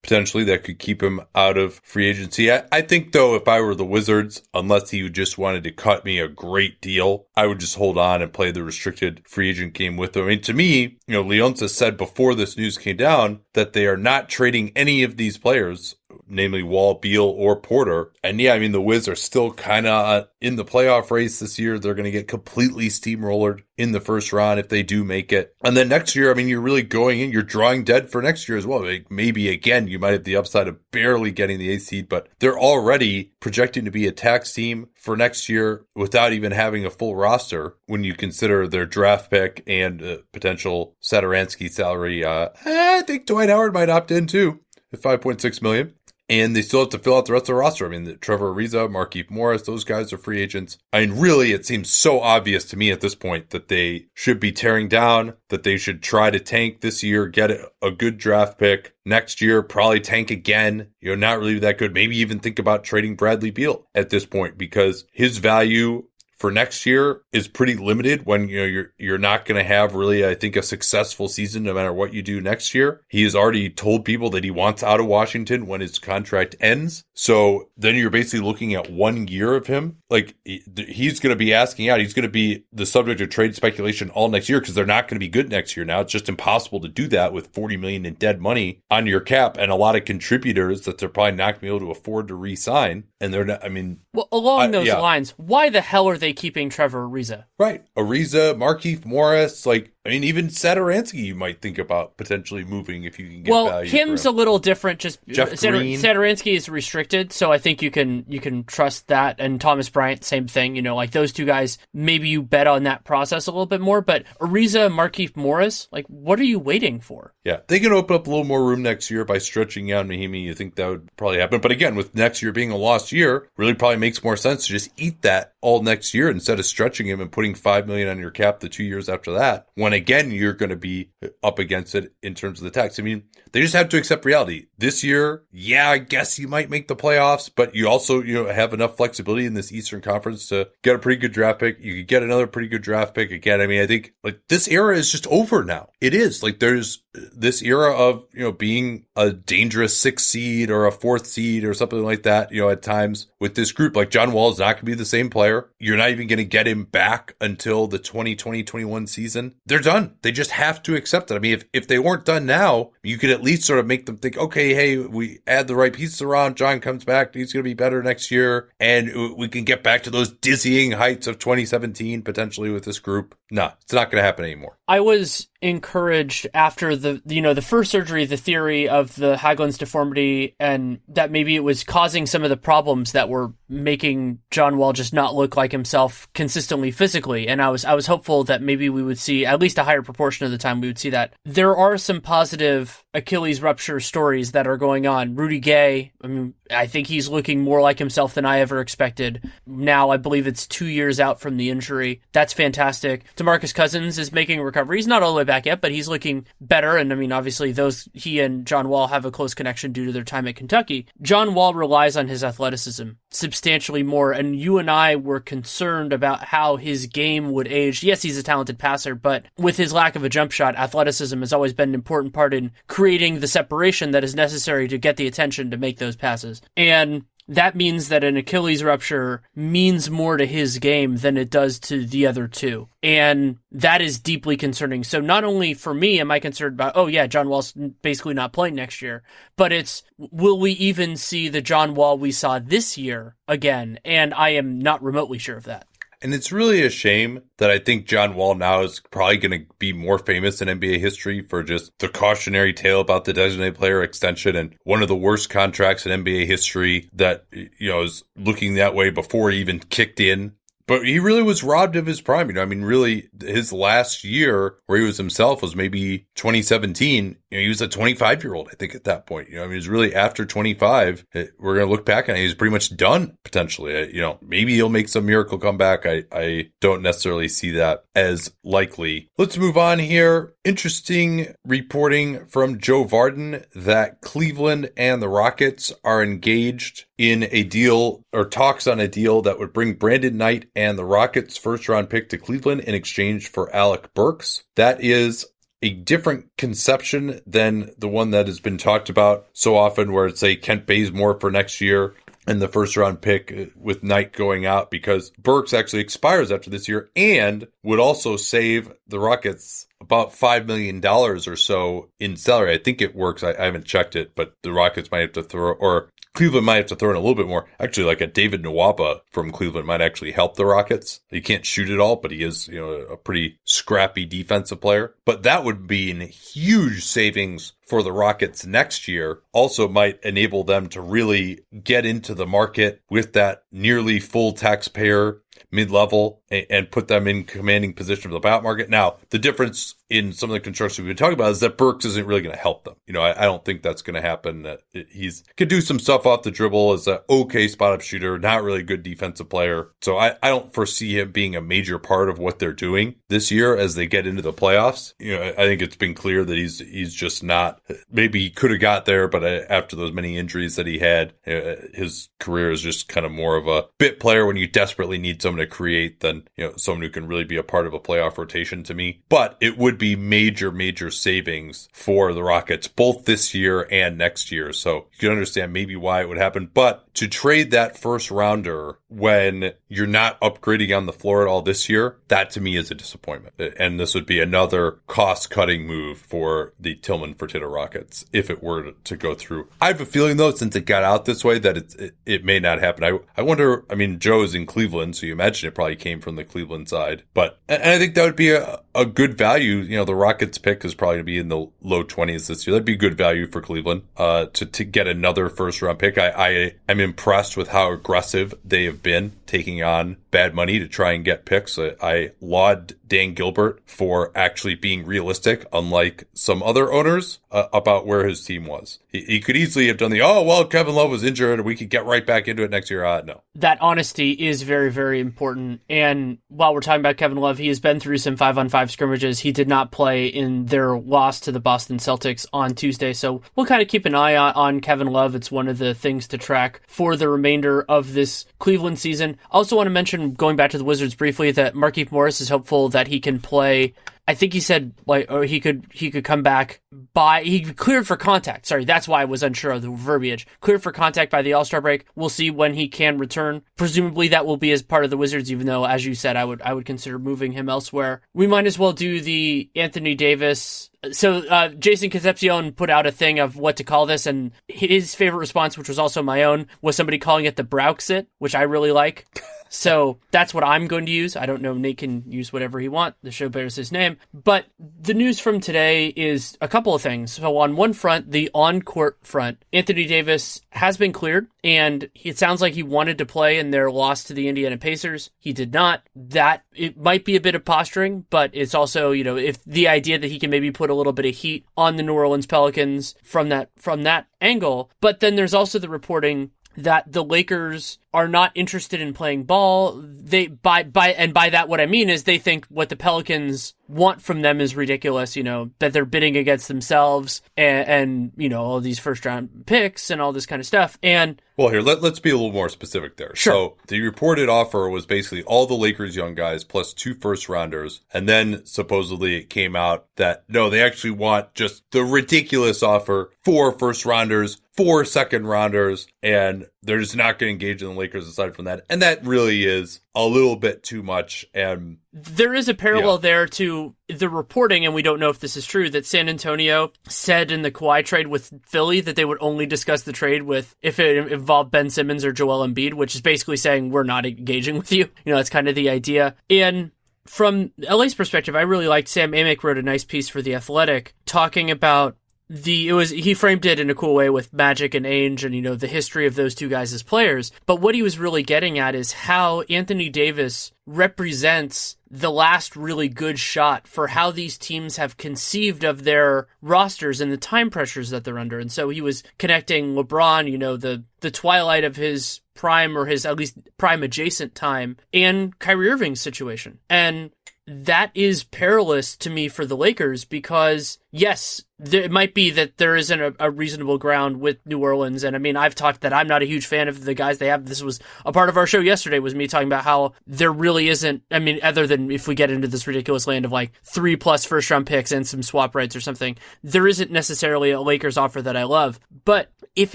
potentially 0.00 0.44
that 0.44 0.62
could 0.62 0.78
keep 0.78 1.02
him 1.02 1.20
out 1.34 1.58
of 1.58 1.80
free 1.82 2.06
agency. 2.06 2.52
I, 2.52 2.62
I, 2.70 2.82
think, 2.82 3.10
though, 3.10 3.34
if 3.34 3.48
I 3.48 3.60
were 3.60 3.74
the 3.74 3.84
Wizards, 3.84 4.42
unless 4.54 4.90
he 4.90 5.08
just 5.08 5.38
wanted 5.38 5.64
to 5.64 5.72
cut 5.72 6.04
me 6.04 6.20
a 6.20 6.28
great 6.28 6.80
deal, 6.80 7.26
I 7.36 7.48
would 7.48 7.58
just 7.58 7.76
hold 7.76 7.98
on 7.98 8.22
and 8.22 8.32
play 8.32 8.52
the 8.52 8.62
restricted 8.62 9.22
free 9.26 9.50
agent 9.50 9.74
game 9.74 9.96
with 9.96 10.16
him. 10.16 10.24
I 10.24 10.28
mean, 10.28 10.40
to 10.42 10.52
me, 10.52 10.98
you 11.08 11.14
know, 11.14 11.24
Leonsis 11.24 11.70
said 11.70 11.96
before 11.96 12.36
this 12.36 12.56
news 12.56 12.78
came 12.78 12.96
down 12.96 13.40
that 13.54 13.72
they 13.72 13.88
are 13.88 13.96
not 13.96 14.28
trading 14.28 14.70
any 14.76 15.02
of 15.02 15.16
these 15.16 15.36
players 15.36 15.96
namely 16.28 16.62
Wall, 16.62 16.94
Beal, 16.94 17.24
or 17.24 17.56
Porter. 17.56 18.12
And 18.22 18.40
yeah, 18.40 18.54
I 18.54 18.58
mean, 18.58 18.72
the 18.72 18.80
Wiz 18.80 19.08
are 19.08 19.14
still 19.14 19.52
kind 19.52 19.86
of 19.86 20.28
in 20.40 20.56
the 20.56 20.64
playoff 20.64 21.10
race 21.10 21.40
this 21.40 21.58
year. 21.58 21.78
They're 21.78 21.94
going 21.94 22.04
to 22.04 22.10
get 22.10 22.28
completely 22.28 22.88
steamrollered 22.88 23.62
in 23.76 23.92
the 23.92 24.00
first 24.00 24.32
round 24.32 24.58
if 24.58 24.68
they 24.68 24.82
do 24.82 25.04
make 25.04 25.32
it. 25.32 25.54
And 25.62 25.76
then 25.76 25.88
next 25.88 26.16
year, 26.16 26.30
I 26.30 26.34
mean, 26.34 26.48
you're 26.48 26.60
really 26.60 26.82
going 26.82 27.20
in, 27.20 27.30
you're 27.30 27.42
drawing 27.42 27.84
dead 27.84 28.10
for 28.10 28.20
next 28.20 28.48
year 28.48 28.58
as 28.58 28.66
well. 28.66 28.84
Like 28.84 29.10
maybe 29.10 29.48
again, 29.48 29.88
you 29.88 29.98
might 29.98 30.12
have 30.12 30.24
the 30.24 30.36
upside 30.36 30.68
of 30.68 30.90
barely 30.90 31.30
getting 31.30 31.58
the 31.58 31.72
A 31.72 31.78
seed, 31.78 32.08
but 32.08 32.28
they're 32.40 32.58
already 32.58 33.32
projecting 33.40 33.84
to 33.84 33.90
be 33.90 34.06
a 34.06 34.12
tax 34.12 34.52
team 34.52 34.88
for 34.94 35.16
next 35.16 35.48
year 35.48 35.86
without 35.94 36.32
even 36.32 36.52
having 36.52 36.84
a 36.84 36.90
full 36.90 37.14
roster 37.14 37.76
when 37.86 38.04
you 38.04 38.14
consider 38.14 38.66
their 38.66 38.86
draft 38.86 39.30
pick 39.30 39.62
and 39.66 40.02
uh, 40.02 40.18
potential 40.32 40.96
Satoransky 41.02 41.70
salary. 41.70 42.24
Uh, 42.24 42.48
I 42.64 43.02
think 43.02 43.26
Dwight 43.26 43.48
Howard 43.48 43.72
might 43.72 43.88
opt 43.88 44.10
in 44.10 44.26
too 44.26 44.60
at 44.92 45.00
5.6 45.00 45.62
million 45.62 45.94
and 46.28 46.54
they 46.54 46.62
still 46.62 46.80
have 46.80 46.90
to 46.90 46.98
fill 46.98 47.16
out 47.16 47.26
the 47.26 47.32
rest 47.32 47.44
of 47.44 47.46
the 47.48 47.54
roster. 47.54 47.86
I 47.86 47.88
mean, 47.88 48.18
Trevor 48.20 48.54
Ariza, 48.54 48.90
Markieff 48.90 49.30
Morris, 49.30 49.62
those 49.62 49.84
guys 49.84 50.12
are 50.12 50.18
free 50.18 50.40
agents. 50.40 50.78
I 50.92 51.00
mean, 51.00 51.18
really, 51.18 51.52
it 51.52 51.64
seems 51.64 51.90
so 51.90 52.20
obvious 52.20 52.64
to 52.66 52.76
me 52.76 52.90
at 52.90 53.00
this 53.00 53.14
point 53.14 53.50
that 53.50 53.68
they 53.68 54.06
should 54.14 54.38
be 54.38 54.52
tearing 54.52 54.88
down, 54.88 55.34
that 55.48 55.62
they 55.62 55.76
should 55.76 56.02
try 56.02 56.30
to 56.30 56.40
tank 56.40 56.80
this 56.80 57.02
year, 57.02 57.26
get 57.26 57.50
a 57.82 57.90
good 57.90 58.18
draft 58.18 58.58
pick. 58.58 58.94
Next 59.04 59.40
year, 59.40 59.62
probably 59.62 60.00
tank 60.00 60.30
again. 60.30 60.88
You 61.00 61.10
know, 61.10 61.28
not 61.28 61.38
really 61.38 61.58
that 61.60 61.78
good. 61.78 61.94
Maybe 61.94 62.18
even 62.18 62.40
think 62.40 62.58
about 62.58 62.84
trading 62.84 63.16
Bradley 63.16 63.50
Beal 63.50 63.86
at 63.94 64.10
this 64.10 64.26
point 64.26 64.58
because 64.58 65.06
his 65.12 65.38
value 65.38 66.07
for 66.38 66.50
next 66.50 66.86
year 66.86 67.22
is 67.32 67.48
pretty 67.48 67.74
limited 67.74 68.24
when 68.24 68.48
you 68.48 68.60
know 68.60 68.64
you're 68.64 68.92
you're 68.96 69.18
not 69.18 69.44
going 69.44 69.58
to 69.58 69.64
have 69.64 69.94
really 69.94 70.24
I 70.24 70.34
think 70.34 70.56
a 70.56 70.62
successful 70.62 71.28
season 71.28 71.64
no 71.64 71.74
matter 71.74 71.92
what 71.92 72.14
you 72.14 72.22
do 72.22 72.40
next 72.40 72.74
year. 72.74 73.02
He 73.08 73.24
has 73.24 73.34
already 73.34 73.68
told 73.70 74.04
people 74.04 74.30
that 74.30 74.44
he 74.44 74.50
wants 74.50 74.82
out 74.82 75.00
of 75.00 75.06
Washington 75.06 75.66
when 75.66 75.80
his 75.80 75.98
contract 75.98 76.54
ends. 76.60 77.04
So 77.14 77.70
then 77.76 77.96
you're 77.96 78.10
basically 78.10 78.46
looking 78.46 78.74
at 78.74 78.90
one 78.90 79.26
year 79.26 79.54
of 79.54 79.66
him. 79.66 79.98
Like 80.08 80.36
he's 80.44 81.20
going 81.20 81.32
to 81.32 81.36
be 81.36 81.52
asking 81.52 81.88
out. 81.88 82.00
He's 82.00 82.14
going 82.14 82.22
to 82.22 82.28
be 82.28 82.64
the 82.72 82.86
subject 82.86 83.20
of 83.20 83.30
trade 83.30 83.56
speculation 83.56 84.10
all 84.10 84.28
next 84.28 84.48
year 84.48 84.60
because 84.60 84.74
they're 84.74 84.86
not 84.86 85.08
going 85.08 85.16
to 85.16 85.24
be 85.24 85.28
good 85.28 85.50
next 85.50 85.76
year. 85.76 85.84
Now 85.84 86.00
it's 86.00 86.12
just 86.12 86.28
impossible 86.28 86.80
to 86.80 86.88
do 86.88 87.08
that 87.08 87.32
with 87.32 87.48
40 87.48 87.76
million 87.76 88.06
in 88.06 88.14
dead 88.14 88.40
money 88.40 88.82
on 88.90 89.06
your 89.06 89.20
cap 89.20 89.56
and 89.58 89.72
a 89.72 89.76
lot 89.76 89.96
of 89.96 90.04
contributors 90.04 90.82
that 90.82 90.98
they're 90.98 91.08
probably 91.08 91.32
not 91.32 91.52
going 91.52 91.54
to 91.54 91.60
be 91.60 91.66
able 91.68 91.80
to 91.80 91.90
afford 91.90 92.28
to 92.28 92.34
re-sign. 92.34 93.04
And 93.20 93.34
they're 93.34 93.44
not. 93.44 93.64
I 93.64 93.68
mean, 93.68 93.98
well, 94.12 94.28
along 94.30 94.60
I, 94.60 94.66
those 94.68 94.86
yeah. 94.86 94.98
lines, 94.98 95.34
why 95.36 95.70
the 95.70 95.80
hell 95.80 96.08
are 96.08 96.16
they 96.16 96.27
keeping 96.32 96.70
Trevor 96.70 97.08
Ariza? 97.08 97.44
Right, 97.58 97.84
Ariza, 97.96 98.56
Markieff 98.56 99.04
Morris, 99.04 99.66
like 99.66 99.92
I 100.08 100.12
mean, 100.12 100.24
even 100.24 100.46
Satoransky, 100.46 101.22
you 101.22 101.34
might 101.34 101.60
think 101.60 101.76
about 101.76 102.16
potentially 102.16 102.64
moving 102.64 103.04
if 103.04 103.18
you 103.18 103.28
can 103.28 103.42
get 103.42 103.50
well, 103.50 103.66
value. 103.66 103.90
Kim's 103.90 104.24
a 104.24 104.30
little 104.30 104.58
different. 104.58 105.00
Just 105.00 105.18
uh, 105.28 105.32
Jeff 105.34 105.50
Satoransky 105.50 106.56
is 106.56 106.66
restricted, 106.70 107.30
so 107.30 107.52
I 107.52 107.58
think 107.58 107.82
you 107.82 107.90
can 107.90 108.24
you 108.26 108.40
can 108.40 108.64
trust 108.64 109.08
that. 109.08 109.36
And 109.38 109.60
Thomas 109.60 109.90
Bryant, 109.90 110.24
same 110.24 110.48
thing. 110.48 110.76
You 110.76 110.80
know, 110.80 110.96
like 110.96 111.10
those 111.10 111.30
two 111.30 111.44
guys, 111.44 111.76
maybe 111.92 112.30
you 112.30 112.40
bet 112.40 112.66
on 112.66 112.84
that 112.84 113.04
process 113.04 113.48
a 113.48 113.50
little 113.50 113.66
bit 113.66 113.82
more. 113.82 114.00
But 114.00 114.24
Ariza, 114.40 114.90
Markieff 114.90 115.36
Morris, 115.36 115.88
like, 115.92 116.06
what 116.06 116.40
are 116.40 116.44
you 116.44 116.58
waiting 116.58 117.00
for? 117.00 117.34
Yeah, 117.44 117.60
they 117.68 117.78
can 117.78 117.92
open 117.92 118.16
up 118.16 118.26
a 118.26 118.30
little 118.30 118.44
more 118.44 118.64
room 118.64 118.82
next 118.82 119.10
year 119.10 119.26
by 119.26 119.36
stretching 119.36 119.92
out 119.92 120.06
Mahinmi. 120.06 120.42
You 120.42 120.54
think 120.54 120.76
that 120.76 120.88
would 120.88 121.16
probably 121.18 121.38
happen? 121.38 121.60
But 121.60 121.72
again, 121.72 121.96
with 121.96 122.14
next 122.14 122.40
year 122.40 122.52
being 122.52 122.70
a 122.70 122.76
lost 122.76 123.12
year, 123.12 123.48
really 123.58 123.74
probably 123.74 123.98
makes 123.98 124.24
more 124.24 124.38
sense 124.38 124.66
to 124.66 124.72
just 124.72 124.90
eat 124.96 125.20
that 125.20 125.52
all 125.60 125.82
next 125.82 126.14
year 126.14 126.30
instead 126.30 126.58
of 126.58 126.64
stretching 126.64 127.06
him 127.06 127.20
and 127.20 127.30
putting 127.30 127.54
five 127.54 127.86
million 127.86 128.08
on 128.08 128.18
your 128.18 128.30
cap 128.30 128.60
the 128.60 128.70
two 128.70 128.84
years 128.84 129.08
after 129.08 129.32
that. 129.32 129.66
When 129.74 129.92
again, 129.98 130.30
you're 130.30 130.54
going 130.54 130.70
to 130.70 130.76
be 130.76 131.10
up 131.42 131.58
against 131.58 131.94
it 131.94 132.14
in 132.22 132.34
terms 132.34 132.60
of 132.60 132.64
the 132.64 132.70
tax. 132.70 132.98
I 132.98 133.02
mean, 133.02 133.24
they 133.52 133.60
just 133.60 133.74
have 133.74 133.88
to 133.90 133.98
accept 133.98 134.24
reality. 134.24 134.66
This 134.78 135.02
year, 135.02 135.44
yeah, 135.50 135.90
I 135.90 135.98
guess 135.98 136.38
you 136.38 136.48
might 136.48 136.70
make 136.70 136.88
the 136.88 136.96
playoffs, 136.96 137.50
but 137.54 137.74
you 137.74 137.88
also, 137.88 138.22
you 138.22 138.34
know, 138.34 138.46
have 138.46 138.72
enough 138.72 138.96
flexibility 138.96 139.44
in 139.46 139.54
this 139.54 139.72
Eastern 139.72 140.00
Conference 140.00 140.48
to 140.48 140.68
get 140.82 140.94
a 140.94 140.98
pretty 140.98 141.20
good 141.20 141.32
draft 141.32 141.60
pick. 141.60 141.78
You 141.80 141.96
could 141.96 142.06
get 142.06 142.22
another 142.22 142.46
pretty 142.46 142.68
good 142.68 142.82
draft 142.82 143.14
pick 143.14 143.30
again. 143.30 143.60
I 143.60 143.66
mean, 143.66 143.82
I 143.82 143.86
think 143.86 144.14
like 144.22 144.40
this 144.48 144.68
era 144.68 144.96
is 144.96 145.10
just 145.10 145.26
over 145.26 145.64
now. 145.64 145.88
It 146.00 146.14
is 146.14 146.42
like 146.42 146.60
there's 146.60 147.02
this 147.14 147.62
era 147.62 147.92
of, 147.92 148.26
you 148.32 148.44
know, 148.44 148.52
being 148.52 149.06
a 149.16 149.32
dangerous 149.32 149.98
sixth 149.98 150.26
seed 150.26 150.70
or 150.70 150.86
a 150.86 150.92
fourth 150.92 151.26
seed 151.26 151.64
or 151.64 151.74
something 151.74 152.02
like 152.02 152.22
that, 152.22 152.52
you 152.52 152.60
know, 152.60 152.70
at 152.70 152.82
times 152.82 153.26
with 153.40 153.54
this 153.54 153.72
group. 153.72 153.96
Like 153.96 154.10
John 154.10 154.32
Wall 154.32 154.52
is 154.52 154.58
not 154.58 154.74
going 154.74 154.80
to 154.80 154.84
be 154.84 154.94
the 154.94 155.04
same 155.04 155.30
player. 155.30 155.70
You're 155.78 155.96
not 155.96 156.10
even 156.10 156.28
going 156.28 156.38
to 156.38 156.44
get 156.44 156.68
him 156.68 156.84
back 156.84 157.34
until 157.40 157.86
the 157.86 157.98
2020 157.98 158.62
21 158.62 159.06
season. 159.06 159.54
They're 159.66 159.80
done. 159.88 160.14
They 160.20 160.32
just 160.32 160.50
have 160.50 160.82
to 160.82 160.96
accept 160.96 161.30
it. 161.30 161.34
I 161.34 161.38
mean, 161.38 161.54
if, 161.54 161.64
if 161.72 161.88
they 161.88 161.98
weren't 161.98 162.26
done 162.26 162.44
now, 162.44 162.90
you 163.02 163.16
could 163.16 163.30
at 163.30 163.42
least 163.42 163.64
sort 163.64 163.78
of 163.78 163.86
make 163.86 164.04
them 164.04 164.18
think, 164.18 164.36
okay, 164.36 164.74
hey, 164.74 164.98
we 164.98 165.38
add 165.46 165.66
the 165.66 165.76
right 165.76 165.94
pieces 165.94 166.20
around. 166.20 166.58
John 166.58 166.80
comes 166.80 167.06
back. 167.06 167.34
He's 167.34 167.54
going 167.54 167.62
to 167.62 167.70
be 167.70 167.72
better 167.72 168.02
next 168.02 168.30
year. 168.30 168.68
And 168.78 169.34
we 169.38 169.48
can 169.48 169.64
get 169.64 169.82
back 169.82 170.02
to 170.02 170.10
those 170.10 170.30
dizzying 170.30 170.92
heights 170.92 171.26
of 171.26 171.38
2017 171.38 172.20
potentially 172.20 172.70
with 172.70 172.84
this 172.84 172.98
group. 172.98 173.34
No, 173.50 173.70
it's 173.82 173.92
not 173.92 174.10
going 174.10 174.20
to 174.20 174.24
happen 174.24 174.44
anymore. 174.44 174.78
I 174.86 175.00
was 175.00 175.48
encouraged 175.60 176.46
after 176.54 176.94
the 176.94 177.20
you 177.26 177.42
know 177.42 177.54
the 177.54 177.62
first 177.62 177.90
surgery, 177.90 178.24
the 178.26 178.36
theory 178.36 178.88
of 178.88 179.14
the 179.16 179.36
Haglund's 179.36 179.78
deformity, 179.78 180.54
and 180.60 181.00
that 181.08 181.30
maybe 181.30 181.56
it 181.56 181.64
was 181.64 181.82
causing 181.82 182.26
some 182.26 182.42
of 182.42 182.50
the 182.50 182.56
problems 182.56 183.12
that 183.12 183.28
were 183.28 183.52
making 183.68 184.40
John 184.50 184.76
Wall 184.76 184.92
just 184.92 185.12
not 185.12 185.34
look 185.34 185.56
like 185.56 185.72
himself 185.72 186.28
consistently 186.34 186.90
physically. 186.90 187.48
And 187.48 187.62
I 187.62 187.70
was 187.70 187.84
I 187.84 187.94
was 187.94 188.06
hopeful 188.06 188.44
that 188.44 188.62
maybe 188.62 188.88
we 188.88 189.02
would 189.02 189.18
see 189.18 189.46
at 189.46 189.60
least 189.60 189.78
a 189.78 189.84
higher 189.84 190.02
proportion 190.02 190.44
of 190.46 190.52
the 190.52 190.58
time 190.58 190.80
we 190.80 190.88
would 190.88 190.98
see 190.98 191.10
that. 191.10 191.34
There 191.44 191.76
are 191.76 191.96
some 191.96 192.20
positive 192.20 193.04
Achilles 193.18 193.60
rupture 193.60 194.00
stories 194.00 194.52
that 194.52 194.66
are 194.66 194.76
going 194.76 195.06
on. 195.06 195.34
Rudy 195.34 195.58
Gay, 195.60 196.12
I 196.22 196.26
mean, 196.26 196.54
I 196.70 196.86
think 196.86 197.06
he's 197.06 197.28
looking 197.28 197.60
more 197.60 197.80
like 197.80 197.98
himself 197.98 198.34
than 198.34 198.44
I 198.44 198.60
ever 198.60 198.80
expected. 198.80 199.50
Now 199.66 200.10
I 200.10 200.16
believe 200.16 200.46
it's 200.46 200.66
two 200.66 200.86
years 200.86 201.20
out 201.20 201.40
from 201.40 201.56
the 201.56 201.70
injury. 201.70 202.22
That's 202.32 202.52
fantastic. 202.52 203.24
Demarcus 203.36 203.74
Cousins 203.74 204.18
is 204.18 204.32
making 204.32 204.60
a 204.60 204.64
recovery. 204.64 204.98
He's 204.98 205.06
not 205.06 205.22
all 205.22 205.32
the 205.32 205.38
way 205.38 205.44
back 205.44 205.66
yet, 205.66 205.80
but 205.80 205.90
he's 205.90 206.08
looking 206.08 206.46
better. 206.60 206.96
And 206.96 207.12
I 207.12 207.16
mean, 207.16 207.32
obviously, 207.32 207.72
those 207.72 208.08
he 208.12 208.40
and 208.40 208.66
John 208.66 208.88
Wall 208.88 209.08
have 209.08 209.24
a 209.24 209.30
close 209.30 209.54
connection 209.54 209.92
due 209.92 210.06
to 210.06 210.12
their 210.12 210.24
time 210.24 210.46
at 210.46 210.56
Kentucky. 210.56 211.06
John 211.20 211.54
Wall 211.54 211.74
relies 211.74 212.16
on 212.16 212.28
his 212.28 212.44
athleticism 212.44 213.10
substantially 213.30 214.02
more. 214.02 214.32
And 214.32 214.58
you 214.58 214.78
and 214.78 214.90
I 214.90 215.16
were 215.16 215.40
concerned 215.40 216.12
about 216.12 216.44
how 216.44 216.76
his 216.76 217.06
game 217.06 217.52
would 217.52 217.68
age. 217.68 218.02
Yes, 218.02 218.22
he's 218.22 218.38
a 218.38 218.42
talented 218.42 218.78
passer, 218.78 219.14
but 219.14 219.44
with 219.56 219.76
his 219.76 219.92
lack 219.92 220.16
of 220.16 220.24
a 220.24 220.28
jump 220.28 220.52
shot, 220.52 220.76
athleticism 220.76 221.38
has 221.40 221.52
always 221.52 221.72
been 221.72 221.90
an 221.90 221.94
important 221.94 222.32
part 222.32 222.54
in 222.54 222.72
creating 222.86 223.40
the 223.40 223.48
separation 223.48 224.12
that 224.12 224.24
is 224.24 224.34
necessary 224.34 224.88
to 224.88 224.98
get 224.98 225.16
the 225.16 225.26
attention 225.26 225.70
to 225.70 225.76
make 225.76 225.98
those 225.98 226.16
passes. 226.16 226.62
And 226.76 227.24
that 227.48 227.74
means 227.74 228.08
that 228.08 228.24
an 228.24 228.36
Achilles 228.36 228.84
rupture 228.84 229.42
means 229.54 230.10
more 230.10 230.36
to 230.36 230.46
his 230.46 230.78
game 230.78 231.16
than 231.16 231.36
it 231.36 231.50
does 231.50 231.78
to 231.80 232.04
the 232.04 232.26
other 232.26 232.46
two. 232.46 232.88
And 233.02 233.58
that 233.72 234.02
is 234.02 234.18
deeply 234.18 234.56
concerning. 234.56 235.02
So 235.02 235.20
not 235.20 235.44
only 235.44 235.72
for 235.72 235.94
me 235.94 236.20
am 236.20 236.30
I 236.30 236.40
concerned 236.40 236.74
about, 236.74 236.92
oh 236.94 237.06
yeah, 237.06 237.26
John 237.26 237.48
Wall's 237.48 237.72
basically 237.72 238.34
not 238.34 238.52
playing 238.52 238.74
next 238.74 239.00
year, 239.00 239.22
but 239.56 239.72
it's 239.72 240.02
will 240.18 240.58
we 240.58 240.72
even 240.72 241.16
see 241.16 241.48
the 241.48 241.62
John 241.62 241.94
Wall 241.94 242.18
we 242.18 242.32
saw 242.32 242.58
this 242.58 242.98
year 242.98 243.34
again? 243.46 243.98
And 244.04 244.34
I 244.34 244.50
am 244.50 244.78
not 244.78 245.02
remotely 245.02 245.38
sure 245.38 245.56
of 245.56 245.64
that. 245.64 245.86
And 246.20 246.34
it's 246.34 246.50
really 246.50 246.82
a 246.82 246.90
shame 246.90 247.42
that 247.58 247.70
I 247.70 247.78
think 247.78 248.06
John 248.06 248.34
Wall 248.34 248.54
now 248.56 248.82
is 248.82 249.00
probably 249.10 249.36
going 249.36 249.60
to 249.60 249.66
be 249.78 249.92
more 249.92 250.18
famous 250.18 250.60
in 250.60 250.66
NBA 250.68 250.98
history 250.98 251.42
for 251.42 251.62
just 251.62 251.96
the 251.98 252.08
cautionary 252.08 252.72
tale 252.72 253.00
about 253.00 253.24
the 253.24 253.32
designated 253.32 253.76
player 253.76 254.02
extension 254.02 254.56
and 254.56 254.74
one 254.82 255.00
of 255.00 255.08
the 255.08 255.16
worst 255.16 255.48
contracts 255.48 256.06
in 256.06 256.24
NBA 256.24 256.46
history 256.46 257.08
that, 257.12 257.46
you 257.52 257.88
know, 257.88 258.02
is 258.02 258.24
looking 258.36 258.74
that 258.74 258.96
way 258.96 259.10
before 259.10 259.50
it 259.50 259.54
even 259.54 259.78
kicked 259.78 260.18
in 260.18 260.54
but 260.88 261.06
he 261.06 261.20
really 261.20 261.42
was 261.42 261.62
robbed 261.62 261.94
of 261.96 262.06
his 262.06 262.20
prime. 262.20 262.48
You 262.48 262.54
know, 262.54 262.62
I 262.62 262.64
mean, 262.64 262.82
really, 262.82 263.28
his 263.40 263.72
last 263.72 264.24
year 264.24 264.76
where 264.86 264.98
he 264.98 265.04
was 265.04 265.18
himself 265.18 265.62
was 265.62 265.76
maybe 265.76 266.26
2017. 266.34 267.36
You 267.50 267.58
know, 267.58 267.62
he 267.62 267.68
was 267.68 267.82
a 267.82 267.88
25 267.88 268.42
year 268.42 268.54
old, 268.54 268.68
I 268.72 268.74
think, 268.74 268.94
at 268.94 269.04
that 269.04 269.26
point. 269.26 269.50
You 269.50 269.56
know, 269.56 269.64
I 269.64 269.66
mean, 269.66 269.74
it 269.74 269.76
was 269.76 269.88
really 269.88 270.14
after 270.14 270.44
25. 270.46 271.26
Eh, 271.34 271.44
we're 271.58 271.74
going 271.74 271.86
to 271.86 271.92
look 271.92 272.06
back 272.06 272.28
and 272.28 272.38
he's 272.38 272.54
pretty 272.54 272.72
much 272.72 272.96
done 272.96 273.36
potentially. 273.44 273.94
Eh, 273.94 274.06
you 274.12 274.20
know, 274.20 274.38
maybe 274.42 274.74
he'll 274.74 274.88
make 274.88 275.08
some 275.08 275.26
miracle 275.26 275.58
comeback. 275.58 276.06
I, 276.06 276.24
I 276.32 276.70
don't 276.80 277.02
necessarily 277.02 277.48
see 277.48 277.70
that 277.72 278.04
as 278.14 278.50
likely. 278.64 279.30
Let's 279.36 279.58
move 279.58 279.76
on 279.76 279.98
here. 279.98 280.54
Interesting 280.64 281.54
reporting 281.66 282.46
from 282.46 282.80
Joe 282.80 283.04
Vardon 283.04 283.64
that 283.74 284.22
Cleveland 284.22 284.90
and 284.96 285.20
the 285.20 285.28
Rockets 285.28 285.92
are 286.02 286.22
engaged 286.22 287.04
in 287.18 287.48
a 287.50 287.64
deal 287.64 288.22
or 288.32 288.44
talks 288.44 288.86
on 288.86 289.00
a 289.00 289.08
deal 289.08 289.42
that 289.42 289.58
would 289.58 289.72
bring 289.72 289.94
Brandon 289.94 290.36
Knight 290.36 290.70
and 290.74 290.96
the 290.96 291.04
Rockets 291.04 291.56
first 291.56 291.88
round 291.88 292.08
pick 292.08 292.28
to 292.30 292.38
Cleveland 292.38 292.82
in 292.82 292.94
exchange 292.94 293.48
for 293.48 293.74
Alec 293.74 294.14
Burks. 294.14 294.62
That 294.76 295.00
is 295.02 295.46
a 295.82 295.90
different 295.90 296.46
conception 296.56 297.40
than 297.46 297.90
the 297.98 298.08
one 298.08 298.30
that 298.30 298.46
has 298.46 298.60
been 298.60 298.78
talked 298.78 299.10
about 299.10 299.46
so 299.52 299.76
often 299.76 300.12
where 300.12 300.26
it's 300.26 300.42
a 300.42 300.56
Kent 300.56 300.86
Bazemore 300.86 301.38
for 301.38 301.50
next 301.50 301.80
year 301.80 302.14
and 302.48 302.62
the 302.62 302.68
first 302.68 302.96
round 302.96 303.20
pick 303.20 303.72
with 303.76 304.02
Knight 304.02 304.32
going 304.32 304.64
out 304.64 304.90
because 304.90 305.30
Burks 305.38 305.74
actually 305.74 306.00
expires 306.00 306.50
after 306.50 306.70
this 306.70 306.88
year 306.88 307.10
and 307.14 307.68
would 307.82 308.00
also 308.00 308.36
save 308.36 308.90
the 309.06 309.20
Rockets 309.20 309.86
about 310.00 310.32
$5 310.32 310.66
million 310.66 311.04
or 311.04 311.56
so 311.56 312.08
in 312.18 312.36
salary. 312.36 312.74
I 312.74 312.78
think 312.78 313.02
it 313.02 313.14
works. 313.14 313.42
I, 313.42 313.52
I, 313.52 313.66
haven't 313.66 313.84
checked 313.84 314.16
it, 314.16 314.34
but 314.34 314.54
the 314.62 314.72
Rockets 314.72 315.10
might 315.10 315.20
have 315.20 315.32
to 315.32 315.42
throw, 315.42 315.72
or 315.72 316.08
Cleveland 316.38 316.66
might 316.66 316.76
have 316.76 316.86
to 316.86 316.94
throw 316.94 317.10
in 317.10 317.16
a 317.16 317.18
little 317.18 317.34
bit 317.34 317.48
more. 317.48 317.66
Actually, 317.80 318.04
like 318.04 318.20
a 318.20 318.26
David 318.28 318.62
Nwaba 318.62 319.22
from 319.28 319.50
Cleveland 319.50 319.88
might 319.88 320.00
actually 320.00 320.30
help 320.30 320.54
the 320.54 320.64
Rockets. 320.64 321.18
He 321.30 321.40
can't 321.40 321.66
shoot 321.66 321.90
it 321.90 321.98
all, 321.98 322.14
but 322.14 322.30
he 322.30 322.44
is, 322.44 322.68
you 322.68 322.78
know, 322.78 322.90
a 322.92 323.16
pretty 323.16 323.58
scrappy 323.64 324.24
defensive 324.24 324.80
player. 324.80 325.16
But 325.24 325.42
that 325.42 325.64
would 325.64 325.88
be 325.88 326.12
in 326.12 326.20
huge 326.20 327.02
savings 327.02 327.72
for 327.88 328.02
the 328.02 328.12
Rockets 328.12 328.66
next 328.66 329.08
year. 329.08 329.40
Also 329.52 329.88
might 329.88 330.22
enable 330.22 330.64
them 330.64 330.88
to 330.88 331.00
really 331.00 331.60
get 331.82 332.04
into 332.04 332.34
the 332.34 332.46
market 332.46 333.02
with 333.10 333.32
that 333.32 333.64
nearly 333.72 334.20
full 334.20 334.52
taxpayer 334.52 335.42
mid-level 335.70 336.40
and, 336.50 336.90
put 336.90 337.08
them 337.08 337.28
in 337.28 337.44
commanding 337.44 337.92
position 337.92 338.32
of 338.32 338.40
the 338.40 338.48
buyout 338.48 338.62
market. 338.62 338.88
Now, 338.88 339.16
the 339.28 339.38
difference 339.38 339.96
in 340.08 340.32
some 340.32 340.48
of 340.48 340.54
the 340.54 340.60
construction 340.60 341.04
we've 341.04 341.10
been 341.10 341.18
talking 341.18 341.34
about 341.34 341.50
is 341.50 341.60
that 341.60 341.76
Burks 341.76 342.06
isn't 342.06 342.26
really 342.26 342.40
going 342.40 342.54
to 342.54 342.60
help 342.60 342.84
them. 342.84 342.94
You 343.06 343.12
know, 343.12 343.20
I, 343.20 343.42
I 343.42 343.44
don't 343.44 343.62
think 343.64 343.82
that's 343.82 344.00
going 344.00 344.14
to 344.14 344.22
happen. 344.22 344.78
He's 345.10 345.44
could 345.58 345.68
do 345.68 345.82
some 345.82 345.98
stuff 345.98 346.24
off 346.24 346.42
the 346.42 346.50
dribble 346.50 346.94
as 346.94 347.06
an 347.06 347.18
okay 347.28 347.68
spot 347.68 347.92
up 347.92 348.00
shooter, 348.00 348.38
not 348.38 348.62
really 348.62 348.80
a 348.80 348.84
good 348.84 349.02
defensive 349.02 349.50
player. 349.50 349.90
So 350.00 350.16
I, 350.16 350.36
I 350.42 350.48
don't 350.48 350.72
foresee 350.72 351.18
him 351.18 351.32
being 351.32 351.54
a 351.54 351.60
major 351.60 351.98
part 351.98 352.30
of 352.30 352.38
what 352.38 352.58
they're 352.58 352.72
doing 352.72 353.16
this 353.28 353.50
year 353.50 353.76
as 353.76 353.94
they 353.94 354.06
get 354.06 354.26
into 354.26 354.42
the 354.42 354.52
playoffs. 354.52 355.12
You 355.18 355.36
know, 355.36 355.42
I 355.42 355.66
think 355.66 355.82
it's 355.82 355.96
been 355.96 356.14
clear 356.14 356.44
that 356.44 356.56
he's 356.56 356.78
he's 356.78 357.12
just 357.12 357.42
not. 357.42 357.77
Maybe 358.10 358.40
he 358.40 358.50
could 358.50 358.70
have 358.70 358.80
got 358.80 359.04
there, 359.04 359.28
but 359.28 359.44
uh, 359.44 359.62
after 359.68 359.96
those 359.96 360.12
many 360.12 360.36
injuries 360.36 360.76
that 360.76 360.86
he 360.86 360.98
had, 360.98 361.32
uh, 361.46 361.76
his 361.94 362.28
career 362.38 362.70
is 362.70 362.82
just 362.82 363.08
kind 363.08 363.26
of 363.26 363.32
more 363.32 363.56
of 363.56 363.66
a 363.66 363.86
bit 363.98 364.20
player 364.20 364.46
when 364.46 364.56
you 364.56 364.66
desperately 364.66 365.18
need 365.18 365.40
someone 365.40 365.60
to 365.60 365.66
create 365.66 366.20
than 366.20 366.46
you 366.56 366.66
know 366.66 366.72
someone 366.76 367.02
who 367.02 367.10
can 367.10 367.26
really 367.26 367.44
be 367.44 367.56
a 367.56 367.62
part 367.62 367.86
of 367.86 367.94
a 367.94 368.00
playoff 368.00 368.38
rotation 368.38 368.82
to 368.84 368.94
me. 368.94 369.22
But 369.28 369.56
it 369.60 369.78
would 369.78 369.98
be 369.98 370.16
major, 370.16 370.70
major 370.70 371.10
savings 371.10 371.88
for 371.92 372.32
the 372.32 372.42
Rockets, 372.42 372.88
both 372.88 373.24
this 373.24 373.54
year 373.54 373.86
and 373.90 374.18
next 374.18 374.52
year. 374.52 374.72
So 374.72 375.06
you 375.12 375.18
can 375.18 375.30
understand 375.30 375.72
maybe 375.72 375.96
why 375.96 376.20
it 376.20 376.28
would 376.28 376.38
happen. 376.38 376.70
But 376.72 377.12
to 377.14 377.28
trade 377.28 377.70
that 377.70 377.98
first 377.98 378.30
rounder 378.30 378.98
when 379.08 379.72
you're 379.88 380.06
not 380.06 380.40
upgrading 380.40 380.96
on 380.96 381.06
the 381.06 381.12
floor 381.12 381.42
at 381.42 381.48
all 381.48 381.62
this 381.62 381.88
year, 381.88 382.16
that 382.28 382.50
to 382.50 382.60
me 382.60 382.76
is 382.76 382.90
a 382.90 382.94
disappointment. 382.94 383.54
And 383.78 383.98
this 383.98 384.14
would 384.14 384.26
be 384.26 384.40
another 384.40 385.00
cost 385.06 385.50
cutting 385.50 385.86
move 385.86 386.18
for 386.18 386.74
the 386.78 386.94
Tillman 386.94 387.34
Fertitta 387.34 387.70
Rockets 387.78 388.24
if 388.32 388.50
it 388.50 388.62
were 388.62 388.92
to 389.04 389.16
go 389.16 389.34
through. 389.34 389.68
I 389.80 389.88
have 389.88 390.00
a 390.00 390.06
feeling 390.06 390.36
though, 390.36 390.50
since 390.50 390.74
it 390.74 390.86
got 390.86 391.04
out 391.04 391.24
this 391.24 391.44
way, 391.44 391.58
that 391.60 391.76
it, 391.76 392.14
it, 392.26 392.44
may 392.44 392.58
not 392.58 392.80
happen. 392.80 393.04
I, 393.04 393.18
I 393.36 393.42
wonder, 393.42 393.84
I 393.88 393.94
mean, 393.94 394.18
Joe's 394.18 394.54
in 394.54 394.66
Cleveland, 394.66 395.16
so 395.16 395.26
you 395.26 395.32
imagine 395.32 395.68
it 395.68 395.74
probably 395.74 395.96
came 395.96 396.20
from 396.20 396.36
the 396.36 396.44
Cleveland 396.44 396.88
side, 396.88 397.22
but, 397.34 397.58
and 397.68 397.82
I 397.82 397.98
think 397.98 398.14
that 398.14 398.24
would 398.24 398.36
be 398.36 398.50
a, 398.50 398.80
a 398.94 399.06
good 399.06 399.36
value. 399.38 399.76
You 399.76 399.98
know, 399.98 400.04
the 400.04 400.14
Rockets 400.14 400.58
pick 400.58 400.84
is 400.84 400.94
probably 400.94 401.16
going 401.16 401.26
to 401.26 401.32
be 401.32 401.38
in 401.38 401.48
the 401.48 401.68
low 401.82 402.04
20s 402.04 402.48
this 402.48 402.66
year. 402.66 402.72
That'd 402.72 402.84
be 402.84 402.96
good 402.96 403.16
value 403.16 403.46
for 403.46 403.60
Cleveland, 403.60 404.02
uh, 404.16 404.46
to, 404.46 404.66
to 404.66 404.84
get 404.84 405.06
another 405.06 405.48
first 405.48 405.80
round 405.80 405.98
pick. 405.98 406.18
I, 406.18 406.30
I 406.30 406.74
am 406.88 407.00
impressed 407.00 407.56
with 407.56 407.68
how 407.68 407.92
aggressive 407.92 408.54
they 408.64 408.84
have 408.84 409.02
been 409.02 409.32
taking 409.48 409.82
on 409.82 410.18
bad 410.30 410.54
money 410.54 410.78
to 410.78 410.86
try 410.86 411.12
and 411.12 411.24
get 411.24 411.44
picks. 411.44 411.78
I, 411.78 411.96
I 412.00 412.30
laud 412.40 412.94
Dan 413.08 413.34
Gilbert 413.34 413.80
for 413.86 414.30
actually 414.36 414.74
being 414.74 415.04
realistic, 415.06 415.66
unlike 415.72 416.28
some 416.34 416.62
other 416.62 416.92
owners, 416.92 417.40
uh, 417.50 417.66
about 417.72 418.06
where 418.06 418.26
his 418.26 418.44
team 418.44 418.66
was. 418.66 418.98
He, 419.08 419.22
he, 419.22 419.40
could 419.40 419.56
easily 419.56 419.88
have 419.88 419.96
done 419.96 420.10
the, 420.10 420.20
oh, 420.20 420.42
well, 420.42 420.66
Kevin 420.66 420.94
Love 420.94 421.10
was 421.10 421.24
injured. 421.24 421.62
We 421.62 421.74
could 421.74 421.88
get 421.88 422.04
right 422.04 422.24
back 422.24 422.46
into 422.46 422.62
it 422.62 422.70
next 422.70 422.90
year. 422.90 423.04
Uh, 423.04 423.22
no. 423.22 423.42
That 423.54 423.80
honesty 423.80 424.32
is 424.32 424.62
very, 424.62 424.90
very 424.90 425.18
important. 425.18 425.80
And 425.88 426.38
while 426.48 426.74
we're 426.74 426.80
talking 426.80 427.00
about 427.00 427.16
Kevin 427.16 427.38
Love, 427.38 427.56
he 427.56 427.68
has 427.68 427.80
been 427.80 428.00
through 428.00 428.18
some 428.18 428.36
five 428.36 428.58
on 428.58 428.68
five 428.68 428.90
scrimmages. 428.90 429.38
He 429.38 429.52
did 429.52 429.68
not 429.68 429.90
play 429.90 430.26
in 430.26 430.66
their 430.66 430.98
loss 430.98 431.40
to 431.40 431.52
the 431.52 431.60
Boston 431.60 431.96
Celtics 431.96 432.44
on 432.52 432.74
Tuesday. 432.74 433.14
So 433.14 433.40
we'll 433.56 433.66
kind 433.66 433.80
of 433.80 433.88
keep 433.88 434.04
an 434.04 434.14
eye 434.14 434.36
on, 434.36 434.52
on 434.52 434.80
Kevin 434.80 435.08
Love. 435.08 435.34
It's 435.34 435.50
one 435.50 435.68
of 435.68 435.78
the 435.78 435.94
things 435.94 436.28
to 436.28 436.38
track 436.38 436.82
for 436.86 437.16
the 437.16 437.30
remainder 437.30 437.82
of 437.82 438.12
this 438.12 438.44
Cleveland 438.58 438.98
season. 438.98 439.37
I 439.50 439.56
also 439.56 439.76
want 439.76 439.86
to 439.86 439.90
mention, 439.90 440.34
going 440.34 440.56
back 440.56 440.70
to 440.72 440.78
the 440.78 440.84
Wizards 440.84 441.14
briefly, 441.14 441.50
that 441.52 441.74
Markieff 441.74 442.12
Morris 442.12 442.40
is 442.40 442.48
hopeful 442.48 442.88
that 442.90 443.08
he 443.08 443.20
can 443.20 443.40
play 443.40 443.94
I 444.28 444.34
think 444.34 444.52
he 444.52 444.60
said 444.60 444.92
like 445.06 445.26
or 445.30 445.44
he 445.44 445.58
could 445.58 445.86
he 445.90 446.10
could 446.10 446.22
come 446.22 446.42
back 446.42 446.82
by 447.14 447.42
he 447.42 447.62
cleared 447.62 448.06
for 448.06 448.18
contact. 448.18 448.66
Sorry, 448.66 448.84
that's 448.84 449.08
why 449.08 449.22
I 449.22 449.24
was 449.24 449.42
unsure 449.42 449.72
of 449.72 449.80
the 449.80 449.88
verbiage. 449.90 450.46
Cleared 450.60 450.82
for 450.82 450.92
contact 450.92 451.32
by 451.32 451.40
the 451.40 451.54
All 451.54 451.64
Star 451.64 451.80
break. 451.80 452.04
We'll 452.14 452.28
see 452.28 452.50
when 452.50 452.74
he 452.74 452.88
can 452.88 453.16
return. 453.16 453.62
Presumably 453.76 454.28
that 454.28 454.44
will 454.44 454.58
be 454.58 454.70
as 454.70 454.82
part 454.82 455.04
of 455.04 455.10
the 455.10 455.16
Wizards, 455.16 455.50
even 455.50 455.66
though 455.66 455.86
as 455.86 456.04
you 456.04 456.14
said, 456.14 456.36
I 456.36 456.44
would 456.44 456.60
I 456.60 456.74
would 456.74 456.84
consider 456.84 457.18
moving 457.18 457.52
him 457.52 457.70
elsewhere. 457.70 458.20
We 458.34 458.46
might 458.46 458.66
as 458.66 458.78
well 458.78 458.92
do 458.92 459.22
the 459.22 459.70
Anthony 459.74 460.14
Davis 460.14 460.90
so 461.12 461.46
uh, 461.48 461.68
Jason 461.68 462.10
Concepcion 462.10 462.72
put 462.72 462.90
out 462.90 463.06
a 463.06 463.12
thing 463.12 463.38
of 463.38 463.56
what 463.56 463.76
to 463.76 463.84
call 463.84 464.06
this, 464.06 464.26
and 464.26 464.50
his 464.66 465.14
favorite 465.14 465.38
response, 465.38 465.78
which 465.78 465.88
was 465.88 465.98
also 465.98 466.22
my 466.22 466.42
own, 466.42 466.66
was 466.82 466.96
somebody 466.96 467.18
calling 467.18 467.44
it 467.44 467.56
the 467.56 467.64
Browxit, 467.64 468.26
which 468.38 468.54
I 468.54 468.62
really 468.62 468.90
like. 468.90 469.26
So 469.68 470.18
that's 470.30 470.54
what 470.54 470.64
I'm 470.64 470.86
going 470.86 471.06
to 471.06 471.12
use. 471.12 471.36
I 471.36 471.46
don't 471.46 471.62
know. 471.62 471.74
Nate 471.74 471.98
can 471.98 472.30
use 472.30 472.52
whatever 472.52 472.80
he 472.80 472.88
wants. 472.88 473.18
The 473.22 473.30
show 473.30 473.48
bears 473.48 473.76
his 473.76 473.92
name. 473.92 474.16
But 474.32 474.66
the 474.78 475.14
news 475.14 475.40
from 475.40 475.60
today 475.60 476.08
is 476.08 476.56
a 476.60 476.68
couple 476.68 476.94
of 476.94 477.02
things. 477.02 477.32
So 477.32 477.58
on 477.58 477.76
one 477.76 477.92
front, 477.92 478.30
the 478.30 478.50
on-court 478.54 479.18
front, 479.22 479.64
Anthony 479.72 480.06
Davis 480.06 480.60
has 480.70 480.96
been 480.96 481.12
cleared, 481.12 481.48
and 481.64 482.08
it 482.14 482.38
sounds 482.38 482.60
like 482.60 482.74
he 482.74 482.82
wanted 482.82 483.18
to 483.18 483.26
play 483.26 483.58
in 483.58 483.70
their 483.70 483.90
loss 483.90 484.24
to 484.24 484.34
the 484.34 484.48
Indiana 484.48 484.76
Pacers. 484.76 485.30
He 485.38 485.52
did 485.52 485.72
not. 485.72 486.02
That 486.14 486.64
it 486.74 486.96
might 486.96 487.24
be 487.24 487.36
a 487.36 487.40
bit 487.40 487.54
of 487.54 487.64
posturing, 487.64 488.24
but 488.30 488.50
it's 488.52 488.74
also 488.74 489.10
you 489.12 489.24
know 489.24 489.36
if 489.36 489.62
the 489.64 489.88
idea 489.88 490.18
that 490.18 490.30
he 490.30 490.38
can 490.38 490.50
maybe 490.50 490.70
put 490.70 490.90
a 490.90 490.94
little 490.94 491.12
bit 491.12 491.26
of 491.26 491.34
heat 491.34 491.66
on 491.76 491.96
the 491.96 492.02
New 492.02 492.14
Orleans 492.14 492.46
Pelicans 492.46 493.14
from 493.22 493.48
that 493.48 493.70
from 493.76 494.02
that 494.02 494.26
angle. 494.40 494.90
But 495.00 495.20
then 495.20 495.36
there's 495.36 495.54
also 495.54 495.78
the 495.78 495.88
reporting 495.88 496.50
that 496.78 497.12
the 497.12 497.24
Lakers 497.24 497.98
are 498.14 498.28
not 498.28 498.52
interested 498.54 499.00
in 499.00 499.12
playing 499.12 499.44
ball. 499.44 500.00
They 500.02 500.46
by 500.46 500.84
by 500.84 501.08
and 501.08 501.34
by 501.34 501.50
that 501.50 501.68
what 501.68 501.80
I 501.80 501.86
mean 501.86 502.08
is 502.08 502.24
they 502.24 502.38
think 502.38 502.66
what 502.66 502.88
the 502.88 502.96
Pelicans 502.96 503.74
want 503.88 504.22
from 504.22 504.42
them 504.42 504.60
is 504.60 504.76
ridiculous. 504.76 505.36
You 505.36 505.42
know 505.42 505.70
that 505.80 505.92
they're 505.92 506.04
bidding 506.04 506.36
against 506.36 506.68
themselves 506.68 507.42
and, 507.56 507.88
and 507.88 508.32
you 508.36 508.48
know 508.48 508.62
all 508.62 508.80
these 508.80 508.98
first 508.98 509.26
round 509.26 509.64
picks 509.66 510.08
and 510.08 510.22
all 510.22 510.32
this 510.32 510.46
kind 510.46 510.60
of 510.60 510.66
stuff. 510.66 510.98
And 511.02 511.42
well, 511.56 511.68
here 511.68 511.80
let, 511.80 512.00
let's 512.00 512.20
be 512.20 512.30
a 512.30 512.36
little 512.36 512.52
more 512.52 512.68
specific 512.68 513.16
there. 513.16 513.34
Sure. 513.34 513.52
So 513.52 513.76
the 513.88 514.00
reported 514.00 514.48
offer 514.48 514.88
was 514.88 515.04
basically 515.04 515.42
all 515.42 515.66
the 515.66 515.74
Lakers 515.74 516.14
young 516.14 516.34
guys 516.34 516.62
plus 516.62 516.94
two 516.94 517.14
first 517.14 517.48
rounders, 517.48 518.00
and 518.14 518.28
then 518.28 518.64
supposedly 518.64 519.36
it 519.36 519.50
came 519.50 519.74
out 519.74 520.06
that 520.16 520.44
no, 520.48 520.70
they 520.70 520.80
actually 520.82 521.10
want 521.10 521.54
just 521.54 521.82
the 521.90 522.04
ridiculous 522.04 522.82
offer: 522.82 523.32
four 523.44 523.72
first 523.72 524.06
rounders, 524.06 524.60
four 524.78 525.04
second 525.04 525.44
rounders, 525.44 526.06
and 526.22 526.68
they're 526.84 527.00
just 527.00 527.16
not 527.16 527.36
going 527.36 527.48
to 527.58 527.66
engage 527.66 527.82
in 527.82 527.88
the 527.88 527.94
Lakers 527.98 528.28
aside 528.28 528.54
from 528.54 528.66
that. 528.66 528.84
And 528.88 529.02
that 529.02 529.26
really 529.26 529.64
is 529.64 529.98
a 530.14 530.24
little 530.24 530.54
bit 530.54 530.84
too 530.84 531.02
much. 531.02 531.44
And 531.52 531.98
there 532.12 532.54
is 532.54 532.68
a 532.68 532.74
parallel 532.74 533.16
yeah. 533.16 533.22
there 533.22 533.46
to 533.46 533.96
the 534.08 534.28
reporting, 534.28 534.86
and 534.86 534.94
we 534.94 535.02
don't 535.02 535.18
know 535.18 535.30
if 535.30 535.40
this 535.40 535.56
is 535.56 535.66
true, 535.66 535.90
that 535.90 536.06
San 536.06 536.28
Antonio 536.28 536.92
said 537.08 537.50
in 537.50 537.62
the 537.62 537.72
Kawhi 537.72 538.04
trade 538.04 538.28
with 538.28 538.52
Philly 538.66 539.00
that 539.00 539.16
they 539.16 539.24
would 539.24 539.38
only 539.40 539.66
discuss 539.66 540.02
the 540.02 540.12
trade 540.12 540.44
with 540.44 540.76
if 540.80 541.00
it 541.00 541.32
involved 541.32 541.72
Ben 541.72 541.90
Simmons 541.90 542.24
or 542.24 542.30
Joel 542.30 542.64
Embiid, 542.64 542.94
which 542.94 543.16
is 543.16 543.20
basically 543.20 543.56
saying 543.56 543.90
we're 543.90 544.04
not 544.04 544.26
engaging 544.26 544.78
with 544.78 544.92
you. 544.92 545.08
You 545.24 545.32
know, 545.32 545.38
that's 545.38 545.50
kind 545.50 545.68
of 545.68 545.74
the 545.74 545.90
idea. 545.90 546.36
And 546.48 546.92
from 547.26 547.72
LA's 547.78 548.14
perspective, 548.14 548.54
I 548.54 548.60
really 548.60 548.86
liked 548.86 549.08
Sam 549.08 549.32
Amick 549.32 549.64
wrote 549.64 549.76
a 549.76 549.82
nice 549.82 550.04
piece 550.04 550.28
for 550.28 550.40
The 550.40 550.54
Athletic 550.54 551.16
talking 551.26 551.68
about 551.68 552.16
the 552.50 552.88
it 552.88 552.92
was 552.94 553.10
he 553.10 553.34
framed 553.34 553.66
it 553.66 553.78
in 553.78 553.90
a 553.90 553.94
cool 553.94 554.14
way 554.14 554.30
with 554.30 554.52
Magic 554.52 554.94
and 554.94 555.04
Ainge 555.04 555.44
and 555.44 555.54
you 555.54 555.60
know 555.60 555.74
the 555.74 555.86
history 555.86 556.26
of 556.26 556.34
those 556.34 556.54
two 556.54 556.68
guys 556.68 556.92
as 556.92 557.02
players. 557.02 557.52
But 557.66 557.80
what 557.80 557.94
he 557.94 558.02
was 558.02 558.18
really 558.18 558.42
getting 558.42 558.78
at 558.78 558.94
is 558.94 559.12
how 559.12 559.62
Anthony 559.62 560.08
Davis 560.08 560.72
represents 560.86 561.96
the 562.10 562.30
last 562.30 562.74
really 562.74 563.08
good 563.08 563.38
shot 563.38 563.86
for 563.86 564.08
how 564.08 564.30
these 564.30 564.56
teams 564.56 564.96
have 564.96 565.18
conceived 565.18 565.84
of 565.84 566.04
their 566.04 566.46
rosters 566.62 567.20
and 567.20 567.30
the 567.30 567.36
time 567.36 567.68
pressures 567.68 568.08
that 568.10 568.24
they're 568.24 568.38
under. 568.38 568.58
And 568.58 568.72
so 568.72 568.88
he 568.88 569.02
was 569.02 569.22
connecting 569.38 569.94
LeBron, 569.94 570.50
you 570.50 570.56
know, 570.56 570.76
the 570.76 571.04
the 571.20 571.30
twilight 571.30 571.84
of 571.84 571.96
his 571.96 572.40
prime 572.54 572.96
or 572.96 573.06
his 573.06 573.26
at 573.26 573.36
least 573.36 573.58
prime 573.76 574.02
adjacent 574.02 574.54
time 574.54 574.96
and 575.12 575.58
Kyrie 575.58 575.90
Irving's 575.90 576.20
situation. 576.20 576.78
And 576.88 577.30
that 577.66 578.10
is 578.14 578.44
perilous 578.44 579.16
to 579.18 579.28
me 579.28 579.48
for 579.48 579.66
the 579.66 579.76
Lakers 579.76 580.24
because 580.24 580.98
yes, 581.10 581.62
there, 581.78 582.02
it 582.02 582.10
might 582.10 582.34
be 582.34 582.50
that 582.50 582.76
there 582.76 582.96
isn't 582.96 583.20
a, 583.20 583.34
a, 583.38 583.50
reasonable 583.50 583.98
ground 583.98 584.40
with 584.40 584.58
New 584.66 584.80
Orleans. 584.80 585.24
And 585.24 585.36
I 585.36 585.38
mean, 585.38 585.56
I've 585.56 585.74
talked 585.74 586.00
that 586.00 586.12
I'm 586.12 586.26
not 586.26 586.42
a 586.42 586.46
huge 586.46 586.66
fan 586.66 586.88
of 586.88 587.04
the 587.04 587.14
guys 587.14 587.38
they 587.38 587.48
have. 587.48 587.66
This 587.66 587.82
was 587.82 588.00
a 588.24 588.32
part 588.32 588.48
of 588.48 588.56
our 588.56 588.66
show 588.66 588.80
yesterday 588.80 589.18
was 589.18 589.34
me 589.34 589.46
talking 589.46 589.68
about 589.68 589.84
how 589.84 590.12
there 590.26 590.52
really 590.52 590.88
isn't, 590.88 591.22
I 591.30 591.38
mean, 591.38 591.60
other 591.62 591.86
than 591.86 592.10
if 592.10 592.26
we 592.26 592.34
get 592.34 592.50
into 592.50 592.68
this 592.68 592.86
ridiculous 592.86 593.26
land 593.26 593.44
of 593.44 593.52
like 593.52 593.72
three 593.84 594.16
plus 594.16 594.44
first 594.44 594.70
round 594.70 594.86
picks 594.86 595.12
and 595.12 595.26
some 595.26 595.42
swap 595.42 595.74
rights 595.74 595.94
or 595.94 596.00
something, 596.00 596.36
there 596.62 596.88
isn't 596.88 597.10
necessarily 597.10 597.70
a 597.70 597.80
Lakers 597.80 598.16
offer 598.16 598.42
that 598.42 598.56
I 598.56 598.64
love. 598.64 598.98
But 599.24 599.50
if 599.76 599.94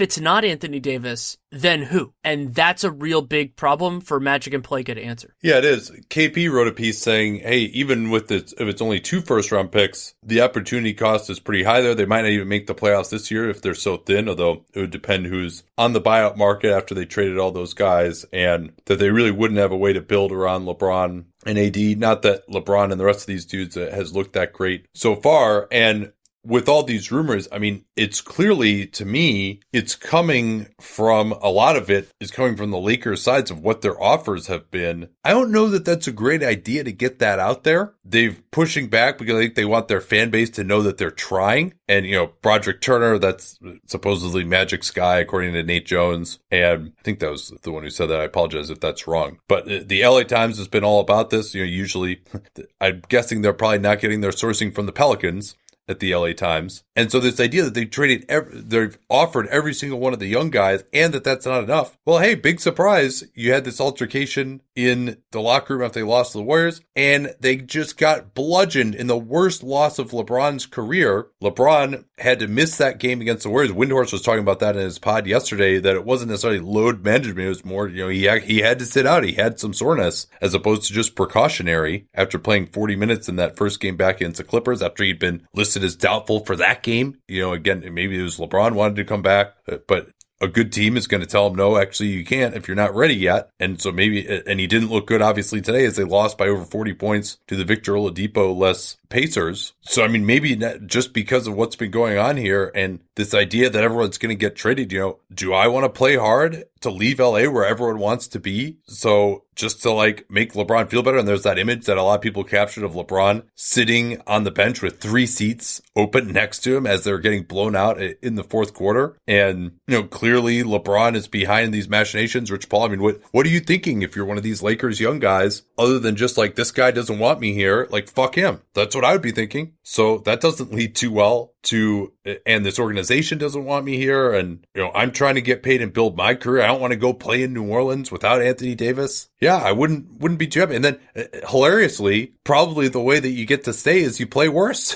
it's 0.00 0.18
not 0.18 0.44
Anthony 0.44 0.80
Davis, 0.80 1.36
then 1.50 1.82
who? 1.82 2.14
And 2.24 2.54
that's 2.54 2.84
a 2.84 2.90
real 2.90 3.22
big 3.22 3.54
problem 3.54 4.00
for 4.00 4.18
Magic 4.18 4.54
and 4.54 4.64
Pelinka 4.64 4.94
to 4.94 5.02
answer. 5.02 5.34
Yeah, 5.42 5.58
it 5.58 5.64
is. 5.64 5.90
KP 6.08 6.50
wrote 6.50 6.68
a 6.68 6.72
piece 6.72 6.98
saying, 7.00 7.40
hey, 7.40 7.60
even 7.60 8.10
with 8.10 8.30
it, 8.30 8.52
if 8.58 8.66
it's 8.66 8.82
only 8.82 8.98
two 8.98 9.20
first 9.20 9.52
round 9.52 9.70
picks, 9.70 10.14
the 10.22 10.40
opportunity 10.40 10.94
cost 10.94 11.30
is 11.30 11.38
pretty 11.38 11.62
high 11.62 11.73
there. 11.80 11.94
They 11.94 12.06
might 12.06 12.22
not 12.22 12.30
even 12.30 12.48
make 12.48 12.66
the 12.66 12.74
playoffs 12.74 13.10
this 13.10 13.30
year 13.30 13.48
if 13.48 13.62
they're 13.62 13.74
so 13.74 13.96
thin, 13.96 14.28
although 14.28 14.64
it 14.72 14.80
would 14.80 14.90
depend 14.90 15.26
who's 15.26 15.62
on 15.76 15.92
the 15.92 16.00
buyout 16.00 16.36
market 16.36 16.72
after 16.72 16.94
they 16.94 17.04
traded 17.04 17.38
all 17.38 17.52
those 17.52 17.74
guys 17.74 18.24
and 18.32 18.72
that 18.86 18.98
they 18.98 19.10
really 19.10 19.30
wouldn't 19.30 19.60
have 19.60 19.72
a 19.72 19.76
way 19.76 19.92
to 19.92 20.00
build 20.00 20.32
around 20.32 20.64
LeBron 20.64 21.24
and 21.46 21.58
AD. 21.58 21.98
Not 21.98 22.22
that 22.22 22.48
LeBron 22.48 22.90
and 22.90 23.00
the 23.00 23.04
rest 23.04 23.20
of 23.20 23.26
these 23.26 23.44
dudes 23.44 23.74
has 23.74 24.14
looked 24.14 24.32
that 24.32 24.52
great 24.52 24.86
so 24.94 25.14
far. 25.14 25.68
And 25.70 26.12
with 26.44 26.68
all 26.68 26.82
these 26.82 27.10
rumors, 27.10 27.48
I 27.50 27.58
mean, 27.58 27.84
it's 27.96 28.20
clearly 28.20 28.86
to 28.88 29.04
me, 29.04 29.60
it's 29.72 29.94
coming 29.94 30.68
from 30.80 31.32
a 31.32 31.50
lot 31.50 31.76
of 31.76 31.90
it 31.90 32.10
is 32.20 32.30
coming 32.30 32.56
from 32.56 32.70
the 32.70 32.78
Lakers 32.78 33.22
sides 33.22 33.50
of 33.50 33.60
what 33.60 33.80
their 33.80 34.00
offers 34.00 34.46
have 34.48 34.70
been. 34.70 35.08
I 35.24 35.30
don't 35.30 35.50
know 35.50 35.68
that 35.70 35.84
that's 35.84 36.06
a 36.06 36.12
great 36.12 36.42
idea 36.42 36.84
to 36.84 36.92
get 36.92 37.18
that 37.20 37.38
out 37.38 37.64
there. 37.64 37.94
They've 38.04 38.40
pushing 38.50 38.88
back 38.88 39.18
because 39.18 39.34
I 39.34 39.40
think 39.40 39.54
they 39.54 39.64
want 39.64 39.88
their 39.88 40.00
fan 40.00 40.30
base 40.30 40.50
to 40.50 40.64
know 40.64 40.82
that 40.82 40.98
they're 40.98 41.10
trying. 41.10 41.74
And, 41.88 42.06
you 42.06 42.14
know, 42.14 42.32
Broderick 42.40 42.80
Turner, 42.80 43.18
that's 43.18 43.58
supposedly 43.86 44.44
Magic 44.44 44.84
Sky, 44.84 45.18
according 45.18 45.54
to 45.54 45.62
Nate 45.62 45.86
Jones. 45.86 46.38
And 46.50 46.92
I 46.98 47.02
think 47.02 47.18
that 47.18 47.30
was 47.30 47.52
the 47.62 47.72
one 47.72 47.82
who 47.82 47.90
said 47.90 48.06
that. 48.06 48.20
I 48.20 48.24
apologize 48.24 48.70
if 48.70 48.80
that's 48.80 49.06
wrong. 49.06 49.38
But 49.48 49.88
the 49.88 50.06
LA 50.06 50.22
Times 50.22 50.58
has 50.58 50.68
been 50.68 50.84
all 50.84 51.00
about 51.00 51.30
this. 51.30 51.54
You 51.54 51.62
know, 51.62 51.68
usually 51.68 52.22
I'm 52.80 53.02
guessing 53.08 53.42
they're 53.42 53.52
probably 53.52 53.78
not 53.78 54.00
getting 54.00 54.20
their 54.20 54.30
sourcing 54.30 54.74
from 54.74 54.86
the 54.86 54.92
Pelicans 54.92 55.56
at 55.88 56.00
the 56.00 56.14
LA 56.14 56.32
Times. 56.32 56.84
And 56.96 57.10
so 57.10 57.20
this 57.20 57.40
idea 57.40 57.64
that 57.64 57.74
they 57.74 57.84
traded, 57.84 58.24
every, 58.28 58.60
they've 58.60 58.98
offered 59.10 59.46
every 59.48 59.74
single 59.74 59.98
one 59.98 60.12
of 60.12 60.18
the 60.18 60.26
young 60.26 60.50
guys 60.50 60.84
and 60.92 61.12
that 61.12 61.24
that's 61.24 61.46
not 61.46 61.64
enough. 61.64 61.98
Well, 62.04 62.18
hey, 62.18 62.34
big 62.34 62.60
surprise. 62.60 63.24
You 63.34 63.52
had 63.52 63.64
this 63.64 63.80
altercation 63.80 64.62
in 64.76 65.18
the 65.30 65.40
locker 65.40 65.74
room 65.74 65.84
after 65.84 66.00
they 66.00 66.04
lost 66.04 66.32
to 66.32 66.38
the 66.38 66.44
Warriors 66.44 66.80
and 66.94 67.34
they 67.40 67.56
just 67.56 67.98
got 67.98 68.34
bludgeoned 68.34 68.94
in 68.94 69.06
the 69.06 69.16
worst 69.16 69.62
loss 69.62 69.98
of 69.98 70.10
LeBron's 70.10 70.66
career. 70.66 71.28
LeBron 71.42 72.04
had 72.18 72.38
to 72.38 72.48
miss 72.48 72.76
that 72.78 72.98
game 72.98 73.20
against 73.20 73.42
the 73.42 73.50
Warriors. 73.50 73.72
Windhorst 73.72 74.12
was 74.12 74.22
talking 74.22 74.40
about 74.40 74.60
that 74.60 74.76
in 74.76 74.82
his 74.82 74.98
pod 74.98 75.26
yesterday 75.26 75.78
that 75.78 75.96
it 75.96 76.04
wasn't 76.04 76.30
necessarily 76.30 76.60
load 76.60 77.04
management. 77.04 77.46
It 77.46 77.48
was 77.48 77.64
more, 77.64 77.88
you 77.88 78.04
know, 78.04 78.08
he, 78.08 78.28
he 78.40 78.58
had 78.58 78.78
to 78.78 78.86
sit 78.86 79.06
out. 79.06 79.24
He 79.24 79.32
had 79.32 79.58
some 79.58 79.74
soreness 79.74 80.26
as 80.40 80.54
opposed 80.54 80.84
to 80.84 80.92
just 80.92 81.16
precautionary 81.16 82.06
after 82.14 82.38
playing 82.38 82.66
40 82.66 82.96
minutes 82.96 83.28
in 83.28 83.36
that 83.36 83.56
first 83.56 83.80
game 83.80 83.96
back 83.96 84.16
against 84.16 84.38
the 84.38 84.44
Clippers 84.44 84.82
after 84.82 85.02
he'd 85.02 85.18
been 85.18 85.46
listed 85.52 85.73
as 85.82 85.96
doubtful 85.96 86.44
for 86.44 86.56
that 86.56 86.82
game. 86.82 87.18
You 87.26 87.40
know, 87.42 87.52
again, 87.52 87.80
maybe 87.92 88.18
it 88.18 88.22
was 88.22 88.38
LeBron 88.38 88.74
wanted 88.74 88.96
to 88.96 89.04
come 89.04 89.22
back, 89.22 89.54
but 89.88 90.08
a 90.40 90.48
good 90.48 90.72
team 90.72 90.96
is 90.96 91.06
going 91.06 91.20
to 91.20 91.26
tell 91.26 91.46
him, 91.46 91.54
no, 91.54 91.78
actually, 91.78 92.08
you 92.10 92.24
can't 92.24 92.54
if 92.54 92.68
you're 92.68 92.74
not 92.74 92.94
ready 92.94 93.14
yet. 93.14 93.50
And 93.60 93.80
so 93.80 93.92
maybe, 93.92 94.26
and 94.46 94.60
he 94.60 94.66
didn't 94.66 94.90
look 94.90 95.06
good, 95.06 95.22
obviously, 95.22 95.60
today 95.60 95.86
as 95.86 95.96
they 95.96 96.04
lost 96.04 96.36
by 96.36 96.48
over 96.48 96.64
40 96.64 96.92
points 96.94 97.38
to 97.46 97.56
the 97.56 97.64
Victor 97.64 97.92
Oladipo 97.92 98.54
less 98.54 98.98
Pacers. 99.08 99.72
So, 99.82 100.04
I 100.04 100.08
mean, 100.08 100.26
maybe 100.26 100.60
just 100.86 101.14
because 101.14 101.46
of 101.46 101.54
what's 101.54 101.76
been 101.76 101.92
going 101.92 102.18
on 102.18 102.36
here 102.36 102.70
and 102.74 102.98
this 103.14 103.32
idea 103.32 103.70
that 103.70 103.84
everyone's 103.84 104.18
going 104.18 104.36
to 104.36 104.40
get 104.40 104.56
traded, 104.56 104.92
you 104.92 105.00
know, 105.00 105.18
do 105.32 105.54
I 105.54 105.68
want 105.68 105.84
to 105.84 105.88
play 105.88 106.16
hard 106.16 106.64
to 106.80 106.90
leave 106.90 107.20
LA 107.20 107.44
where 107.44 107.64
everyone 107.64 107.98
wants 107.98 108.28
to 108.28 108.40
be? 108.40 108.78
So 108.86 109.43
just 109.54 109.82
to 109.82 109.90
like 109.90 110.26
make 110.30 110.52
LeBron 110.52 110.90
feel 110.90 111.02
better. 111.02 111.18
And 111.18 111.28
there's 111.28 111.42
that 111.42 111.58
image 111.58 111.86
that 111.86 111.96
a 111.96 112.02
lot 112.02 112.16
of 112.16 112.20
people 112.20 112.44
captured 112.44 112.84
of 112.84 112.92
LeBron 112.92 113.44
sitting 113.54 114.20
on 114.26 114.44
the 114.44 114.50
bench 114.50 114.82
with 114.82 115.00
three 115.00 115.26
seats 115.26 115.80
open 115.96 116.32
next 116.32 116.60
to 116.60 116.76
him 116.76 116.86
as 116.86 117.04
they're 117.04 117.18
getting 117.18 117.44
blown 117.44 117.76
out 117.76 118.00
in 118.00 118.34
the 118.34 118.44
fourth 118.44 118.74
quarter. 118.74 119.18
And, 119.26 119.72
you 119.86 119.96
know, 119.96 120.04
clearly 120.04 120.62
LeBron 120.62 121.14
is 121.14 121.28
behind 121.28 121.72
these 121.72 121.88
machinations. 121.88 122.50
Rich 122.50 122.68
Paul, 122.68 122.84
I 122.84 122.88
mean, 122.88 123.02
what, 123.02 123.20
what 123.32 123.46
are 123.46 123.50
you 123.50 123.60
thinking 123.60 124.02
if 124.02 124.16
you're 124.16 124.24
one 124.24 124.36
of 124.36 124.42
these 124.42 124.62
Lakers 124.62 125.00
young 125.00 125.18
guys 125.18 125.62
other 125.78 125.98
than 125.98 126.16
just 126.16 126.36
like, 126.36 126.54
this 126.54 126.70
guy 126.70 126.90
doesn't 126.90 127.18
want 127.18 127.40
me 127.40 127.52
here? 127.54 127.86
Like, 127.90 128.08
fuck 128.08 128.34
him. 128.34 128.62
That's 128.74 128.94
what 128.94 129.04
I 129.04 129.12
would 129.12 129.22
be 129.22 129.32
thinking. 129.32 129.74
So 129.82 130.18
that 130.18 130.40
doesn't 130.40 130.72
lead 130.72 130.94
too 130.94 131.12
well 131.12 131.53
to, 131.64 132.12
and 132.46 132.64
this 132.64 132.78
organization 132.78 133.38
doesn't 133.38 133.64
want 133.64 133.84
me 133.84 133.96
here. 133.96 134.32
And, 134.32 134.66
you 134.74 134.82
know, 134.82 134.90
I'm 134.94 135.12
trying 135.12 135.34
to 135.36 135.42
get 135.42 135.62
paid 135.62 135.82
and 135.82 135.92
build 135.92 136.16
my 136.16 136.34
career. 136.34 136.62
I 136.62 136.66
don't 136.66 136.80
want 136.80 136.92
to 136.92 136.98
go 136.98 137.12
play 137.12 137.42
in 137.42 137.52
New 137.52 137.68
Orleans 137.68 138.10
without 138.10 138.42
Anthony 138.42 138.74
Davis. 138.74 139.28
Yeah, 139.40 139.56
I 139.56 139.72
wouldn't, 139.72 140.20
wouldn't 140.20 140.38
be 140.38 140.46
too 140.46 140.60
happy. 140.60 140.76
And 140.76 140.84
then 140.84 140.98
uh, 141.16 141.48
hilariously, 141.48 142.34
probably 142.44 142.88
the 142.88 143.00
way 143.00 143.20
that 143.20 143.30
you 143.30 143.46
get 143.46 143.64
to 143.64 143.72
stay 143.72 144.00
is 144.00 144.20
you 144.20 144.26
play 144.26 144.48
worse. 144.48 144.94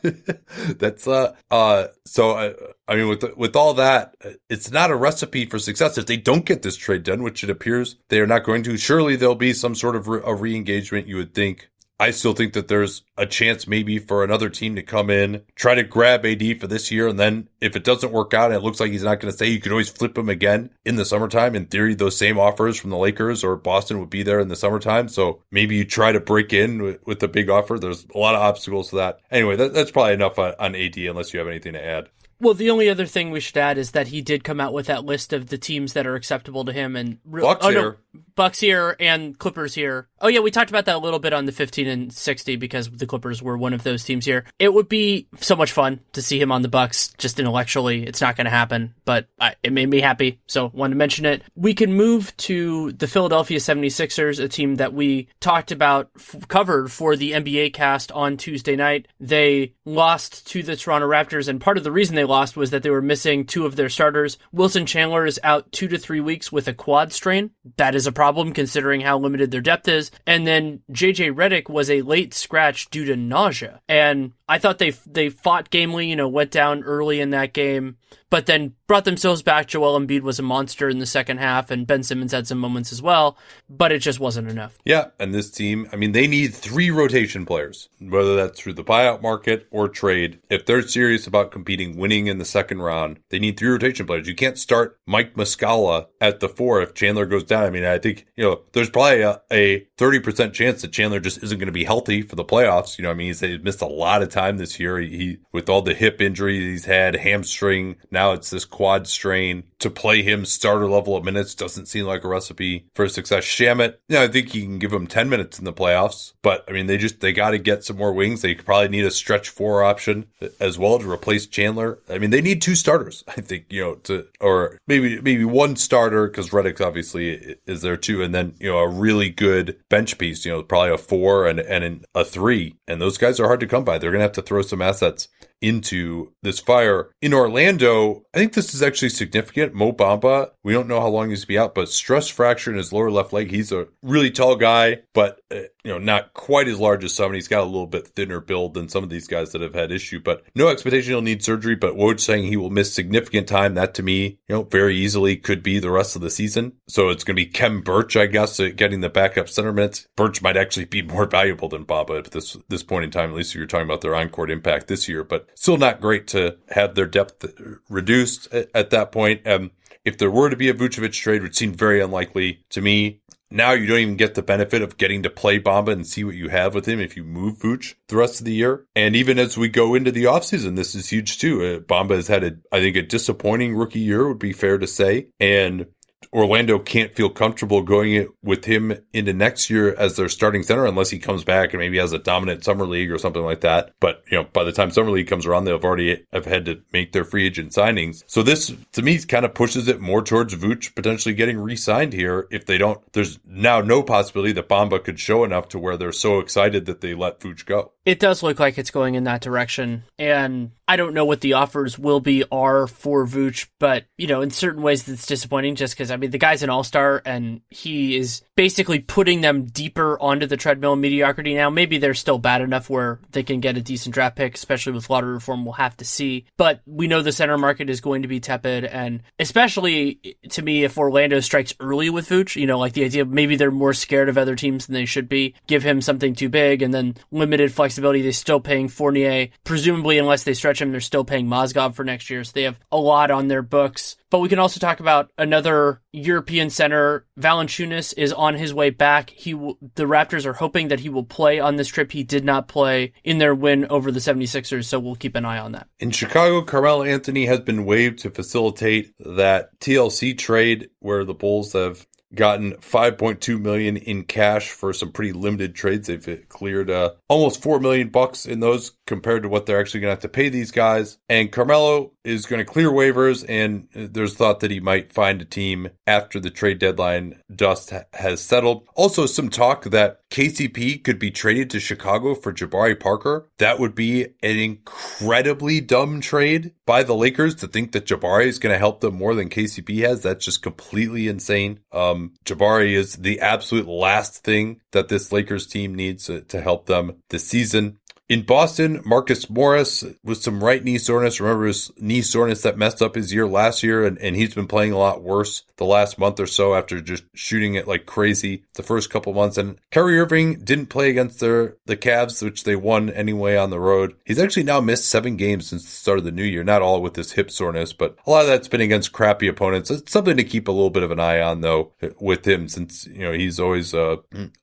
That's 0.78 1.08
uh 1.08 1.34
uh 1.50 1.88
so 2.04 2.32
I 2.32 2.54
I 2.86 2.94
mean 2.94 3.08
with 3.08 3.24
with 3.36 3.56
all 3.56 3.74
that 3.74 4.14
it's 4.48 4.70
not 4.70 4.92
a 4.92 4.96
recipe 4.96 5.44
for 5.46 5.58
success 5.58 5.98
if 5.98 6.06
they 6.06 6.16
don't 6.16 6.44
get 6.44 6.62
this 6.62 6.76
trade 6.76 7.02
done 7.02 7.22
which 7.22 7.42
it 7.42 7.50
appears 7.50 7.96
they 8.08 8.20
are 8.20 8.26
not 8.26 8.44
going 8.44 8.62
to 8.64 8.76
surely 8.76 9.16
there'll 9.16 9.34
be 9.34 9.52
some 9.52 9.74
sort 9.74 9.96
of 9.96 10.06
re- 10.06 10.20
a 10.24 10.34
re-engagement 10.34 11.08
you 11.08 11.16
would 11.16 11.34
think 11.34 11.68
I 12.00 12.12
still 12.12 12.32
think 12.32 12.52
that 12.52 12.68
there's 12.68 13.02
a 13.16 13.26
chance 13.26 13.66
maybe 13.66 13.98
for 13.98 14.22
another 14.22 14.48
team 14.48 14.76
to 14.76 14.82
come 14.82 15.10
in, 15.10 15.42
try 15.56 15.74
to 15.74 15.82
grab 15.82 16.24
AD 16.24 16.60
for 16.60 16.68
this 16.68 16.92
year. 16.92 17.08
And 17.08 17.18
then 17.18 17.48
if 17.60 17.74
it 17.74 17.82
doesn't 17.82 18.12
work 18.12 18.32
out 18.34 18.52
and 18.52 18.54
it 18.54 18.62
looks 18.62 18.78
like 18.78 18.92
he's 18.92 19.02
not 19.02 19.18
going 19.18 19.30
to 19.30 19.36
stay, 19.36 19.48
you 19.48 19.60
could 19.60 19.72
always 19.72 19.88
flip 19.88 20.16
him 20.16 20.28
again 20.28 20.70
in 20.84 20.94
the 20.94 21.04
summertime. 21.04 21.56
In 21.56 21.66
theory, 21.66 21.94
those 21.94 22.16
same 22.16 22.38
offers 22.38 22.78
from 22.78 22.90
the 22.90 22.96
Lakers 22.96 23.42
or 23.42 23.56
Boston 23.56 23.98
would 23.98 24.10
be 24.10 24.22
there 24.22 24.38
in 24.38 24.48
the 24.48 24.56
summertime. 24.56 25.08
So 25.08 25.42
maybe 25.50 25.74
you 25.74 25.84
try 25.84 26.12
to 26.12 26.20
break 26.20 26.52
in 26.52 26.82
with, 26.82 27.06
with 27.06 27.18
the 27.18 27.28
big 27.28 27.50
offer. 27.50 27.78
There's 27.78 28.06
a 28.14 28.18
lot 28.18 28.36
of 28.36 28.42
obstacles 28.42 28.90
to 28.90 28.96
that. 28.96 29.20
Anyway, 29.30 29.56
that, 29.56 29.74
that's 29.74 29.90
probably 29.90 30.14
enough 30.14 30.38
on, 30.38 30.54
on 30.60 30.76
AD 30.76 30.96
unless 30.98 31.32
you 31.32 31.40
have 31.40 31.48
anything 31.48 31.72
to 31.72 31.84
add. 31.84 32.08
Well, 32.40 32.54
the 32.54 32.70
only 32.70 32.88
other 32.88 33.06
thing 33.06 33.30
we 33.30 33.40
should 33.40 33.56
add 33.56 33.78
is 33.78 33.90
that 33.92 34.08
he 34.08 34.22
did 34.22 34.44
come 34.44 34.60
out 34.60 34.72
with 34.72 34.86
that 34.86 35.04
list 35.04 35.32
of 35.32 35.48
the 35.48 35.58
teams 35.58 35.94
that 35.94 36.06
are 36.06 36.14
acceptable 36.14 36.64
to 36.66 36.72
him, 36.72 36.94
and 36.94 37.18
Bucks 37.24 37.66
oh, 37.66 37.70
here. 37.70 37.96
Bucks 38.34 38.60
here 38.60 38.96
and 39.00 39.38
Clippers 39.38 39.74
here. 39.74 40.08
Oh 40.20 40.28
yeah, 40.28 40.40
we 40.40 40.50
talked 40.50 40.70
about 40.70 40.84
that 40.86 40.96
a 40.96 40.98
little 40.98 41.18
bit 41.18 41.32
on 41.32 41.44
the 41.44 41.52
15 41.52 41.86
and 41.86 42.12
60 42.12 42.56
because 42.56 42.90
the 42.90 43.06
Clippers 43.06 43.42
were 43.42 43.56
one 43.56 43.72
of 43.72 43.82
those 43.82 44.04
teams 44.04 44.24
here. 44.24 44.44
It 44.58 44.72
would 44.72 44.88
be 44.88 45.28
so 45.40 45.56
much 45.56 45.72
fun 45.72 46.00
to 46.12 46.22
see 46.22 46.40
him 46.40 46.50
on 46.50 46.62
the 46.62 46.68
Bucks. 46.68 47.12
Just 47.18 47.38
intellectually, 47.38 48.04
it's 48.04 48.20
not 48.20 48.36
going 48.36 48.46
to 48.46 48.50
happen, 48.50 48.94
but 49.04 49.28
I, 49.40 49.54
it 49.62 49.72
made 49.72 49.88
me 49.88 50.00
happy, 50.00 50.40
so 50.46 50.70
wanted 50.74 50.94
to 50.94 50.98
mention 50.98 51.24
it. 51.24 51.42
We 51.54 51.74
can 51.74 51.92
move 51.92 52.36
to 52.38 52.92
the 52.92 53.06
Philadelphia 53.06 53.58
76ers, 53.58 54.42
a 54.42 54.48
team 54.48 54.76
that 54.76 54.92
we 54.92 55.28
talked 55.40 55.70
about, 55.70 56.10
f- 56.16 56.48
covered 56.48 56.90
for 56.90 57.16
the 57.16 57.32
NBA 57.32 57.72
cast 57.74 58.10
on 58.12 58.36
Tuesday 58.36 58.76
night. 58.76 59.08
They 59.20 59.74
lost 59.84 60.46
to 60.48 60.62
the 60.62 60.76
Toronto 60.76 61.08
Raptors, 61.08 61.48
and 61.48 61.60
part 61.60 61.78
of 61.78 61.84
the 61.84 61.92
reason 61.92 62.16
they 62.16 62.24
lost 62.24 62.56
was 62.56 62.70
that 62.70 62.82
they 62.82 62.90
were 62.90 63.02
missing 63.02 63.44
two 63.44 63.66
of 63.66 63.76
their 63.76 63.88
starters. 63.88 64.38
Wilson 64.52 64.86
Chandler 64.86 65.26
is 65.26 65.40
out 65.42 65.70
two 65.70 65.88
to 65.88 65.98
three 65.98 66.20
weeks 66.20 66.50
with 66.50 66.68
a 66.68 66.74
quad 66.74 67.12
strain. 67.12 67.50
That 67.76 67.94
is 67.94 68.06
a 68.08 68.12
problem 68.12 68.52
considering 68.52 69.02
how 69.02 69.18
limited 69.18 69.52
their 69.52 69.60
depth 69.60 69.86
is. 69.86 70.10
And 70.26 70.46
then 70.46 70.80
JJ 70.90 71.34
Redick 71.34 71.68
was 71.68 71.88
a 71.90 72.02
late 72.02 72.34
scratch 72.34 72.90
due 72.90 73.04
to 73.04 73.14
nausea. 73.14 73.80
And 73.88 74.32
I 74.48 74.58
thought 74.58 74.78
they 74.78 74.90
they 75.06 75.28
fought 75.28 75.70
gamely, 75.70 76.08
you 76.08 76.16
know, 76.16 76.28
went 76.28 76.50
down 76.50 76.82
early 76.84 77.20
in 77.20 77.30
that 77.30 77.52
game, 77.52 77.98
but 78.30 78.46
then 78.46 78.74
brought 78.86 79.04
themselves 79.04 79.42
back. 79.42 79.66
Joel 79.66 80.00
Embiid 80.00 80.22
was 80.22 80.38
a 80.38 80.42
monster 80.42 80.88
in 80.88 80.98
the 80.98 81.06
second 81.06 81.38
half, 81.38 81.70
and 81.70 81.86
Ben 81.86 82.02
Simmons 82.02 82.32
had 82.32 82.46
some 82.46 82.58
moments 82.58 82.90
as 82.90 83.02
well, 83.02 83.36
but 83.68 83.92
it 83.92 83.98
just 83.98 84.18
wasn't 84.18 84.50
enough. 84.50 84.78
Yeah, 84.86 85.08
and 85.20 85.34
this 85.34 85.50
team, 85.50 85.86
I 85.92 85.96
mean, 85.96 86.12
they 86.12 86.26
need 86.26 86.54
three 86.54 86.90
rotation 86.90 87.44
players, 87.44 87.90
whether 88.00 88.34
that's 88.34 88.58
through 88.58 88.74
the 88.74 88.84
buyout 88.84 89.20
market 89.20 89.66
or 89.70 89.88
trade. 89.88 90.40
If 90.48 90.64
they're 90.64 90.80
serious 90.80 91.26
about 91.26 91.50
competing, 91.50 91.98
winning 91.98 92.26
in 92.26 92.38
the 92.38 92.46
second 92.46 92.80
round, 92.80 93.20
they 93.28 93.38
need 93.38 93.58
three 93.58 93.68
rotation 93.68 94.06
players. 94.06 94.26
You 94.26 94.34
can't 94.34 94.58
start 94.58 94.98
Mike 95.06 95.34
Muscala 95.34 96.06
at 96.22 96.40
the 96.40 96.48
four 96.48 96.80
if 96.80 96.94
Chandler 96.94 97.26
goes 97.26 97.44
down. 97.44 97.64
I 97.64 97.70
mean, 97.70 97.84
I 97.84 97.98
think, 97.98 98.26
you 98.36 98.44
know, 98.44 98.62
there's 98.72 98.88
probably 98.88 99.20
a, 99.20 99.42
a 99.50 99.80
30% 99.98 100.54
chance 100.54 100.80
that 100.80 100.92
Chandler 100.92 101.20
just 101.20 101.42
isn't 101.42 101.58
going 101.58 101.66
to 101.66 101.72
be 101.72 101.84
healthy 101.84 102.22
for 102.22 102.36
the 102.36 102.44
playoffs. 102.44 102.96
You 102.96 103.04
know, 103.04 103.10
I 103.10 103.14
mean, 103.14 103.26
he's, 103.26 103.40
he's 103.40 103.60
missed 103.60 103.82
a 103.82 103.86
lot 103.86 104.22
of 104.22 104.30
time 104.30 104.37
time 104.38 104.58
this 104.58 104.78
year. 104.78 104.98
He, 104.98 105.08
he, 105.08 105.38
with 105.52 105.68
all 105.68 105.82
the 105.82 105.94
hip 105.94 106.20
injuries 106.20 106.64
he's 106.64 106.84
had, 106.84 107.16
hamstring, 107.16 107.96
now 108.10 108.32
it's 108.32 108.50
this 108.50 108.64
quad 108.64 109.06
strain. 109.06 109.64
To 109.80 109.90
play 109.90 110.22
him 110.22 110.44
starter 110.44 110.88
level 110.88 111.16
of 111.16 111.24
minutes 111.24 111.54
doesn't 111.54 111.86
seem 111.86 112.04
like 112.04 112.24
a 112.24 112.28
recipe 112.28 112.86
for 112.94 113.08
success. 113.08 113.44
Shamet, 113.44 113.96
yeah, 114.08 114.22
I 114.22 114.28
think 114.28 114.54
you 114.54 114.62
can 114.62 114.78
give 114.78 114.92
him 114.92 115.06
10 115.06 115.28
minutes 115.28 115.58
in 115.58 115.64
the 115.64 115.72
playoffs, 115.72 116.32
but 116.42 116.64
I 116.68 116.72
mean, 116.72 116.86
they 116.86 116.98
just, 116.98 117.20
they 117.20 117.32
got 117.32 117.50
to 117.50 117.58
get 117.58 117.84
some 117.84 117.96
more 117.96 118.12
wings. 118.12 118.42
They 118.42 118.54
probably 118.54 118.88
need 118.88 119.04
a 119.04 119.10
stretch 119.10 119.48
four 119.48 119.82
option 119.82 120.26
as 120.60 120.78
well 120.78 120.98
to 120.98 121.10
replace 121.10 121.46
Chandler. 121.46 121.98
I 122.08 122.18
mean, 122.18 122.30
they 122.30 122.40
need 122.40 122.60
two 122.60 122.74
starters, 122.74 123.24
I 123.28 123.40
think, 123.40 123.66
you 123.70 123.82
know, 123.82 123.94
to, 123.94 124.26
or 124.40 124.78
maybe, 124.86 125.20
maybe 125.20 125.44
one 125.44 125.76
starter 125.76 126.26
because 126.26 126.50
Redick 126.50 126.84
obviously 126.84 127.56
is 127.66 127.82
there 127.82 127.96
too. 127.96 128.22
And 128.22 128.34
then, 128.34 128.54
you 128.58 128.70
know, 128.70 128.78
a 128.78 128.88
really 128.88 129.30
good 129.30 129.78
bench 129.88 130.18
piece, 130.18 130.44
you 130.44 130.52
know, 130.52 130.62
probably 130.62 130.92
a 130.92 130.98
four 130.98 131.46
and, 131.46 131.60
and 131.60 132.04
a 132.14 132.24
three. 132.24 132.76
And 132.86 133.00
those 133.00 133.18
guys 133.18 133.38
are 133.38 133.46
hard 133.46 133.60
to 133.60 133.66
come 133.66 133.84
by. 133.84 133.98
They're 133.98 134.10
going 134.10 134.20
to 134.20 134.27
have 134.28 134.34
to 134.34 134.42
throw 134.42 134.62
some 134.62 134.82
assets 134.82 135.28
into 135.60 136.32
this 136.42 136.60
fire. 136.60 137.10
In 137.20 137.34
Orlando, 137.34 138.24
I 138.34 138.38
think 138.38 138.52
this 138.52 138.74
is 138.74 138.82
actually 138.82 139.10
significant. 139.10 139.74
Mo 139.74 139.92
Bamba, 139.92 140.50
we 140.62 140.72
don't 140.72 140.88
know 140.88 141.00
how 141.00 141.08
long 141.08 141.30
he's 141.30 141.42
to 141.42 141.46
be 141.46 141.58
out, 141.58 141.74
but 141.74 141.88
stress 141.88 142.28
fracture 142.28 142.70
in 142.70 142.76
his 142.76 142.92
lower 142.92 143.10
left 143.10 143.32
leg. 143.32 143.50
He's 143.50 143.72
a 143.72 143.88
really 144.02 144.30
tall 144.30 144.56
guy, 144.56 145.02
but 145.14 145.40
uh, 145.50 145.62
you 145.84 145.94
know, 145.94 145.98
not 145.98 146.34
quite 146.34 146.68
as 146.68 146.78
large 146.78 147.04
as 147.04 147.14
some. 147.14 147.32
He's 147.32 147.48
got 147.48 147.62
a 147.62 147.64
little 147.64 147.86
bit 147.86 148.08
thinner 148.08 148.40
build 148.40 148.74
than 148.74 148.88
some 148.88 149.02
of 149.02 149.10
these 149.10 149.26
guys 149.26 149.52
that 149.52 149.62
have 149.62 149.74
had 149.74 149.90
issue, 149.90 150.20
but 150.20 150.44
no 150.54 150.68
expectation 150.68 151.12
he'll 151.12 151.22
need 151.22 151.42
surgery. 151.42 151.74
But 151.74 151.94
Woj 151.94 152.20
saying 152.20 152.44
he 152.44 152.56
will 152.56 152.70
miss 152.70 152.94
significant 152.94 153.48
time. 153.48 153.74
That 153.74 153.94
to 153.94 154.02
me, 154.02 154.38
you 154.48 154.54
know, 154.54 154.62
very 154.64 154.96
easily 154.96 155.36
could 155.36 155.62
be 155.62 155.78
the 155.78 155.90
rest 155.90 156.14
of 156.14 156.22
the 156.22 156.30
season. 156.30 156.74
So 156.88 157.08
it's 157.08 157.24
going 157.24 157.36
to 157.36 157.42
be 157.42 157.50
Khem 157.50 157.80
Birch, 157.80 158.16
I 158.16 158.26
guess, 158.26 158.58
getting 158.76 159.00
the 159.00 159.08
backup 159.08 159.48
center 159.48 159.72
minutes. 159.72 160.06
Birch 160.16 160.42
might 160.42 160.56
actually 160.56 160.84
be 160.84 161.02
more 161.02 161.26
valuable 161.26 161.68
than 161.68 161.86
Bamba 161.86 162.18
at 162.18 162.32
this 162.32 162.56
this 162.68 162.82
point 162.82 163.04
in 163.04 163.10
time. 163.10 163.30
At 163.30 163.36
least 163.36 163.52
if 163.52 163.56
you're 163.56 163.66
talking 163.66 163.86
about 163.86 164.02
their 164.02 164.14
on 164.14 164.28
court 164.28 164.50
impact 164.50 164.88
this 164.88 165.08
year, 165.08 165.24
but 165.24 165.47
still 165.54 165.76
not 165.76 166.00
great 166.00 166.26
to 166.28 166.56
have 166.70 166.94
their 166.94 167.06
depth 167.06 167.44
reduced 167.88 168.52
at, 168.52 168.68
at 168.74 168.90
that 168.90 169.12
point. 169.12 169.46
Um, 169.46 169.70
if 170.04 170.18
there 170.18 170.30
were 170.30 170.50
to 170.50 170.56
be 170.56 170.68
a 170.68 170.74
Vucevic 170.74 171.12
trade, 171.12 171.42
which 171.42 171.56
seemed 171.56 171.76
very 171.76 172.00
unlikely 172.00 172.64
to 172.70 172.80
me, 172.80 173.20
now 173.50 173.72
you 173.72 173.86
don't 173.86 173.98
even 173.98 174.16
get 174.16 174.34
the 174.34 174.42
benefit 174.42 174.82
of 174.82 174.98
getting 174.98 175.22
to 175.22 175.30
play 175.30 175.58
Bamba 175.58 175.92
and 175.92 176.06
see 176.06 176.22
what 176.22 176.34
you 176.34 176.48
have 176.48 176.74
with 176.74 176.86
him 176.86 177.00
if 177.00 177.16
you 177.16 177.24
move 177.24 177.58
Vooch 177.58 177.94
the 178.08 178.16
rest 178.16 178.40
of 178.40 178.46
the 178.46 178.52
year. 178.52 178.84
And 178.94 179.16
even 179.16 179.38
as 179.38 179.56
we 179.56 179.68
go 179.68 179.94
into 179.94 180.12
the 180.12 180.24
offseason, 180.24 180.76
this 180.76 180.94
is 180.94 181.08
huge 181.08 181.38
too. 181.38 181.64
Uh, 181.64 181.78
Bamba 181.80 182.16
has 182.16 182.28
had 182.28 182.44
a, 182.44 182.56
I 182.70 182.80
think, 182.80 182.96
a 182.96 183.02
disappointing 183.02 183.74
rookie 183.74 184.00
year 184.00 184.28
would 184.28 184.38
be 184.38 184.52
fair 184.52 184.76
to 184.76 184.86
say. 184.86 185.28
And 185.40 185.86
Orlando 186.32 186.78
can't 186.78 187.14
feel 187.14 187.30
comfortable 187.30 187.82
going 187.82 188.28
with 188.42 188.64
him 188.64 188.98
into 189.12 189.32
next 189.32 189.70
year 189.70 189.94
as 189.94 190.16
their 190.16 190.28
starting 190.28 190.62
center 190.62 190.86
unless 190.86 191.10
he 191.10 191.18
comes 191.18 191.44
back 191.44 191.72
and 191.72 191.80
maybe 191.80 191.98
has 191.98 192.12
a 192.12 192.18
dominant 192.18 192.64
summer 192.64 192.86
league 192.86 193.10
or 193.10 193.18
something 193.18 193.42
like 193.42 193.60
that. 193.60 193.92
But 194.00 194.22
you 194.30 194.38
know, 194.38 194.44
by 194.52 194.64
the 194.64 194.72
time 194.72 194.90
summer 194.90 195.10
league 195.10 195.28
comes 195.28 195.46
around, 195.46 195.64
they've 195.64 195.84
already 195.84 196.26
have 196.32 196.44
had 196.44 196.64
to 196.66 196.82
make 196.92 197.12
their 197.12 197.24
free 197.24 197.46
agent 197.46 197.72
signings. 197.72 198.24
So 198.26 198.42
this 198.42 198.72
to 198.92 199.02
me 199.02 199.18
kind 199.18 199.44
of 199.44 199.54
pushes 199.54 199.88
it 199.88 200.00
more 200.00 200.22
towards 200.22 200.54
Vooch 200.54 200.94
potentially 200.94 201.34
getting 201.34 201.58
re-signed 201.58 202.12
here 202.12 202.46
if 202.50 202.66
they 202.66 202.78
don't. 202.78 203.00
There's 203.12 203.38
now 203.44 203.80
no 203.80 204.02
possibility 204.02 204.52
that 204.52 204.68
Bamba 204.68 205.02
could 205.02 205.18
show 205.18 205.44
enough 205.44 205.68
to 205.70 205.78
where 205.78 205.96
they're 205.96 206.12
so 206.12 206.38
excited 206.38 206.86
that 206.86 207.00
they 207.00 207.14
let 207.14 207.40
Vooch 207.40 207.64
go. 207.64 207.92
It 208.04 208.20
does 208.20 208.42
look 208.42 208.58
like 208.58 208.78
it's 208.78 208.90
going 208.90 209.16
in 209.16 209.24
that 209.24 209.42
direction, 209.42 210.04
and 210.18 210.70
I 210.86 210.96
don't 210.96 211.12
know 211.12 211.26
what 211.26 211.42
the 211.42 211.52
offers 211.52 211.98
will 211.98 212.20
be 212.20 212.42
are 212.50 212.86
for 212.86 213.26
Vooch, 213.26 213.68
but 213.78 214.06
you 214.16 214.26
know, 214.26 214.40
in 214.40 214.50
certain 214.50 214.80
ways, 214.80 215.06
it's 215.06 215.26
disappointing 215.26 215.74
just 215.74 215.94
because 215.94 216.07
I 216.10 216.16
mean 216.16 216.30
the 216.30 216.38
guy's 216.38 216.62
an 216.62 216.70
all 216.70 216.84
star 216.84 217.22
and 217.24 217.60
he 217.70 218.16
is 218.16 218.42
basically 218.56 218.98
putting 218.98 219.40
them 219.40 219.64
deeper 219.66 220.20
onto 220.20 220.46
the 220.46 220.56
treadmill 220.56 220.94
of 220.94 220.98
mediocrity 220.98 221.54
now. 221.54 221.70
Maybe 221.70 221.98
they're 221.98 222.14
still 222.14 222.38
bad 222.38 222.60
enough 222.60 222.90
where 222.90 223.20
they 223.30 223.42
can 223.42 223.60
get 223.60 223.76
a 223.76 223.82
decent 223.82 224.14
draft 224.14 224.36
pick, 224.36 224.56
especially 224.56 224.92
with 224.92 225.08
lottery 225.10 225.34
reform. 225.34 225.64
We'll 225.64 225.74
have 225.74 225.96
to 225.98 226.04
see, 226.04 226.46
but 226.56 226.80
we 226.86 227.06
know 227.06 227.22
the 227.22 227.32
center 227.32 227.56
market 227.56 227.88
is 227.88 228.00
going 228.00 228.22
to 228.22 228.28
be 228.28 228.40
tepid, 228.40 228.84
and 228.84 229.22
especially 229.38 230.36
to 230.50 230.62
me, 230.62 230.84
if 230.84 230.98
Orlando 230.98 231.40
strikes 231.40 231.74
early 231.80 232.10
with 232.10 232.28
Vooch, 232.28 232.56
you 232.56 232.66
know, 232.66 232.78
like 232.78 232.94
the 232.94 233.04
idea 233.04 233.22
of 233.22 233.28
maybe 233.28 233.56
they're 233.56 233.70
more 233.70 233.94
scared 233.94 234.28
of 234.28 234.36
other 234.38 234.56
teams 234.56 234.86
than 234.86 234.94
they 234.94 235.04
should 235.04 235.28
be. 235.28 235.54
Give 235.66 235.82
him 235.82 236.00
something 236.00 236.34
too 236.34 236.48
big, 236.48 236.82
and 236.82 236.92
then 236.92 237.16
limited 237.30 237.72
flexibility. 237.72 238.22
They're 238.22 238.32
still 238.32 238.60
paying 238.60 238.88
Fournier, 238.88 239.48
presumably 239.64 240.18
unless 240.18 240.44
they 240.44 240.54
stretch 240.54 240.80
him, 240.80 240.90
they're 240.90 241.00
still 241.00 241.24
paying 241.24 241.46
Mozgov 241.46 241.94
for 241.94 242.04
next 242.04 242.28
year. 242.30 242.42
So 242.44 242.52
they 242.54 242.64
have 242.64 242.80
a 242.90 242.98
lot 242.98 243.30
on 243.30 243.48
their 243.48 243.62
books. 243.62 244.16
But 244.30 244.40
we 244.40 244.48
can 244.48 244.58
also 244.58 244.78
talk 244.78 245.00
about 245.00 245.30
another 245.38 246.02
European 246.12 246.70
center. 246.70 247.26
Valanciunas 247.38 248.12
is 248.16 248.32
on 248.32 248.54
his 248.54 248.74
way 248.74 248.90
back. 248.90 249.30
He 249.30 249.52
w- 249.52 249.76
the 249.94 250.04
Raptors 250.04 250.44
are 250.44 250.54
hoping 250.54 250.88
that 250.88 251.00
he 251.00 251.08
will 251.08 251.24
play 251.24 251.60
on 251.60 251.76
this 251.76 251.88
trip. 251.88 252.12
He 252.12 252.24
did 252.24 252.44
not 252.44 252.68
play 252.68 253.12
in 253.24 253.38
their 253.38 253.54
win 253.54 253.86
over 253.86 254.12
the 254.12 254.20
76ers, 254.20 254.84
so 254.84 254.98
we'll 254.98 255.14
keep 255.14 255.34
an 255.34 255.44
eye 255.44 255.58
on 255.58 255.72
that. 255.72 255.88
In 255.98 256.10
Chicago, 256.10 256.62
Carmelo 256.62 257.04
Anthony 257.04 257.46
has 257.46 257.60
been 257.60 257.84
waived 257.84 258.18
to 258.20 258.30
facilitate 258.30 259.14
that 259.18 259.78
TLC 259.80 260.36
trade 260.36 260.90
where 261.00 261.24
the 261.24 261.34
Bulls 261.34 261.72
have 261.72 262.06
gotten 262.34 262.72
5.2 262.74 263.60
million 263.60 263.96
in 263.96 264.24
cash 264.24 264.70
for 264.70 264.92
some 264.92 265.12
pretty 265.12 265.32
limited 265.32 265.74
trades. 265.74 266.08
They've 266.08 266.44
cleared 266.48 266.90
uh, 266.90 267.12
almost 267.28 267.62
4 267.62 267.80
million 267.80 268.08
bucks 268.08 268.46
in 268.46 268.60
those 268.60 268.92
compared 269.08 269.42
to 269.42 269.48
what 269.48 269.66
they're 269.66 269.80
actually 269.80 270.00
going 270.00 270.08
to 270.08 270.12
have 270.12 270.20
to 270.20 270.28
pay 270.28 270.50
these 270.50 270.70
guys. 270.70 271.18
And 271.28 271.50
Carmelo 271.50 272.12
is 272.24 272.44
going 272.44 272.58
to 272.58 272.70
clear 272.70 272.90
waivers 272.90 273.44
and 273.48 273.88
there's 273.94 274.34
thought 274.34 274.60
that 274.60 274.70
he 274.70 274.80
might 274.80 275.12
find 275.12 275.40
a 275.40 275.46
team 275.46 275.88
after 276.06 276.38
the 276.38 276.50
trade 276.50 276.78
deadline 276.78 277.40
dust 277.52 277.92
has 278.12 278.40
settled. 278.42 278.86
Also 278.94 279.24
some 279.24 279.48
talk 279.48 279.84
that 279.84 280.20
KCP 280.30 281.02
could 281.02 281.18
be 281.18 281.30
traded 281.30 281.70
to 281.70 281.80
Chicago 281.80 282.34
for 282.34 282.52
Jabari 282.52 283.00
Parker. 283.00 283.48
That 283.58 283.78
would 283.78 283.94
be 283.94 284.26
an 284.42 284.58
incredibly 284.58 285.80
dumb 285.80 286.20
trade 286.20 286.72
by 286.84 287.02
the 287.02 287.14
Lakers 287.14 287.54
to 287.56 287.66
think 287.66 287.92
that 287.92 288.04
Jabari 288.04 288.46
is 288.46 288.58
going 288.58 288.74
to 288.74 288.78
help 288.78 289.00
them 289.00 289.14
more 289.14 289.34
than 289.34 289.48
KCP 289.48 290.06
has. 290.06 290.22
That's 290.22 290.44
just 290.44 290.62
completely 290.62 291.28
insane. 291.28 291.80
Um, 291.92 292.34
Jabari 292.44 292.92
is 292.92 293.14
the 293.14 293.40
absolute 293.40 293.88
last 293.88 294.44
thing 294.44 294.80
that 294.92 295.08
this 295.08 295.32
Lakers 295.32 295.66
team 295.66 295.94
needs 295.94 296.26
to, 296.26 296.42
to 296.42 296.60
help 296.60 296.86
them 296.86 297.22
this 297.30 297.46
season. 297.46 297.98
In 298.28 298.42
Boston, 298.42 299.00
Marcus 299.06 299.48
Morris 299.48 300.04
with 300.22 300.42
some 300.42 300.62
right 300.62 300.84
knee 300.84 300.98
soreness. 300.98 301.40
Remember 301.40 301.64
his 301.64 301.90
knee 301.96 302.20
soreness 302.20 302.60
that 302.60 302.76
messed 302.76 303.00
up 303.00 303.14
his 303.14 303.32
year 303.32 303.46
last 303.46 303.82
year, 303.82 304.04
and, 304.04 304.18
and 304.18 304.36
he's 304.36 304.54
been 304.54 304.66
playing 304.66 304.92
a 304.92 304.98
lot 304.98 305.22
worse 305.22 305.62
the 305.78 305.86
last 305.86 306.18
month 306.18 306.38
or 306.38 306.46
so 306.46 306.74
after 306.74 307.00
just 307.00 307.24
shooting 307.34 307.74
it 307.74 307.88
like 307.88 308.04
crazy 308.04 308.64
the 308.74 308.82
first 308.82 309.08
couple 309.08 309.32
months. 309.32 309.56
And 309.56 309.78
Kyrie 309.90 310.18
Irving 310.18 310.56
didn't 310.56 310.86
play 310.86 311.08
against 311.08 311.40
their 311.40 311.76
the 311.86 311.96
Cavs, 311.96 312.42
which 312.42 312.64
they 312.64 312.76
won 312.76 313.08
anyway 313.10 313.56
on 313.56 313.70
the 313.70 313.80
road. 313.80 314.14
He's 314.26 314.38
actually 314.38 314.64
now 314.64 314.80
missed 314.82 315.08
seven 315.08 315.36
games 315.36 315.68
since 315.68 315.84
the 315.84 315.90
start 315.90 316.18
of 316.18 316.24
the 316.24 316.30
new 316.30 316.44
year. 316.44 316.64
Not 316.64 316.82
all 316.82 317.00
with 317.00 317.14
this 317.14 317.32
hip 317.32 317.50
soreness, 317.50 317.94
but 317.94 318.18
a 318.26 318.30
lot 318.30 318.42
of 318.42 318.48
that's 318.48 318.68
been 318.68 318.82
against 318.82 319.12
crappy 319.12 319.48
opponents. 319.48 319.90
It's 319.90 320.12
something 320.12 320.36
to 320.36 320.44
keep 320.44 320.68
a 320.68 320.72
little 320.72 320.90
bit 320.90 321.02
of 321.02 321.10
an 321.10 321.20
eye 321.20 321.40
on 321.40 321.62
though 321.62 321.92
with 322.20 322.46
him, 322.46 322.68
since 322.68 323.06
you 323.06 323.20
know 323.20 323.32
he's 323.32 323.58
always 323.58 323.94
uh, 323.94 324.16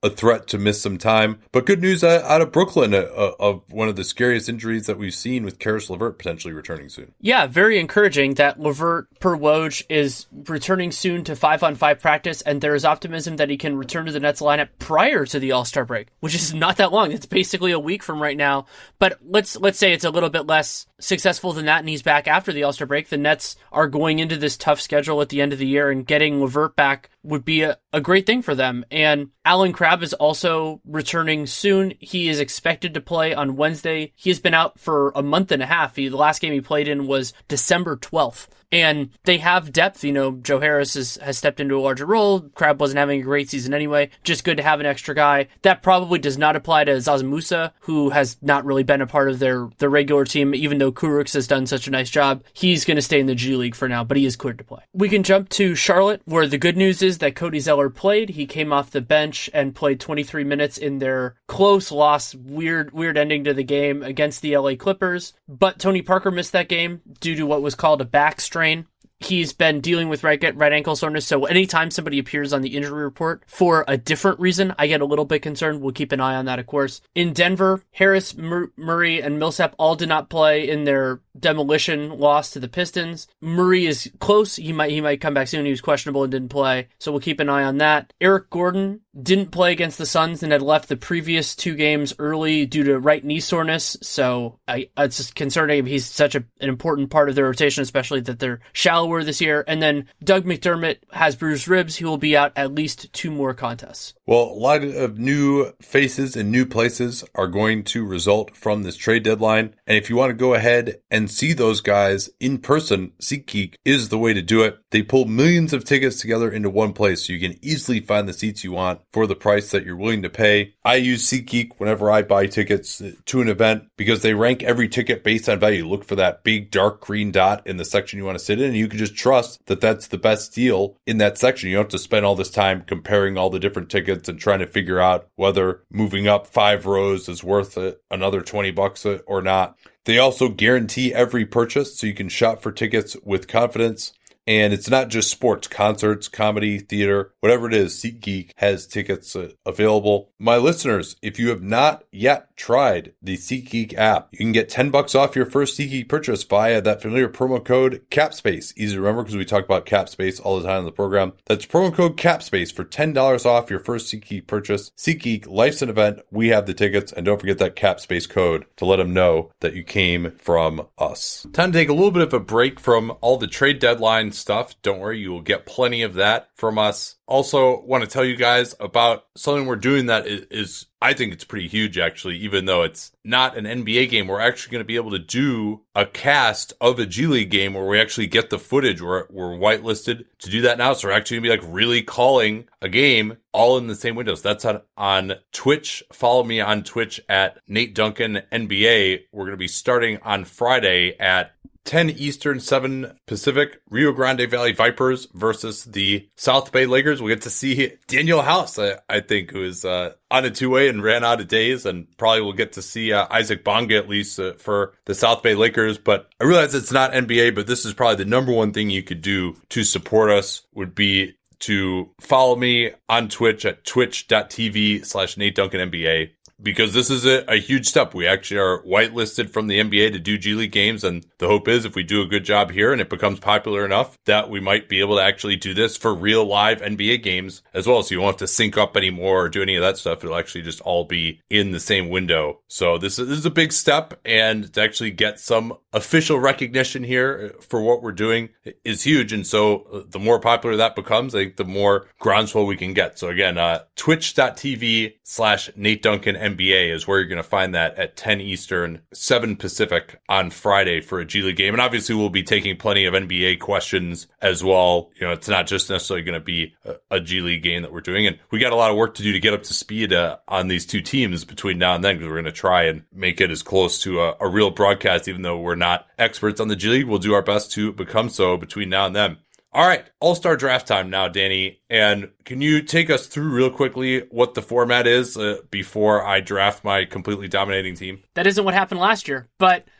a 0.03 0.09
threat 0.11 0.45
to 0.49 0.59
miss 0.59 0.79
some 0.79 0.99
time. 0.99 1.39
But 1.51 1.65
good 1.65 1.81
news 1.81 2.03
out 2.03 2.41
of 2.41 2.51
Brooklyn 2.51 2.93
uh, 2.93 3.07
uh, 3.39 3.54
of 3.55 3.73
one 3.73 3.89
of 3.89 3.95
the 3.95 4.03
scariest 4.03 4.49
injuries 4.49 4.85
that 4.85 4.97
we've 4.97 5.15
seen 5.15 5.43
with 5.43 5.59
Caris 5.59 5.89
LeVert 5.89 6.17
potentially 6.17 6.53
returning 6.53 6.89
soon. 6.89 7.13
Yeah, 7.19 7.47
very 7.47 7.79
encouraging 7.79 8.35
that 8.35 8.59
LeVert 8.59 9.07
per 9.19 9.35
Woj 9.35 9.83
is 9.89 10.27
returning 10.47 10.91
soon 10.91 11.05
soon 11.05 11.23
to 11.23 11.35
five 11.35 11.63
on 11.63 11.75
five 11.75 11.99
practice, 11.99 12.41
and 12.41 12.61
there 12.61 12.75
is 12.75 12.83
optimism 12.83 13.37
that 13.37 13.49
he 13.49 13.57
can 13.57 13.77
return 13.77 14.05
to 14.05 14.11
the 14.11 14.19
Nets 14.19 14.41
lineup 14.41 14.69
prior 14.79 15.25
to 15.25 15.39
the 15.39 15.51
All 15.51 15.63
Star 15.63 15.85
break, 15.85 16.07
which 16.19 16.35
is 16.35 16.53
not 16.65 16.77
that 16.77 16.91
long. 16.91 17.11
It's 17.11 17.25
basically 17.25 17.71
a 17.71 17.79
week 17.79 18.03
from 18.03 18.21
right 18.21 18.37
now. 18.37 18.65
But 18.99 19.19
let's 19.23 19.55
let's 19.55 19.77
say 19.77 19.93
it's 19.93 20.03
a 20.03 20.09
little 20.09 20.29
bit 20.29 20.47
less 20.47 20.87
successful 20.99 21.53
than 21.53 21.65
that, 21.65 21.79
and 21.79 21.89
he's 21.89 22.01
back 22.01 22.27
after 22.27 22.51
the 22.51 22.63
All 22.63 22.73
Star 22.73 22.87
break. 22.87 23.09
The 23.09 23.17
Nets 23.17 23.55
are 23.71 23.87
going 23.87 24.19
into 24.19 24.37
this 24.37 24.57
tough 24.57 24.81
schedule 24.81 25.21
at 25.21 25.29
the 25.29 25.41
end 25.41 25.53
of 25.53 25.59
the 25.59 25.67
year, 25.67 25.89
and 25.89 26.05
getting 26.05 26.41
LeVert 26.41 26.75
back 26.75 27.09
would 27.23 27.45
be 27.45 27.61
a, 27.61 27.77
a 27.91 28.01
great 28.01 28.25
thing 28.25 28.41
for 28.41 28.55
them. 28.55 28.85
And 28.91 29.29
Allen 29.43 29.73
Crabbe 29.73 30.03
is 30.03 30.13
also 30.13 30.81
returning 30.85 31.47
soon. 31.47 31.93
He 31.99 32.29
is 32.29 32.39
expected 32.39 32.93
to 32.93 33.01
play 33.01 33.33
on 33.33 33.55
Wednesday. 33.55 34.13
He 34.15 34.29
has 34.29 34.39
been 34.39 34.53
out 34.53 34.79
for 34.79 35.11
a 35.15 35.23
month 35.23 35.51
and 35.51 35.61
a 35.61 35.67
half. 35.67 35.95
He, 35.95 36.07
the 36.07 36.17
last 36.17 36.41
game 36.41 36.53
he 36.53 36.61
played 36.61 36.87
in 36.87 37.07
was 37.07 37.33
December 37.47 37.97
12th. 37.97 38.47
And 38.71 39.09
they 39.23 39.37
have 39.37 39.71
depth. 39.71 40.03
You 40.03 40.11
know, 40.11 40.31
Joe 40.31 40.59
Harris 40.59 40.95
is, 40.95 41.15
has 41.17 41.37
stepped 41.37 41.59
into 41.59 41.77
a 41.77 41.81
larger 41.81 42.05
role. 42.05 42.41
Crabbe 42.41 42.79
wasn't 42.79 42.99
having 42.99 43.21
a 43.21 43.23
great 43.23 43.49
season 43.49 43.73
anyway. 43.73 44.09
Just 44.23 44.43
good 44.43 44.57
to 44.57 44.63
have 44.63 44.79
an 44.79 44.85
extra 44.85 45.15
guy. 45.15 45.47
That 45.61 45.83
probably 45.83 46.19
does 46.19 46.37
not 46.37 46.55
apply 46.55 46.85
to 46.85 46.91
Dzanan 46.91 47.29
Musa, 47.29 47.73
who 47.81 48.09
has 48.09 48.37
not 48.41 48.65
really 48.65 48.83
been 48.83 49.01
a 49.01 49.07
part 49.07 49.29
of 49.29 49.39
their, 49.39 49.69
their 49.77 49.89
regular 49.89 50.25
team, 50.25 50.53
even 50.53 50.77
though 50.77 50.91
Kurucs 50.91 51.33
has 51.33 51.47
done 51.47 51.65
such 51.65 51.87
a 51.87 51.91
nice 51.91 52.09
job. 52.09 52.43
He's 52.53 52.85
going 52.85 52.95
to 52.95 53.01
stay 53.01 53.19
in 53.19 53.27
the 53.27 53.35
G 53.35 53.55
League 53.55 53.75
for 53.75 53.87
now, 53.87 54.03
but 54.03 54.17
he 54.17 54.25
is 54.25 54.35
cleared 54.35 54.57
to 54.57 54.63
play. 54.63 54.83
We 54.93 55.09
can 55.09 55.23
jump 55.23 55.49
to 55.49 55.75
Charlotte, 55.75 56.21
where 56.25 56.47
the 56.47 56.57
good 56.57 56.77
news 56.77 57.01
is 57.01 57.19
that 57.19 57.35
Cody 57.35 57.59
Zeller 57.59 57.89
played. 57.89 58.29
He 58.31 58.45
came 58.45 58.73
off 58.73 58.91
the 58.91 59.01
bench 59.01 59.49
and 59.53 59.75
played 59.75 59.99
23 59.99 60.43
minutes 60.43 60.77
in 60.77 60.99
their 60.99 61.35
close 61.47 61.91
loss, 61.91 62.35
weird, 62.35 62.91
weird 62.91 63.17
ending 63.17 63.43
to 63.45 63.53
the 63.53 63.63
game 63.63 64.03
against 64.03 64.41
the 64.41 64.57
LA 64.57 64.75
Clippers. 64.75 65.33
But 65.47 65.79
Tony 65.79 66.01
Parker 66.01 66.31
missed 66.31 66.51
that 66.53 66.69
game 66.69 67.01
due 67.19 67.35
to 67.35 67.45
what 67.45 67.61
was 67.61 67.75
called 67.75 68.01
a 68.01 68.05
back 68.05 68.41
strain 68.55 68.85
he's 69.19 69.53
been 69.53 69.81
dealing 69.81 70.09
with 70.09 70.23
right 70.23 70.41
right 70.55 70.73
ankle 70.73 70.95
soreness. 70.95 71.25
So 71.25 71.45
anytime 71.45 71.91
somebody 71.91 72.19
appears 72.19 72.53
on 72.53 72.61
the 72.61 72.75
injury 72.75 73.03
report 73.03 73.43
for 73.47 73.85
a 73.87 73.97
different 73.97 74.39
reason, 74.39 74.73
I 74.77 74.87
get 74.87 75.01
a 75.01 75.05
little 75.05 75.25
bit 75.25 75.41
concerned. 75.41 75.81
We'll 75.81 75.93
keep 75.93 76.11
an 76.11 76.19
eye 76.19 76.35
on 76.35 76.45
that, 76.45 76.59
of 76.59 76.67
course. 76.67 77.01
In 77.13 77.33
Denver, 77.33 77.81
Harris, 77.91 78.35
Mur- 78.35 78.71
Murray, 78.75 79.21
and 79.21 79.39
Millsap 79.39 79.75
all 79.77 79.95
did 79.95 80.09
not 80.09 80.29
play 80.29 80.69
in 80.69 80.83
their 80.83 81.21
demolition 81.39 82.17
loss 82.19 82.51
to 82.51 82.59
the 82.59 82.67
Pistons. 82.67 83.27
Murray 83.41 83.85
is 83.85 84.11
close. 84.19 84.55
He 84.55 84.73
might 84.73 84.91
he 84.91 85.01
might 85.01 85.21
come 85.21 85.33
back 85.33 85.47
soon. 85.47 85.65
He 85.65 85.71
was 85.71 85.81
questionable 85.81 86.23
and 86.23 86.31
didn't 86.31 86.49
play, 86.49 86.87
so 86.99 87.11
we'll 87.11 87.21
keep 87.21 87.39
an 87.39 87.49
eye 87.49 87.63
on 87.63 87.77
that. 87.79 88.13
Eric 88.21 88.49
Gordon 88.49 89.01
didn't 89.21 89.51
play 89.51 89.71
against 89.71 89.97
the 89.97 90.05
Suns 90.05 90.43
and 90.43 90.51
had 90.51 90.61
left 90.61 90.89
the 90.89 90.97
previous 90.97 91.55
two 91.55 91.75
games 91.75 92.13
early 92.19 92.65
due 92.65 92.83
to 92.83 92.99
right 92.99 93.23
knee 93.23 93.39
soreness. 93.39 93.95
So 94.01 94.59
I, 94.67 94.89
it's 94.97 95.31
concerning. 95.31 95.85
He's 95.85 96.05
such 96.05 96.35
a, 96.35 96.43
an 96.59 96.69
important 96.69 97.09
part 97.09 97.29
of 97.29 97.35
their 97.35 97.45
rotation, 97.45 97.81
especially 97.81 98.19
that 98.21 98.39
they're 98.39 98.59
shallower 98.73 99.23
this 99.23 99.41
year. 99.41 99.63
And 99.67 99.81
then 99.81 100.07
Doug 100.23 100.45
McDermott 100.45 100.97
has 101.11 101.35
bruised 101.35 101.67
ribs. 101.67 101.95
He 101.95 102.05
will 102.05 102.17
be 102.17 102.35
out 102.35 102.51
at 102.55 102.73
least 102.73 103.11
two 103.13 103.31
more 103.31 103.53
contests. 103.53 104.13
Well, 104.25 104.43
a 104.43 104.59
lot 104.59 104.83
of 104.83 105.17
new 105.17 105.71
faces 105.81 106.35
and 106.35 106.51
new 106.51 106.65
places 106.65 107.23
are 107.35 107.47
going 107.47 107.83
to 107.85 108.05
result 108.05 108.55
from 108.55 108.83
this 108.83 108.97
trade 108.97 109.23
deadline. 109.23 109.75
And 109.87 109.97
if 109.97 110.09
you 110.09 110.15
want 110.15 110.31
to 110.31 110.35
go 110.35 110.53
ahead 110.55 110.99
and 111.09 111.24
see 111.27 111.53
those 111.53 111.81
guys 111.81 112.29
in 112.39 112.57
person, 112.57 113.11
SeatGeek 113.21 113.75
is 113.85 114.09
the 114.09 114.17
way 114.17 114.33
to 114.33 114.41
do 114.41 114.63
it. 114.63 114.79
They 114.91 115.01
pull 115.01 115.25
millions 115.25 115.73
of 115.73 115.83
tickets 115.83 116.19
together 116.19 116.51
into 116.51 116.69
one 116.69 116.93
place 116.93 117.25
so 117.25 117.33
you 117.33 117.39
can 117.39 117.57
easily 117.63 117.99
find 117.99 118.27
the 118.27 118.33
seats 118.33 118.63
you 118.63 118.71
want 118.71 119.01
for 119.11 119.27
the 119.27 119.35
price 119.35 119.71
that 119.71 119.85
you're 119.85 119.95
willing 119.95 120.21
to 120.23 120.29
pay. 120.29 120.73
I 120.83 120.95
use 120.95 121.29
SeatGeek 121.29 121.73
whenever 121.77 122.09
I 122.11 122.21
buy 122.21 122.47
tickets 122.47 123.01
to 123.25 123.41
an 123.41 123.49
event 123.49 123.85
because 123.97 124.21
they 124.21 124.33
rank 124.33 124.63
every 124.63 124.87
ticket 124.87 125.23
based 125.23 125.49
on 125.49 125.59
value. 125.59 125.87
Look 125.87 126.05
for 126.05 126.15
that 126.15 126.43
big 126.43 126.71
dark 126.71 127.01
green 127.01 127.31
dot 127.31 127.65
in 127.65 127.77
the 127.77 127.85
section 127.85 128.19
you 128.19 128.25
want 128.25 128.37
to 128.37 128.43
sit 128.43 128.59
in 128.59 128.67
and 128.67 128.77
you 128.77 128.87
can 128.87 128.99
just 128.99 129.15
trust 129.15 129.65
that 129.65 129.81
that's 129.81 130.07
the 130.07 130.17
best 130.17 130.53
deal 130.53 130.97
in 131.05 131.17
that 131.17 131.37
section. 131.37 131.69
You 131.69 131.75
don't 131.75 131.85
have 131.85 131.91
to 131.91 131.99
spend 131.99 132.25
all 132.25 132.35
this 132.35 132.51
time 132.51 132.83
comparing 132.85 133.37
all 133.37 133.49
the 133.49 133.59
different 133.59 133.89
tickets 133.89 134.29
and 134.29 134.39
trying 134.39 134.59
to 134.59 134.67
figure 134.67 134.99
out 134.99 135.27
whether 135.35 135.81
moving 135.91 136.27
up 136.27 136.47
five 136.47 136.85
rows 136.85 137.27
is 137.29 137.43
worth 137.43 137.77
it, 137.77 138.01
another 138.09 138.41
20 138.41 138.71
bucks 138.71 139.05
uh, 139.05 139.19
or 139.25 139.41
not. 139.41 139.77
They 140.05 140.19
also 140.19 140.49
guarantee 140.49 141.13
every 141.13 141.45
purchase 141.45 141.95
so 141.97 142.07
you 142.07 142.13
can 142.13 142.29
shop 142.29 142.61
for 142.61 142.71
tickets 142.71 143.17
with 143.23 143.47
confidence. 143.47 144.13
And 144.47 144.73
it's 144.73 144.89
not 144.89 145.09
just 145.09 145.31
sports, 145.31 145.67
concerts, 145.67 146.27
comedy, 146.27 146.77
theater, 146.77 147.33
whatever 147.39 147.67
it 147.67 147.73
is, 147.73 147.95
SeatGeek 147.95 148.51
has 148.57 148.85
tickets 148.85 149.35
uh, 149.35 149.49
available. 149.65 150.29
My 150.37 150.57
listeners, 150.57 151.15
if 151.21 151.39
you 151.39 151.49
have 151.49 151.63
not 151.63 152.03
yet 152.11 152.55
tried 152.55 153.13
the 153.21 153.37
SeatGeek 153.37 153.95
app, 153.95 154.29
you 154.31 154.37
can 154.37 154.51
get 154.51 154.69
10 154.69 154.91
bucks 154.91 155.15
off 155.15 155.35
your 155.35 155.45
first 155.45 155.77
SeatGeek 155.77 156.07
purchase 156.07 156.43
via 156.43 156.79
that 156.81 157.01
familiar 157.01 157.27
promo 157.27 157.63
code 157.63 158.03
CAPSPACE. 158.11 158.73
Easy 158.77 158.95
to 158.95 159.01
remember 159.01 159.23
because 159.23 159.35
we 159.35 159.45
talk 159.45 159.65
about 159.65 159.85
CAPSPACE 159.85 160.39
all 160.39 160.59
the 160.59 160.67
time 160.67 160.79
in 160.79 160.85
the 160.85 160.91
program. 160.91 161.33
That's 161.45 161.65
promo 161.65 161.93
code 161.93 162.15
CAPSPACE 162.17 162.71
for 162.71 162.85
$10 162.85 163.45
off 163.45 163.71
your 163.71 163.79
first 163.79 164.13
SeatGeek 164.13 164.45
purchase. 164.45 164.91
SeatGeek, 164.95 165.47
life's 165.47 165.81
an 165.81 165.89
event. 165.89 166.19
We 166.29 166.49
have 166.49 166.67
the 166.67 166.73
tickets. 166.75 167.11
And 167.11 167.25
don't 167.25 167.39
forget 167.39 167.57
that 167.57 167.75
CAPSPACE 167.75 168.29
code 168.29 168.65
to 168.77 168.85
let 168.85 168.97
them 168.97 169.13
know 169.13 169.51
that 169.61 169.75
you 169.75 169.83
came 169.83 170.31
from 170.37 170.87
us. 170.99 171.47
Time 171.51 171.71
to 171.71 171.77
take 171.77 171.89
a 171.89 171.93
little 171.93 172.11
bit 172.11 172.21
of 172.21 172.33
a 172.33 172.39
break 172.39 172.79
from 172.79 173.11
all 173.21 173.37
the 173.37 173.47
trade 173.47 173.81
deadlines 173.81 174.34
stuff. 174.35 174.79
Don't 174.81 174.99
worry, 174.99 175.19
you 175.19 175.31
will 175.31 175.41
get 175.41 175.65
plenty 175.65 176.03
of 176.03 176.15
that 176.15 176.49
from 176.55 176.77
us. 176.77 177.15
Also, 177.27 177.81
want 177.81 178.03
to 178.03 178.09
tell 178.09 178.23
you 178.23 178.35
guys 178.35 178.75
about 178.79 179.25
something 179.35 179.65
we're 179.65 179.75
doing 179.75 180.05
that 180.05 180.27
is, 180.27 180.41
is, 180.51 180.85
I 181.01 181.13
think 181.13 181.33
it's 181.33 181.43
pretty 181.43 181.67
huge 181.67 181.97
actually, 181.97 182.37
even 182.37 182.65
though 182.65 182.83
it's 182.83 183.11
not 183.23 183.57
an 183.57 183.65
NBA 183.65 184.09
game. 184.09 184.27
We're 184.27 184.39
actually 184.39 184.73
going 184.73 184.83
to 184.83 184.87
be 184.87 184.95
able 184.95 185.11
to 185.11 185.19
do 185.19 185.81
a 185.95 186.05
cast 186.05 186.73
of 186.79 186.99
a 186.99 187.05
G 187.05 187.25
League 187.25 187.49
game 187.49 187.73
where 187.73 187.85
we 187.85 187.99
actually 187.99 188.27
get 188.27 188.49
the 188.49 188.59
footage. 188.59 189.01
We're, 189.01 189.25
we're 189.29 189.57
whitelisted 189.57 190.25
to 190.39 190.49
do 190.49 190.61
that 190.61 190.77
now. 190.77 190.93
So 190.93 191.07
we're 191.07 191.15
actually 191.15 191.39
going 191.39 191.49
to 191.49 191.57
be 191.57 191.67
like 191.67 191.75
really 191.75 192.03
calling 192.03 192.67
a 192.81 192.89
game 192.89 193.37
all 193.51 193.77
in 193.77 193.87
the 193.87 193.95
same 193.95 194.15
windows. 194.15 194.41
That's 194.41 194.65
on, 194.65 194.81
on 194.95 195.33
Twitch. 195.51 196.03
Follow 196.13 196.43
me 196.43 196.61
on 196.61 196.83
Twitch 196.83 197.19
at 197.27 197.59
Nate 197.67 197.95
Duncan 197.95 198.41
NBA. 198.51 199.23
We're 199.31 199.45
going 199.45 199.51
to 199.51 199.57
be 199.57 199.67
starting 199.67 200.19
on 200.21 200.45
Friday 200.45 201.17
at 201.19 201.55
10 201.85 202.09
Eastern, 202.11 202.59
7 202.59 203.17
Pacific, 203.27 203.81
Rio 203.89 204.11
Grande 204.11 204.49
Valley 204.49 204.73
Vipers 204.73 205.27
versus 205.33 205.85
the 205.85 206.27
South 206.35 206.71
Bay 206.71 206.85
Lakers. 206.85 207.21
We 207.21 207.31
get 207.31 207.43
to 207.43 207.49
see 207.49 207.93
Danuel 208.07 208.43
House, 208.43 208.77
I, 208.77 208.97
I 209.07 209.21
think, 209.21 209.51
who 209.51 209.63
is 209.63 209.85
uh, 209.85 210.13
on 210.29 210.45
a 210.45 210.51
two 210.51 210.71
way 210.71 210.89
and 210.89 211.03
ran 211.03 211.23
out 211.23 211.41
of 211.41 211.47
days, 211.47 211.85
and 211.85 212.07
probably 212.17 212.41
we'll 212.41 212.53
get 212.53 212.73
to 212.73 212.81
see 212.81 213.13
uh, 213.13 213.27
Isaac 213.29 213.63
Bonga 213.63 213.95
at 213.95 214.09
least 214.09 214.39
uh, 214.39 214.53
for 214.53 214.93
the 215.05 215.15
South 215.15 215.43
Bay 215.43 215.55
Lakers. 215.55 215.97
But 215.97 216.29
I 216.41 216.45
realize 216.45 216.75
it's 216.75 216.91
not 216.91 217.13
NBA, 217.13 217.55
but 217.55 217.67
this 217.67 217.85
is 217.85 217.93
probably 217.93 218.23
the 218.23 218.29
number 218.29 218.51
one 218.51 218.73
thing 218.73 218.89
you 218.89 219.03
could 219.03 219.21
do 219.21 219.55
to 219.69 219.83
support 219.83 220.31
us 220.31 220.63
would 220.73 220.95
be 220.95 221.35
to 221.59 222.11
follow 222.19 222.55
me 222.55 222.91
on 223.07 223.29
Twitch 223.29 223.65
at 223.65 223.85
twitch.tv 223.85 225.05
slash 225.05 225.37
Nate 225.37 225.55
Duncan 225.55 225.89
NBA 225.89 226.31
because 226.61 226.93
this 226.93 227.09
is 227.09 227.25
a, 227.25 227.43
a, 227.51 227.57
huge 227.57 227.87
step. 227.87 228.13
We 228.13 228.27
actually 228.27 228.59
are 228.59 228.81
whitelisted 228.83 229.49
from 229.49 229.67
the 229.67 229.79
NBA 229.79 230.13
to 230.13 230.19
do 230.19 230.37
G 230.37 230.53
League 230.53 230.71
games. 230.71 231.03
And 231.03 231.25
the 231.37 231.47
hope 231.47 231.67
is 231.67 231.85
if 231.85 231.95
we 231.95 232.03
do 232.03 232.21
a 232.21 232.27
good 232.27 232.45
job 232.45 232.71
here 232.71 232.91
and 232.91 233.01
it 233.01 233.09
becomes 233.09 233.39
popular 233.39 233.83
enough 233.85 234.17
that 234.25 234.49
we 234.49 234.59
might 234.59 234.87
be 234.87 234.99
able 234.99 235.17
to 235.17 235.21
actually 235.21 235.57
do 235.57 235.73
this 235.73 235.97
for 235.97 236.13
real 236.13 236.45
live 236.45 236.81
NBA 236.81 237.23
games 237.23 237.61
as 237.73 237.87
well. 237.87 238.03
So 238.03 238.15
you 238.15 238.21
won't 238.21 238.35
have 238.35 238.47
to 238.47 238.53
sync 238.53 238.77
up 238.77 238.95
anymore 238.95 239.45
or 239.45 239.49
do 239.49 239.61
any 239.61 239.75
of 239.75 239.81
that 239.81 239.97
stuff. 239.97 240.23
It'll 240.23 240.37
actually 240.37 240.61
just 240.61 240.81
all 240.81 241.03
be 241.03 241.41
in 241.49 241.71
the 241.71 241.79
same 241.79 242.09
window. 242.09 242.61
So 242.67 242.97
this 242.97 243.19
is, 243.19 243.27
this 243.27 243.37
is 243.37 243.45
a 243.45 243.51
big 243.51 243.73
step 243.73 244.19
and 244.23 244.71
to 244.73 244.81
actually 244.81 245.11
get 245.11 245.39
some 245.39 245.77
official 245.91 246.39
recognition 246.39 247.03
here 247.03 247.55
for 247.61 247.81
what 247.81 248.01
we're 248.01 248.11
doing 248.11 248.49
is 248.83 249.03
huge. 249.03 249.33
And 249.33 249.45
so 249.45 249.87
uh, 249.91 250.01
the 250.07 250.19
more 250.19 250.39
popular 250.39 250.75
that 250.77 250.95
becomes, 250.95 251.35
I 251.35 251.39
think 251.39 251.57
the 251.57 251.65
more 251.65 252.07
groundswell 252.19 252.65
we 252.65 252.77
can 252.77 252.93
get. 252.93 253.19
So 253.19 253.27
again, 253.27 253.57
uh, 253.57 253.83
twitch.tv 253.95 255.15
slash 255.23 255.69
Nate 255.75 256.01
Duncan 256.01 256.35
NBA 256.45 256.93
is 256.93 257.07
where 257.07 257.19
you're 257.19 257.27
going 257.27 257.37
to 257.37 257.43
find 257.43 257.75
that 257.75 257.97
at 257.97 258.15
10 258.15 258.41
Eastern, 258.41 259.01
7 259.13 259.55
Pacific 259.55 260.19
on 260.29 260.51
Friday 260.51 261.01
for 261.01 261.19
a 261.19 261.25
G 261.25 261.41
League 261.41 261.55
game. 261.55 261.73
And 261.73 261.81
obviously 261.81 262.15
we'll 262.15 262.29
be 262.29 262.43
taking 262.43 262.77
plenty 262.77 263.05
of 263.05 263.13
NBA 263.13 263.59
questions 263.59 264.27
as 264.41 264.63
well. 264.63 265.09
You 265.15 265.27
know, 265.27 265.33
it's 265.33 265.49
not 265.49 265.67
just 265.67 265.89
necessarily 265.89 266.23
going 266.23 266.39
to 266.39 266.45
be 266.45 266.75
a, 266.83 266.95
a 267.11 267.19
G 267.19 267.41
League 267.41 267.63
game 267.63 267.81
that 267.81 267.91
we're 267.91 268.01
doing. 268.01 268.27
And 268.27 268.37
we 268.51 268.59
got 268.59 268.73
a 268.73 268.75
lot 268.75 268.91
of 268.91 268.97
work 268.97 269.15
to 269.15 269.23
do 269.23 269.31
to 269.31 269.39
get 269.39 269.53
up 269.53 269.63
to 269.63 269.73
speed 269.73 270.13
uh, 270.13 270.37
on 270.47 270.67
these 270.67 270.85
two 270.85 271.01
teams 271.01 271.45
between 271.45 271.77
now 271.77 271.95
and 271.95 272.03
then 272.03 272.15
because 272.15 272.27
we're 272.27 272.35
going 272.35 272.45
to 272.45 272.51
try 272.51 272.83
and 272.83 273.03
make 273.11 273.41
it 273.41 273.51
as 273.51 273.63
close 273.63 274.01
to 274.03 274.21
a, 274.21 274.35
a 274.39 274.47
real 274.47 274.69
broadcast, 274.69 275.27
even 275.27 275.41
though 275.41 275.59
we're 275.59 275.75
not 275.75 276.07
experts 276.17 276.59
on 276.61 276.67
the 276.67 276.75
G 276.75 276.89
League. 276.89 277.05
We'll 277.07 277.19
do 277.19 277.33
our 277.33 277.41
best 277.41 277.71
to 277.73 277.91
become 277.91 278.29
so 278.29 278.57
between 278.57 278.89
now 278.89 279.05
and 279.05 279.15
then. 279.15 279.37
All 279.75 279.85
right, 279.85 280.05
All 280.21 280.35
Star 280.35 280.55
draft 280.55 280.87
time 280.87 281.09
now, 281.09 281.27
Danny. 281.27 281.81
And 281.89 282.31
can 282.45 282.61
you 282.61 282.81
take 282.81 283.09
us 283.09 283.27
through 283.27 283.49
real 283.49 283.69
quickly 283.69 284.21
what 284.31 284.53
the 284.53 284.61
format 284.61 285.05
is 285.05 285.35
uh, 285.35 285.57
before 285.69 286.25
I 286.25 286.39
draft 286.39 286.85
my 286.85 287.03
completely 287.03 287.49
dominating 287.49 287.95
team? 287.95 288.23
That 288.35 288.47
isn't 288.47 288.63
what 288.63 288.73
happened 288.73 289.01
last 289.01 289.27
year, 289.27 289.49
but. 289.57 289.85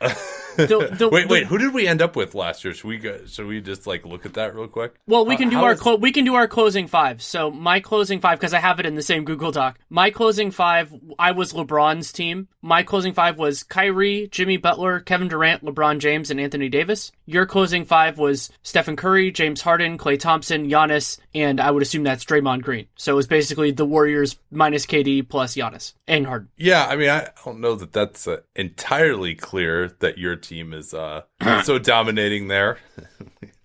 The, 0.66 0.88
the, 0.98 1.08
wait, 1.08 1.28
wait. 1.28 1.46
Who 1.46 1.58
did 1.58 1.72
we 1.72 1.86
end 1.86 2.02
up 2.02 2.16
with 2.16 2.34
last 2.34 2.64
year? 2.64 2.74
Should 2.74 2.88
we 2.88 2.98
go, 2.98 3.24
should 3.26 3.46
we 3.46 3.60
just 3.60 3.86
like 3.86 4.04
look 4.04 4.26
at 4.26 4.34
that 4.34 4.54
real 4.54 4.66
quick? 4.66 4.94
Well, 5.06 5.24
we 5.24 5.36
can 5.36 5.48
uh, 5.48 5.50
do 5.50 5.58
our 5.58 5.72
is... 5.72 5.80
clo- 5.80 5.96
we 5.96 6.12
can 6.12 6.24
do 6.24 6.34
our 6.34 6.48
closing 6.48 6.86
five. 6.86 7.22
So 7.22 7.50
my 7.50 7.78
closing 7.78 8.20
five 8.20 8.38
because 8.40 8.52
I 8.52 8.58
have 8.58 8.80
it 8.80 8.86
in 8.86 8.94
the 8.94 9.02
same 9.02 9.24
Google 9.24 9.52
Doc. 9.52 9.78
My 9.88 10.10
closing 10.10 10.50
five, 10.50 10.92
I 11.18 11.32
was 11.32 11.52
LeBron's 11.52 12.12
team. 12.12 12.48
My 12.62 12.82
closing 12.82 13.12
five 13.12 13.38
was 13.38 13.62
Kyrie, 13.62 14.28
Jimmy 14.32 14.56
Butler, 14.56 15.00
Kevin 15.00 15.28
Durant, 15.28 15.64
LeBron 15.64 15.98
James, 15.98 16.30
and 16.30 16.40
Anthony 16.40 16.68
Davis. 16.68 17.12
Your 17.26 17.46
closing 17.46 17.84
five 17.84 18.18
was 18.18 18.50
Stephen 18.62 18.96
Curry, 18.96 19.30
James 19.30 19.60
Harden, 19.60 19.98
Klay 19.98 20.18
Thompson, 20.18 20.68
Giannis, 20.68 21.18
and 21.34 21.60
I 21.60 21.70
would 21.70 21.82
assume 21.82 22.02
that's 22.02 22.24
Draymond 22.24 22.62
Green. 22.62 22.86
So 22.96 23.12
it 23.12 23.16
was 23.16 23.26
basically 23.26 23.70
the 23.70 23.84
Warriors 23.84 24.36
minus 24.50 24.86
KD 24.86 25.28
plus 25.28 25.54
Giannis 25.54 25.94
and 26.08 26.26
Harden. 26.26 26.48
Yeah, 26.56 26.86
I 26.86 26.96
mean, 26.96 27.10
I 27.10 27.28
don't 27.44 27.60
know 27.60 27.74
that 27.74 27.92
that's 27.92 28.26
uh, 28.26 28.40
entirely 28.54 29.34
clear 29.34 29.88
that 30.00 30.18
your 30.18 30.36
team 30.48 30.72
is 30.72 30.94
uh, 30.94 31.22
so 31.64 31.78
dominating 31.78 32.48
there. 32.48 32.78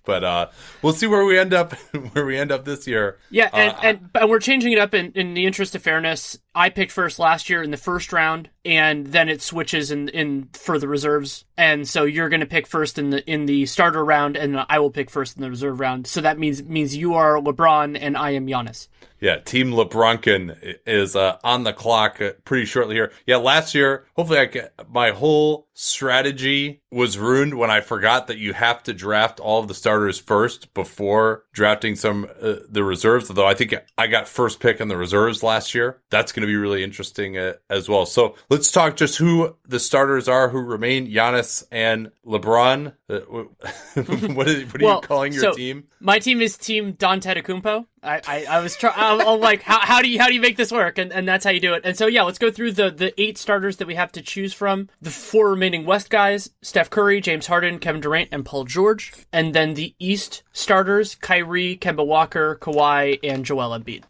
but 0.05 0.23
uh, 0.23 0.47
we'll 0.81 0.93
see 0.93 1.07
where 1.07 1.25
we 1.25 1.37
end 1.37 1.53
up 1.53 1.73
where 2.13 2.25
we 2.25 2.37
end 2.37 2.51
up 2.51 2.65
this 2.65 2.87
year. 2.87 3.17
Yeah, 3.29 3.49
and, 3.53 3.71
uh, 3.71 3.79
and, 3.83 4.09
and 4.15 4.29
we're 4.29 4.39
changing 4.39 4.71
it 4.71 4.79
up 4.79 4.93
in, 4.93 5.11
in 5.13 5.33
the 5.33 5.45
interest 5.45 5.75
of 5.75 5.81
fairness. 5.81 6.37
I 6.53 6.69
picked 6.69 6.91
first 6.91 7.17
last 7.17 7.49
year 7.49 7.63
in 7.63 7.71
the 7.71 7.77
first 7.77 8.11
round, 8.11 8.49
and 8.65 9.07
then 9.07 9.29
it 9.29 9.41
switches 9.41 9.89
in 9.91 10.09
in 10.09 10.49
for 10.53 10.77
the 10.77 10.87
reserves. 10.87 11.45
And 11.57 11.87
so 11.87 12.03
you're 12.03 12.29
going 12.29 12.41
to 12.41 12.45
pick 12.45 12.67
first 12.67 12.99
in 12.99 13.09
the 13.11 13.29
in 13.29 13.45
the 13.45 13.65
starter 13.65 14.03
round, 14.03 14.35
and 14.35 14.65
I 14.67 14.79
will 14.79 14.91
pick 14.91 15.09
first 15.09 15.37
in 15.37 15.41
the 15.41 15.49
reserve 15.49 15.79
round. 15.79 16.07
So 16.07 16.21
that 16.21 16.37
means 16.37 16.63
means 16.63 16.95
you 16.95 17.13
are 17.13 17.35
LeBron 17.35 17.97
and 17.99 18.17
I 18.17 18.31
am 18.31 18.47
Giannis. 18.47 18.87
Yeah, 19.21 19.37
Team 19.37 19.71
LeBronkin 19.71 20.79
is 20.87 21.15
uh, 21.15 21.37
on 21.43 21.63
the 21.63 21.73
clock 21.73 22.19
pretty 22.43 22.65
shortly 22.65 22.95
here. 22.95 23.11
Yeah, 23.27 23.35
last 23.35 23.75
year, 23.75 24.07
hopefully, 24.15 24.39
I 24.39 24.45
get 24.45 24.73
my 24.89 25.11
whole 25.11 25.67
strategy 25.75 26.81
was 26.91 27.19
ruined 27.19 27.53
when 27.53 27.69
I 27.69 27.81
forgot 27.81 28.27
that 28.27 28.39
you 28.39 28.53
have 28.53 28.81
to 28.83 28.93
draft 28.93 29.39
all 29.39 29.59
of 29.59 29.67
the 29.67 29.75
starters 29.75 30.19
first 30.19 30.73
before 30.73 31.43
drafting 31.53 31.95
some 31.95 32.27
uh, 32.41 32.55
the 32.67 32.83
reserves. 32.83 33.29
Although 33.29 33.45
I 33.45 33.53
think 33.53 33.75
I 33.95 34.07
got 34.07 34.27
first 34.27 34.59
pick 34.59 34.81
in 34.81 34.87
the 34.87 34.97
reserves 34.97 35.43
last 35.43 35.75
year. 35.75 36.01
That's 36.09 36.31
going 36.31 36.40
to 36.41 36.47
be 36.47 36.55
really 36.55 36.83
interesting 36.83 37.37
uh, 37.37 37.53
as 37.69 37.87
well. 37.89 38.05
So 38.05 38.35
let's 38.49 38.71
talk 38.71 38.95
just 38.95 39.17
who 39.17 39.55
the 39.67 39.79
starters 39.79 40.27
are 40.27 40.49
who 40.49 40.59
remain: 40.59 41.07
Giannis 41.07 41.63
and 41.71 42.11
LeBron. 42.25 42.93
Uh, 43.11 43.19
what, 43.23 44.47
is, 44.47 44.71
what 44.71 44.81
are 44.81 44.85
well, 44.85 44.95
you 44.95 45.01
calling 45.01 45.33
your 45.33 45.41
so 45.41 45.53
team? 45.53 45.83
My 45.99 46.19
team 46.19 46.41
is 46.41 46.57
Team 46.57 46.93
Don 46.93 47.19
Antetokounmpo. 47.19 47.85
I, 48.01 48.21
I, 48.25 48.45
I 48.49 48.61
was 48.61 48.77
trying. 48.77 48.93
I'm 48.97 49.39
like, 49.41 49.61
how, 49.61 49.79
how 49.79 50.01
do 50.01 50.09
you 50.09 50.19
how 50.19 50.27
do 50.27 50.33
you 50.33 50.39
make 50.39 50.55
this 50.55 50.71
work? 50.71 50.97
And 50.97 51.11
and 51.11 51.27
that's 51.27 51.43
how 51.43 51.51
you 51.51 51.59
do 51.59 51.73
it. 51.73 51.81
And 51.83 51.97
so 51.97 52.07
yeah, 52.07 52.23
let's 52.23 52.37
go 52.37 52.49
through 52.49 52.71
the 52.71 52.89
the 52.89 53.21
eight 53.21 53.37
starters 53.37 53.77
that 53.77 53.87
we 53.87 53.95
have 53.95 54.13
to 54.13 54.21
choose 54.21 54.53
from. 54.53 54.89
The 55.01 55.11
four 55.11 55.49
remaining 55.49 55.85
West 55.85 56.09
guys: 56.09 56.51
Steph 56.61 56.89
Curry, 56.89 57.19
James 57.19 57.47
Harden, 57.47 57.79
Kevin 57.79 58.01
Durant, 58.01 58.29
and 58.31 58.45
Paul 58.45 58.63
George. 58.63 59.13
And 59.33 59.53
then 59.53 59.73
the 59.73 59.93
East 59.99 60.43
starters: 60.53 61.15
Kyrie, 61.15 61.77
Kemba 61.77 62.05
Walker, 62.05 62.57
Kawhi, 62.61 63.19
and 63.23 63.43
Joel 63.43 63.77
Embiid. 63.77 64.03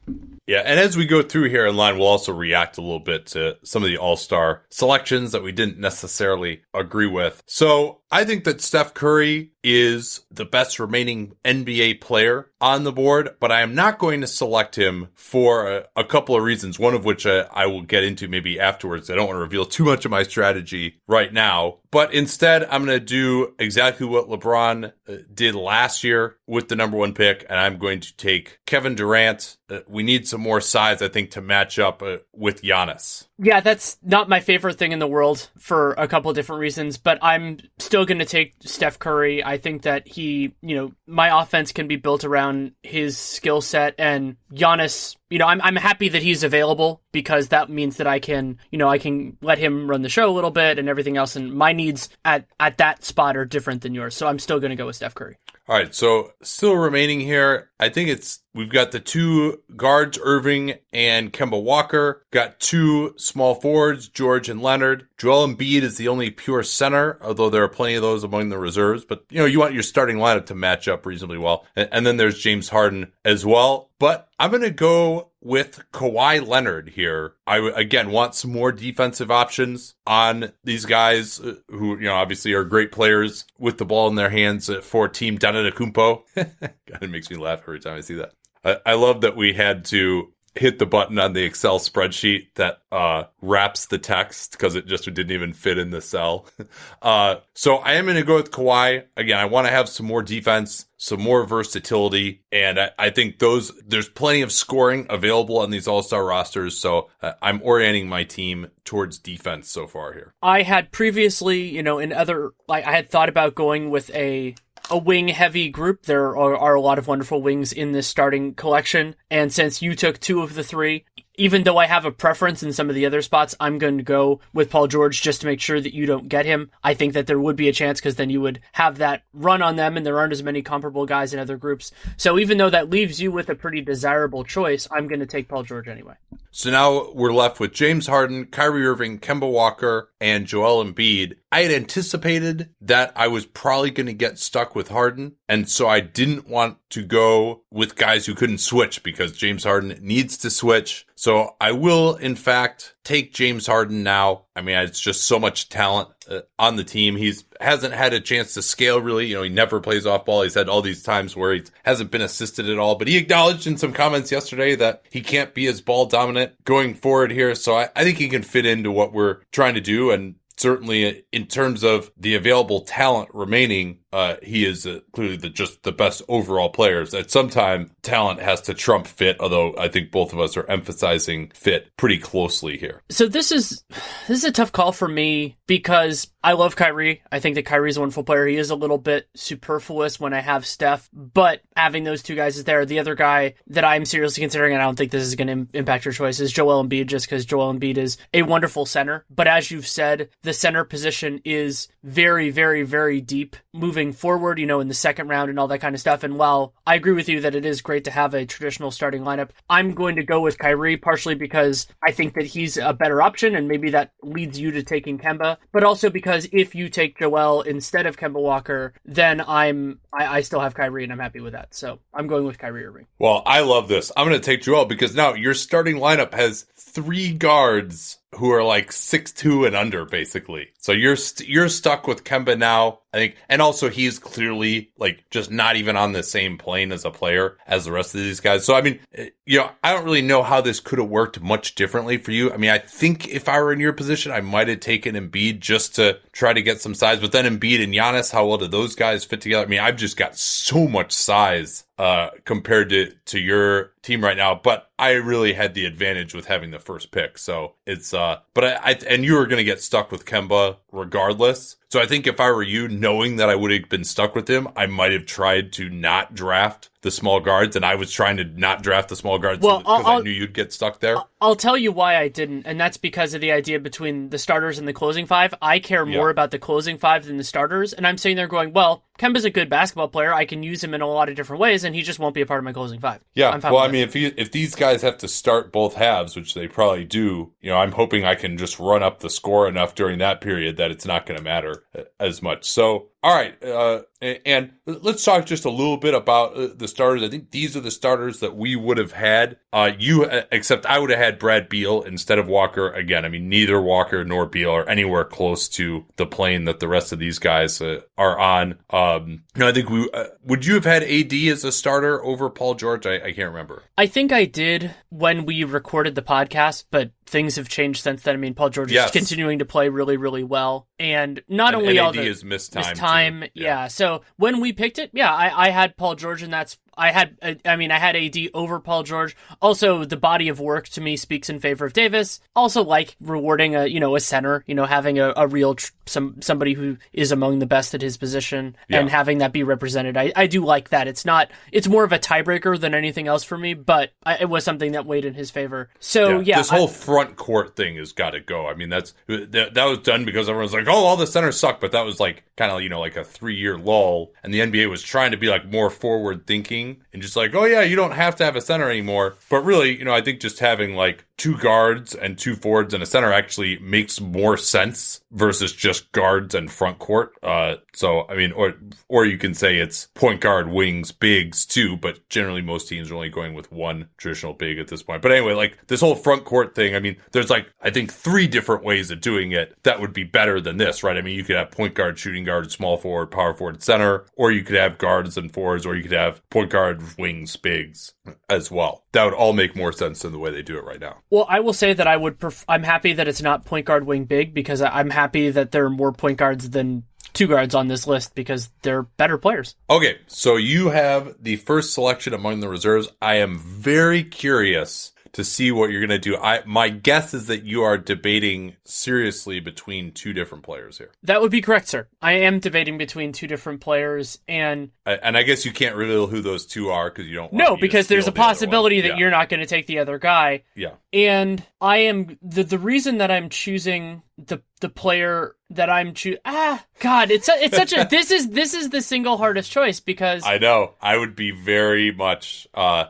Yeah, 0.47 0.63
and 0.65 0.79
as 0.79 0.97
we 0.97 1.05
go 1.05 1.21
through 1.21 1.49
here 1.49 1.65
in 1.65 1.77
line, 1.77 1.97
we'll 1.97 2.07
also 2.07 2.33
react 2.33 2.77
a 2.77 2.81
little 2.81 2.99
bit 2.99 3.27
to 3.27 3.57
some 3.63 3.83
of 3.83 3.89
the 3.89 3.97
All 3.97 4.17
Star 4.17 4.63
selections 4.69 5.31
that 5.31 5.43
we 5.43 5.51
didn't 5.51 5.79
necessarily 5.79 6.61
agree 6.73 7.07
with. 7.07 7.41
So 7.47 8.00
I 8.11 8.25
think 8.25 8.43
that 8.43 8.61
Steph 8.61 8.93
Curry 8.93 9.51
is 9.63 10.21
the 10.31 10.45
best 10.45 10.79
remaining 10.79 11.35
NBA 11.45 12.01
player 12.01 12.49
on 12.59 12.83
the 12.83 12.91
board, 12.91 13.35
but 13.39 13.51
I 13.51 13.61
am 13.61 13.73
not 13.75 13.99
going 13.99 14.21
to 14.21 14.27
select 14.27 14.77
him 14.77 15.09
for 15.15 15.67
a, 15.67 15.88
a 15.95 16.03
couple 16.03 16.35
of 16.35 16.43
reasons. 16.43 16.79
One 16.79 16.93
of 16.93 17.05
which 17.05 17.25
uh, 17.25 17.47
I 17.51 17.65
will 17.65 17.81
get 17.81 18.03
into 18.03 18.27
maybe 18.27 18.59
afterwards. 18.59 19.09
I 19.09 19.15
don't 19.15 19.27
want 19.27 19.38
to 19.38 19.41
reveal 19.41 19.65
too 19.65 19.83
much 19.83 20.05
of 20.05 20.11
my 20.11 20.23
strategy 20.23 20.99
right 21.07 21.33
now, 21.33 21.79
but 21.89 22.13
instead 22.13 22.63
I'm 22.63 22.85
going 22.85 22.99
to 22.99 23.05
do 23.05 23.53
exactly 23.59 24.05
what 24.05 24.29
LeBron 24.29 24.93
uh, 25.07 25.13
did 25.33 25.55
last 25.55 26.03
year 26.03 26.38
with 26.47 26.69
the 26.69 26.75
number 26.75 26.97
one 26.97 27.13
pick, 27.13 27.45
and 27.49 27.59
I'm 27.59 27.77
going 27.77 27.99
to 28.01 28.15
take 28.15 28.59
Kevin 28.65 28.95
Durant. 28.95 29.57
Uh, 29.69 29.79
we 29.88 30.03
need 30.03 30.27
some 30.27 30.41
more 30.41 30.61
size, 30.61 31.01
I 31.01 31.07
think, 31.07 31.31
to 31.31 31.41
match 31.41 31.79
up 31.79 32.03
uh, 32.03 32.17
with 32.33 32.61
Giannis. 32.61 33.27
Yeah, 33.39 33.59
that's 33.59 33.97
not 34.03 34.29
my 34.29 34.39
favorite 34.39 34.77
thing 34.77 34.91
in 34.91 34.99
the 34.99 35.07
world 35.07 35.49
for 35.57 35.93
a 35.93 36.07
couple 36.07 36.31
different 36.33 36.59
reasons, 36.59 36.97
but 36.97 37.17
I'm 37.21 37.57
still 37.79 38.05
going 38.05 38.19
to 38.19 38.25
take 38.25 38.53
Steph 38.61 38.99
Curry. 38.99 39.43
I 39.43 39.50
think 39.57 39.83
that 39.83 40.07
he, 40.07 40.53
you 40.61 40.75
know, 40.75 40.91
my 41.07 41.41
offense 41.41 41.71
can 41.71 41.87
be 41.87 41.95
built 41.95 42.23
around 42.23 42.73
his 42.83 43.17
skill 43.17 43.61
set 43.61 43.95
and 43.97 44.37
Giannis, 44.53 45.15
you 45.29 45.39
know, 45.39 45.47
I'm 45.47 45.61
I'm 45.61 45.75
happy 45.75 46.09
that 46.09 46.21
he's 46.21 46.43
available 46.43 47.01
because 47.11 47.49
that 47.49 47.69
means 47.69 47.97
that 47.97 48.07
I 48.07 48.19
can, 48.19 48.59
you 48.71 48.77
know, 48.77 48.87
I 48.87 48.97
can 48.97 49.37
let 49.41 49.57
him 49.57 49.89
run 49.89 50.01
the 50.01 50.09
show 50.09 50.29
a 50.29 50.33
little 50.33 50.51
bit 50.51 50.79
and 50.79 50.89
everything 50.89 51.17
else 51.17 51.35
and 51.35 51.53
my 51.53 51.73
needs 51.73 52.09
at 52.25 52.45
at 52.59 52.77
that 52.77 53.03
spot 53.03 53.37
are 53.37 53.45
different 53.45 53.81
than 53.81 53.93
yours. 53.93 54.15
So 54.15 54.27
I'm 54.27 54.39
still 54.39 54.59
going 54.59 54.71
to 54.71 54.75
go 54.75 54.85
with 54.85 54.95
Steph 54.95 55.15
Curry. 55.15 55.37
All 55.67 55.77
right, 55.77 55.93
so 55.93 56.33
still 56.41 56.75
remaining 56.75 57.19
here, 57.19 57.69
I 57.79 57.89
think 57.89 58.09
it's 58.09 58.39
we've 58.53 58.69
got 58.69 58.91
the 58.91 58.99
two 58.99 59.61
guards, 59.75 60.19
Irving 60.21 60.75
and 60.91 61.31
Kemba 61.31 61.61
Walker. 61.61 62.25
Got 62.31 62.59
two 62.59 63.13
small 63.17 63.55
forwards, 63.55 64.07
George 64.07 64.49
and 64.49 64.61
Leonard. 64.61 65.07
Joel 65.17 65.47
Embiid 65.47 65.83
is 65.83 65.97
the 65.97 66.07
only 66.07 66.29
pure 66.29 66.63
center, 66.63 67.17
although 67.21 67.49
there 67.49 67.63
are 67.63 67.69
plenty 67.69 67.95
of 67.95 68.01
those 68.01 68.23
among 68.23 68.49
the 68.49 68.57
reserves. 68.57 69.05
But 69.05 69.23
you 69.29 69.38
know, 69.38 69.45
you 69.45 69.59
want 69.59 69.73
your 69.73 69.83
starting 69.83 70.17
lineup 70.17 70.47
to 70.47 70.55
match 70.55 70.88
up 70.88 71.05
reasonably 71.05 71.38
well. 71.38 71.65
And, 71.75 71.89
and 71.91 72.05
then 72.05 72.17
there's 72.17 72.39
James 72.39 72.69
Harden 72.69 73.11
as 73.23 73.45
well. 73.45 73.89
But 73.99 74.27
I'm 74.39 74.49
going 74.49 74.63
to 74.63 74.71
go 74.71 75.30
with 75.41 75.84
Kawhi 75.91 76.45
Leonard 76.45 76.89
here. 76.89 77.34
I 77.45 77.57
again 77.76 78.11
want 78.11 78.35
some 78.35 78.51
more 78.51 78.72
defensive 78.72 79.31
options 79.31 79.95
on 80.05 80.51
these 80.63 80.85
guys 80.85 81.39
uh, 81.39 81.55
who, 81.69 81.97
you 81.97 82.05
know, 82.05 82.15
obviously 82.15 82.53
are 82.53 82.63
great 82.63 82.91
players 82.91 83.45
with 83.57 83.77
the 83.77 83.85
ball 83.85 84.07
in 84.07 84.15
their 84.15 84.30
hands 84.30 84.69
for 84.84 85.07
Team 85.07 85.38
Antetokounmpo. 85.38 86.23
God, 86.35 87.03
it 87.03 87.09
makes 87.09 87.30
me 87.30 87.38
laugh 87.38 87.61
every 87.61 87.80
time 87.80 87.97
I 87.97 88.01
see 88.01 88.15
that. 88.15 88.34
I, 88.63 88.77
I 88.85 88.93
love 88.93 89.22
that 89.22 89.35
we 89.35 89.53
had 89.53 89.85
to 89.85 90.31
hit 90.55 90.79
the 90.79 90.85
button 90.85 91.17
on 91.17 91.33
the 91.33 91.43
Excel 91.43 91.79
spreadsheet 91.79 92.47
that 92.55 92.81
uh, 92.91 93.23
wraps 93.41 93.85
the 93.85 93.97
text 93.97 94.51
because 94.51 94.75
it 94.75 94.85
just 94.85 95.05
didn't 95.05 95.31
even 95.31 95.53
fit 95.53 95.77
in 95.77 95.91
the 95.91 96.01
cell. 96.01 96.45
Uh, 97.01 97.37
so 97.55 97.77
I 97.77 97.93
am 97.93 98.05
going 98.05 98.15
to 98.17 98.23
go 98.23 98.35
with 98.35 98.51
Kawhi. 98.51 99.05
Again, 99.17 99.39
I 99.39 99.45
want 99.45 99.65
to 99.65 99.71
have 99.71 99.89
some 99.89 100.05
more 100.05 100.21
defense, 100.21 100.85
some 100.97 101.19
more 101.19 101.45
versatility, 101.45 102.43
and 102.51 102.79
I, 102.79 102.91
I 102.97 103.09
think 103.09 103.39
those 103.39 103.71
there's 103.87 104.07
plenty 104.07 104.43
of 104.43 104.51
scoring 104.51 105.07
available 105.09 105.57
on 105.57 105.71
these 105.71 105.87
All 105.87 106.03
Star 106.03 106.23
rosters. 106.23 106.77
So 106.77 107.09
uh, 107.21 107.33
I'm 107.41 107.59
orienting 107.63 108.07
my 108.07 108.23
team 108.23 108.67
towards 108.85 109.17
defense 109.17 109.69
so 109.69 109.87
far 109.87 110.13
here. 110.13 110.33
I 110.43 110.61
had 110.61 110.91
previously, 110.91 111.61
you 111.61 111.81
know, 111.81 111.97
in 111.97 112.13
other 112.13 112.51
like 112.67 112.85
I 112.85 112.91
had 112.91 113.09
thought 113.09 113.29
about 113.29 113.55
going 113.55 113.89
with 113.89 114.13
a 114.13 114.55
a 114.91 114.97
wing 114.97 115.30
heavy 115.30 115.69
group. 115.69 116.03
There 116.03 116.38
are, 116.38 116.55
are, 116.55 116.76
a 116.76 116.81
lot 116.81 116.99
of 116.99 117.07
wonderful 117.07 117.41
wings 117.41 117.72
in 117.72 117.93
this 117.93 118.07
starting 118.07 118.53
collection. 118.53 119.15
And 119.30 119.51
since 119.51 119.81
you 119.81 119.95
took 119.95 120.19
two 120.19 120.41
of 120.41 120.53
the 120.53 120.63
three, 120.63 121.05
even 121.35 121.63
though 121.63 121.77
I 121.77 121.85
have 121.85 122.05
a 122.05 122.11
preference 122.11 122.61
in 122.61 122.73
some 122.73 122.89
of 122.89 122.95
the 122.95 123.05
other 123.05 123.22
spots, 123.22 123.55
I'm 123.59 123.77
going 123.77 123.97
to 123.97 124.03
go 124.03 124.41
with 124.53 124.69
Paul 124.69 124.88
George 124.88 125.22
just 125.22 125.41
to 125.41 125.47
make 125.47 125.61
sure 125.61 125.80
that 125.80 125.95
you 125.95 126.05
don't 126.05 126.27
get 126.27 126.45
him. 126.45 126.69
I 126.84 126.93
think 126.93 127.13
that 127.13 127.26
there 127.26 127.39
would 127.39 127.55
be 127.55 127.69
a 127.69 127.73
chance 127.73 127.99
because 127.99 128.15
then 128.15 128.30
you 128.30 128.41
would 128.41 128.59
have 128.73 128.97
that 128.97 129.23
run 129.34 129.61
on 129.61 129.77
them 129.77 129.95
and 129.97 130.05
there 130.05 130.19
aren't 130.19 130.34
as 130.34 130.43
many 130.43 130.61
comparable 130.61 131.05
guys 131.05 131.34
in 131.34 131.39
other 131.39 131.57
groups. 131.57 131.91
So 132.18 132.38
even 132.38 132.57
though 132.57 132.69
that 132.69 132.89
leaves 132.89 133.22
you 133.22 133.31
with 133.31 133.49
a 133.49 133.55
pretty 133.55 133.81
desirable 133.81 134.43
choice, 134.43 134.88
I'm 134.91 135.07
going 135.07 135.22
to 135.22 135.26
take 135.26 135.47
Paul 135.47 135.63
George 135.63 135.88
anyway. 135.88 136.15
So 136.51 136.69
now 136.69 137.11
we're 137.13 137.34
left 137.34 137.61
with 137.61 137.72
James 137.72 138.07
Harden, 138.07 138.45
Kyrie 138.45 138.85
Irving, 138.85 139.19
Kemba 139.19 139.49
Walker, 139.49 140.09
and 140.19 140.45
Joel 140.45 140.84
Embiid. 140.84 141.38
I 141.51 141.63
had 141.63 141.71
anticipated 141.71 142.69
that 142.81 143.11
I 143.15 143.27
was 143.27 143.45
probably 143.45 143.91
going 143.91 144.07
to 144.07 144.13
get 144.13 144.39
stuck 144.39 144.73
with 144.73 144.87
Harden. 144.87 145.35
And 145.49 145.69
so 145.69 145.87
I 145.87 145.99
didn't 145.99 146.47
want 146.47 146.77
to 146.91 147.03
go 147.03 147.63
with 147.69 147.97
guys 147.97 148.25
who 148.25 148.35
couldn't 148.35 148.59
switch 148.59 149.03
because 149.03 149.35
James 149.35 149.65
Harden 149.65 149.99
needs 150.01 150.37
to 150.37 150.49
switch. 150.49 151.05
So 151.15 151.55
I 151.59 151.73
will, 151.73 152.15
in 152.15 152.35
fact, 152.35 152.95
take 153.03 153.33
James 153.33 153.67
Harden 153.67 154.01
now. 154.01 154.45
I 154.55 154.61
mean, 154.61 154.77
it's 154.77 154.99
just 154.99 155.25
so 155.25 155.39
much 155.39 155.67
talent 155.69 156.09
uh, 156.29 156.41
on 156.57 156.77
the 156.77 156.83
team. 156.83 157.15
He's 157.15 157.43
hasn't 157.59 157.93
had 157.93 158.13
a 158.13 158.19
chance 158.19 158.53
to 158.53 158.61
scale 158.61 159.01
really. 159.01 159.27
You 159.27 159.35
know, 159.35 159.43
he 159.43 159.49
never 159.49 159.79
plays 159.79 160.05
off 160.05 160.25
ball. 160.25 160.43
He's 160.43 160.53
had 160.53 160.69
all 160.69 160.81
these 160.81 161.03
times 161.03 161.35
where 161.35 161.53
he 161.53 161.63
hasn't 161.83 162.11
been 162.11 162.21
assisted 162.21 162.69
at 162.69 162.79
all, 162.79 162.95
but 162.95 163.07
he 163.07 163.17
acknowledged 163.17 163.67
in 163.67 163.77
some 163.77 163.93
comments 163.93 164.31
yesterday 164.31 164.75
that 164.75 165.03
he 165.11 165.21
can't 165.21 165.53
be 165.53 165.67
as 165.67 165.81
ball 165.81 166.05
dominant 166.05 166.53
going 166.63 166.95
forward 166.95 167.31
here. 167.31 167.55
So 167.55 167.75
I, 167.75 167.89
I 167.95 168.03
think 168.03 168.17
he 168.17 168.29
can 168.29 168.43
fit 168.43 168.65
into 168.65 168.91
what 168.91 169.13
we're 169.13 169.39
trying 169.51 169.75
to 169.75 169.81
do. 169.81 170.11
And 170.11 170.35
certainly 170.61 171.25
in 171.31 171.47
terms 171.47 171.83
of 171.83 172.11
the 172.15 172.35
available 172.35 172.81
talent 172.81 173.29
remaining, 173.33 173.97
uh, 174.13 174.35
he 174.43 174.65
is 174.65 174.85
uh, 174.85 174.99
clearly 175.13 175.38
the 175.38 175.49
just 175.49 175.83
the 175.83 175.91
best 175.91 176.21
overall 176.27 176.69
players. 176.69 177.13
At 177.13 177.31
some 177.31 177.49
time, 177.49 177.91
talent 178.01 178.41
has 178.41 178.61
to 178.61 178.73
trump 178.73 179.07
fit. 179.07 179.39
Although 179.39 179.75
I 179.77 179.88
think 179.88 180.11
both 180.11 180.33
of 180.33 180.39
us 180.39 180.57
are 180.57 180.69
emphasizing 180.69 181.51
fit 181.53 181.95
pretty 181.97 182.17
closely 182.17 182.77
here. 182.77 183.01
So 183.09 183.27
this 183.27 183.51
is 183.51 183.83
this 184.27 184.39
is 184.39 184.43
a 184.43 184.51
tough 184.51 184.71
call 184.71 184.91
for 184.91 185.07
me 185.07 185.57
because 185.67 186.27
I 186.43 186.53
love 186.53 186.75
Kyrie. 186.75 187.21
I 187.31 187.39
think 187.39 187.55
that 187.55 187.65
Kyrie's 187.65 187.97
a 187.97 187.99
wonderful 187.99 188.23
player. 188.23 188.47
He 188.47 188.57
is 188.57 188.71
a 188.71 188.75
little 188.75 188.97
bit 188.97 189.29
superfluous 189.35 190.19
when 190.19 190.33
I 190.33 190.41
have 190.41 190.65
Steph, 190.65 191.09
but 191.13 191.61
having 191.75 192.03
those 192.03 192.23
two 192.23 192.35
guys 192.35 192.57
is 192.57 192.63
there. 192.63 192.85
The 192.85 192.99
other 192.99 193.15
guy 193.15 193.53
that 193.67 193.85
I'm 193.85 194.05
seriously 194.05 194.41
considering, 194.41 194.73
and 194.73 194.81
I 194.81 194.85
don't 194.85 194.97
think 194.97 195.11
this 195.11 195.23
is 195.23 195.35
going 195.35 195.47
to 195.47 195.53
Im- 195.53 195.69
impact 195.73 196.05
your 196.05 196.13
choice, 196.13 196.39
is 196.39 196.51
Joel 196.51 196.83
Embiid, 196.83 197.07
just 197.07 197.27
because 197.27 197.45
Joel 197.45 197.73
Embiid 197.73 197.97
is 197.97 198.17
a 198.33 198.41
wonderful 198.41 198.85
center. 198.85 199.23
But 199.29 199.47
as 199.47 199.69
you've 199.69 199.88
said, 199.88 200.29
the 200.41 200.53
center 200.53 200.83
position 200.83 201.41
is 201.45 201.88
very, 202.03 202.49
very, 202.49 202.83
very 202.83 203.21
deep 203.21 203.55
moving 203.71 204.00
forward, 204.09 204.59
you 204.59 204.65
know, 204.65 204.79
in 204.79 204.87
the 204.87 204.93
second 204.93 205.27
round 205.27 205.49
and 205.49 205.59
all 205.59 205.67
that 205.67 205.79
kind 205.79 205.95
of 205.95 206.01
stuff. 206.01 206.23
And 206.23 206.37
while 206.37 206.73
I 206.85 206.95
agree 206.95 207.13
with 207.13 207.29
you 207.29 207.41
that 207.41 207.55
it 207.55 207.65
is 207.65 207.81
great 207.81 208.03
to 208.05 208.11
have 208.11 208.33
a 208.33 208.45
traditional 208.45 208.91
starting 208.91 209.21
lineup, 209.21 209.49
I'm 209.69 209.93
going 209.93 210.15
to 210.15 210.23
go 210.23 210.41
with 210.41 210.57
Kyrie 210.57 210.97
partially 210.97 211.35
because 211.35 211.87
I 212.03 212.11
think 212.11 212.33
that 212.33 212.45
he's 212.45 212.77
a 212.77 212.93
better 212.93 213.21
option 213.21 213.55
and 213.55 213.67
maybe 213.67 213.91
that 213.91 214.13
leads 214.23 214.59
you 214.59 214.71
to 214.71 214.83
taking 214.83 215.19
Kemba, 215.19 215.57
but 215.71 215.83
also 215.83 216.09
because 216.09 216.47
if 216.51 216.73
you 216.73 216.89
take 216.89 217.19
Joel 217.19 217.61
instead 217.61 218.05
of 218.05 218.17
Kemba 218.17 218.41
Walker, 218.41 218.93
then 219.05 219.41
I'm 219.41 219.99
I, 220.13 220.37
I 220.37 220.41
still 220.41 220.59
have 220.59 220.73
Kyrie 220.73 221.03
and 221.03 221.13
I'm 221.13 221.19
happy 221.19 221.39
with 221.39 221.53
that. 221.53 221.73
So 221.75 221.99
I'm 222.13 222.27
going 222.27 222.45
with 222.45 222.57
Kyrie 222.57 222.85
Irving. 222.85 223.07
Well, 223.19 223.43
I 223.45 223.61
love 223.61 223.87
this. 223.87 224.11
I'm 224.17 224.27
going 224.27 224.39
to 224.39 224.45
take 224.45 224.61
Joel 224.61 224.85
because 224.85 225.15
now 225.15 225.33
your 225.33 225.53
starting 225.53 225.97
lineup 225.97 226.33
has 226.33 226.65
three 226.75 227.31
guards 227.31 228.17
who 228.35 228.51
are 228.51 228.63
like 228.63 228.91
six 228.91 229.31
two 229.31 229.65
and 229.65 229.75
under, 229.75 230.05
basically. 230.05 230.69
So 230.77 230.91
you're 230.91 231.15
st- 231.15 231.49
you're 231.49 231.69
stuck 231.69 232.07
with 232.07 232.23
Kemba 232.23 232.57
now. 232.57 233.00
I 233.13 233.17
think, 233.17 233.35
and 233.49 233.61
also 233.61 233.89
he's 233.89 234.19
clearly 234.19 234.91
like 234.97 235.25
just 235.29 235.51
not 235.51 235.75
even 235.75 235.97
on 235.97 236.13
the 236.13 236.23
same 236.23 236.57
plane 236.57 236.91
as 236.93 237.03
a 237.03 237.11
player 237.11 237.57
as 237.67 237.83
the 237.83 237.91
rest 237.91 238.15
of 238.15 238.21
these 238.21 238.39
guys. 238.39 238.63
So 238.63 238.73
I 238.73 238.81
mean, 238.81 238.99
eh, 239.13 239.29
you 239.45 239.57
know, 239.57 239.69
I 239.83 239.91
don't 239.91 240.05
really 240.05 240.21
know 240.21 240.43
how 240.43 240.61
this 240.61 240.79
could 240.79 240.97
have 240.99 241.09
worked 241.09 241.41
much 241.41 241.75
differently 241.75 242.17
for 242.17 242.31
you. 242.31 242.53
I 242.53 242.57
mean, 242.57 242.69
I 242.69 242.77
think 242.77 243.27
if 243.27 243.49
I 243.49 243.59
were 243.59 243.73
in 243.73 243.81
your 243.81 243.91
position, 243.91 244.31
I 244.31 244.39
might 244.39 244.69
have 244.69 244.79
taken 244.79 245.15
Embiid 245.15 245.59
just 245.59 245.95
to 245.95 246.19
try 246.31 246.53
to 246.53 246.61
get 246.61 246.79
some 246.79 246.95
size. 246.95 247.19
But 247.19 247.33
then 247.33 247.45
Embiid 247.45 247.83
and 247.83 247.93
Giannis, 247.93 248.31
how 248.31 248.47
well 248.47 248.57
do 248.57 248.67
those 248.67 248.95
guys 248.95 249.25
fit 249.25 249.41
together? 249.41 249.65
I 249.65 249.67
mean, 249.67 249.81
I've 249.81 249.97
just 249.97 250.15
got 250.15 250.38
so 250.38 250.88
much 250.88 251.11
size 251.11 251.83
uh, 251.97 252.29
compared 252.45 252.89
to 252.89 253.11
to 253.25 253.39
your 253.39 253.91
team 254.03 254.23
right 254.23 254.38
now. 254.38 254.55
But 254.55 254.89
I 254.97 255.11
really 255.11 255.53
had 255.53 255.73
the 255.73 255.85
advantage 255.85 256.33
with 256.33 256.45
having 256.45 256.71
the 256.71 256.79
first 256.79 257.11
pick. 257.11 257.38
So 257.38 257.75
it's 257.85 258.13
uh, 258.13 258.39
but 258.53 258.63
I, 258.63 258.75
I 258.83 258.91
and 259.09 259.25
you 259.25 259.35
were 259.35 259.47
going 259.47 259.57
to 259.57 259.65
get 259.65 259.81
stuck 259.81 260.11
with 260.11 260.25
Kemba 260.25 260.77
regardless. 260.91 261.75
So 261.91 261.99
I 261.99 262.05
think 262.05 262.26
if 262.26 262.39
I 262.39 262.49
were 262.51 262.63
you, 262.63 262.88
knowing 262.88 263.35
that 263.35 263.49
I 263.49 263.55
would 263.55 263.69
have 263.72 263.89
been 263.89 264.05
stuck 264.05 264.34
with 264.34 264.49
him, 264.49 264.69
I 264.77 264.85
might 264.85 265.11
have 265.11 265.26
tried 265.26 265.73
to 265.73 265.89
not 265.89 266.34
draft 266.34 266.89
the 267.01 267.11
small 267.11 267.39
guards, 267.39 267.75
and 267.75 267.83
I 267.83 267.95
was 267.95 268.11
trying 268.11 268.37
to 268.37 268.43
not 268.43 268.83
draft 268.83 269.09
the 269.09 269.15
small 269.15 269.39
guards 269.39 269.61
Well, 269.61 269.79
because 269.79 270.05
I 270.05 270.19
knew 270.19 270.29
you'd 270.29 270.53
get 270.53 270.71
stuck 270.71 270.99
there. 270.99 271.17
I'll 271.39 271.55
tell 271.55 271.75
you 271.77 271.91
why 271.91 272.17
I 272.17 272.27
didn't, 272.27 272.67
and 272.67 272.79
that's 272.79 272.97
because 272.97 273.33
of 273.33 273.41
the 273.41 273.51
idea 273.51 273.79
between 273.79 274.29
the 274.29 274.37
starters 274.37 274.77
and 274.77 274.87
the 274.87 274.93
closing 274.93 275.25
five. 275.25 275.53
I 275.61 275.79
care 275.79 276.05
more 276.05 276.27
Yeah. 276.27 276.31
about 276.31 276.51
the 276.51 276.59
closing 276.59 276.97
five 276.99 277.25
than 277.25 277.37
the 277.37 277.43
starters, 277.43 277.93
and 277.93 278.05
I'm 278.05 278.17
sitting 278.17 278.37
there 278.37 278.47
going, 278.47 278.73
well, 278.73 279.03
Kemba's 279.17 279.45
a 279.45 279.49
good 279.49 279.69
basketball 279.69 280.07
player. 280.07 280.33
I 280.33 280.45
can 280.45 280.63
use 280.63 280.83
him 280.83 280.93
in 280.93 281.01
a 281.01 281.07
lot 281.07 281.29
of 281.29 281.35
different 281.35 281.59
ways, 281.59 281.83
and 281.83 281.95
he 281.95 282.01
just 282.03 282.19
won't 282.19 282.33
be 282.35 282.41
a 282.41 282.45
part 282.45 282.59
of 282.59 282.63
my 282.63 282.73
closing 282.73 282.99
five. 282.99 283.21
Yeah, 283.33 283.55
well, 283.57 283.77
I 283.79 283.87
mean, 283.87 284.01
it. 284.01 284.09
if 284.09 284.13
he, 284.13 284.25
if 284.27 284.51
these 284.51 284.75
guys 284.75 285.01
have 285.01 285.17
to 285.19 285.27
start 285.27 285.71
both 285.71 285.95
halves, 285.95 286.35
which 286.35 286.53
they 286.53 286.67
probably 286.67 287.05
do, 287.05 287.51
you 287.61 287.71
know, 287.71 287.77
I'm 287.77 287.91
hoping 287.91 288.25
I 288.25 288.35
can 288.35 288.57
just 288.57 288.79
run 288.79 289.01
up 289.03 289.19
the 289.19 289.29
score 289.29 289.67
enough 289.67 289.95
during 289.95 290.19
that 290.19 290.41
period 290.41 290.77
that 290.77 290.91
it's 290.91 291.05
not 291.05 291.25
going 291.25 291.37
to 291.37 291.43
matter 291.43 291.83
uh, 291.97 292.01
as 292.19 292.41
much. 292.41 292.65
So, 292.69 293.07
all 293.23 293.35
right, 293.35 293.61
uh, 293.64 294.02
and 294.22 294.72
let's 294.85 295.23
talk 295.23 295.45
just 295.45 295.65
a 295.65 295.69
little 295.69 295.98
bit 295.98 296.14
about 296.14 296.56
uh, 296.56 296.68
the 296.76 296.88
starters. 296.88 297.23
I 297.23 297.30
think 297.30 297.52
these 297.52 297.76
are 297.76 297.80
the 297.80 297.91
starters 297.91 298.39
that 298.39 298.56
we 298.56 298.76
would 298.76 298.98
have 298.98 299.11
had. 299.14 299.57
Uh, 299.73 299.91
you, 299.98 300.26
uh, 300.26 300.43
except 300.52 300.85
I 300.85 300.99
would 300.99 301.10
have 301.11 301.19
had 301.19 301.39
Brad 301.39 301.69
Beal 301.69 302.02
instead 302.02 302.38
of 302.39 302.48
Walker. 302.48 302.91
Again, 302.91 303.23
I 303.26 303.30
mean, 303.30 303.48
neither 303.49 303.81
Walker 303.81 304.23
nor 304.23 304.45
Beal 304.45 304.72
are 304.72 304.88
anywhere 304.89 305.23
close 305.23 305.69
to 305.69 306.06
the 306.18 306.26
plane 306.26 306.65
that 306.65 306.80
the 306.80 306.88
rest 306.88 307.11
of 307.14 307.19
these 307.19 307.39
guys 307.39 307.80
uh, 307.81 308.02
are 308.18 308.38
on. 308.39 308.80
Um, 308.89 309.43
no, 309.56 309.68
I 309.68 309.72
think 309.72 309.89
we 309.89 310.10
uh, 310.14 310.26
would 310.43 310.65
you 310.65 310.73
have 310.76 310.85
had 310.85 311.03
AD 311.03 311.34
as 311.34 311.64
a 311.64 311.72
starter 311.72 312.23
over 312.23 312.49
Paul 312.49 312.76
George? 312.76 313.06
I, 313.06 313.15
I 313.15 313.31
can't 313.31 313.49
remember. 313.49 313.84
I 313.98 314.07
think 314.07 314.31
I 314.31 314.45
did 314.45 314.93
when 315.10 315.45
we 315.45 315.64
recorded 315.64 316.15
the 316.15 316.22
podcast, 316.22 316.85
but 316.91 317.11
things 317.26 317.56
have 317.56 317.69
changed 317.69 318.03
since 318.03 318.23
then. 318.23 318.35
I 318.35 318.38
mean, 318.38 318.53
Paul 318.56 318.69
George 318.69 318.91
Yes. 318.91 319.06
is 319.07 319.11
continuing 319.11 319.60
to 319.60 319.65
play 319.65 319.89
really, 319.89 320.18
really 320.18 320.43
well, 320.43 320.88
and 320.99 321.41
not 321.48 321.73
And- 321.73 321.81
only 321.84 321.98
and 321.98 321.99
all 321.99 322.10
AD 322.10 322.15
the 322.18 322.23
is 322.27 322.43
missed 322.43 322.73
time, 322.73 322.81
missed 322.81 322.95
too. 322.95 323.02
Time, 323.11 323.43
yeah. 323.53 323.88
So 323.88 324.21
when 324.38 324.59
we 324.59 324.73
picked 324.73 324.99
it, 324.99 325.09
yeah, 325.13 325.33
I, 325.33 325.67
I 325.67 325.69
had 325.69 325.97
Paul 325.97 326.15
George, 326.15 326.41
and 326.41 326.53
that's 326.53 326.77
I 326.97 327.11
had. 327.11 327.59
I 327.65 327.76
mean, 327.76 327.91
I 327.91 327.97
had 327.99 328.15
AD 328.15 328.35
over 328.53 328.80
Paul 328.80 329.03
George. 329.03 329.35
Also, 329.61 330.03
the 330.05 330.18
body 330.18 330.49
of 330.49 330.59
work 330.59 330.88
to 330.89 331.01
me 331.01 331.18
speaks 331.18 331.49
in 331.49 331.59
favor 331.59 331.85
of 331.85 331.93
Davis. 331.93 332.39
Also, 332.55 332.84
like 332.84 333.15
rewarding 333.22 333.76
a 333.76 333.85
you 333.88 333.99
know 333.99 334.15
a 334.15 334.19
center, 334.19 334.63
you 334.68 334.76
know, 334.76 334.85
having 334.85 335.19
a, 335.19 335.34
a 335.35 335.47
real 335.47 335.76
tr- 335.76 335.91
some 336.05 336.41
somebody 336.41 336.73
who 336.73 336.97
is 337.13 337.31
among 337.31 337.59
the 337.59 337.65
best 337.65 337.93
at 337.93 338.01
his 338.01 338.18
position 338.18 338.76
and 338.89 339.09
having 339.09 339.38
that 339.39 339.53
be 339.53 339.63
represented. 339.63 340.18
I, 340.18 340.34
I 340.35 340.47
do 340.47 340.65
like 340.65 340.89
that. 340.89 341.07
It's 341.07 341.26
not. 341.26 341.49
It's 341.72 341.88
more 341.88 342.03
of 342.03 342.11
a 342.11 342.19
tiebreaker 342.19 342.80
than 342.80 342.93
anything 342.93 343.27
else 343.27 343.43
for 343.43 343.57
me, 343.57 343.73
but 343.73 344.11
I, 344.23 344.38
it 344.41 344.49
was 344.49 344.63
something 344.63 344.91
that 344.91 345.05
weighed 345.05 345.26
in 345.26 345.34
his 345.34 345.49
favor. 345.51 345.89
So 345.99 346.39
yeah, 346.41 346.57
this 346.57 346.72
I- 346.72 346.77
whole 346.77 346.88
front 346.88 347.35
court 347.38 347.76
thing 347.76 347.95
has 347.97 348.11
got 348.11 348.31
to 348.31 348.39
go. 348.41 348.68
I 348.68 348.73
mean, 348.76 348.89
that's 348.89 349.13
that, 349.27 349.73
that 349.73 349.85
was 349.85 349.99
done 349.99 350.26
because 350.26 350.49
everyone's 350.49 350.73
like, 350.73 350.88
"Oh, 350.88 351.05
all 351.05 351.18
the 351.18 351.27
centers 351.27 351.59
suck," 351.59 351.80
but 351.80 351.93
that 351.93 352.05
was 352.05 352.19
like 352.19 352.43
kind 352.57 352.72
of 352.72 352.81
you 352.81 352.89
know 352.89 352.99
like 352.99 353.15
a 353.15 353.23
three 353.23 353.55
year 353.55 353.77
lull, 353.77 354.34
and 354.43 354.53
the 354.53 354.59
NBA 354.59 354.89
was 354.89 355.01
trying 355.01 355.31
to 355.31 355.38
be 355.38 355.47
like 355.47 355.65
more 355.65 355.89
forward 355.89 356.45
thinking 356.45 356.80
and 357.13 357.21
just 357.21 357.35
like, 357.35 357.53
"Oh 357.53 357.65
yeah, 357.65 357.81
you 357.81 357.95
don't 357.95 358.11
have 358.11 358.35
to 358.37 358.45
have 358.45 358.55
a 358.55 358.61
center 358.61 358.89
anymore." 358.89 359.35
But 359.49 359.61
really, 359.61 359.97
you 359.97 360.05
know, 360.05 360.13
I 360.13 360.21
think 360.21 360.39
just 360.39 360.59
having 360.59 360.95
like 360.95 361.25
two 361.41 361.57
guards 361.57 362.13
and 362.13 362.38
two 362.38 362.55
forwards 362.55 362.93
and 362.93 363.01
a 363.01 363.05
center 363.07 363.34
actually 363.34 363.80
makes 363.80 364.22
more 364.22 364.55
sense 364.55 365.22
versus 365.31 365.73
just 365.73 366.11
guards 366.11 366.53
and 366.53 366.72
front 366.72 366.99
court. 366.99 367.34
Uh, 367.41 367.77
so 367.95 368.27
I 368.30 368.35
mean, 368.35 368.51
or 368.51 368.76
or 369.07 369.26
you 369.26 369.39
can 369.39 369.55
say 369.55 369.77
it's 369.77 370.05
point 370.13 370.39
guard, 370.39 370.69
wings, 370.69 371.11
bigs 371.11 371.65
too, 371.65 371.97
but 371.97 372.30
generally 372.30 372.61
most 372.61 372.88
teams 372.88 373.09
are 373.09 373.15
only 373.15 373.30
going 373.30 373.55
with 373.55 373.72
one 373.72 374.07
traditional 374.18 374.53
big 374.53 374.77
at 374.77 374.88
this 374.88 375.01
point. 375.01 375.23
But 375.23 375.31
anyway, 375.31 375.53
like 375.53 375.80
this 375.88 376.01
whole 376.01 376.13
front 376.13 376.45
court 376.45 376.76
thing, 376.76 376.95
I 376.95 376.99
mean, 376.99 377.18
there's 377.31 377.49
like 377.49 377.73
I 377.81 377.89
think 377.89 378.13
three 378.13 378.45
different 378.45 378.84
ways 378.84 379.09
of 379.09 379.19
doing 379.19 379.51
it 379.51 379.76
that 379.81 379.99
would 379.99 380.13
be 380.13 380.23
better 380.23 380.61
than 380.61 380.77
this, 380.77 381.01
right? 381.01 381.18
I 381.18 381.23
mean, 381.23 381.35
you 381.35 381.43
could 381.43 381.55
have 381.55 381.72
point 381.72 381.95
guard, 381.95 382.19
shooting 382.19 382.43
guard, 382.43 382.72
small 382.72 382.97
forward, 382.97 383.31
power 383.31 383.55
forward, 383.55 383.81
center, 383.81 384.26
or 384.35 384.51
you 384.51 384.63
could 384.63 384.76
have 384.76 384.99
guards 384.99 385.39
and 385.39 385.51
forwards, 385.51 385.88
or 385.88 385.95
you 385.95 386.03
could 386.03 386.11
have 386.11 386.47
point 386.51 386.69
guard, 386.69 387.01
wings, 387.18 387.55
bigs 387.55 388.13
as 388.49 388.69
well. 388.69 389.03
That 389.14 389.26
would 389.26 389.34
all 389.34 389.53
make 389.53 389.76
more 389.76 389.91
sense 389.91 390.22
than 390.22 390.31
the 390.31 390.39
way 390.39 390.52
they 390.52 390.61
do 390.61 390.77
it 390.77 390.84
right 390.84 390.99
now. 390.99 391.18
Well, 391.30 391.45
I 391.49 391.60
will 391.60 391.73
say 391.73 391.93
that 391.93 392.07
I 392.07 392.18
would. 392.18 392.39
Pref- 392.39 392.65
I'm 392.68 392.84
happy 392.84 393.14
that 393.14 393.27
it's 393.27 393.41
not 393.41 393.65
point 393.65 393.85
guard 393.85 394.06
wing 394.06 394.26
big 394.26 394.53
because 394.53 394.81
I'm 394.81 395.10
happy 395.10 395.49
that 395.49 395.72
there 395.72 395.85
are 395.85 395.89
more 395.89 396.11
point 396.11 396.38
guards 396.38 396.69
than 396.69 397.03
two 397.34 397.48
guards 397.48 397.76
on 397.76 397.88
this 397.88 398.07
list 398.07 398.35
because 398.35 398.69
they're 398.81 399.03
better 399.03 399.38
players. 399.38 399.76
Okay, 399.89 400.18
so 400.27 400.57
you 400.57 400.89
have 400.89 401.35
the 401.41 401.56
first 401.57 401.93
selection 401.93 402.34
among 402.34 402.60
the 402.60 402.69
reserves. 402.69 403.07
I 403.22 403.35
am 403.35 403.57
very 403.57 404.23
curious 404.23 405.11
to 405.33 405.43
see 405.43 405.71
what 405.71 405.89
you're 405.91 406.01
going 406.01 406.09
to 406.09 406.19
do. 406.19 406.37
I 406.37 406.61
my 406.65 406.89
guess 406.89 407.33
is 407.33 407.47
that 407.47 407.63
you 407.63 407.83
are 407.83 407.97
debating 407.97 408.75
seriously 408.83 409.59
between 409.59 410.11
two 410.11 410.33
different 410.33 410.63
players 410.63 410.97
here. 410.97 411.11
That 411.23 411.41
would 411.41 411.51
be 411.51 411.61
correct, 411.61 411.87
sir. 411.87 412.07
I 412.21 412.33
am 412.33 412.59
debating 412.59 412.97
between 412.97 413.31
two 413.31 413.47
different 413.47 413.81
players, 413.81 414.39
and 414.47 414.91
And 415.05 415.37
I 415.37 415.43
guess 415.43 415.65
you 415.65 415.71
can't 415.71 415.95
reveal 415.95 416.27
who 416.27 416.41
those 416.41 416.65
two 416.65 416.89
are 416.89 417.09
because 417.09 417.27
you 417.27 417.35
don't. 417.35 417.53
want 417.53 417.69
no, 417.69 417.77
because 417.77 418.07
there's 418.07 418.27
a 418.27 418.31
the 418.31 418.35
possibility 418.35 419.01
that 419.01 419.09
Yeah, 419.09 419.17
you're 419.17 419.31
not 419.31 419.49
going 419.49 419.61
to 419.61 419.65
take 419.65 419.87
the 419.87 419.99
other 419.99 420.17
guy. 420.19 420.63
Yeah. 420.75 420.91
And 421.13 421.63
I 421.79 421.97
am 421.97 422.37
the 422.41 422.63
the 422.63 422.79
reason 422.79 423.17
that 423.19 423.31
I'm 423.31 423.49
choosing 423.49 424.23
the 424.37 424.61
the 424.79 424.89
player 424.89 425.55
that 425.76 425.89
I'm 425.89 426.14
choosing. 426.14 426.39
Ah, 426.45 426.85
God, 426.99 427.31
it's 427.31 427.49
it's 427.49 427.76
such 427.76 427.93
a 427.93 428.07
this 428.10 428.31
is 428.31 428.49
this 428.49 428.73
is 428.73 428.89
the 428.89 429.02
single 429.02 429.38
hardest 429.38 429.72
choice 429.72 429.99
because 429.99 430.43
I 430.45 430.57
know 430.57 430.93
I 431.02 431.18
would 431.18 431.35
be 431.35 431.52
very 431.52 432.11
much. 432.11 432.68
Uh, 432.73 433.06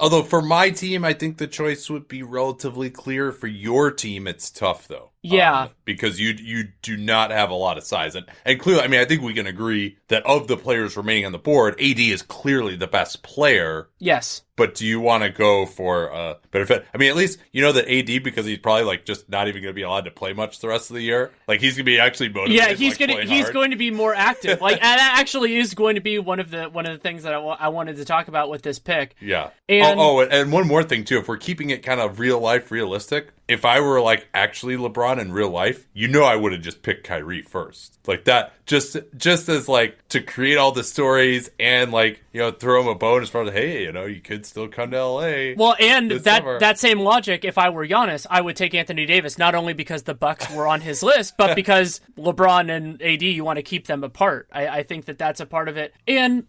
although 0.00 0.22
for 0.22 0.42
my 0.42 0.70
team, 0.70 1.04
I 1.04 1.12
think 1.12 1.38
the 1.38 1.46
choice 1.46 1.88
would 1.90 2.08
be 2.08 2.22
relatively 2.22 2.90
clear. 2.90 3.32
For 3.32 3.46
your 3.46 3.90
team, 3.90 4.26
it's 4.26 4.50
tough 4.50 4.88
though. 4.88 5.09
Yeah. 5.22 5.62
Um, 5.64 5.70
because 5.84 6.18
you 6.20 6.30
you 6.30 6.68
do 6.82 6.96
not 6.96 7.30
have 7.30 7.50
a 7.50 7.54
lot 7.54 7.76
of 7.76 7.84
size, 7.84 8.14
and 8.14 8.24
and 8.44 8.58
clearly, 8.60 8.82
I 8.82 8.86
mean, 8.88 9.00
I 9.00 9.04
think 9.04 9.22
we 9.22 9.34
can 9.34 9.46
agree 9.46 9.98
that 10.08 10.24
of 10.24 10.46
the 10.48 10.56
players 10.56 10.96
remaining 10.96 11.26
on 11.26 11.32
the 11.32 11.38
board, 11.38 11.74
AD 11.80 11.98
is 11.98 12.22
clearly 12.22 12.76
the 12.76 12.86
best 12.86 13.22
player. 13.22 13.88
yes, 13.98 14.42
But 14.56 14.74
do 14.76 14.86
you 14.86 15.00
want 15.00 15.24
to 15.24 15.30
go 15.30 15.66
for 15.66 16.06
a 16.06 16.36
better 16.52 16.64
fit? 16.64 16.86
I 16.94 16.98
mean, 16.98 17.10
at 17.10 17.16
least 17.16 17.38
you 17.52 17.60
know 17.60 17.72
that 17.72 17.88
AD 17.92 18.22
because 18.22 18.46
he's 18.46 18.58
probably 18.58 18.84
like 18.84 19.04
just 19.04 19.28
not 19.28 19.48
even 19.48 19.62
going 19.62 19.72
to 19.72 19.76
be 19.76 19.82
allowed 19.82 20.04
to 20.06 20.10
play 20.12 20.32
much 20.32 20.60
the 20.60 20.68
rest 20.68 20.90
of 20.90 20.94
the 20.96 21.02
year. 21.02 21.32
Like 21.48 21.60
he's 21.60 21.72
going 21.74 21.84
to 21.86 21.90
be 21.90 21.98
actually 21.98 22.28
motivated. 22.28 22.56
yeah, 22.56 22.72
he's 22.74 22.98
like, 23.00 23.10
gonna 23.10 23.24
he's 23.24 23.42
hard. 23.42 23.52
going 23.54 23.70
to 23.72 23.76
be 23.76 23.90
more 23.90 24.14
active. 24.14 24.60
Like 24.60 24.74
and 24.74 24.82
that 25.00 25.16
actually 25.18 25.56
is 25.56 25.74
going 25.74 25.96
to 25.96 26.00
be 26.00 26.18
one 26.20 26.38
of 26.40 26.50
the 26.52 26.64
one 26.70 26.86
of 26.86 26.92
the 26.92 26.98
things 26.98 27.24
that 27.24 27.34
I 27.34 27.68
wanted 27.68 27.96
to 27.96 28.04
talk 28.04 28.28
about 28.28 28.48
with 28.48 28.62
this 28.62 28.78
pick. 28.78 29.16
Yeah. 29.20 29.50
And- 29.68 29.98
oh, 29.98 30.20
oh, 30.20 30.24
and 30.24 30.52
one 30.52 30.66
more 30.68 30.84
thing 30.84 31.04
too. 31.04 31.18
If 31.18 31.28
we're 31.28 31.36
keeping 31.36 31.70
it 31.70 31.82
kind 31.82 32.00
of 32.00 32.18
real 32.20 32.38
life, 32.40 32.70
realistic, 32.70 33.32
if 33.50 33.64
I 33.64 33.80
were 33.80 34.00
like 34.00 34.28
actually 34.32 34.76
LeBron 34.76 35.18
in 35.18 35.32
real 35.32 35.50
life, 35.50 35.88
you 35.92 36.06
know, 36.06 36.22
I 36.22 36.36
would 36.36 36.52
have 36.52 36.62
just 36.62 36.82
picked 36.82 37.04
Kyrie 37.04 37.42
first, 37.42 37.98
like 38.06 38.24
that. 38.24 38.52
Just, 38.64 38.96
just 39.16 39.48
as 39.48 39.68
like 39.68 39.98
to 40.10 40.20
create 40.20 40.56
all 40.56 40.70
the 40.70 40.84
stories 40.84 41.50
and 41.58 41.90
like 41.90 42.22
you 42.32 42.40
know 42.40 42.52
throw 42.52 42.80
him 42.80 42.86
a 42.86 42.94
bone 42.94 43.22
as 43.22 43.28
far 43.28 43.42
as 43.42 43.52
hey, 43.52 43.82
you 43.82 43.92
know, 43.92 44.04
you 44.04 44.20
could 44.20 44.46
still 44.46 44.68
come 44.68 44.92
to 44.92 44.96
L.A. 44.96 45.54
Well, 45.56 45.74
and 45.80 46.12
that 46.12 46.42
summer. 46.42 46.60
that 46.60 46.78
same 46.78 47.00
logic, 47.00 47.44
if 47.44 47.58
I 47.58 47.70
were 47.70 47.84
Giannis, 47.84 48.24
I 48.30 48.40
would 48.40 48.54
take 48.54 48.72
Anthony 48.72 49.04
Davis 49.04 49.36
not 49.36 49.56
only 49.56 49.72
because 49.72 50.04
the 50.04 50.14
Bucks 50.14 50.48
were 50.52 50.68
on 50.68 50.80
his 50.80 51.02
list, 51.02 51.36
but 51.36 51.54
because 51.56 52.00
LeBron 52.16 52.70
and 52.70 53.02
AD, 53.02 53.22
you 53.22 53.42
want 53.42 53.56
to 53.56 53.64
keep 53.64 53.88
them 53.88 54.04
apart. 54.04 54.48
I, 54.52 54.68
I 54.68 54.82
think 54.84 55.06
that 55.06 55.18
that's 55.18 55.40
a 55.40 55.46
part 55.46 55.68
of 55.68 55.76
it. 55.76 55.92
And 56.06 56.46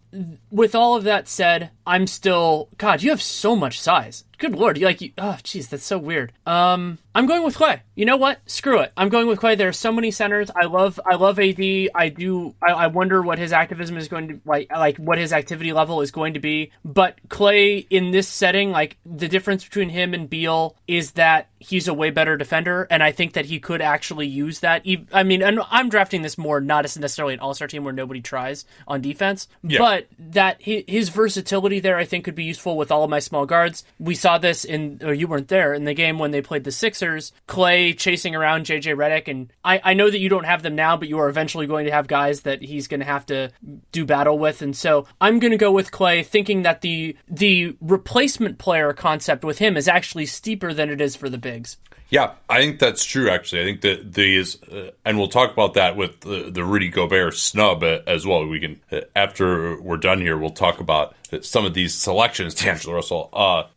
with 0.52 0.76
all 0.76 0.94
of 0.94 1.02
that 1.04 1.26
said, 1.26 1.70
I'm 1.84 2.06
still 2.06 2.68
God. 2.78 3.02
You 3.02 3.10
have 3.10 3.22
so 3.22 3.56
much 3.56 3.80
size. 3.80 4.22
Good 4.42 4.56
lord, 4.56 4.76
you 4.76 4.86
like 4.86 5.00
you. 5.00 5.12
Oh, 5.18 5.38
jeez, 5.44 5.68
that's 5.68 5.84
so 5.84 5.98
weird. 5.98 6.32
Um, 6.46 6.98
I'm 7.14 7.26
going 7.26 7.44
with 7.44 7.56
Klay. 7.56 7.80
You 7.94 8.06
know 8.06 8.16
what? 8.16 8.40
Screw 8.46 8.80
it. 8.80 8.92
I'm 8.96 9.10
going 9.10 9.26
with 9.26 9.38
Klay. 9.38 9.56
There 9.58 9.68
are 9.68 9.72
so 9.72 9.92
many 9.92 10.10
centers. 10.10 10.50
I 10.54 10.64
love. 10.64 10.98
I 11.04 11.16
love 11.16 11.38
AD. 11.38 11.60
I 11.94 12.08
do. 12.08 12.54
I, 12.62 12.72
I 12.72 12.86
wonder 12.86 13.20
what 13.20 13.38
his 13.38 13.52
activism 13.52 13.98
is 13.98 14.08
going 14.08 14.28
to 14.28 14.40
like. 14.46 14.70
Like 14.70 14.96
what 14.96 15.18
his 15.18 15.32
activity 15.32 15.72
level 15.74 16.00
is 16.00 16.10
going 16.10 16.34
to 16.34 16.40
be. 16.40 16.72
But 16.84 17.18
Klay 17.28 17.86
in 17.90 18.12
this 18.12 18.28
setting, 18.28 18.70
like 18.70 18.96
the 19.04 19.28
difference 19.28 19.62
between 19.64 19.90
him 19.90 20.14
and 20.14 20.28
Beal 20.30 20.74
is 20.88 21.12
that 21.12 21.48
he's 21.58 21.86
a 21.86 21.94
way 21.94 22.10
better 22.10 22.36
defender, 22.36 22.86
and 22.90 23.02
I 23.02 23.12
think 23.12 23.34
that 23.34 23.44
he 23.44 23.60
could 23.60 23.82
actually 23.82 24.26
use 24.26 24.60
that. 24.60 24.86
I 25.12 25.22
mean, 25.22 25.42
and 25.42 25.60
I'm 25.70 25.90
drafting 25.90 26.22
this 26.22 26.38
more 26.38 26.60
not 26.62 26.84
as 26.86 26.98
necessarily 26.98 27.34
an 27.34 27.40
All 27.40 27.52
Star 27.52 27.68
team 27.68 27.84
where 27.84 27.92
nobody 27.92 28.22
tries 28.22 28.64
on 28.88 29.02
defense, 29.02 29.48
Yeah. 29.62 29.78
but 29.78 30.06
that 30.18 30.62
his 30.62 31.10
versatility 31.10 31.80
there, 31.80 31.98
I 31.98 32.06
think, 32.06 32.24
could 32.24 32.34
be 32.34 32.44
useful 32.44 32.78
with 32.78 32.90
all 32.90 33.04
of 33.04 33.10
my 33.10 33.18
small 33.18 33.44
guards. 33.44 33.84
We 33.98 34.14
saw 34.14 34.38
this 34.38 34.64
in, 34.64 35.00
or 35.04 35.12
you 35.12 35.26
weren't 35.28 35.48
there 35.48 35.74
in 35.74 35.84
the 35.84 35.94
game 35.94 36.18
when 36.18 36.30
they 36.30 36.40
played 36.40 36.64
the 36.64 36.72
Sixers. 36.72 37.01
Klay 37.02 37.96
chasing 37.96 38.34
around 38.34 38.66
JJ 38.66 38.94
Redick, 38.96 39.28
and 39.28 39.52
I, 39.64 39.80
I 39.84 39.94
know 39.94 40.10
that 40.10 40.18
you 40.18 40.28
don't 40.28 40.44
have 40.44 40.62
them 40.62 40.74
now, 40.74 40.96
but 40.96 41.08
you 41.08 41.18
are 41.18 41.28
eventually 41.28 41.66
going 41.66 41.86
to 41.86 41.92
have 41.92 42.06
guys 42.06 42.42
that 42.42 42.62
he's 42.62 42.88
going 42.88 43.00
to 43.00 43.06
have 43.06 43.26
to 43.26 43.50
do 43.92 44.04
battle 44.04 44.38
with, 44.38 44.62
and 44.62 44.76
so 44.76 45.06
I'm 45.20 45.38
going 45.38 45.52
to 45.52 45.58
go 45.58 45.72
with 45.72 45.90
Klay, 45.90 46.24
thinking 46.24 46.62
that 46.62 46.80
the 46.80 47.16
the 47.28 47.76
replacement 47.80 48.58
player 48.58 48.92
concept 48.92 49.44
with 49.44 49.58
him 49.58 49.76
is 49.76 49.88
actually 49.88 50.26
steeper 50.26 50.72
than 50.72 50.90
it 50.90 51.00
is 51.00 51.16
for 51.16 51.28
the 51.28 51.38
bigs. 51.38 51.76
Yeah, 52.12 52.32
I 52.46 52.58
think 52.58 52.78
that's 52.78 53.06
true. 53.06 53.30
Actually, 53.30 53.62
I 53.62 53.64
think 53.64 53.80
that 53.80 54.12
these, 54.12 54.62
uh, 54.64 54.90
and 55.02 55.16
we'll 55.16 55.28
talk 55.28 55.50
about 55.50 55.72
that 55.74 55.96
with 55.96 56.20
the, 56.20 56.50
the 56.50 56.62
Rudy 56.62 56.90
Gobert 56.90 57.34
snub 57.34 57.82
uh, 57.82 58.00
as 58.06 58.26
well. 58.26 58.46
We 58.46 58.60
can 58.60 58.80
uh, 58.92 59.00
after 59.16 59.80
we're 59.80 59.96
done 59.96 60.20
here, 60.20 60.36
we'll 60.36 60.50
talk 60.50 60.78
about 60.78 61.16
uh, 61.32 61.40
some 61.40 61.64
of 61.64 61.72
these 61.72 61.94
selections, 61.94 62.54
D'Angelo 62.62 62.96
Russell. 62.96 63.30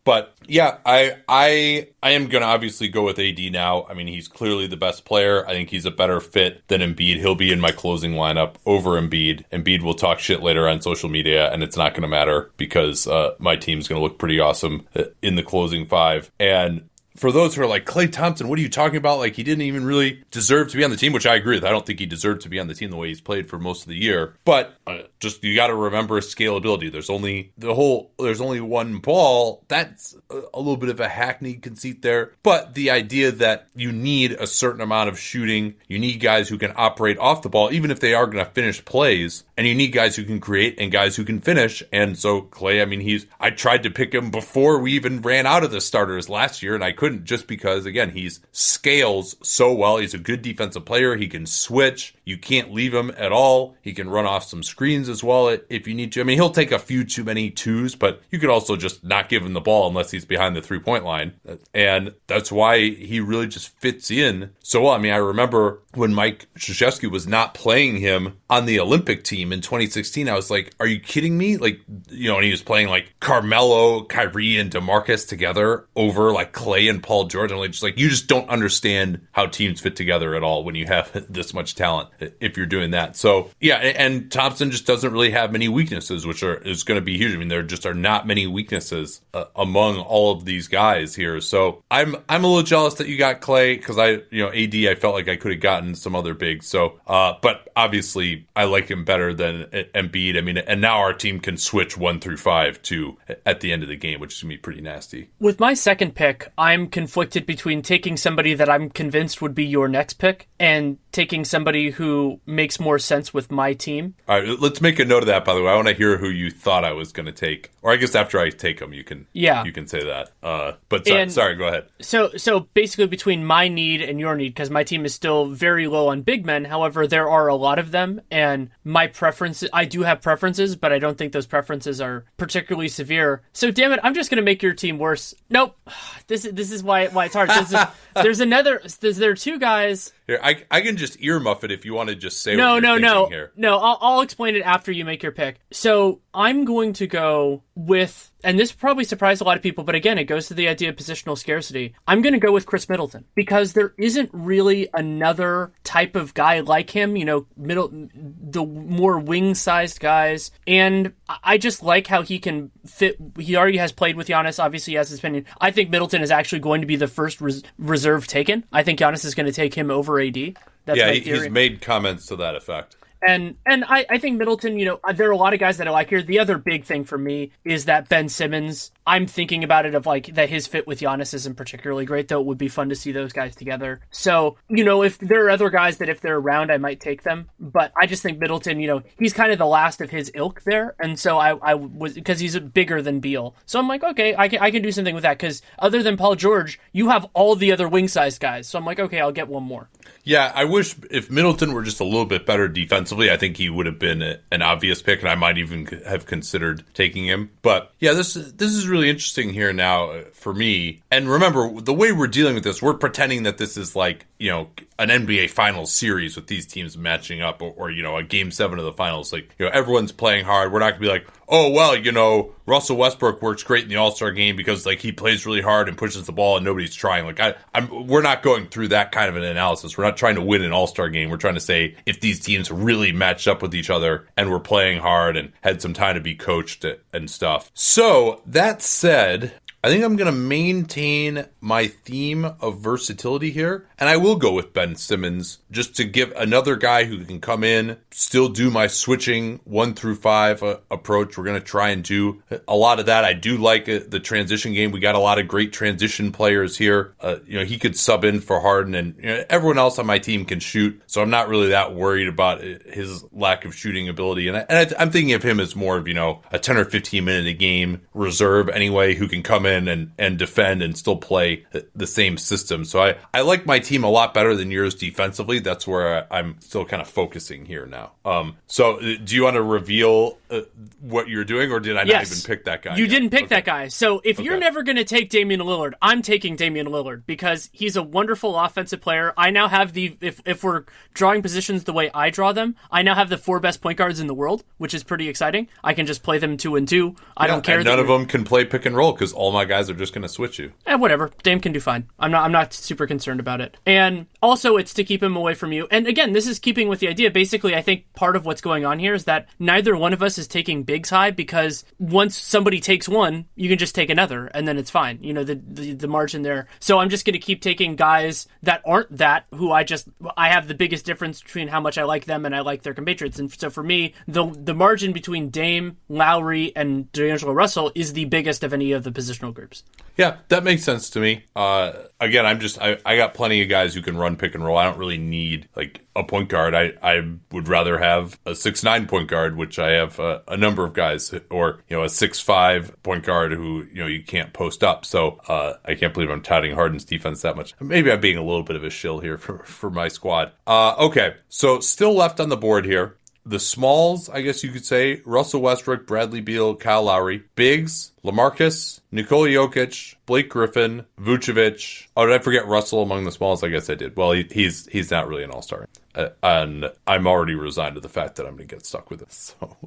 But 0.03 0.35
yeah, 0.47 0.79
I 0.85 1.15
I 1.29 1.87
I 2.03 2.11
am 2.11 2.27
gonna 2.27 2.47
obviously 2.47 2.89
go 2.89 3.05
with 3.05 3.17
AD 3.19 3.39
now. 3.53 3.85
I 3.85 3.93
mean, 3.93 4.07
he's 4.07 4.27
clearly 4.27 4.67
the 4.67 4.75
best 4.75 5.05
player. 5.05 5.47
I 5.47 5.53
think 5.53 5.69
he's 5.69 5.85
a 5.85 5.91
better 5.91 6.19
fit 6.19 6.67
than 6.67 6.81
Embiid. 6.81 7.19
He'll 7.19 7.35
be 7.35 7.53
in 7.53 7.61
my 7.61 7.71
closing 7.71 8.15
lineup 8.15 8.55
over 8.65 9.01
Embiid. 9.01 9.45
Embiid 9.53 9.81
will 9.81 9.95
talk 9.95 10.19
shit 10.19 10.43
later 10.43 10.67
on 10.67 10.81
social 10.81 11.07
media, 11.07 11.49
and 11.53 11.63
it's 11.63 11.77
not 11.77 11.93
gonna 11.93 12.09
matter 12.09 12.51
because 12.57 13.07
my 13.39 13.55
team's 13.55 13.87
gonna 13.87 14.01
look 14.01 14.17
pretty 14.19 14.41
awesome 14.41 14.85
in 15.21 15.37
the 15.37 15.43
closing 15.43 15.85
five. 15.85 16.29
And 16.37 16.89
for 17.15 17.31
those 17.31 17.55
who 17.55 17.61
are 17.61 17.67
like 17.67 17.85
Klay 17.85 18.11
Thompson, 18.11 18.47
what 18.47 18.59
are 18.59 18.61
you 18.61 18.69
talking 18.69 18.97
about? 18.97 19.19
Like 19.19 19.35
he 19.35 19.43
didn't 19.43 19.63
even 19.63 19.85
really 19.85 20.23
deserve 20.31 20.69
to 20.71 20.77
be 20.77 20.83
on 20.83 20.91
the 20.91 20.97
team, 20.97 21.13
which 21.13 21.25
I 21.25 21.35
agree 21.35 21.55
with. 21.55 21.63
I 21.63 21.69
don't 21.69 21.85
think 21.85 21.99
he 21.99 22.05
deserved 22.05 22.41
to 22.41 22.49
be 22.49 22.59
on 22.59 22.67
the 22.67 22.73
team 22.73 22.91
the 22.91 22.97
way 22.97 23.07
he's 23.07 23.21
played 23.21 23.49
for 23.49 23.57
most 23.57 23.83
of 23.83 23.87
the 23.87 23.95
year. 23.95 24.35
But 24.43 24.75
uh, 24.85 25.03
just 25.19 25.43
you 25.43 25.55
got 25.55 25.67
to 25.67 25.75
remember 25.75 26.19
scalability. 26.19 26.91
There's 26.91 27.09
only 27.09 27.53
the 27.57 27.73
whole. 27.73 28.11
There's 28.19 28.41
only 28.41 28.61
one 28.61 28.97
ball. 28.97 29.63
That's 29.67 30.15
a, 30.29 30.59
little 30.59 30.77
bit 30.77 30.89
of 30.89 30.99
a 30.99 31.07
hackneyed 31.07 31.61
conceit 31.61 32.01
there. 32.01 32.33
But 32.43 32.73
the 32.73 32.91
idea 32.91 33.31
that 33.31 33.67
you 33.75 33.91
need 33.91 34.33
a 34.33 34.47
certain 34.47 34.81
amount 34.81 35.09
of 35.09 35.19
shooting, 35.19 35.75
you 35.87 35.99
need 35.99 36.19
guys 36.19 36.49
who 36.49 36.57
can 36.57 36.73
operate 36.75 37.17
off 37.17 37.41
the 37.41 37.49
ball, 37.49 37.71
even 37.71 37.91
if 37.91 37.99
they 37.99 38.13
are 38.13 38.25
going 38.25 38.43
to 38.43 38.51
finish 38.51 38.83
plays, 38.83 39.43
and 39.57 39.67
you 39.67 39.75
need 39.75 39.89
guys 39.89 40.15
who 40.15 40.23
can 40.23 40.39
create 40.39 40.79
and 40.79 40.91
guys 40.91 41.15
who 41.15 41.23
can 41.23 41.39
finish. 41.39 41.81
And 41.93 42.17
so 42.17 42.41
Klay, 42.41 42.81
I 42.81 42.85
mean, 42.85 43.01
he's. 43.01 43.25
I 43.39 43.51
tried 43.51 43.83
to 43.83 43.89
pick 43.89 44.13
him 44.13 44.31
before 44.31 44.79
we 44.79 44.93
even 44.93 45.21
ran 45.21 45.45
out 45.45 45.63
of 45.63 45.71
the 45.71 45.81
starters 45.81 46.29
last 46.29 46.61
year, 46.61 46.75
and 46.75 46.83
I 46.83 46.91
couldn't 46.91 47.04
just 47.09 47.47
because 47.47 47.85
again 47.85 48.11
he's 48.11 48.39
scales 48.51 49.35
so 49.41 49.73
well. 49.73 49.97
He's 49.97 50.13
a 50.13 50.19
good 50.19 50.41
defensive 50.41 50.85
player. 50.85 51.15
He 51.15 51.27
can 51.27 51.45
switch. 51.45 52.15
You 52.23 52.37
can't 52.37 52.73
leave 52.73 52.93
him 52.93 53.11
at 53.17 53.31
all. 53.31 53.75
He 53.81 53.93
can 53.93 54.09
run 54.09 54.25
off 54.25 54.45
some 54.45 54.63
screens 54.63 55.09
as 55.09 55.23
well 55.23 55.55
if 55.69 55.87
you 55.87 55.93
need 55.93 56.11
to. 56.13 56.21
I 56.21 56.23
mean, 56.23 56.37
he'll 56.37 56.49
take 56.49 56.71
a 56.71 56.79
few 56.79 57.03
too 57.03 57.23
many 57.23 57.51
twos, 57.51 57.95
but 57.95 58.21
you 58.31 58.39
could 58.39 58.49
also 58.49 58.75
just 58.75 59.03
not 59.03 59.29
give 59.29 59.43
him 59.43 59.53
the 59.53 59.61
ball 59.61 59.87
unless 59.87 60.11
he's 60.11 60.25
behind 60.25 60.55
the 60.55 60.61
three 60.61 60.79
point 60.79 61.05
line. 61.05 61.33
And 61.73 62.13
that's 62.27 62.51
why 62.51 62.79
he 62.79 63.19
really 63.19 63.47
just 63.47 63.69
fits 63.79 64.09
in 64.09 64.51
so 64.59 64.83
well. 64.83 64.93
I 64.93 64.97
mean, 64.97 65.13
I 65.13 65.17
remember 65.17 65.81
when 65.93 66.13
Mike 66.13 66.47
Krzyzewski 66.57 67.09
was 67.09 67.27
not 67.27 67.53
playing 67.53 67.97
him 67.97 68.37
on 68.49 68.65
the 68.65 68.79
Olympic 68.79 69.23
team 69.23 69.53
in 69.53 69.61
2016. 69.61 70.27
I 70.27 70.35
was 70.35 70.49
like, 70.49 70.73
are 70.79 70.87
you 70.87 70.99
kidding 70.99 71.37
me? 71.37 71.57
Like, 71.57 71.79
you 72.09 72.29
know, 72.29 72.35
and 72.35 72.45
he 72.45 72.51
was 72.51 72.61
playing 72.61 72.89
like 72.89 73.13
Carmelo, 73.19 74.03
Kyrie, 74.03 74.57
and 74.57 74.71
DeMarcus 74.71 75.27
together 75.27 75.85
over 75.95 76.31
like 76.31 76.53
Klay 76.53 76.89
and 76.89 76.94
Paul 77.01 77.25
George. 77.25 77.51
I'm 77.51 77.57
like, 77.57 77.71
just 77.71 77.83
like, 77.83 77.99
you 77.99 78.09
just 78.09 78.27
don't 78.27 78.49
understand 78.49 79.27
how 79.31 79.47
teams 79.47 79.81
fit 79.81 79.95
together 79.95 80.35
at 80.35 80.43
all 80.43 80.63
when 80.63 80.75
you 80.75 80.85
have 80.85 81.11
this 81.29 81.53
much 81.53 81.75
talent 81.75 82.09
if 82.39 82.57
you're 82.57 82.65
doing 82.65 82.91
that. 82.91 83.15
So 83.15 83.49
yeah, 83.59 83.77
and, 83.77 83.97
and 83.97 84.31
Thompson 84.31 84.71
just 84.71 84.85
doesn't 84.85 85.11
really 85.11 85.31
have 85.31 85.51
many 85.51 85.67
weaknesses, 85.67 86.25
which 86.25 86.43
are 86.43 86.55
is 86.55 86.83
going 86.83 86.99
to 86.99 87.05
be 87.05 87.17
huge. 87.17 87.33
I 87.33 87.37
mean, 87.37 87.47
there 87.47 87.63
just 87.63 87.85
are 87.85 87.93
not 87.93 88.27
many 88.27 88.47
weaknesses 88.47 89.21
uh, 89.33 89.45
among 89.55 89.97
all 89.97 90.31
of 90.31 90.45
these 90.45 90.67
guys 90.67 91.15
here. 91.15 91.41
So 91.41 91.83
I'm 91.91 92.15
I'm 92.29 92.43
a 92.43 92.47
little 92.47 92.63
jealous 92.63 92.95
that 92.95 93.07
you 93.07 93.17
got 93.17 93.41
Klay 93.41 93.77
because 93.77 93.97
I 93.97 94.21
you 94.29 94.43
know 94.43 94.49
AD 94.49 94.75
I 94.75 94.95
felt 94.95 95.15
like 95.15 95.27
I 95.27 95.35
could 95.35 95.51
have 95.51 95.61
gotten 95.61 95.95
some 95.95 96.15
other 96.15 96.33
bigs. 96.33 96.67
So 96.67 96.99
uh, 97.07 97.33
but 97.41 97.69
obviously 97.75 98.47
I 98.55 98.65
like 98.65 98.89
him 98.89 99.05
better 99.05 99.33
than 99.33 99.65
Embiid. 99.65 100.37
I 100.37 100.41
mean, 100.41 100.57
and 100.57 100.81
now 100.81 100.97
our 100.97 101.13
team 101.13 101.39
can 101.39 101.57
switch 101.57 101.97
one 101.97 102.19
through 102.19 102.37
five 102.37 102.81
to 102.83 103.17
at 103.45 103.61
the 103.61 103.71
end 103.71 103.83
of 103.83 103.89
the 103.89 103.95
game, 103.95 104.19
which 104.19 104.33
is 104.35 104.41
gonna 104.41 104.53
be 104.53 104.57
pretty 104.57 104.81
nasty. 104.81 105.29
With 105.39 105.59
my 105.59 105.73
second 105.73 106.15
pick, 106.15 106.51
I'm 106.57 106.84
conflicted 106.87 107.45
between 107.45 107.81
taking 107.81 108.17
somebody 108.17 108.53
that 108.53 108.69
I'm 108.69 108.89
convinced 108.89 109.41
would 109.41 109.55
be 109.55 109.65
your 109.65 109.87
next 109.87 110.13
pick 110.13 110.47
and 110.59 110.97
taking 111.15 111.45
somebody 111.45 111.91
who 111.91 112.39
makes 112.45 112.79
more 112.79 112.99
sense 112.99 113.33
with 113.33 113.49
my 113.49 113.73
team. 113.73 114.15
All 114.27 114.39
right, 114.39 114.59
let's 114.59 114.81
make 114.81 114.99
a 114.99 115.05
note 115.05 115.23
of 115.23 115.27
that. 115.27 115.45
By 115.45 115.53
the 115.55 115.61
way, 115.63 115.71
I 115.71 115.75
want 115.75 115.87
to 115.87 115.93
hear 115.93 116.17
who 116.17 116.29
you 116.29 116.51
thought 116.51 116.83
I 116.83 116.91
was 116.91 117.11
going 117.13 117.25
to 117.25 117.31
take, 117.31 117.71
or 117.81 117.91
I 117.91 117.95
guess 117.95 118.13
after 118.15 118.37
I 118.37 118.49
take 118.49 118.79
them, 118.79 118.91
you 118.93 119.03
can 119.05 119.25
Yeah. 119.31 119.63
you 119.63 119.71
can 119.71 119.87
say 119.87 120.03
that. 120.03 120.31
Uh, 120.43 120.73
but 120.89 121.07
sorry, 121.07 121.21
And- 121.21 121.31
sorry, 121.31 121.55
go 121.55 121.67
ahead. 121.67 121.85
So, 122.01 122.31
so 122.35 122.59
basically, 122.73 123.07
between 123.07 123.45
my 123.45 123.67
need 123.69 124.01
and 124.01 124.19
your 124.19 124.35
need, 124.35 124.49
because 124.49 124.69
my 124.69 124.83
team 124.83 125.05
is 125.05 125.13
still 125.15 125.45
very 125.47 125.87
low 125.87 126.09
on 126.09 126.21
big 126.21 126.45
men. 126.45 126.65
However, 126.65 127.07
there 127.07 127.29
are 127.29 127.47
a 127.47 127.55
lot 127.55 127.79
of 127.79 127.91
them, 127.91 128.19
and 128.29 128.69
my 128.83 129.07
preferences. 129.07 129.69
I 129.71 129.85
do 129.85 130.03
have 130.03 130.21
preferences, 130.21 130.75
but 130.75 130.91
I 130.91 130.99
don't 130.99 131.17
think 131.17 131.31
those 131.31 131.47
preferences 131.47 132.01
are 132.01 132.25
particularly 132.37 132.89
severe. 132.89 133.41
So, 133.53 133.71
damn 133.71 133.93
it, 133.93 134.01
I'm 134.03 134.13
just 134.13 134.29
going 134.29 134.37
to 134.37 134.43
make 134.43 134.61
your 134.61 134.73
team 134.73 134.99
worse. 134.99 135.33
Nope. 135.49 135.77
This 136.27 136.43
is 136.43 136.53
this 136.53 136.71
is 136.71 136.81
why 136.81 137.05
why 137.09 137.25
it's 137.25 137.35
hard. 137.35 137.49
There's, 137.49 137.71
there's 138.15 138.39
another. 138.39 138.81
There's 138.99 139.17
there 139.17 139.29
are 139.29 139.35
two 139.35 139.59
guys. 139.59 140.11
Here, 140.25 140.39
I 140.41 140.63
I 140.71 140.81
can 140.81 140.97
just 140.97 141.04
earmuff 141.17 141.63
it 141.63 141.71
if 141.71 141.85
you 141.85 141.93
want 141.93 142.09
to 142.09 142.15
just 142.15 142.41
say. 142.43 142.55
No, 142.55 142.79
no, 142.79 142.97
no, 142.97 143.27
Here. 143.27 143.51
no. 143.55 143.77
I'll, 143.77 143.97
I'll 144.01 144.21
explain 144.21 144.55
it 144.55 144.61
after 144.63 144.91
you 144.91 145.05
make 145.05 145.23
your 145.23 145.31
pick. 145.31 145.59
So 145.71 146.21
I'm 146.33 146.65
going 146.65 146.93
to 146.93 147.07
go 147.07 147.63
with, 147.75 148.31
and 148.43 148.57
this 148.59 148.71
probably 148.71 149.03
surprised 149.03 149.41
a 149.41 149.45
lot 149.45 149.57
of 149.57 149.63
people, 149.63 149.83
but 149.83 149.95
again, 149.95 150.17
it 150.17 150.25
goes 150.25 150.47
to 150.47 150.53
the 150.53 150.67
idea 150.67 150.89
of 150.89 150.95
positional 150.95 151.37
scarcity. 151.37 151.93
I'm 152.07 152.21
going 152.21 152.33
to 152.33 152.39
go 152.39 152.51
with 152.51 152.65
Khris 152.65 152.87
Middleton 152.89 153.25
because 153.35 153.73
there 153.73 153.93
isn't 153.97 154.29
really 154.33 154.89
another 154.93 155.71
type 155.83 156.15
of 156.15 156.33
guy 156.33 156.59
like 156.61 156.89
him. 156.89 157.15
You 157.15 157.25
know, 157.25 157.47
middle, 157.57 157.89
the 158.13 158.65
more 158.65 159.19
wing-sized 159.19 159.99
guys, 159.99 160.51
and 160.67 161.13
I- 161.29 161.37
I 161.43 161.57
just 161.57 161.83
like 161.83 162.07
how 162.07 162.21
he 162.21 162.39
can 162.39 162.71
fit. 162.85 163.17
He 163.39 163.55
already 163.55 163.77
has 163.77 163.91
played 163.91 164.15
with 164.17 164.27
Giannis. 164.27 164.61
Obviously, 164.63 164.91
he 164.93 164.97
has 164.97 165.09
his 165.09 165.19
opinion. 165.19 165.45
I 165.61 165.71
think 165.71 165.89
Middleton 165.89 166.21
is 166.21 166.31
actually 166.31 166.59
going 166.59 166.81
to 166.81 166.87
be 166.87 166.95
the 166.97 167.07
first 167.07 167.39
res- 167.39 167.63
reserve 167.77 168.27
taken. 168.27 168.65
I 168.73 168.83
think 168.83 168.99
Giannis 168.99 169.23
is 169.25 169.35
going 169.35 169.45
to 169.45 169.51
take 169.53 169.73
him 169.73 169.89
over 169.91 170.19
AD. 170.19 170.57
That's 170.85 170.99
yeah, 170.99 171.11
he's 171.11 171.49
made 171.49 171.81
comments 171.81 172.27
to 172.27 172.35
that 172.37 172.55
effect. 172.55 172.95
And 173.27 173.55
and 173.65 173.85
I, 173.85 174.05
I 174.09 174.17
think 174.17 174.37
Middleton, 174.37 174.77
you 174.77 174.85
know, 174.85 174.99
there 175.13 175.27
are 175.29 175.31
a 175.31 175.37
lot 175.37 175.53
of 175.53 175.59
guys 175.59 175.77
that 175.77 175.87
I 175.87 175.91
like 175.91 176.09
here. 176.09 176.21
The 176.21 176.39
other 176.39 176.57
big 176.57 176.85
thing 176.85 177.03
for 177.03 177.17
me 177.17 177.51
is 177.63 177.85
that 177.85 178.09
Ben 178.09 178.29
Simmons. 178.29 178.91
I'm 179.07 179.27
thinking 179.27 179.63
about 179.63 179.85
it 179.85 179.93
of 179.93 180.05
like 180.05 180.33
that 180.33 180.49
his 180.49 180.65
fit 180.65 180.87
with 180.87 180.99
Giannis 180.99 181.33
isn't 181.33 181.55
particularly 181.55 182.05
great, 182.05 182.27
though 182.27 182.39
it 182.39 182.45
would 182.47 182.57
be 182.57 182.67
fun 182.67 182.89
to 182.89 182.95
see 182.95 183.11
those 183.11 183.33
guys 183.33 183.55
together. 183.55 184.01
So, 184.09 184.57
you 184.67 184.83
know, 184.83 185.03
if 185.03 185.19
there 185.19 185.45
are 185.45 185.51
other 185.51 185.69
guys 185.69 185.97
that 185.97 186.09
if 186.09 186.21
they're 186.21 186.37
around, 186.37 186.71
I 186.71 186.77
might 186.77 186.99
take 186.99 187.21
them. 187.21 187.49
But 187.59 187.91
I 187.95 188.07
just 188.07 188.23
think 188.23 188.39
Middleton, 188.39 188.79
you 188.79 188.87
know, 188.87 189.03
he's 189.19 189.33
kind 189.33 189.51
of 189.51 189.59
the 189.59 189.65
last 189.67 190.01
of 190.01 190.09
his 190.09 190.31
ilk 190.33 190.63
there. 190.63 190.95
And 190.99 191.19
so 191.19 191.37
I, 191.37 191.55
I 191.57 191.73
was 191.75 192.13
because 192.13 192.39
he's 192.39 192.57
bigger 192.57 193.01
than 193.01 193.19
Beal. 193.19 193.55
So 193.65 193.79
I'm 193.79 193.87
like, 193.87 194.03
okay, 194.03 194.35
I 194.35 194.47
can 194.47 194.59
I 194.59 194.71
can 194.71 194.81
do 194.81 194.91
something 194.91 195.13
with 195.13 195.23
that 195.23 195.37
because 195.37 195.61
other 195.77 196.01
than 196.01 196.17
Paul 196.17 196.35
George, 196.35 196.79
you 196.91 197.09
have 197.09 197.27
all 197.33 197.55
the 197.55 197.71
other 197.71 197.87
wing 197.87 198.07
size 198.07 198.39
guys. 198.39 198.67
So 198.67 198.79
I'm 198.79 198.85
like, 198.85 198.99
okay, 198.99 199.19
I'll 199.19 199.31
get 199.31 199.47
one 199.47 199.63
more. 199.63 199.89
Yeah, 200.23 200.51
I 200.55 200.65
wish 200.65 200.95
if 201.11 201.29
Middleton 201.29 201.73
were 201.73 201.83
just 201.83 201.99
a 201.99 202.03
little 202.03 202.25
bit 202.25 202.45
better 202.45 202.67
defensively, 203.15 203.33
I 203.33 203.37
think 203.37 203.57
he 203.57 203.69
would 203.69 203.85
have 203.85 203.99
been 203.99 204.21
a, 204.21 204.39
an 204.51 204.61
obvious 204.61 205.01
pick, 205.01 205.19
and 205.19 205.29
I 205.29 205.35
might 205.35 205.57
even 205.57 205.85
have 206.05 206.25
considered 206.25 206.83
taking 206.93 207.25
him. 207.25 207.51
But 207.61 207.91
yeah, 207.99 208.13
this 208.13 208.33
this 208.33 208.71
is 208.71 208.87
really 208.87 209.09
interesting 209.09 209.53
here 209.53 209.73
now 209.73 210.11
uh, 210.11 210.23
for 210.33 210.53
me. 210.53 211.01
And 211.11 211.29
remember, 211.29 211.81
the 211.81 211.93
way 211.93 212.11
we're 212.11 212.27
dealing 212.27 212.55
with 212.55 212.63
this, 212.63 212.81
we're 212.81 212.93
pretending 212.95 213.43
that 213.43 213.57
this 213.57 213.77
is 213.77 213.95
like 213.95 214.25
you 214.37 214.49
know 214.49 214.69
an 214.99 215.09
NBA 215.09 215.49
Finals 215.49 215.91
series 215.91 216.35
with 216.35 216.47
these 216.47 216.65
teams 216.65 216.97
matching 216.97 217.41
up, 217.41 217.61
or, 217.61 217.73
or 217.75 217.91
you 217.91 218.03
know 218.03 218.17
a 218.17 218.23
Game 218.23 218.51
Seven 218.51 218.79
of 218.79 218.85
the 218.85 218.93
Finals. 218.93 219.31
Like 219.31 219.49
you 219.57 219.65
know 219.65 219.71
everyone's 219.73 220.11
playing 220.11 220.45
hard. 220.45 220.71
We're 220.71 220.79
not 220.79 220.91
gonna 220.91 221.01
be 221.01 221.07
like, 221.07 221.27
oh 221.47 221.71
well, 221.71 221.95
you 221.95 222.11
know 222.11 222.53
Russell 222.65 222.97
Westbrook 222.97 223.41
works 223.41 223.63
great 223.63 223.83
in 223.83 223.89
the 223.89 223.95
All 223.95 224.11
Star 224.11 224.31
game 224.31 224.55
because 224.55 224.85
like 224.85 224.99
he 224.99 225.11
plays 225.11 225.45
really 225.45 225.61
hard 225.61 225.87
and 225.87 225.97
pushes 225.97 226.25
the 226.25 226.31
ball 226.31 226.57
and 226.57 226.65
nobody's 226.65 226.95
trying. 226.95 227.25
Like 227.25 227.39
I, 227.39 227.55
I'm, 227.73 228.07
we're 228.07 228.21
not 228.21 228.43
going 228.43 228.67
through 228.67 228.89
that 228.89 229.11
kind 229.11 229.29
of 229.29 229.35
an 229.37 229.43
analysis. 229.43 229.97
We're 229.97 230.05
not 230.05 230.17
trying 230.17 230.35
to 230.35 230.41
win 230.41 230.63
an 230.63 230.73
All 230.73 230.87
Star 230.87 231.09
game. 231.09 231.29
We're 231.29 231.37
trying 231.37 231.55
to 231.55 231.59
say 231.59 231.95
if 232.05 232.19
these 232.19 232.39
teams 232.39 232.71
really 232.71 233.11
matched 233.11 233.47
up 233.47 233.61
with 233.61 233.73
each 233.73 233.89
other 233.89 234.27
and 234.35 234.49
were 234.49 234.59
playing 234.59 234.99
hard 234.99 235.37
and 235.37 235.51
had 235.61 235.81
some 235.81 235.93
time 235.93 236.15
to 236.15 236.21
be 236.21 236.35
coached 236.35 236.85
and 237.13 237.29
stuff. 237.29 237.71
So 237.73 238.41
that 238.47 238.81
said, 238.81 239.53
I 239.85 239.89
think 239.89 240.03
I'm 240.03 240.15
going 240.15 240.33
to 240.33 240.39
maintain 240.39 241.45
my 241.61 241.85
theme 241.85 242.43
of 242.43 242.79
versatility 242.79 243.51
here, 243.51 243.85
and 243.99 244.09
I 244.09 244.17
will 244.17 244.35
go 244.35 244.51
with 244.51 244.73
Ben 244.73 244.95
Simmons 244.95 245.59
just 245.69 245.95
to 245.97 246.05
give 246.05 246.31
another 246.31 246.75
guy 246.75 247.03
who 247.03 247.23
can 247.23 247.39
come 247.39 247.63
in, 247.63 247.97
still 248.09 248.49
do 248.49 248.71
my 248.71 248.87
switching 248.87 249.59
one 249.63 249.93
through 249.93 250.15
five 250.15 250.63
uh, 250.63 250.77
approach. 250.89 251.37
We're 251.37 251.43
going 251.43 251.61
to 251.61 251.63
try 251.63 251.89
and 251.89 252.03
do 252.03 252.41
a 252.67 252.75
lot 252.75 252.99
of 252.99 253.05
that. 253.05 253.25
I 253.25 253.33
do 253.33 253.57
like 253.57 253.87
uh, 253.87 253.99
the 254.07 254.19
transition 254.19 254.73
game. 254.73 254.89
We 254.89 254.99
got 254.99 255.13
a 255.13 255.19
lot 255.19 255.37
of 255.37 255.47
great 255.47 255.71
transition 255.71 256.31
players 256.31 256.75
here. 256.75 257.13
Uh, 257.21 257.35
you 257.45 257.59
know, 257.59 257.65
he 257.65 257.77
could 257.77 257.95
sub 257.95 258.23
in 258.23 258.39
for 258.39 258.61
Harden, 258.61 258.95
and 258.95 259.15
you 259.17 259.27
know, 259.27 259.43
everyone 259.51 259.77
else 259.77 259.99
on 259.99 260.07
my 260.07 260.17
team 260.17 260.45
can 260.45 260.59
shoot, 260.59 260.99
so 261.05 261.21
I'm 261.21 261.29
not 261.29 261.47
really 261.47 261.67
that 261.67 261.93
worried 261.93 262.27
about 262.27 262.59
uh, 262.61 262.79
his 262.91 263.23
lack 263.31 263.65
of 263.65 263.75
shooting 263.75 264.09
ability. 264.09 264.47
And, 264.47 264.57
I, 264.57 264.89
I'm 264.97 265.11
thinking 265.11 265.35
of 265.35 265.43
him 265.43 265.59
as 265.59 265.75
more 265.75 265.95
of 265.95 266.07
you 266.07 266.15
know 266.15 266.41
a 266.51 266.57
10 266.57 266.75
or 266.77 266.85
15 266.85 267.23
minute 267.23 267.45
a 267.45 267.53
game 267.53 268.01
reserve 268.15 268.67
anyway, 268.69 269.13
who 269.13 269.27
can 269.27 269.43
come 269.43 269.67
in 269.67 269.74
and 269.87 270.11
and 270.17 270.37
defend 270.37 270.81
and 270.81 270.97
still 270.97 271.17
play 271.17 271.65
the 271.95 272.07
same 272.07 272.37
system. 272.37 272.85
So 272.85 273.01
I 273.01 273.15
I 273.33 273.41
like 273.41 273.65
my 273.65 273.79
team 273.79 274.03
a 274.03 274.09
lot 274.09 274.33
better 274.33 274.55
than 274.55 274.71
yours 274.71 274.95
defensively. 274.95 275.59
That's 275.59 275.85
where 275.87 276.25
I, 276.31 276.39
I'm 276.39 276.55
still 276.61 276.85
kind 276.85 277.01
of 277.01 277.07
focusing 277.09 277.65
here 277.65 277.85
now. 277.85 278.13
Um, 278.23 278.57
so 278.67 278.97
uh, 278.97 279.15
do 279.23 279.35
you 279.35 279.43
want 279.43 279.55
to 279.55 279.61
reveal 279.61 280.37
uh, 280.49 280.61
what 281.01 281.27
you're 281.29 281.43
doing, 281.43 281.71
or 281.71 281.79
did 281.79 281.97
I 281.97 282.03
Yes. 282.03 282.29
not 282.29 282.37
even 282.37 282.47
pick 282.57 282.65
that 282.65 282.81
guy? 282.81 282.95
You 282.95 283.03
yet? 283.05 283.09
didn't 283.11 283.29
pick 283.31 283.43
Okay. 283.45 283.55
that 283.55 283.65
guy. 283.65 283.87
So 283.89 284.21
if 284.23 284.39
you're 284.39 284.57
never 284.59 284.83
going 284.83 284.95
to 284.97 285.03
take 285.03 285.29
Damian 285.29 285.59
Lillard, 285.61 285.93
I'm 286.01 286.21
taking 286.21 286.55
Damian 286.55 286.87
Lillard 286.87 287.23
because 287.25 287.69
he's 287.73 287.95
a 287.95 288.03
wonderful 288.03 288.57
offensive 288.57 289.01
player. 289.01 289.33
I 289.37 289.49
now 289.51 289.67
have 289.67 289.93
the 289.93 290.17
if 290.21 290.41
if 290.45 290.63
we're 290.63 290.83
drawing 291.13 291.41
positions 291.41 291.83
the 291.83 291.93
way 291.93 292.09
I 292.13 292.29
draw 292.29 292.51
them, 292.53 292.75
I 292.91 293.01
now 293.01 293.15
have 293.15 293.29
the 293.29 293.37
four 293.37 293.59
best 293.59 293.81
point 293.81 293.97
guards 293.97 294.19
in 294.19 294.27
the 294.27 294.33
world, 294.33 294.63
which 294.77 294.93
is 294.93 295.03
pretty 295.03 295.27
exciting. 295.29 295.67
I 295.83 295.93
can 295.93 296.05
just 296.05 296.23
play 296.23 296.37
them 296.37 296.57
two 296.57 296.75
and 296.75 296.87
two. 296.87 297.15
I 297.35 297.47
don't 297.47 297.63
care. 297.63 297.83
None 297.83 297.99
of 297.99 298.07
them 298.07 298.25
can 298.25 298.43
play 298.43 298.65
pick 298.65 298.85
and 298.85 298.95
roll 298.95 299.11
because 299.11 299.33
all 299.33 299.51
my 299.51 299.64
guys 299.65 299.89
are 299.89 299.93
just 299.93 300.13
going 300.13 300.21
to 300.23 300.29
switch 300.29 300.59
you. 300.59 300.71
Eh, 300.85 300.95
whatever. 300.95 301.31
Dame 301.43 301.59
can 301.59 301.71
do 301.71 301.79
fine. 301.79 302.07
I'm 302.19 302.31
not. 302.31 302.43
I'm 302.43 302.51
not 302.51 302.73
super 302.73 303.07
concerned 303.07 303.39
about 303.39 303.61
it. 303.61 303.77
And 303.85 304.27
also, 304.45 304.77
it's 304.77 304.93
to 304.93 305.03
keep 305.03 305.23
him 305.23 305.35
away 305.35 305.55
from 305.55 305.71
you. 305.71 305.87
And 305.89 306.07
again, 306.07 306.33
this 306.33 306.47
is 306.47 306.59
keeping 306.59 306.87
with 306.87 306.99
the 306.99 307.07
idea. 307.07 307.31
Basically, 307.31 307.75
I 307.75 307.81
think 307.81 308.13
part 308.13 308.35
of 308.35 308.45
what's 308.45 308.61
going 308.61 308.85
on 308.85 308.99
here 308.99 309.13
is 309.13 309.25
that 309.25 309.49
neither 309.59 309.97
one 309.97 310.13
of 310.13 310.21
us 310.21 310.37
is 310.37 310.47
taking 310.47 310.83
bigs 310.83 311.09
high 311.09 311.31
because 311.31 311.83
once 311.99 312.37
somebody 312.37 312.79
takes 312.79 313.09
one, 313.09 313.45
you 313.55 313.67
can 313.67 313.77
just 313.77 313.95
take 313.95 314.09
another, 314.09 314.47
and 314.47 314.67
then 314.67 314.77
it's 314.77 314.91
fine. 314.91 315.17
You 315.21 315.33
know 315.33 315.43
the 315.43 315.55
the, 315.55 315.93
the 315.93 316.07
margin 316.07 316.43
there. 316.43 316.67
So 316.79 316.99
I'm 316.99 317.09
just 317.09 317.25
going 317.25 317.33
to 317.33 317.39
keep 317.39 317.61
taking 317.61 317.95
guys 317.95 318.47
that 318.63 318.81
aren't 318.85 319.17
that 319.17 319.45
who 319.53 319.71
I 319.71 319.83
just 319.83 320.07
I 320.37 320.49
have 320.49 320.67
the 320.67 320.75
biggest 320.75 321.05
difference 321.05 321.41
between 321.41 321.67
how 321.67 321.79
much 321.79 321.97
I 321.97 322.03
like 322.03 322.25
them 322.25 322.45
and 322.45 322.55
I 322.55 322.59
like 322.61 322.83
their 322.83 322.93
compatriots. 322.93 323.39
And 323.39 323.51
so 323.51 323.69
for 323.69 323.83
me, 323.83 324.13
the 324.27 324.45
the 324.45 324.75
margin 324.75 325.11
between 325.11 325.49
Dame, 325.49 325.97
Lowry, 326.07 326.71
and 326.75 327.11
D'Angelo 327.11 327.53
Russell 327.53 327.91
is 327.95 328.13
the 328.13 328.25
biggest 328.25 328.63
of 328.63 328.73
any 328.73 328.91
of 328.91 329.03
the 329.03 329.11
positional 329.11 329.53
groups. 329.53 329.83
Yeah, 330.17 330.37
that 330.49 330.63
makes 330.63 330.83
sense 330.83 331.09
to 331.11 331.19
me. 331.19 331.43
Uh, 331.55 331.93
again, 332.19 332.45
I'm 332.45 332.59
just 332.59 332.81
I, 332.81 332.97
I 333.05 333.17
got 333.17 333.33
plenty 333.33 333.61
of 333.61 333.69
guys 333.69 333.93
who 333.93 334.01
can 334.01 334.17
run 334.17 334.35
pick 334.35 334.55
and 334.55 334.63
roll. 334.63 334.77
I 334.77 334.85
don't 334.85 334.97
really 334.97 335.17
need 335.17 335.67
like 335.75 336.01
a 336.15 336.23
point 336.23 336.49
guard. 336.49 336.73
I, 336.73 336.93
I 337.01 337.21
would 337.51 337.67
rather 337.67 337.97
have 337.97 338.39
a 338.45 338.55
six 338.55 338.83
nine 338.83 339.07
point 339.07 339.29
guard, 339.29 339.55
which 339.55 339.79
I 339.79 339.91
have 339.91 340.19
a, 340.19 340.41
a 340.47 340.57
number 340.57 340.85
of 340.85 340.93
guys, 340.93 341.33
or 341.49 341.83
you 341.89 341.97
know 341.97 342.03
a 342.03 342.09
six 342.09 342.39
five 342.39 343.01
point 343.03 343.23
guard 343.23 343.51
who 343.51 343.85
you 343.91 344.01
know 344.01 344.07
you 344.07 344.23
can't 344.23 344.53
post 344.53 344.83
up. 344.83 345.05
So 345.05 345.39
uh, 345.47 345.73
I 345.85 345.95
can't 345.95 346.13
believe 346.13 346.29
I'm 346.29 346.41
touting 346.41 346.73
Harden's 346.73 347.05
defense 347.05 347.41
that 347.41 347.55
much. 347.55 347.73
Maybe 347.79 348.11
I'm 348.11 348.21
being 348.21 348.37
a 348.37 348.43
little 348.43 348.63
bit 348.63 348.75
of 348.75 348.83
a 348.83 348.89
shill 348.89 349.19
here 349.19 349.37
for 349.39 349.59
for 349.59 349.89
my 349.89 350.07
squad. 350.07 350.51
Uh, 350.65 350.95
okay, 350.97 351.35
so 351.49 351.79
still 351.79 352.13
left 352.13 352.39
on 352.39 352.49
the 352.49 352.57
board 352.57 352.85
here. 352.85 353.17
The 353.47 353.59
smalls, 353.59 354.27
I 354.27 354.41
guess 354.41 354.63
you 354.63 354.71
could 354.71 354.85
say, 354.85 355.21
Russell 355.23 355.61
Westbrook, 355.61 356.07
Bradley 356.07 356.41
Beal, 356.41 356.75
Kyle 356.75 357.03
Lowry. 357.03 357.43
Bigs, 357.55 358.11
LaMarcus, 358.23 359.01
Nikola 359.11 359.49
Jokic, 359.49 360.15
Blake 360.25 360.49
Griffin, 360.49 361.05
Vucevic. 361.19 362.07
Oh, 362.17 362.25
did 362.25 362.35
I 362.35 362.43
forget 362.43 362.65
Russell 362.65 363.03
among 363.03 363.23
the 363.23 363.31
smalls? 363.31 363.63
I 363.63 363.69
guess 363.69 363.89
I 363.89 363.93
did. 363.95 364.17
Well, 364.17 364.31
he, 364.31 364.47
he's 364.49 364.87
he's 364.87 365.11
not 365.11 365.27
really 365.27 365.43
an 365.43 365.51
all 365.51 365.61
star. 365.61 365.87
Uh, 366.15 366.29
and 366.41 366.91
I'm 367.05 367.27
already 367.27 367.55
resigned 367.55 367.95
to 367.95 368.01
the 368.01 368.09
fact 368.09 368.37
that 368.37 368.47
I'm 368.47 368.55
going 368.55 368.67
to 368.67 368.75
get 368.75 368.85
stuck 368.85 369.09
with 369.11 369.21
it. 369.21 369.27
So 369.35 369.77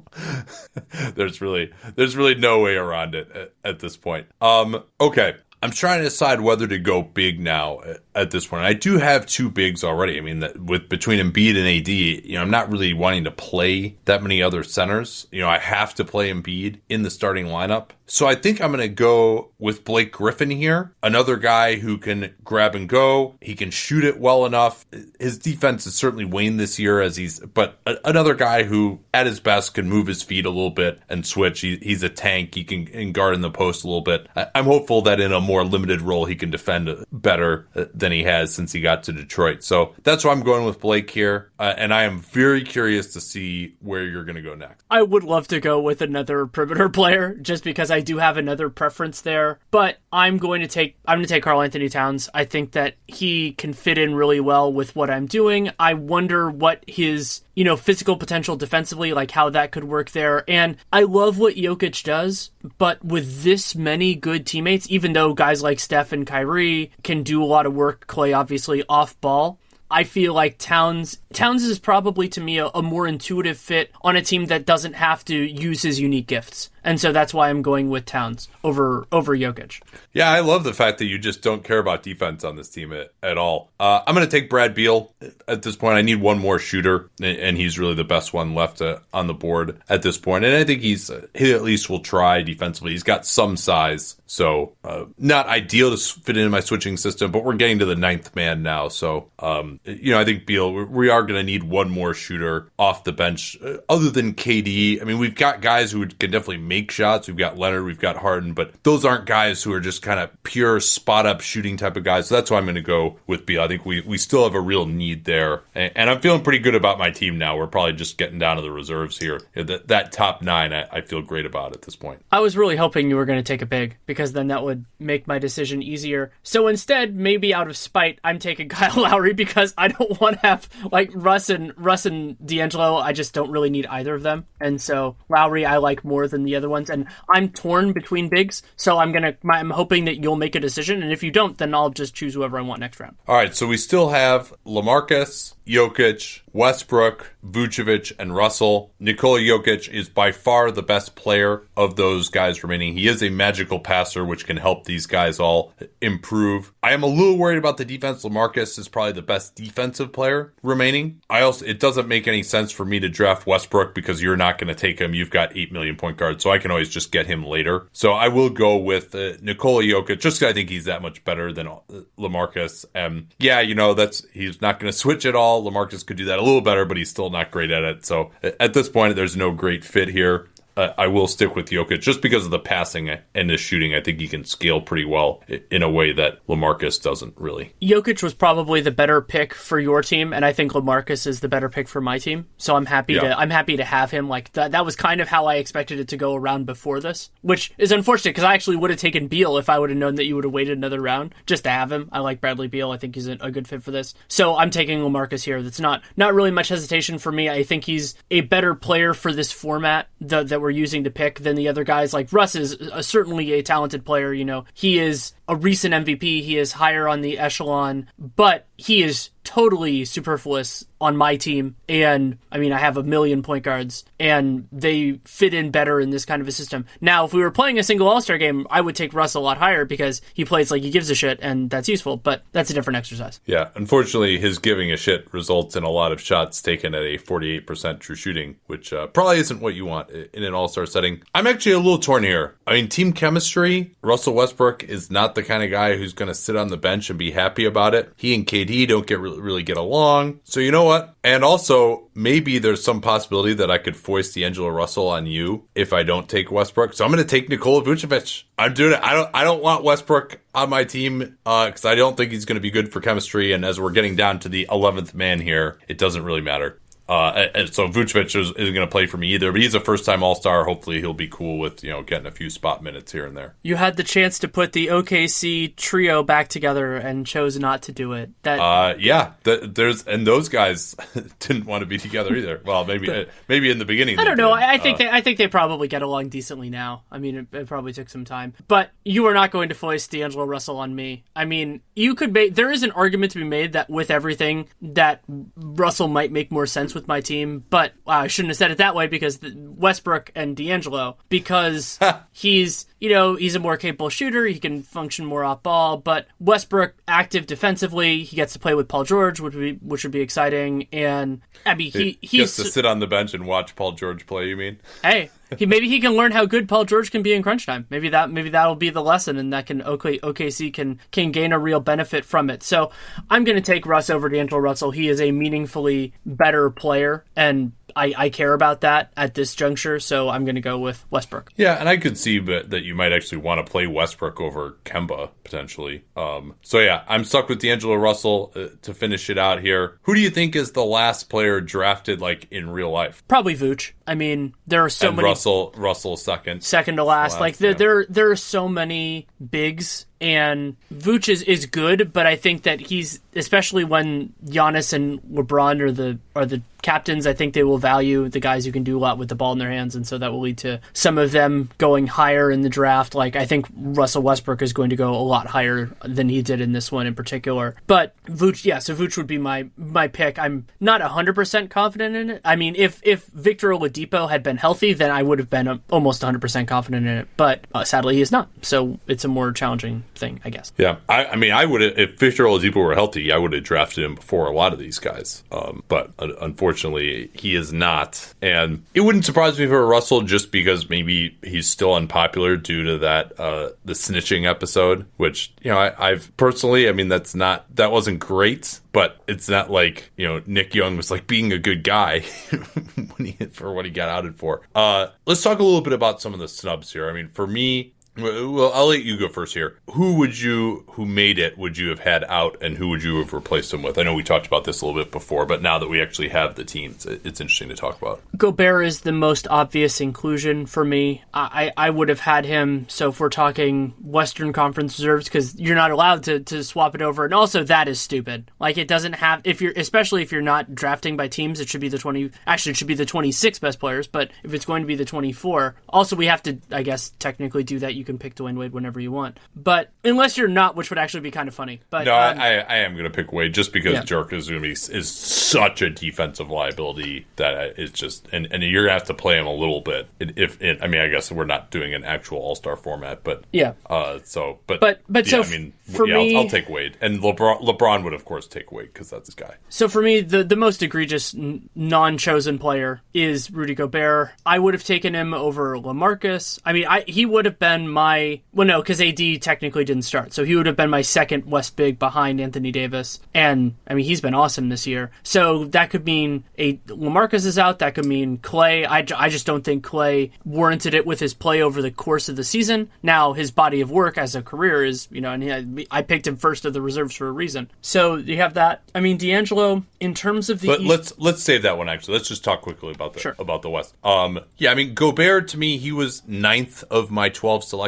there's 1.15 1.41
really 1.41 1.73
there's 1.95 2.15
really 2.15 2.35
no 2.35 2.61
way 2.61 2.75
around 2.75 3.13
it 3.13 3.29
at, 3.31 3.53
at 3.65 3.79
this 3.79 3.97
point. 3.97 4.27
Um, 4.41 4.83
okay. 5.01 5.35
I'm 5.61 5.71
trying 5.71 5.97
to 5.99 6.05
decide 6.05 6.39
whether 6.39 6.67
to 6.67 6.79
go 6.79 7.01
big 7.01 7.39
now 7.41 7.81
at, 8.19 8.31
this 8.31 8.47
point. 8.47 8.63
I 8.63 8.73
do 8.73 8.97
have 8.97 9.25
two 9.25 9.49
bigs 9.49 9.83
already. 9.83 10.17
I 10.17 10.21
mean, 10.21 10.39
that 10.39 10.59
with 10.59 10.89
between 10.89 11.19
Embiid 11.19 11.57
and 11.57 11.67
AD, 11.67 11.87
you 11.87 12.33
know, 12.33 12.41
I'm 12.41 12.51
not 12.51 12.71
really 12.71 12.93
wanting 12.93 13.23
to 13.23 13.31
play 13.31 13.97
that 14.05 14.21
many 14.21 14.41
other 14.41 14.63
centers. 14.63 15.27
You 15.31 15.41
know, 15.41 15.49
I 15.49 15.57
have 15.57 15.95
to 15.95 16.05
play 16.05 16.31
Embiid 16.31 16.79
in 16.89 17.03
the 17.03 17.09
starting 17.09 17.47
lineup. 17.47 17.89
So 18.09 18.25
I 18.25 18.33
think 18.33 18.59
I'm 18.59 18.71
going 18.71 18.81
to 18.81 18.87
go 18.87 19.51
with 19.59 19.85
Blake 19.85 20.11
Griffin 20.11 20.49
here, 20.49 20.93
another 21.03 21.37
guy 21.37 21.75
who 21.75 21.99
can 21.99 22.33
grab 22.43 22.73
and 22.73 22.89
go. 22.89 23.37
He 23.39 23.53
can 23.53 23.69
shoot 23.69 24.03
it 24.03 24.19
well 24.19 24.47
enough. 24.47 24.87
His 25.19 25.37
defense 25.37 25.83
has 25.83 25.93
certainly 25.93 26.25
waned 26.25 26.59
this 26.59 26.79
year 26.79 27.01
as 27.01 27.17
he's, 27.17 27.39
but 27.39 27.79
a, 27.85 27.97
another 28.03 28.33
guy 28.33 28.63
who 28.63 29.01
at 29.13 29.27
his 29.27 29.39
best 29.39 29.75
can 29.75 29.87
move 29.87 30.07
his 30.07 30.23
feet 30.23 30.47
a 30.47 30.49
little 30.49 30.71
bit 30.71 30.99
and 31.07 31.23
switch. 31.23 31.61
He, 31.61 31.77
he's 31.77 32.01
a 32.01 32.09
tank. 32.09 32.55
He 32.55 32.63
can, 32.63 32.87
can 32.87 33.11
guard 33.11 33.35
in 33.35 33.41
the 33.41 33.51
post 33.51 33.83
a 33.83 33.87
little 33.87 34.01
bit. 34.01 34.27
I, 34.35 34.47
I'm 34.55 34.65
hopeful 34.65 35.03
that 35.03 35.19
in 35.19 35.31
a 35.31 35.39
more 35.39 35.63
limited 35.63 36.01
role, 36.01 36.25
he 36.25 36.35
can 36.35 36.49
defend 36.49 36.89
better 37.11 37.67
uh, 37.75 37.85
than 38.09 38.17
he 38.17 38.23
has 38.23 38.53
since 38.53 38.71
he 38.71 38.81
got 38.81 39.03
to 39.03 39.13
Detroit. 39.13 39.63
So 39.63 39.93
that's 40.03 40.25
why 40.25 40.31
I'm 40.31 40.41
going 40.41 40.65
with 40.65 40.79
Blake 40.79 41.09
here. 41.09 41.51
Uh, 41.59 41.73
and 41.77 41.93
I 41.93 42.03
am 42.03 42.19
very 42.19 42.63
curious 42.63 43.13
to 43.13 43.21
see 43.21 43.75
where 43.81 44.03
you're 44.03 44.23
going 44.23 44.35
to 44.35 44.41
go 44.41 44.55
next. 44.55 44.83
I 44.89 45.01
would 45.01 45.23
love 45.23 45.47
to 45.49 45.59
go 45.59 45.79
with 45.79 46.01
another 46.01 46.47
perimeter 46.47 46.89
player 46.99 47.35
just 47.35 47.63
because 47.63 47.91
I 47.91 48.01
do 48.01 48.17
have 48.17 48.37
another 48.37 48.69
preference 48.69 49.21
there. 49.21 49.59
But 49.71 49.97
I'm 50.11 50.37
going 50.37 50.61
to 50.61 50.67
take 50.67 50.97
I'm 51.05 51.19
going 51.19 51.27
to 51.27 51.33
take 51.33 51.43
Karl-Anthony 51.43 51.89
Towns. 51.89 52.29
I 52.33 52.45
think 52.45 52.71
that 52.71 52.95
he 53.07 53.51
can 53.53 53.73
fit 53.73 53.97
in 53.97 54.15
really 54.15 54.39
well 54.39 54.71
with 54.73 54.95
what 54.95 55.09
I'm 55.09 55.27
doing. 55.27 55.69
I 55.79 55.93
wonder 55.93 56.49
what 56.49 56.83
his 56.87 57.41
you 57.59 57.65
know 57.65 57.75
physical 57.75 58.15
potential 58.15 58.55
defensively, 58.55 59.11
like 59.11 59.31
how 59.31 59.49
that 59.49 59.73
could 59.73 59.83
work 59.83 60.11
there. 60.11 60.45
And 60.49 60.77
I 60.93 61.03
love 61.03 61.37
what 61.37 61.55
Jokic 61.55 62.05
does, 62.05 62.51
but 62.77 63.03
with 63.03 63.43
this 63.43 63.75
many 63.75 64.15
good 64.15 64.47
teammates, 64.47 64.89
even 64.89 65.11
though 65.11 65.33
guys 65.33 65.61
like 65.61 65.81
Steph 65.81 66.13
and 66.13 66.25
Kyrie 66.25 66.89
can 67.03 67.21
do 67.21 67.43
a 67.43 67.45
lot 67.45 67.65
of 67.65 67.73
work, 67.73 68.07
Klay 68.07 68.33
obviously 68.33 68.85
off 68.87 69.19
ball. 69.19 69.59
I 69.91 70.05
feel 70.05 70.33
like 70.33 70.57
Towns 70.57 71.17
Towns 71.33 71.63
is 71.63 71.79
probably 71.79 72.27
to 72.29 72.41
me 72.41 72.57
a, 72.57 72.67
a 72.67 72.81
more 72.81 73.07
intuitive 73.07 73.57
fit 73.57 73.91
on 74.01 74.15
a 74.15 74.21
team 74.21 74.45
that 74.47 74.65
doesn't 74.65 74.93
have 74.93 75.23
to 75.25 75.35
use 75.35 75.81
his 75.81 75.99
unique 75.99 76.27
gifts. 76.27 76.69
And 76.83 76.99
so 76.99 77.11
that's 77.11 77.33
why 77.33 77.49
I'm 77.49 77.61
going 77.61 77.89
with 77.89 78.05
Towns 78.05 78.47
over 78.63 79.05
over 79.11 79.37
Jokic. 79.37 79.81
Yeah, 80.13 80.29
I 80.29 80.39
love 80.39 80.63
the 80.63 80.73
fact 80.73 80.99
that 80.99 81.05
you 81.05 81.19
just 81.19 81.41
don't 81.41 81.63
care 81.63 81.77
about 81.77 82.03
defense 82.03 82.43
on 82.43 82.55
this 82.55 82.69
team 82.69 82.93
at, 82.93 83.11
at 83.21 83.37
all. 83.37 83.69
Uh, 83.79 84.01
I'm 84.05 84.15
going 84.15 84.27
to 84.27 84.31
take 84.31 84.49
Brad 84.49 84.73
Beal 84.73 85.13
at 85.47 85.61
this 85.61 85.75
point. 85.75 85.95
I 85.95 86.01
need 86.01 86.21
one 86.21 86.39
more 86.39 86.57
shooter, 86.57 87.09
and 87.21 87.57
he's 87.57 87.77
really 87.77 87.95
the 87.95 88.03
best 88.03 88.33
one 88.33 88.55
left 88.55 88.81
uh, 88.81 88.99
on 89.13 89.27
the 89.27 89.33
board 89.33 89.79
at 89.89 90.01
this 90.01 90.17
point. 90.17 90.45
And 90.45 90.55
I 90.55 90.63
think 90.63 90.81
he's 90.81 91.11
he 91.35 91.53
at 91.53 91.63
least 91.63 91.89
will 91.89 91.99
try 91.99 92.41
defensively. 92.41 92.91
He's 92.93 93.03
got 93.03 93.25
some 93.25 93.57
size, 93.57 94.15
so 94.25 94.73
uh, 94.83 95.05
not 95.17 95.47
ideal 95.47 95.95
to 95.95 95.97
fit 95.97 96.37
into 96.37 96.49
my 96.49 96.61
switching 96.61 96.97
system. 96.97 97.31
But 97.31 97.43
we're 97.43 97.55
getting 97.55 97.79
to 97.79 97.85
the 97.85 97.95
ninth 97.95 98.35
man 98.35 98.63
now, 98.63 98.87
so 98.87 99.29
um, 99.39 99.79
you 99.83 100.13
know 100.13 100.19
I 100.19 100.25
think 100.25 100.45
Beal 100.45 100.71
we 100.71 101.09
are 101.09 101.18
going 101.23 101.39
to 101.39 101.43
need 101.43 101.63
one 101.63 101.89
more 101.89 102.13
shooter 102.13 102.69
off 102.77 103.03
the 103.03 103.11
bench, 103.11 103.57
uh, 103.63 103.77
other 103.87 104.09
than 104.09 104.33
KD. 104.33 105.01
I 105.01 105.05
mean, 105.05 105.19
we've 105.19 105.35
got 105.35 105.61
guys 105.61 105.91
who 105.91 106.05
can 106.07 106.31
definitely 106.31 106.57
make 106.57 106.91
shots. 106.91 107.27
We've 107.27 107.37
got 107.37 107.57
Leonard, 107.57 107.85
we've 107.85 107.99
got 107.99 108.17
Harden, 108.17 108.53
but 108.53 108.83
those 108.83 109.05
aren't 109.05 109.25
guys 109.25 109.63
who 109.63 109.73
are 109.73 109.79
just 109.79 110.01
kind 110.01 110.19
of 110.19 110.31
pure 110.43 110.79
spot 110.79 111.25
up 111.25 111.41
shooting 111.41 111.77
type 111.77 111.97
of 111.97 112.03
guys. 112.03 112.27
So 112.27 112.35
that's 112.35 112.51
why 112.51 112.57
I'm 112.57 112.65
going 112.65 112.75
to 112.75 112.81
go 112.81 113.17
with 113.27 113.45
Beal. 113.45 113.61
I 113.61 113.67
think 113.67 113.85
we 113.85 114.01
we 114.01 114.17
still 114.17 114.43
have 114.43 114.55
a 114.55 114.59
real 114.59 114.85
need 114.85 115.25
there, 115.25 115.63
and, 115.75 115.91
and, 115.95 116.09
I'm 116.09 116.21
feeling 116.21 116.41
pretty 116.41 116.59
good 116.59 116.75
about 116.75 116.97
my 116.97 117.11
team 117.11 117.37
now. 117.37 117.57
We're 117.57 117.67
probably 117.67 117.93
just 117.93 118.17
getting 118.17 118.39
down 118.39 118.55
to 118.55 118.61
the 118.61 118.71
reserves 118.71 119.17
here. 119.17 119.41
That, 119.53 119.87
that 119.87 120.11
top 120.11 120.41
nine, 120.41 120.73
I, 120.73 120.87
I 120.91 121.01
feel 121.01 121.21
great 121.21 121.45
about 121.45 121.73
at 121.75 121.83
this 121.83 121.95
point. 121.95 122.23
I 122.31 122.39
was 122.39 122.57
really 122.57 122.75
hoping 122.75 123.09
you 123.09 123.15
were 123.15 123.25
going 123.25 123.39
to 123.39 123.43
take 123.43 123.61
a 123.61 123.65
big 123.65 123.97
because 124.05 124.33
then 124.33 124.47
that 124.47 124.63
would 124.63 124.85
make 124.99 125.27
my 125.27 125.39
decision 125.39 125.81
easier. 125.81 126.31
So 126.43 126.67
instead, 126.67 127.15
maybe 127.15 127.53
out 127.53 127.67
of 127.67 127.77
spite, 127.77 128.19
I'm 128.23 128.39
taking 128.39 128.69
Kyle 128.69 129.01
Lowry 129.01 129.33
because 129.33 129.73
I 129.77 129.89
don't 129.89 130.19
want 130.19 130.41
to 130.41 130.47
have 130.47 130.69
like 130.91 131.08
Russ 131.13 131.49
and 131.49 131.73
Russ 131.77 132.05
and 132.05 132.37
D'Angelo. 132.45 132.97
I 132.97 133.13
just 133.13 133.33
don't 133.33 133.51
really 133.51 133.69
need 133.69 133.85
either 133.87 134.13
of 134.15 134.23
them, 134.23 134.45
and 134.59 134.81
so 134.81 135.15
Lowry 135.29 135.65
I 135.65 135.77
like 135.77 136.03
more 136.03 136.27
than 136.27 136.43
the 136.43 136.55
other 136.55 136.69
ones. 136.69 136.89
And 136.89 137.07
I'm 137.29 137.49
torn 137.49 137.93
between 137.93 138.29
bigs, 138.29 138.61
so 138.75 138.97
I'm 138.97 139.11
gonna 139.11 139.35
I'm 139.49 139.69
hoping 139.69 140.05
that 140.05 140.21
you'll 140.23 140.35
make 140.35 140.55
a 140.55 140.59
decision, 140.59 141.01
and 141.03 141.11
if 141.11 141.23
you 141.23 141.31
don't, 141.31 141.57
then 141.57 141.73
I'll 141.73 141.89
just 141.89 142.13
choose 142.13 142.33
whoever 142.33 142.57
I 142.57 142.61
want 142.61 142.79
next 142.79 142.99
round. 142.99 143.17
All 143.27 143.35
right, 143.35 143.55
so 143.55 143.67
we 143.67 143.77
still 143.77 144.09
have 144.09 144.53
LaMarcus, 144.65 145.55
Jokic, 145.69 146.41
Westbrook, 146.51 147.35
Vucevic, 147.45 148.11
and 148.17 148.35
Russell. 148.35 148.91
Nikola 148.99 149.39
Jokic 149.39 149.87
is 149.89 150.09
by 150.09 150.31
far 150.31 150.71
the 150.71 150.81
best 150.81 151.15
player 151.15 151.63
of 151.77 151.95
those 151.95 152.29
guys 152.29 152.63
remaining. 152.63 152.93
He 152.93 153.07
is 153.07 153.21
a 153.21 153.29
magical 153.29 153.79
passer, 153.79 154.25
which 154.25 154.47
can 154.47 154.57
help 154.57 154.85
these 154.85 155.05
guys 155.05 155.39
all 155.39 155.73
improve. 156.01 156.73
I 156.81 156.93
am 156.93 157.03
a 157.03 157.07
little 157.07 157.37
worried 157.37 157.59
about 157.59 157.77
the 157.77 157.85
defense. 157.85 158.23
LaMarcus 158.23 158.79
is 158.79 158.87
probably 158.87 159.13
the 159.13 159.21
best 159.21 159.55
defensive 159.55 160.11
player 160.11 160.53
remaining. 160.63 161.21
I 161.29 161.41
also 161.41 161.65
it 161.65 161.79
doesn't 161.79 162.07
make 162.07 162.27
any 162.27 162.41
sense 162.41 162.71
for 162.71 162.85
me 162.85 162.99
to 162.99 163.09
draft 163.09 163.45
Westbrook 163.45 163.93
because 163.93 164.21
you're 164.23 164.37
not 164.37 164.57
going 164.57 164.69
to 164.69 164.75
take 164.75 164.99
him. 164.99 165.13
You've 165.13 165.29
got 165.29 165.55
eight 165.55 165.71
million 165.71 165.95
point 165.95 166.17
guards, 166.17 166.43
so 166.43 166.51
I 166.51 166.57
can 166.57 166.71
always 166.71 166.89
just 166.89 167.11
get 167.11 167.27
him 167.27 167.45
later. 167.45 167.87
So 167.91 168.13
I 168.13 168.27
will 168.27 168.49
go 168.49 168.75
with 168.77 169.13
uh, 169.13 169.33
Nikola 169.41 169.83
Jokic 169.83 170.19
just 170.19 170.41
I 170.41 170.53
think 170.53 170.69
he's 170.69 170.85
that 170.85 171.01
much 171.01 171.23
better 171.23 171.53
than 171.53 171.67
uh, 171.67 171.79
LaMarcus. 172.17 172.85
And 172.95 173.27
yeah, 173.37 173.59
you 173.61 173.75
know 173.75 173.93
that's 173.93 174.25
he's 174.33 174.61
not 174.61 174.79
going 174.79 174.91
to 174.91 174.97
switch 174.97 175.25
at 175.25 175.35
all. 175.35 175.58
LaMarcus 175.63 176.05
could 176.05 176.17
do 176.17 176.25
that 176.25 176.39
a 176.39 176.43
little 176.43 176.61
better, 176.61 176.85
but 176.85 176.97
he's 176.97 177.09
still 177.09 177.29
not 177.29 177.51
great 177.51 177.71
at 177.71 177.83
it. 177.83 178.05
So 178.05 178.31
at 178.59 178.73
this 178.73 178.89
point, 178.89 179.15
there's 179.15 179.35
no 179.35 179.51
great 179.51 179.83
fit 179.83 180.09
here 180.09 180.47
uh, 180.79 180.93
I 180.97 181.07
will 181.07 181.27
stick 181.27 181.55
with 181.55 181.67
Jokic 181.67 181.99
just 181.99 182.21
because 182.21 182.45
of 182.45 182.51
the 182.51 182.59
passing 182.59 183.09
and 183.35 183.49
the 183.49 183.57
shooting. 183.57 183.93
I 183.93 184.01
think 184.01 184.19
he 184.19 184.27
can 184.29 184.45
scale 184.45 184.79
pretty 184.79 185.03
well 185.03 185.43
in 185.69 185.83
a 185.83 185.89
way 185.89 186.13
that 186.13 186.45
LaMarcus 186.47 187.01
doesn't 187.01 187.33
really. 187.37 187.73
Jokic 187.81 188.23
was 188.23 188.33
probably 188.33 188.79
the 188.79 188.91
better 188.91 189.21
pick 189.21 189.53
for 189.53 189.77
your 189.77 190.01
team, 190.01 190.31
and 190.31 190.45
I 190.45 190.53
think 190.53 190.71
LaMarcus 190.71 191.27
is 191.27 191.41
the 191.41 191.49
better 191.49 191.67
pick 191.67 191.89
for 191.89 191.99
my 191.99 192.17
team. 192.17 192.47
So 192.57 192.77
I'm 192.77 192.85
happy 192.85 193.15
yeah. 193.15 193.21
to 193.21 193.39
I'm 193.39 193.49
happy 193.49 193.75
to 193.77 193.83
have 193.83 194.09
him. 194.09 194.29
Like 194.29 194.53
that 194.53 194.71
that 194.71 194.85
was 194.85 194.95
kind 194.95 195.19
of 195.19 195.27
how 195.27 195.47
I 195.47 195.55
expected 195.55 195.99
it 195.99 196.07
to 196.09 196.17
go 196.17 196.33
around 196.33 196.65
before 196.65 197.01
this, 197.01 197.29
which 197.41 197.73
is 197.77 197.91
unfortunate 197.91 198.31
because 198.31 198.45
I 198.45 198.53
actually 198.53 198.77
would 198.77 198.89
have 198.89 198.99
taken 198.99 199.27
Beal 199.27 199.57
if 199.57 199.69
I 199.69 199.79
would 199.79 199.89
have 199.89 199.99
known 199.99 200.15
that 200.15 200.25
you 200.25 200.35
would 200.35 200.45
have 200.45 200.53
waited 200.53 200.77
another 200.77 201.01
round 201.01 201.35
just 201.45 201.65
to 201.65 201.69
have 201.69 201.91
him. 201.91 202.07
I 202.13 202.19
like 202.19 202.39
Bradley 202.39 202.67
Beal. 202.69 202.91
I 202.91 202.97
think 202.97 203.15
he's 203.15 203.27
a, 203.27 203.37
a 203.41 203.51
good 203.51 203.67
fit 203.67 203.83
for 203.83 203.91
this. 203.91 204.13
So 204.29 204.55
I'm 204.55 204.69
taking 204.69 204.99
LaMarcus 204.99 205.43
here. 205.43 205.61
That's 205.61 205.81
not 205.81 206.03
not 206.15 206.33
really 206.33 206.51
much 206.51 206.69
hesitation 206.69 207.19
for 207.19 207.33
me. 207.33 207.49
I 207.49 207.63
think 207.63 207.83
he's 207.83 208.15
a 208.31 208.41
better 208.41 208.75
player 208.75 209.13
for 209.13 209.33
this 209.33 209.51
format 209.51 210.07
that, 210.21 210.47
that 210.47 210.61
we're 210.61 210.68
we're 210.69 210.73
using 210.73 211.03
to 211.05 211.09
pick 211.09 211.39
than 211.39 211.55
the 211.55 211.67
other 211.67 211.83
guys. 211.83 212.13
Like 212.13 212.31
Russ 212.31 212.53
is 212.53 212.77
certainly 213.01 213.53
a 213.53 213.63
talented 213.63 214.05
player. 214.05 214.31
You 214.31 214.45
know, 214.45 214.65
he 214.75 214.99
is 214.99 215.33
a 215.49 215.55
recent 215.55 215.93
MVP. 215.93 216.43
He 216.43 216.57
is 216.57 216.71
higher 216.71 217.07
on 217.07 217.21
the 217.21 217.39
echelon, 217.39 218.07
but 218.17 218.67
he 218.77 219.03
is 219.03 219.31
totally 219.43 220.05
superfluous 220.05 220.85
on 221.01 221.17
my 221.17 221.35
team. 221.35 221.75
And 221.87 222.37
I 222.51 222.59
mean, 222.59 222.71
I 222.71 222.77
have 222.77 222.97
a 222.97 223.03
million 223.03 223.41
point 223.41 223.63
guards 223.63 224.05
and 224.19 224.67
they 224.71 225.19
fit 225.25 225.55
in 225.55 225.71
better 225.71 225.99
in 225.99 226.11
this 226.11 226.23
kind 226.23 226.39
of 226.41 226.47
a 226.47 226.51
system. 226.51 226.85
Now, 227.01 227.25
if 227.25 227.33
we 227.33 227.41
were 227.41 227.49
playing 227.49 227.79
a 227.79 227.83
single 227.83 228.07
All 228.07 228.21
Star 228.21 228.37
game, 228.37 228.67
I 228.69 228.79
would 228.79 228.95
take 228.95 229.13
Russ 229.13 229.33
a 229.33 229.39
lot 229.39 229.57
higher 229.57 229.85
because 229.85 230.21
he 230.35 230.45
plays 230.45 230.69
like 230.69 230.83
he 230.83 230.91
gives 230.91 231.09
a 231.09 231.15
shit 231.15 231.39
and 231.41 231.69
that's 231.69 231.89
useful, 231.89 232.15
but 232.15 232.43
that's 232.51 232.69
a 232.69 232.73
different 232.73 232.97
exercise. 232.97 233.39
Yeah. 233.45 233.69
Unfortunately, 233.73 234.37
his 234.37 234.59
giving 234.59 234.91
a 234.91 234.97
shit 234.97 235.33
results 235.33 235.75
in 235.75 235.83
a 235.83 235.89
lot 235.89 236.11
of 236.11 236.21
shots 236.21 236.61
taken 236.61 236.93
at 236.93 237.01
a 237.01 237.17
48% 237.17 237.99
true 237.99 238.15
shooting, 238.15 238.57
which 238.67 238.93
uh, 238.93 239.07
probably 239.07 239.39
isn't 239.39 239.61
what 239.61 239.73
you 239.73 239.85
want 239.85 240.11
in 240.11 240.43
an 240.43 240.53
All 240.53 240.67
Star 240.67 240.85
setting. 240.85 241.23
I'm 241.33 241.47
actually 241.47 241.71
a 241.71 241.79
little 241.79 241.97
torn 241.97 242.23
here. 242.23 242.55
I 242.67 242.73
mean, 242.73 242.87
team 242.87 243.13
chemistry, 243.13 243.95
Russell 244.03 244.35
Westbrook 244.35 244.83
is 244.83 245.09
not 245.09 245.33
the 245.33 245.38
kind 245.43 245.63
of 245.63 245.71
guy 245.71 245.95
who's 245.95 246.13
going 246.13 246.27
to 246.27 246.35
sit 246.35 246.55
on 246.55 246.69
the 246.69 246.77
bench 246.77 247.09
and 247.09 247.19
be 247.19 247.31
happy 247.31 247.65
about 247.65 247.95
it. 247.95 248.11
He 248.15 248.33
and 248.35 248.45
KD 248.45 248.87
don't 248.87 249.07
get 249.07 249.19
really 249.19 249.63
get 249.63 249.77
along. 249.77 250.39
So 250.43 250.59
you 250.59 250.71
know 250.71 250.83
what? 250.83 251.15
And 251.23 251.43
also, 251.43 252.09
maybe 252.15 252.59
there's 252.59 252.83
some 252.83 253.01
possibility 253.01 253.53
that 253.55 253.71
I 253.71 253.77
could 253.77 253.95
foist 253.95 254.35
D'Angelo 254.35 254.69
Russell 254.69 255.09
on 255.09 255.25
you 255.25 255.67
if 255.75 255.93
I 255.93 256.03
don't 256.03 256.29
take 256.29 256.51
Westbrook. 256.51 256.93
So 256.93 257.05
I'm 257.05 257.11
going 257.11 257.23
to 257.23 257.29
take 257.29 257.49
Nikola 257.49 257.83
Vucevic. 257.83 258.43
I'm 258.57 258.73
doing 258.73 258.93
it. 258.93 258.99
I 259.01 259.13
don't. 259.13 259.29
I 259.33 259.43
don't 259.43 259.63
want 259.63 259.83
Westbrook 259.83 260.39
on 260.53 260.69
my 260.69 260.83
team 260.83 261.19
because 261.19 261.85
uh, 261.85 261.89
I 261.89 261.95
don't 261.95 262.17
think 262.17 262.31
he's 262.31 262.45
going 262.45 262.55
to 262.55 262.61
be 262.61 262.71
good 262.71 262.91
for 262.91 263.01
chemistry. 263.01 263.53
And 263.53 263.63
as 263.63 263.79
we're 263.79 263.91
getting 263.91 264.15
down 264.15 264.39
to 264.39 264.49
the 264.49 264.67
11th 264.69 265.13
man 265.13 265.39
here, 265.39 265.79
it 265.87 265.97
doesn't 265.97 266.23
really 266.23 266.41
matter. 266.41 266.79
Uh, 267.09 267.47
and 267.55 267.73
so 267.73 267.87
Vucevic 267.87 268.39
is, 268.39 268.49
not 268.49 268.55
going 268.55 268.75
to 268.75 268.87
play 268.87 269.07
for 269.07 269.17
me 269.17 269.33
either, 269.33 269.51
but 269.51 269.59
he's 269.59 269.73
a 269.73 269.79
first 269.79 270.05
time 270.05 270.21
All 270.21 270.35
Star. 270.35 270.63
Hopefully, 270.63 270.99
he'll 270.99 271.15
be 271.15 271.27
cool 271.27 271.57
with 271.57 271.83
you 271.83 271.89
know 271.89 272.03
getting 272.03 272.27
a 272.27 272.31
few 272.31 272.51
spot 272.51 272.83
minutes 272.83 273.11
here 273.11 273.25
and 273.25 273.35
there. 273.35 273.55
You 273.63 273.77
had 273.77 273.97
the 273.97 274.03
chance 274.03 274.37
to 274.39 274.47
put 274.47 274.73
the 274.73 274.87
OKC 274.87 275.75
trio 275.75 276.21
back 276.21 276.49
together 276.49 276.95
and 276.95 277.25
chose 277.25 277.57
not 277.57 277.81
to 277.83 277.91
do 277.91 278.13
it. 278.13 278.29
That 278.43 278.59
uh, 278.59 278.93
yeah, 278.99 279.31
the, 279.41 279.71
there's 279.73 280.03
and 280.03 280.27
those 280.27 280.49
guys 280.49 280.95
didn't 281.39 281.65
want 281.65 281.81
to 281.81 281.87
be 281.87 281.97
together 281.97 282.35
either. 282.35 282.61
Well, 282.63 282.85
maybe 282.85 283.09
uh, 283.11 283.25
maybe 283.47 283.71
in 283.71 283.79
the 283.79 283.85
beginning. 283.85 284.19
I 284.19 284.23
don't 284.23 284.37
know. 284.37 284.51
I, 284.51 284.73
I 284.73 284.77
think 284.77 285.01
uh, 285.01 285.05
they, 285.05 285.09
I 285.09 285.21
think 285.21 285.39
they 285.39 285.47
probably 285.47 285.87
get 285.87 286.03
along 286.03 286.29
decently 286.29 286.69
now. 286.69 287.05
I 287.11 287.17
mean, 287.17 287.37
it, 287.37 287.47
it, 287.57 287.67
probably 287.67 287.91
took 287.91 288.09
some 288.09 288.23
time, 288.23 288.53
but 288.67 288.91
you 289.03 289.25
are 289.25 289.33
not 289.33 289.49
going 289.49 289.69
to 289.69 289.75
foist 289.75 290.11
D'Angelo 290.11 290.45
Russell 290.45 290.77
on 290.77 290.93
me. 290.93 291.23
I 291.35 291.45
mean, 291.45 291.81
you 291.95 292.13
could 292.13 292.33
make 292.33 292.53
there 292.53 292.71
is 292.71 292.83
an 292.83 292.91
argument 292.91 293.31
to 293.31 293.39
be 293.39 293.45
made 293.45 293.73
that 293.73 293.89
with 293.89 294.11
everything 294.11 294.67
that 294.83 295.23
Russell 295.55 296.07
might 296.07 296.31
make 296.31 296.51
more 296.51 296.67
sense 296.67 296.93
with 296.93 296.98
my 297.07 297.21
team, 297.21 297.63
but 297.69 297.79
but 297.79 297.93
I 298.07 298.27
shouldn't 298.27 298.49
have 298.49 298.57
said 298.57 298.71
it 298.71 298.77
that 298.79 298.95
way 298.95 299.07
because 299.07 299.39
Westbrook 299.43 300.31
and 300.35 300.55
D'Angelo, 300.55 301.17
because 301.29 301.99
he's 302.31 302.85
you 302.99 303.09
know 303.09 303.35
he's 303.35 303.55
a 303.55 303.59
more 303.59 303.77
capable 303.77 304.09
shooter, 304.09 304.45
he 304.45 304.59
can 304.59 304.83
function 304.83 305.25
more 305.25 305.43
off 305.43 305.63
ball. 305.63 305.97
But 305.97 306.27
Westbrook 306.39 306.95
active 307.07 307.45
defensively, 307.45 308.23
he 308.23 308.35
gets 308.35 308.53
to 308.53 308.59
play 308.59 308.73
with 308.73 308.87
Paul 308.87 309.03
George, 309.03 309.39
which 309.39 309.55
would 309.55 309.61
be 309.61 309.73
which 309.85 310.03
would 310.03 310.11
be 310.11 310.21
exciting. 310.21 310.87
And 310.91 311.41
I 311.65 311.75
mean 311.75 311.91
he 311.91 312.17
he 312.21 312.37
gets 312.39 312.55
to 312.57 312.65
sit 312.65 312.85
on 312.85 312.99
the 312.99 313.07
bench 313.07 313.33
and 313.33 313.45
watch 313.45 313.75
Paul 313.75 313.93
George 313.93 314.25
play. 314.25 314.47
You 314.47 314.57
mean? 314.57 314.79
Hey, 315.01 315.29
he 315.57 315.65
maybe 315.65 315.87
he 315.87 315.99
can 315.99 316.11
learn 316.11 316.31
how 316.31 316.45
good 316.45 316.67
Paul 316.67 316.85
George 316.85 317.09
can 317.09 317.23
be 317.23 317.33
in 317.33 317.41
crunch 317.41 317.65
time. 317.65 317.87
Maybe 317.89 318.09
that 318.09 318.29
maybe 318.29 318.49
that'll 318.49 318.75
be 318.75 318.89
the 318.89 319.01
lesson, 319.01 319.37
and 319.37 319.51
that 319.53 319.65
can 319.65 319.81
OK, 319.81 320.19
OKC 320.19 320.71
can 320.73 320.99
can 321.11 321.31
gain 321.31 321.51
a 321.51 321.59
real 321.59 321.79
benefit 321.79 322.25
from 322.25 322.49
it. 322.49 322.61
So 322.61 322.91
I'm 323.29 323.43
going 323.43 323.55
to 323.55 323.61
take 323.61 323.85
Russ 323.85 324.09
over 324.09 324.29
D'Angelo 324.29 324.61
Russell. 324.61 324.91
He 324.91 325.07
is 325.07 325.19
a 325.19 325.31
meaningfully 325.31 326.13
better 326.25 326.69
player, 326.69 327.25
and 327.35 327.71
I, 327.95 328.13
I 328.17 328.29
care 328.29 328.53
about 328.53 328.81
that 328.81 329.11
at 329.15 329.33
this 329.33 329.55
juncture, 329.55 329.99
so 329.99 330.29
I'm 330.29 330.45
going 330.45 330.55
to 330.55 330.61
go 330.61 330.79
with 330.79 331.05
Westbrook. 331.09 331.51
Yeah, 331.55 331.75
and 331.79 331.89
I 331.89 331.97
could 331.97 332.17
see 332.17 332.39
that 332.39 332.83
you 332.83 332.95
might 332.95 333.11
actually 333.11 333.39
want 333.39 333.65
to 333.65 333.69
play 333.69 333.87
Westbrook 333.87 334.39
over 334.39 334.77
Kemba 334.85 335.29
potentially. 335.49 336.03
Um, 336.15 336.53
so 336.61 336.79
yeah, 336.79 337.03
I'm 337.07 337.23
stuck 337.23 337.49
with 337.49 337.59
D'Angelo 337.59 337.95
Russell 337.95 338.51
uh, 338.55 338.67
to 338.83 338.93
finish 338.93 339.29
it 339.29 339.37
out 339.39 339.61
here. 339.61 339.97
Who 340.03 340.13
do 340.13 340.21
you 340.21 340.29
think 340.29 340.55
is 340.55 340.73
the 340.73 340.85
last 340.85 341.29
player 341.29 341.59
drafted 341.59 342.21
like 342.21 342.47
in 342.51 342.69
real 342.69 342.91
life? 342.91 343.23
Probably 343.27 343.55
Vooch. 343.55 343.91
I 344.05 344.15
mean, 344.15 344.53
there 344.67 344.85
are 344.85 344.89
so 344.89 345.07
and 345.07 345.17
many. 345.17 345.27
Russell, 345.27 345.73
Russell 345.75 346.17
second, 346.17 346.63
second 346.63 346.97
to 346.97 347.03
last. 347.03 347.33
last 347.33 347.41
like 347.41 347.57
there, 347.57 347.71
yeah. 347.71 347.77
there, 347.77 348.05
there 348.09 348.31
are 348.31 348.35
so 348.35 348.67
many 348.67 349.27
bigs 349.49 350.05
and 350.21 350.75
Vooch 350.93 351.29
is, 351.29 351.43
is 351.43 351.65
good, 351.65 352.11
but 352.11 352.27
I 352.27 352.35
think 352.35 352.63
that 352.63 352.79
he's 352.81 353.21
especially 353.35 353.85
when 353.85 354.33
Giannis 354.45 354.91
and 354.91 355.21
LeBron 355.23 355.79
are 355.81 355.91
the 355.91 356.19
are 356.35 356.45
the 356.45 356.61
captains, 356.81 357.27
I 357.27 357.33
think 357.33 357.53
they 357.53 357.63
will 357.63 357.77
value 357.77 358.27
the 358.29 358.39
guys 358.39 358.65
who 358.65 358.71
can 358.71 358.83
do 358.83 358.97
a 358.97 358.99
lot 358.99 359.17
with 359.17 359.29
the 359.29 359.35
ball 359.35 359.53
in 359.53 359.59
their 359.59 359.71
hands, 359.71 359.95
and 359.95 360.05
so 360.05 360.17
that 360.17 360.31
will 360.31 360.41
lead 360.41 360.57
to 360.59 360.81
some 360.93 361.17
of 361.17 361.31
them 361.31 361.69
going 361.77 362.07
higher 362.07 362.51
in 362.51 362.61
the 362.61 362.69
draft. 362.69 363.15
Like 363.15 363.35
I 363.35 363.45
think 363.45 363.67
Russell 363.75 364.21
Westbrook 364.21 364.61
is 364.61 364.73
going 364.73 364.89
to 364.89 364.95
go 364.95 365.13
a 365.13 365.23
lot 365.23 365.38
higher 365.47 365.89
than 366.03 366.29
he 366.29 366.41
did 366.41 366.61
in 366.61 366.73
this 366.73 366.91
one 366.91 367.07
in 367.07 367.15
particular. 367.15 367.75
But 367.87 368.15
Vooch, 368.25 368.65
yeah, 368.65 368.79
so 368.79 368.95
Vooch 368.95 369.17
would 369.17 369.27
be 369.27 369.37
my 369.37 369.67
my 369.77 370.07
pick. 370.07 370.39
I'm 370.39 370.67
not 370.79 371.01
hundred 371.01 371.35
percent 371.35 371.69
confident 371.69 372.15
in 372.15 372.29
it. 372.29 372.41
I 372.45 372.55
mean, 372.55 372.75
if 372.75 373.01
if 373.03 373.25
Victor 373.27 373.69
Oladipo 373.69 374.29
had 374.29 374.43
been 374.43 374.57
healthy, 374.57 374.93
then 374.93 375.11
I 375.11 375.23
would 375.23 375.39
have 375.39 375.49
been 375.49 375.81
almost 375.89 376.21
hundred 376.21 376.41
percent 376.41 376.67
confident 376.67 377.07
in 377.07 377.17
it. 377.19 377.27
But 377.37 377.65
uh, 377.73 377.83
sadly, 377.83 378.15
he 378.15 378.21
is 378.21 378.31
not. 378.31 378.49
So 378.61 378.99
it's 379.07 379.25
a 379.25 379.27
more 379.27 379.51
challenging 379.51 380.03
thing, 380.15 380.39
I 380.43 380.49
guess. 380.49 380.71
Yeah, 380.77 380.97
I, 381.07 381.25
I 381.25 381.35
mean, 381.35 381.51
I 381.51 381.65
would 381.65 381.81
if 381.81 382.19
Victor 382.19 382.43
Oladipo 382.43 382.75
were 382.75 382.95
healthy, 382.95 383.31
I 383.31 383.37
would 383.37 383.53
have 383.53 383.63
drafted 383.63 384.03
him 384.03 384.15
before 384.15 384.47
a 384.47 384.53
lot 384.53 384.73
of 384.73 384.79
these 384.79 384.99
guys. 384.99 385.43
Um, 385.51 385.83
but 385.87 386.11
uh, 386.19 386.33
unfortunately, 386.41 387.29
he 387.33 387.55
is 387.55 387.73
not, 387.73 388.33
and 388.41 388.83
it 388.93 389.01
wouldn't 389.01 389.25
surprise 389.25 389.59
me 389.59 389.67
for 389.67 389.85
Russell 389.85 390.21
just 390.21 390.51
because 390.51 390.89
maybe 390.89 391.37
he's 391.43 391.67
still 391.67 391.93
unpopular 391.93 392.57
due 392.57 392.83
to 392.83 392.97
that 392.99 393.39
uh, 393.39 393.69
the 393.85 393.93
snitching 393.93 394.49
episode, 394.49 395.05
which 395.29 395.53
you 395.61 395.69
know 395.69 395.77
I, 395.77 396.09
I've 396.09 396.35
personally, 396.37 396.89
I 396.89 396.91
mean, 396.91 397.07
that's 397.07 397.35
not 397.35 397.63
that 397.75 397.91
wasn't 397.91 398.19
great, 398.19 398.79
but 398.91 399.21
it's 399.27 399.47
not 399.47 399.69
like 399.69 400.11
you 400.17 400.27
know 400.27 400.41
Nick 400.47 400.73
Young 400.73 400.97
was 400.97 401.11
like 401.11 401.27
being 401.27 401.53
a 401.53 401.59
good 401.59 401.83
guy 401.83 402.19
he 403.19 403.33
for 403.51 403.71
what 403.71 403.85
he 403.85 403.91
got 403.91 404.09
outed 404.09 404.37
for. 404.37 404.61
Uh, 404.73 405.09
let's 405.27 405.43
talk 405.43 405.59
a 405.59 405.63
little 405.63 405.81
bit 405.81 405.93
about 405.93 406.19
some 406.19 406.33
of 406.33 406.39
the 406.39 406.47
snubs 406.47 406.91
here. 406.91 407.07
I 407.07 407.13
mean, 407.13 407.29
for 407.29 407.45
me, 407.45 407.93
well, 408.21 408.71
I'll 408.73 408.87
let 408.87 409.03
you 409.03 409.17
go 409.17 409.27
first 409.29 409.53
here. 409.53 409.77
Who 409.91 410.15
would 410.15 410.39
you, 410.39 410.85
who 410.91 411.05
made 411.05 411.39
it, 411.39 411.57
would 411.57 411.77
you 411.77 411.89
have 411.89 411.99
had 411.99 412.23
out, 412.25 412.57
and 412.61 412.77
who 412.77 412.89
would 412.89 413.03
you 413.03 413.17
have 413.17 413.33
replaced 413.33 413.73
him 413.73 413.83
with? 413.83 413.97
I 413.97 414.03
know 414.03 414.13
we 414.13 414.23
talked 414.23 414.47
about 414.47 414.63
this 414.63 414.81
a 414.81 414.85
little 414.85 415.01
bit 415.01 415.11
before, 415.11 415.45
but 415.45 415.61
now 415.61 415.79
that 415.79 415.89
we 415.89 416.01
actually 416.01 416.29
have 416.29 416.55
the 416.55 416.63
teams, 416.63 417.05
it's 417.05 417.41
interesting 417.41 417.69
to 417.69 417.75
talk 417.75 418.01
about. 418.01 418.21
Gobert 418.37 418.85
is 418.85 419.01
the 419.01 419.11
most 419.11 419.47
obvious 419.49 420.01
inclusion 420.01 420.65
for 420.65 420.85
me. 420.85 421.23
I, 421.33 421.71
I 421.75 421.89
would 421.89 422.09
have 422.09 422.19
had 422.19 422.45
him. 422.45 422.85
So 422.89 423.09
if 423.09 423.19
we're 423.19 423.29
talking 423.29 423.93
Western 424.01 424.53
Conference 424.53 424.97
reserves, 424.99 425.25
because 425.25 425.59
you're 425.59 425.75
not 425.75 425.91
allowed 425.91 426.23
to, 426.23 426.39
to 426.39 426.63
swap 426.63 426.95
it 426.95 427.01
over, 427.01 427.25
and 427.25 427.33
also 427.33 427.63
that 427.63 427.87
is 427.87 427.99
stupid. 427.99 428.51
Like 428.59 428.77
it 428.77 428.87
doesn't 428.87 429.13
have 429.13 429.41
if 429.43 429.61
you're, 429.61 429.73
especially 429.75 430.21
if 430.21 430.31
you're 430.31 430.41
not 430.41 430.75
drafting 430.75 431.17
by 431.17 431.27
teams, 431.27 431.59
it 431.59 431.69
should 431.69 431.81
be 431.81 431.89
the 431.89 431.97
twenty. 431.97 432.31
Actually, 432.45 432.71
it 432.71 432.77
should 432.77 432.87
be 432.87 432.95
the 432.95 433.05
twenty 433.05 433.31
six 433.31 433.59
best 433.59 433.79
players. 433.79 434.07
But 434.07 434.31
if 434.43 434.53
it's 434.53 434.65
going 434.65 434.81
to 434.81 434.87
be 434.87 434.95
the 434.95 435.05
twenty 435.05 435.31
four, 435.31 435.75
also 435.87 436.15
we 436.15 436.27
have 436.27 436.43
to, 436.43 436.57
I 436.71 436.83
guess, 436.83 437.11
technically 437.19 437.63
do 437.63 437.79
that. 437.79 437.95
You 437.95 438.05
can 438.09 438.17
pick 438.17 438.35
Dwyane 438.35 438.57
Wade 438.57 438.73
whenever 438.73 438.99
you 438.99 439.11
want. 439.11 439.39
But 439.55 439.91
unless 440.03 440.37
you're 440.37 440.47
not, 440.47 440.75
which 440.75 440.89
would 440.89 440.97
actually 440.97 441.19
be 441.21 441.31
kind 441.31 441.47
of 441.47 441.53
funny. 441.53 441.81
But 441.91 442.05
no, 442.05 442.15
um, 442.15 442.39
I, 442.39 442.59
I 442.59 442.77
am 442.77 442.93
going 442.93 443.03
to 443.03 443.11
pick 443.11 443.31
Wade 443.31 443.53
just 443.53 443.71
because 443.71 443.93
yeah. 443.93 444.03
Dirk 444.03 444.33
is 444.33 444.49
going 444.49 444.61
to 444.61 444.67
be 444.67 444.71
is 444.71 445.09
such 445.09 445.83
a 445.83 445.89
defensive 445.89 446.49
liability 446.49 447.27
that 447.35 447.77
it's 447.77 447.91
just 447.91 448.27
and, 448.31 448.47
and 448.51 448.63
you're 448.63 448.83
going 448.83 448.95
to 448.95 448.99
have 448.99 449.07
to 449.07 449.13
play 449.13 449.37
him 449.37 449.45
a 449.45 449.53
little 449.53 449.81
bit. 449.81 450.07
If 450.19 450.59
I 450.61 450.87
mean, 450.87 451.01
I 451.01 451.07
guess 451.07 451.31
we're 451.31 451.45
not 451.45 451.69
doing 451.69 451.93
an 451.93 452.03
actual 452.03 452.39
All 452.39 452.55
Star 452.55 452.75
format, 452.75 453.23
but 453.23 453.43
yeah. 453.51 453.73
Uh, 453.85 454.19
so 454.23 454.59
but 454.65 454.79
but 454.79 455.01
but 455.07 455.31
yeah, 455.31 455.43
so 455.43 455.47
I 455.47 455.51
mean, 455.51 455.73
for 455.83 456.07
yeah, 456.07 456.15
me, 456.15 456.35
I'll, 456.35 456.43
I'll, 456.43 456.49
take 456.49 456.67
Wade, 456.67 456.97
and 457.01 457.19
LeBron 457.19 457.61
LeBron 457.61 458.03
would 458.03 458.13
of 458.13 458.25
course 458.25 458.47
take 458.47 458.71
Wade 458.71 458.91
because 458.91 459.11
that's 459.11 459.27
his 459.27 459.35
guy. 459.35 459.55
So 459.69 459.87
for 459.87 460.01
me, 460.01 460.21
the 460.21 460.43
the 460.43 460.55
most 460.55 460.81
egregious 460.81 461.35
non 461.75 462.17
chosen 462.17 462.57
player 462.57 463.01
is 463.13 463.51
Rudy 463.51 463.75
Gobert. 463.75 464.31
I 464.45 464.57
would 464.57 464.73
have 464.73 464.83
taken 464.83 465.13
him 465.13 465.33
over 465.33 465.77
LaMarcus. 465.77 466.59
I 466.65 466.73
mean, 466.73 466.85
I 466.87 467.03
he 467.07 467.25
would 467.25 467.45
have 467.45 467.59
been 467.59 467.87
my 467.99 468.39
well, 468.53 468.65
no, 468.65 468.81
because 468.81 469.01
AD 469.01 469.41
technically 469.41 469.83
didn't 469.83 470.03
start, 470.03 470.31
so 470.31 470.45
he 470.45 470.55
would 470.55 470.65
have 470.67 470.77
been 470.77 470.89
my 470.89 471.01
second 471.01 471.45
West 471.45 471.75
big 471.75 471.99
behind 471.99 472.39
Anthony 472.39 472.71
Davis. 472.71 473.19
And 473.33 473.75
I 473.87 473.93
mean, 473.93 474.05
he's 474.05 474.21
been 474.21 474.33
awesome 474.33 474.69
this 474.69 474.87
year. 474.87 475.11
So 475.21 475.65
that 475.65 475.89
could 475.89 476.05
mean 476.05 476.45
a 476.57 476.75
LaMarcus 476.87 477.45
is 477.45 477.59
out. 477.59 477.79
That 477.79 477.95
could 477.95 478.05
mean 478.05 478.37
Klay. 478.37 478.87
I, 478.87 479.05
I 479.17 479.27
just 479.27 479.45
don't 479.45 479.65
think 479.65 479.85
Klay 479.85 480.31
warranted 480.45 480.93
it 480.93 481.05
with 481.05 481.19
his 481.19 481.33
play 481.33 481.61
over 481.61 481.81
the 481.81 481.91
course 481.91 482.29
of 482.29 482.37
the 482.37 482.43
season. 482.43 482.89
Now 483.03 483.33
his 483.33 483.51
body 483.51 483.81
of 483.81 483.91
work 483.91 484.17
as 484.17 484.33
a 484.33 484.41
career 484.41 484.85
is, 484.85 485.09
you 485.11 485.19
know, 485.19 485.33
and 485.33 485.43
he, 485.43 485.87
I 485.91 486.01
picked 486.01 486.25
him 486.25 486.37
first 486.37 486.63
of 486.63 486.71
the 486.71 486.81
reserves 486.81 487.15
for 487.15 487.27
a 487.27 487.31
reason. 487.33 487.69
So 487.81 488.15
you 488.15 488.37
have 488.37 488.53
that. 488.53 488.81
I 488.95 489.01
mean, 489.01 489.17
D'Angelo 489.17 489.83
in 489.99 490.13
terms 490.13 490.49
of 490.49 490.61
the. 490.61 490.67
But 490.67 490.79
East- 490.79 490.89
let's 490.89 491.19
let's 491.19 491.43
save 491.43 491.63
that 491.63 491.77
one. 491.77 491.89
Actually, 491.89 492.13
let's 492.13 492.29
just 492.29 492.45
talk 492.45 492.61
quickly 492.61 492.93
about 492.93 493.13
the 493.13 493.19
sure. 493.19 493.35
about 493.37 493.61
the 493.61 493.69
West. 493.69 493.93
Um, 494.05 494.39
yeah, 494.57 494.71
I 494.71 494.75
mean 494.75 494.93
Gobert 494.93 495.49
to 495.49 495.57
me 495.57 495.77
he 495.77 495.91
was 495.91 496.23
ninth 496.27 496.83
of 496.89 497.11
my 497.11 497.27
twelve 497.29 497.63
selections, 497.63 497.78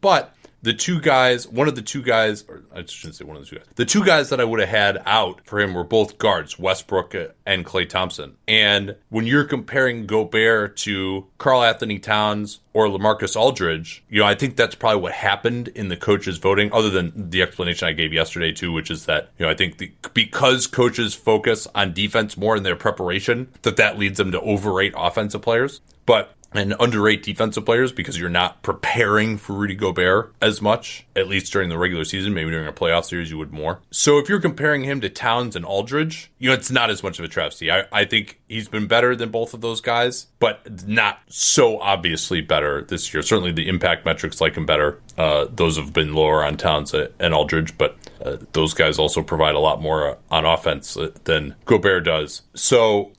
but 0.00 0.32
the 0.62 0.72
two 0.72 1.00
guys, 1.00 1.46
one 1.46 1.68
of 1.68 1.76
the 1.76 1.82
two 1.82 2.02
guys, 2.02 2.44
or 2.48 2.64
I 2.74 2.84
shouldn't 2.84 3.14
say 3.14 3.24
one 3.24 3.36
of 3.36 3.44
the 3.44 3.48
two 3.48 3.56
guys, 3.56 3.66
the 3.76 3.84
two 3.84 4.04
guys 4.04 4.30
that 4.30 4.40
I 4.40 4.44
would 4.44 4.58
have 4.58 4.68
had 4.68 5.00
out 5.06 5.42
for 5.44 5.60
him 5.60 5.74
were 5.74 5.84
both 5.84 6.18
guards, 6.18 6.58
Westbrook 6.58 7.14
and 7.44 7.64
Klay 7.64 7.88
Thompson. 7.88 8.36
And 8.48 8.96
when 9.08 9.26
you're 9.26 9.44
comparing 9.44 10.06
Gobert 10.06 10.76
to 10.78 11.26
Karl-Anthony 11.38 12.00
Towns 12.00 12.60
or 12.72 12.88
LaMarcus 12.88 13.36
Aldridge, 13.36 14.02
you 14.08 14.20
know, 14.20 14.26
I 14.26 14.34
think 14.34 14.56
that's 14.56 14.74
probably 14.74 15.02
what 15.02 15.12
happened 15.12 15.68
in 15.68 15.88
the 15.88 15.96
coaches 15.96 16.38
voting, 16.38 16.72
other 16.72 16.90
than 16.90 17.30
the 17.30 17.42
explanation 17.42 17.86
I 17.86 17.92
gave 17.92 18.12
yesterday, 18.12 18.50
too, 18.50 18.72
which 18.72 18.90
is 18.90 19.06
that, 19.06 19.30
you 19.38 19.46
know, 19.46 19.52
I 19.52 19.54
think 19.54 19.78
the, 19.78 19.92
because 20.14 20.66
coaches 20.66 21.14
focus 21.14 21.68
on 21.76 21.92
defense 21.92 22.36
more 22.36 22.56
in 22.56 22.64
their 22.64 22.76
preparation, 22.76 23.52
that 23.62 23.76
that 23.76 23.98
leads 23.98 24.18
them 24.18 24.32
to 24.32 24.40
overrate 24.40 24.94
offensive 24.96 25.42
players. 25.42 25.80
But 26.06 26.32
and 26.56 26.74
underrate 26.80 27.22
defensive 27.22 27.64
players 27.64 27.92
because 27.92 28.18
you're 28.18 28.28
not 28.30 28.62
preparing 28.62 29.36
for 29.38 29.52
Rudy 29.52 29.74
Gobert 29.74 30.34
as 30.40 30.62
much, 30.62 31.06
at 31.14 31.28
least 31.28 31.52
during 31.52 31.68
the 31.68 31.78
regular 31.78 32.04
season. 32.04 32.34
Maybe 32.34 32.50
during 32.50 32.66
a 32.66 32.72
playoff 32.72 33.04
series, 33.04 33.30
you 33.30 33.38
would 33.38 33.52
more. 33.52 33.80
So 33.90 34.18
if 34.18 34.28
you're 34.28 34.40
comparing 34.40 34.84
him 34.84 35.00
to 35.00 35.08
Towns 35.08 35.56
and 35.56 35.64
Aldridge, 35.64 36.30
you 36.38 36.48
know, 36.48 36.54
it's 36.54 36.70
not 36.70 36.90
as 36.90 37.02
much 37.02 37.18
of 37.18 37.24
a 37.24 37.28
travesty. 37.28 37.70
I, 37.70 37.84
I 37.92 38.04
think 38.04 38.40
he's 38.48 38.68
been 38.68 38.86
better 38.86 39.14
than 39.14 39.30
both 39.30 39.54
of 39.54 39.60
those 39.60 39.80
guys, 39.80 40.26
but 40.38 40.86
not 40.86 41.20
so 41.28 41.78
obviously 41.80 42.40
better 42.40 42.82
this 42.82 43.12
year. 43.12 43.22
Certainly 43.22 43.52
the 43.52 43.68
impact 43.68 44.04
metrics 44.04 44.40
like 44.40 44.56
him 44.56 44.66
better. 44.66 45.00
Uh, 45.16 45.46
those 45.50 45.76
have 45.76 45.92
been 45.92 46.14
lower 46.14 46.44
on 46.44 46.56
Towns 46.56 46.94
and 46.94 47.34
Aldridge, 47.34 47.76
but 47.78 47.96
uh, 48.24 48.36
those 48.52 48.74
guys 48.74 48.98
also 48.98 49.22
provide 49.22 49.54
a 49.54 49.60
lot 49.60 49.80
more 49.80 50.18
on 50.30 50.44
offense 50.44 50.96
than 51.24 51.54
Gobert 51.64 52.04
does. 52.04 52.42
So 52.54 53.12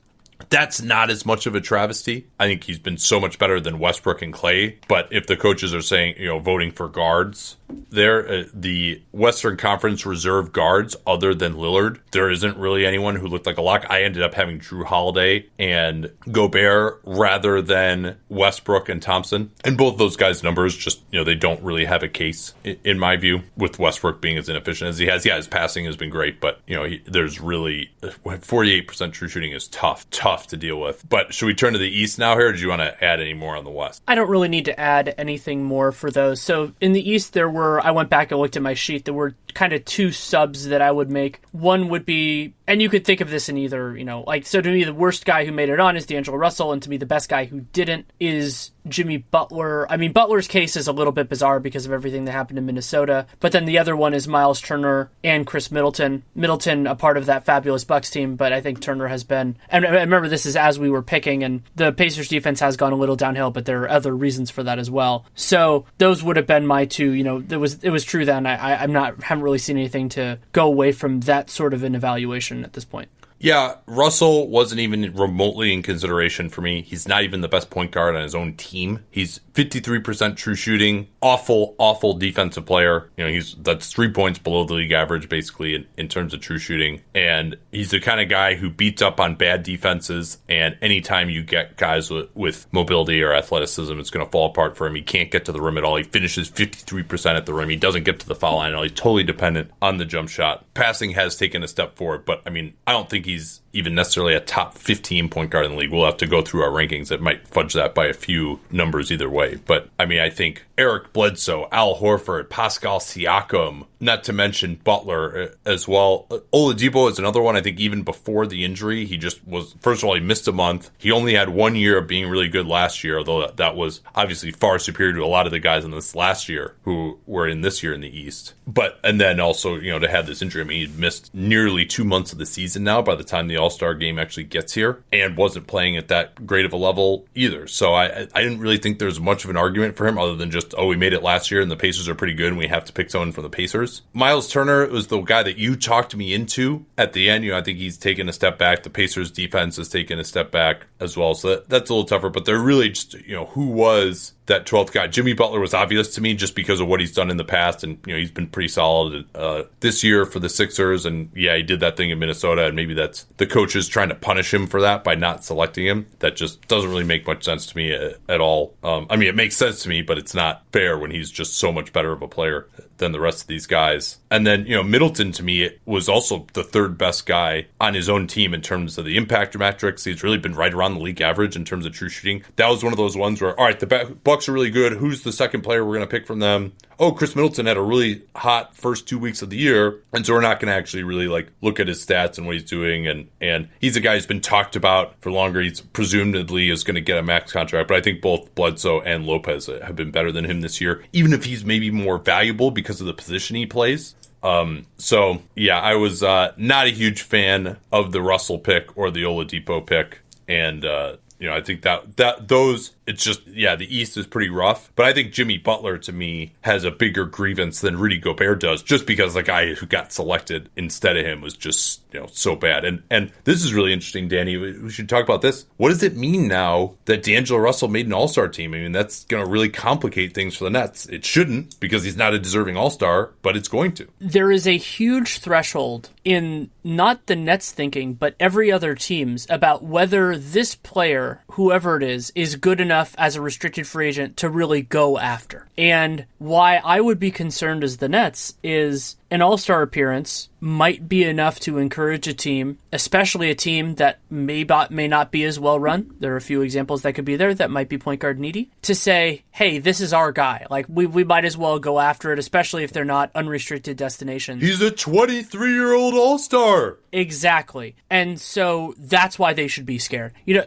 that's 0.50 0.80
not 0.80 1.10
as 1.10 1.26
much 1.26 1.46
of 1.46 1.54
a 1.54 1.60
travesty. 1.60 2.26
I 2.38 2.46
think 2.46 2.64
he's 2.64 2.78
been 2.78 2.98
so 2.98 3.20
much 3.20 3.38
better 3.38 3.60
than 3.60 3.78
Westbrook 3.78 4.22
and 4.22 4.32
Klay. 4.32 4.76
But 4.88 5.08
if 5.12 5.26
the 5.26 5.36
coaches 5.36 5.74
are 5.74 5.82
saying, 5.82 6.14
you 6.18 6.28
know, 6.28 6.38
voting 6.38 6.70
for 6.70 6.88
guards, 6.88 7.56
there, 7.90 8.28
uh, 8.28 8.44
the 8.52 9.02
Western 9.12 9.56
Conference 9.56 10.06
reserve 10.06 10.52
guards, 10.52 10.96
other 11.06 11.34
than 11.34 11.54
Lillard, 11.54 12.00
there 12.12 12.30
isn't 12.30 12.56
really 12.56 12.86
anyone 12.86 13.16
who 13.16 13.26
looked 13.26 13.46
like 13.46 13.58
a 13.58 13.62
lock. 13.62 13.86
I 13.90 14.02
ended 14.02 14.22
up 14.22 14.34
having 14.34 14.60
Jrue 14.60 14.84
Holiday 14.84 15.46
and 15.58 16.10
Gobert 16.30 17.00
rather 17.04 17.62
than 17.62 18.16
Westbrook 18.28 18.88
and 18.88 19.02
Thompson. 19.02 19.50
And 19.64 19.76
both 19.76 19.98
those 19.98 20.16
guys' 20.16 20.42
numbers 20.42 20.76
just, 20.76 21.00
you 21.10 21.18
know, 21.18 21.24
they 21.24 21.34
don't 21.34 21.62
really 21.62 21.84
have 21.84 22.02
a 22.02 22.08
case, 22.08 22.54
in, 22.64 22.78
in 22.84 22.98
my 22.98 23.16
view, 23.16 23.42
with 23.56 23.78
Westbrook 23.78 24.20
being 24.20 24.38
as 24.38 24.48
inefficient 24.48 24.88
as 24.88 24.98
he 24.98 25.06
has. 25.06 25.24
Yeah, 25.24 25.36
his 25.36 25.48
passing 25.48 25.84
has 25.86 25.96
been 25.96 26.10
great, 26.10 26.40
but, 26.40 26.60
you 26.66 26.76
know, 26.76 26.84
he, 26.84 27.02
there's 27.06 27.40
really 27.40 27.90
48% 28.02 29.12
true 29.12 29.28
shooting 29.28 29.52
is 29.52 29.68
tough, 29.68 30.08
tough 30.10 30.46
to 30.48 30.56
deal 30.56 30.80
with. 30.80 31.06
But 31.08 31.34
should 31.34 31.46
we 31.46 31.54
turn 31.54 31.72
to 31.72 31.78
the 31.78 31.88
East 31.88 32.18
now 32.18 32.36
here, 32.36 32.52
do 32.52 32.60
you 32.60 32.68
want 32.68 32.82
to 32.82 33.04
add 33.04 33.20
any 33.20 33.34
more 33.34 33.56
on 33.56 33.64
the 33.64 33.70
West? 33.70 34.02
I 34.06 34.14
don't 34.14 34.28
really 34.28 34.48
need 34.48 34.66
to 34.66 34.78
add 34.78 35.14
anything 35.18 35.64
more 35.64 35.92
for 35.92 36.10
those. 36.10 36.40
So 36.40 36.72
in 36.80 36.92
the 36.92 37.10
East, 37.10 37.32
there 37.32 37.48
were, 37.48 37.57
I 37.84 37.90
went 37.90 38.10
back 38.10 38.30
and 38.30 38.40
looked 38.40 38.56
at 38.56 38.62
my 38.62 38.74
sheet, 38.74 39.04
there 39.04 39.14
were 39.14 39.34
kind 39.54 39.72
of 39.72 39.84
two 39.84 40.12
subs 40.12 40.66
that 40.68 40.82
I 40.82 40.90
would 40.90 41.10
make. 41.10 41.40
One 41.52 41.88
would 41.88 42.06
be, 42.06 42.54
and 42.66 42.80
you 42.80 42.88
could 42.88 43.04
think 43.04 43.20
of 43.20 43.30
this 43.30 43.48
in 43.48 43.56
either, 43.56 43.96
you 43.96 44.04
know, 44.04 44.24
like, 44.26 44.46
so 44.46 44.60
to 44.60 44.70
me, 44.70 44.84
the 44.84 44.94
worst 44.94 45.24
guy 45.24 45.44
who 45.44 45.52
made 45.52 45.68
it 45.68 45.80
on 45.80 45.96
is 45.96 46.06
D'Angelo 46.06 46.36
Russell, 46.36 46.72
and 46.72 46.82
to 46.82 46.90
me, 46.90 46.96
the 46.96 47.06
best 47.06 47.28
guy 47.28 47.44
who 47.46 47.60
didn't 47.72 48.12
is 48.20 48.70
Jimmy 48.88 49.18
Butler. 49.18 49.90
I 49.90 49.96
mean, 49.96 50.12
Butler's 50.12 50.48
case 50.48 50.76
is 50.76 50.88
a 50.88 50.92
little 50.92 51.12
bit 51.12 51.28
bizarre 51.28 51.60
because 51.60 51.86
of 51.86 51.92
everything 51.92 52.24
that 52.24 52.32
happened 52.32 52.58
in 52.58 52.66
Minnesota, 52.66 53.26
but 53.40 53.52
then 53.52 53.64
the 53.64 53.78
other 53.78 53.96
one 53.96 54.14
is 54.14 54.28
Miles 54.28 54.60
Turner 54.60 55.10
and 55.22 55.46
Khris 55.46 55.70
Middleton. 55.70 56.22
Middleton, 56.34 56.86
a 56.86 56.94
part 56.94 57.16
of 57.16 57.26
that 57.26 57.44
fabulous 57.44 57.84
Bucks 57.84 58.10
team, 58.10 58.36
but 58.36 58.52
I 58.52 58.60
think 58.60 58.80
Turner 58.80 59.08
has 59.08 59.24
been, 59.24 59.56
and 59.68 59.84
remember 59.84 60.28
this 60.28 60.46
is 60.46 60.56
as 60.56 60.78
we 60.78 60.90
were 60.90 61.02
picking, 61.02 61.44
and 61.44 61.62
the 61.76 61.92
Pacers 61.92 62.28
defense 62.28 62.60
has 62.60 62.76
gone 62.76 62.92
a 62.92 62.96
little 62.96 63.16
downhill, 63.16 63.50
but 63.50 63.64
there 63.64 63.82
are 63.82 63.90
other 63.90 64.14
reasons 64.14 64.50
for 64.50 64.62
that 64.62 64.78
as 64.78 64.90
well. 64.90 65.24
So 65.34 65.86
those 65.98 66.22
would 66.22 66.36
have 66.36 66.46
been 66.46 66.66
my 66.66 66.84
two, 66.84 67.12
you 67.12 67.24
know, 67.24 67.42
it 67.48 67.56
was, 67.56 67.82
it 67.82 67.90
was 67.90 68.04
true 68.04 68.24
then. 68.24 68.46
I, 68.46 68.82
I'm 68.82 68.92
not, 68.92 69.22
haven't 69.22 69.44
really 69.44 69.58
seen 69.58 69.76
anything 69.76 70.08
to 70.10 70.38
go 70.52 70.66
away 70.66 70.92
from 70.92 71.20
that 71.20 71.50
sort 71.50 71.74
of 71.74 71.82
an 71.82 71.94
evaluation 71.94 72.64
at 72.64 72.72
this 72.72 72.84
point. 72.84 73.08
Yeah, 73.40 73.76
Russell 73.86 74.48
wasn't 74.48 74.80
even 74.80 75.14
remotely 75.14 75.72
in 75.72 75.82
consideration 75.82 76.48
for 76.48 76.60
me. 76.60 76.82
He's 76.82 77.06
not 77.06 77.22
even 77.22 77.40
the 77.40 77.48
best 77.48 77.70
point 77.70 77.92
guard 77.92 78.16
on 78.16 78.22
his 78.22 78.34
own 78.34 78.54
team. 78.54 79.04
He's 79.10 79.40
53% 79.54 80.36
true 80.36 80.54
shooting, 80.54 81.08
awful, 81.22 81.76
awful 81.78 82.14
defensive 82.14 82.66
player. 82.66 83.10
You 83.16 83.24
know, 83.24 83.30
he's 83.30 83.54
that's 83.54 83.92
three 83.92 84.10
points 84.10 84.38
below 84.38 84.64
the 84.64 84.74
league 84.74 84.92
average, 84.92 85.28
basically, 85.28 85.74
in, 85.74 85.86
in 85.96 86.08
terms 86.08 86.34
of 86.34 86.40
true 86.40 86.58
shooting. 86.58 87.02
And 87.14 87.56
he's 87.70 87.90
the 87.90 88.00
kind 88.00 88.20
of 88.20 88.28
guy 88.28 88.54
who 88.54 88.70
beats 88.70 89.02
up 89.02 89.20
on 89.20 89.36
bad 89.36 89.62
defenses. 89.62 90.38
And 90.48 90.76
anytime 90.82 91.30
you 91.30 91.42
get 91.42 91.76
guys 91.76 92.10
with, 92.10 92.34
with 92.34 92.66
mobility 92.72 93.22
or 93.22 93.32
athleticism, 93.32 93.98
it's 94.00 94.10
going 94.10 94.26
to 94.26 94.30
fall 94.30 94.46
apart 94.50 94.76
for 94.76 94.86
him. 94.86 94.96
He 94.96 95.02
can't 95.02 95.30
get 95.30 95.44
to 95.44 95.52
the 95.52 95.60
rim 95.60 95.78
at 95.78 95.84
all. 95.84 95.96
He 95.96 96.02
finishes 96.02 96.50
53% 96.50 97.36
at 97.36 97.46
the 97.46 97.54
rim. 97.54 97.68
He 97.68 97.76
doesn't 97.76 98.04
get 98.04 98.18
to 98.20 98.28
the 98.28 98.34
foul 98.34 98.56
line 98.56 98.72
at 98.72 98.74
all. 98.74 98.82
He's 98.82 98.92
totally 98.92 99.24
dependent 99.24 99.70
on 99.80 99.98
the 99.98 100.04
jump 100.04 100.28
shot. 100.28 100.64
Passing 100.74 101.10
has 101.10 101.36
taken 101.36 101.62
a 101.62 101.68
step 101.68 101.96
forward, 101.96 102.24
but 102.24 102.42
I 102.44 102.50
mean, 102.50 102.74
I 102.86 102.92
don't 102.92 103.08
think 103.08 103.27
he's 103.28 103.60
even 103.72 103.94
necessarily 103.94 104.34
a 104.34 104.40
top 104.40 104.74
15 104.74 105.28
point 105.28 105.50
guard 105.50 105.66
in 105.66 105.72
the 105.72 105.78
league. 105.78 105.92
We'll 105.92 106.04
have 106.04 106.16
to 106.18 106.26
go 106.26 106.42
through 106.42 106.62
our 106.62 106.70
rankings 106.70 107.08
that 107.08 107.20
might 107.20 107.46
fudge 107.48 107.74
that 107.74 107.94
by 107.94 108.06
a 108.06 108.14
few 108.14 108.60
numbers 108.70 109.12
either 109.12 109.28
way. 109.28 109.56
But 109.56 109.88
I 109.98 110.06
mean, 110.06 110.20
I 110.20 110.30
think 110.30 110.64
Eric 110.76 111.12
Bledsoe, 111.12 111.68
Al 111.72 111.96
Horford, 111.96 112.48
Pascal 112.48 113.00
Siakam, 113.00 113.86
not 114.00 114.24
to 114.24 114.32
mention 114.32 114.76
Butler 114.76 115.42
uh, 115.42 115.48
as 115.68 115.88
well. 115.88 116.26
Uh, 116.30 116.38
Oladipo 116.52 117.10
is 117.10 117.18
another 117.18 117.42
one. 117.42 117.56
I 117.56 117.60
think 117.60 117.80
even 117.80 118.02
before 118.02 118.46
the 118.46 118.64
injury, 118.64 119.04
he 119.04 119.16
just 119.16 119.46
was. 119.46 119.74
First 119.80 120.02
of 120.02 120.08
all, 120.08 120.14
he 120.14 120.20
missed 120.20 120.48
a 120.48 120.52
month. 120.52 120.90
He 120.98 121.10
only 121.10 121.34
had 121.34 121.48
one 121.48 121.74
year 121.74 121.98
of 121.98 122.06
being 122.06 122.28
really 122.28 122.48
good 122.48 122.66
last 122.66 123.02
year, 123.02 123.18
although 123.18 123.48
that 123.48 123.76
was 123.76 124.00
obviously 124.14 124.50
far 124.52 124.78
superior 124.78 125.14
to 125.14 125.24
a 125.24 125.26
lot 125.26 125.46
of 125.46 125.52
the 125.52 125.58
guys 125.58 125.84
in 125.84 125.90
this 125.90 126.14
last 126.14 126.48
year 126.48 126.74
who 126.82 127.18
were 127.26 127.48
in 127.48 127.60
this 127.60 127.82
year 127.82 127.92
in 127.92 128.00
the 128.00 128.16
East. 128.16 128.54
But 128.66 128.98
and 129.02 129.20
then 129.20 129.40
also, 129.40 129.76
you 129.76 129.90
know, 129.90 129.98
to 129.98 130.08
have 130.08 130.26
this 130.26 130.42
injury, 130.42 130.62
I 130.62 130.64
mean, 130.64 130.80
he'd 130.80 130.98
missed 130.98 131.34
nearly 131.34 131.84
two 131.84 132.04
months 132.04 132.32
of 132.32 132.38
the 132.38 132.46
season 132.46 132.84
now 132.84 133.02
by 133.02 133.14
the 133.14 133.24
time 133.24 133.48
the 133.48 133.57
All 133.58 133.70
Star 133.70 133.94
game 133.94 134.18
actually 134.18 134.44
gets 134.44 134.74
here, 134.74 135.02
and 135.12 135.36
wasn't 135.36 135.66
playing 135.66 135.96
at 135.96 136.08
that 136.08 136.46
great 136.46 136.64
of 136.64 136.72
a 136.72 136.76
level 136.76 137.26
either. 137.34 137.66
So 137.66 137.94
I 137.94 138.26
I 138.34 138.42
didn't 138.42 138.60
really 138.60 138.78
think 138.78 138.98
there's 138.98 139.20
much 139.20 139.44
of 139.44 139.50
an 139.50 139.56
argument 139.56 139.96
for 139.96 140.06
him 140.06 140.18
other 140.18 140.36
than 140.36 140.50
just 140.50 140.74
oh 140.76 140.86
we 140.86 140.96
made 140.96 141.12
it 141.12 141.22
last 141.22 141.50
year 141.50 141.60
and 141.60 141.70
the 141.70 141.76
Pacers 141.76 142.08
are 142.08 142.14
pretty 142.14 142.34
good 142.34 142.48
and 142.48 142.58
we 142.58 142.68
have 142.68 142.84
to 142.86 142.92
pick 142.92 143.10
someone 143.10 143.32
from 143.32 143.42
the 143.42 143.50
Pacers. 143.50 144.02
Miles 144.12 144.50
Turner 144.50 144.86
was 144.88 145.08
the 145.08 145.20
guy 145.20 145.42
that 145.42 145.58
you 145.58 145.76
talked 145.76 146.16
me 146.16 146.32
into 146.32 146.84
at 146.96 147.12
the 147.12 147.28
end. 147.28 147.44
You 147.44 147.52
know, 147.52 147.58
I 147.58 147.62
think 147.62 147.78
he's 147.78 147.98
taken 147.98 148.28
a 148.28 148.32
step 148.32 148.58
back. 148.58 148.82
The 148.82 148.90
Pacers 148.90 149.30
defense 149.30 149.76
has 149.76 149.88
taken 149.88 150.18
a 150.18 150.24
step 150.24 150.50
back 150.50 150.86
as 151.00 151.16
well. 151.16 151.34
So 151.34 151.48
that, 151.48 151.68
that's 151.68 151.90
a 151.90 151.94
little 151.94 152.08
tougher, 152.08 152.30
but 152.30 152.44
they're 152.44 152.58
really 152.58 152.90
just, 152.90 153.14
you 153.14 153.34
know, 153.34 153.46
who 153.46 153.66
was 153.66 154.32
that 154.48 154.66
12th 154.66 154.92
guy. 154.92 155.06
Jimmy 155.06 155.32
Butler 155.32 155.60
was 155.60 155.72
obvious 155.72 156.14
to 156.14 156.20
me 156.20 156.34
just 156.34 156.54
because 156.54 156.80
of 156.80 156.88
what 156.88 157.00
he's 157.00 157.12
done 157.12 157.30
in 157.30 157.36
the 157.36 157.44
past. 157.44 157.84
And, 157.84 157.98
you 158.06 158.12
know, 158.12 158.18
he's 158.18 158.30
been 158.30 158.48
pretty 158.48 158.68
solid 158.68 159.24
uh, 159.34 159.64
this 159.80 160.02
year 160.02 160.26
for 160.26 160.40
the 160.40 160.48
Sixers. 160.48 161.06
And 161.06 161.30
yeah, 161.34 161.56
he 161.56 161.62
did 161.62 161.80
that 161.80 161.96
thing 161.96 162.10
in 162.10 162.18
Minnesota. 162.18 162.66
And 162.66 162.76
maybe 162.76 162.94
that's 162.94 163.24
the 163.36 163.46
coaches 163.46 163.88
trying 163.88 164.08
to 164.08 164.14
punish 164.14 164.52
him 164.52 164.66
for 164.66 164.80
that 164.80 165.04
by 165.04 165.14
not 165.14 165.44
selecting 165.44 165.86
him. 165.86 166.06
That 166.18 166.36
just 166.36 166.66
doesn't 166.66 166.90
really 166.90 167.04
make 167.04 167.26
much 167.26 167.44
sense 167.44 167.66
to 167.66 167.76
me 167.76 167.92
at, 167.92 168.16
at 168.28 168.40
all. 168.40 168.74
Um, 168.82 169.06
I 169.08 169.16
mean, 169.16 169.28
it 169.28 169.36
makes 169.36 169.56
sense 169.56 169.82
to 169.84 169.88
me, 169.88 170.02
but 170.02 170.18
it's 170.18 170.34
not 170.34 170.64
fair 170.72 170.98
when 170.98 171.10
he's 171.10 171.30
just 171.30 171.58
so 171.58 171.70
much 171.70 171.92
better 171.92 172.12
of 172.12 172.22
a 172.22 172.28
player 172.28 172.66
than 172.98 173.12
the 173.12 173.20
rest 173.20 173.42
of 173.42 173.46
these 173.46 173.66
guys. 173.66 174.18
And 174.30 174.46
then, 174.46 174.66
you 174.66 174.74
know, 174.74 174.82
Middleton 174.82 175.32
to 175.32 175.42
me 175.42 175.70
was 175.86 176.08
also 176.08 176.46
the 176.52 176.62
third 176.62 176.98
best 176.98 177.26
guy 177.26 177.66
on 177.80 177.94
his 177.94 178.08
own 178.08 178.26
team 178.26 178.52
in 178.52 178.60
terms 178.60 178.98
of 178.98 179.04
the 179.04 179.16
impact 179.16 179.56
metrics. 179.56 180.04
He's 180.04 180.22
really 180.22 180.38
been 180.38 180.54
right 180.54 180.74
around 180.74 180.94
the 180.94 181.00
league 181.00 181.20
average 181.20 181.56
in 181.56 181.64
terms 181.64 181.86
of 181.86 181.92
true 181.92 182.08
shooting. 182.08 182.44
That 182.56 182.68
was 182.68 182.84
one 182.84 182.92
of 182.92 182.98
those 182.98 183.16
ones 183.16 183.40
where, 183.40 183.58
all 183.58 183.66
right, 183.66 183.78
the 183.78 184.16
Bucks 184.24 184.37
are 184.46 184.52
really 184.52 184.68
good. 184.70 184.92
Who's 184.92 185.22
the 185.22 185.32
second 185.32 185.62
player 185.62 185.82
we're 185.82 185.94
going 185.96 186.06
to 186.06 186.10
pick 186.10 186.26
from 186.26 186.38
them? 186.38 186.74
Oh, 186.98 187.12
Khris 187.12 187.34
Middleton 187.34 187.64
had 187.64 187.78
a 187.78 187.82
really 187.82 188.22
hot 188.36 188.76
first 188.76 189.08
two 189.08 189.18
weeks 189.18 189.40
of 189.40 189.48
the 189.48 189.56
year, 189.56 190.02
and 190.12 190.26
so 190.26 190.34
we're 190.34 190.42
not 190.42 190.60
going 190.60 190.68
to 190.68 190.76
actually 190.76 191.04
really 191.04 191.28
like 191.28 191.48
look 191.62 191.80
at 191.80 191.88
his 191.88 192.04
stats 192.04 192.36
and 192.36 192.46
what 192.46 192.56
he's 192.56 192.68
doing. 192.68 193.06
And 193.06 193.28
and 193.40 193.68
he's 193.80 193.96
a 193.96 194.00
guy 194.00 194.16
who's 194.16 194.26
been 194.26 194.42
talked 194.42 194.76
about 194.76 195.14
for 195.22 195.32
longer. 195.32 195.62
He's 195.62 195.80
presumably 195.80 196.68
is 196.68 196.84
going 196.84 196.96
to 196.96 197.00
get 197.00 197.16
a 197.16 197.22
max 197.22 197.52
contract, 197.52 197.88
but 197.88 197.96
I 197.96 198.02
think 198.02 198.20
both 198.20 198.54
Bledsoe 198.54 199.00
and 199.00 199.24
Lopez 199.24 199.66
have 199.66 199.96
been 199.96 200.10
better 200.10 200.30
than 200.30 200.44
him 200.44 200.60
this 200.60 200.80
year, 200.80 201.02
even 201.14 201.32
if 201.32 201.44
he's 201.44 201.64
maybe 201.64 201.90
more 201.90 202.18
valuable 202.18 202.70
because 202.70 203.00
of 203.00 203.06
the 203.06 203.14
position 203.14 203.56
he 203.56 203.64
plays. 203.64 204.14
Um, 204.42 204.86
so 204.98 205.42
yeah, 205.54 205.80
I 205.80 205.96
was 205.96 206.22
uh, 206.22 206.52
not 206.56 206.86
a 206.86 206.90
huge 206.90 207.22
fan 207.22 207.76
of 207.90 208.12
the 208.12 208.22
Russell 208.22 208.58
pick 208.58 208.96
or 208.96 209.10
the 209.10 209.22
Oladipo 209.22 209.84
pick, 209.84 210.20
and 210.46 210.84
uh, 210.84 211.16
you 211.38 211.48
know 211.48 211.54
I 211.54 211.60
think 211.60 211.82
that 211.82 212.16
that 212.16 212.48
those 212.48 212.92
it's 213.08 213.24
just 213.24 213.46
yeah, 213.46 213.74
the 213.74 213.96
East 213.96 214.16
is 214.16 214.26
pretty 214.26 214.50
rough. 214.50 214.92
But 214.94 215.06
I 215.06 215.14
think 215.14 215.32
Jimmy 215.32 215.56
Butler 215.56 215.96
to 215.98 216.12
me 216.12 216.52
has 216.60 216.84
a 216.84 216.90
bigger 216.90 217.24
grievance 217.24 217.80
than 217.80 217.98
Rudy 217.98 218.18
Gobert 218.18 218.60
does, 218.60 218.82
just 218.82 219.06
because 219.06 219.34
the 219.34 219.42
guy 219.42 219.74
who 219.74 219.86
got 219.86 220.12
selected 220.12 220.68
instead 220.76 221.16
of 221.16 221.24
him 221.24 221.40
was 221.40 221.54
just 221.54 222.02
you 222.12 222.20
know 222.20 222.26
so 222.30 222.54
bad. 222.54 222.84
And 222.84 223.02
and 223.10 223.32
this 223.44 223.64
is 223.64 223.72
really 223.72 223.92
interesting, 223.92 224.28
Danny. 224.28 224.56
We 224.56 224.90
should 224.90 225.08
talk 225.08 225.24
about 225.24 225.40
this. 225.40 225.64
What 225.78 225.88
does 225.88 226.02
it 226.02 226.16
mean 226.16 226.48
now 226.48 226.96
that 227.06 227.22
D'Angelo 227.22 227.58
Russell 227.58 227.88
made 227.88 228.06
an 228.06 228.12
All 228.12 228.28
Star 228.28 228.46
team? 228.46 228.74
I 228.74 228.78
mean, 228.78 228.92
that's 228.92 229.24
going 229.24 229.44
to 229.44 229.50
really 229.50 229.70
complicate 229.70 230.34
things 230.34 230.54
for 230.56 230.64
the 230.64 230.70
Nets. 230.70 231.06
It 231.06 231.24
shouldn't 231.24 231.80
because 231.80 232.04
he's 232.04 232.16
not 232.16 232.34
a 232.34 232.38
deserving 232.38 232.76
All 232.76 232.90
Star, 232.90 233.30
but 233.40 233.56
it's 233.56 233.68
going 233.68 233.92
to. 233.92 234.08
There 234.20 234.52
is 234.52 234.66
a 234.66 234.76
huge 234.76 235.38
threshold 235.38 236.10
in 236.24 236.70
not 236.84 237.26
the 237.26 237.36
Nets 237.36 237.72
thinking, 237.72 238.14
but 238.14 238.34
every 238.38 238.70
other 238.70 238.94
team's 238.94 239.46
about 239.48 239.82
whether 239.82 240.36
this 240.36 240.74
player, 240.74 241.42
whoever 241.52 241.96
it 241.96 242.02
is, 242.02 242.32
is 242.34 242.56
good 242.56 242.80
enough 242.80 242.97
enough 242.98 243.14
as 243.16 243.36
a 243.36 243.40
restricted 243.40 243.86
free 243.86 244.08
agent 244.08 244.36
to 244.38 244.50
really 244.50 244.82
go 244.82 245.18
after. 245.18 245.68
And 245.78 246.26
why 246.38 246.80
I 246.84 247.00
would 247.00 247.20
be 247.20 247.30
concerned 247.30 247.84
as 247.84 247.98
the 247.98 248.08
Nets 248.08 248.54
is 248.64 249.16
an 249.30 249.40
all 249.40 249.56
star 249.56 249.82
appearance 249.82 250.47
might 250.60 251.08
be 251.08 251.24
enough 251.24 251.60
to 251.60 251.78
encourage 251.78 252.26
a 252.26 252.34
team, 252.34 252.78
especially 252.92 253.50
a 253.50 253.54
team 253.54 253.94
that 253.96 254.18
may, 254.30 254.64
not, 254.64 254.90
may 254.90 255.08
not 255.08 255.30
be 255.30 255.44
as 255.44 255.58
well 255.58 255.78
run. 255.78 256.14
There 256.18 256.32
are 256.32 256.36
a 256.36 256.40
few 256.40 256.62
examples 256.62 257.02
that 257.02 257.14
could 257.14 257.24
be 257.24 257.36
there 257.36 257.54
that 257.54 257.70
might 257.70 257.88
be 257.88 257.98
point 257.98 258.20
guard 258.20 258.38
needy, 258.38 258.70
to 258.82 258.94
say, 258.94 259.44
hey, 259.50 259.78
this 259.78 260.00
is 260.00 260.12
our 260.12 260.32
guy. 260.32 260.66
Like, 260.70 260.86
we, 260.88 261.06
we 261.06 261.24
might 261.24 261.44
as 261.44 261.56
well 261.56 261.78
go 261.78 262.00
after 262.00 262.32
it, 262.32 262.38
especially 262.38 262.84
if 262.84 262.92
they're 262.92 263.04
not 263.04 263.30
unrestricted 263.34 263.96
destinations. 263.96 264.62
He's 264.62 264.80
a 264.80 264.90
23 264.90 265.72
year 265.72 265.94
old 265.94 266.14
all 266.14 266.38
star. 266.38 266.98
Exactly. 267.12 267.96
And 268.10 268.40
so 268.40 268.94
that's 268.98 269.38
why 269.38 269.54
they 269.54 269.68
should 269.68 269.86
be 269.86 269.98
scared. 269.98 270.32
You 270.44 270.54
know, 270.54 270.64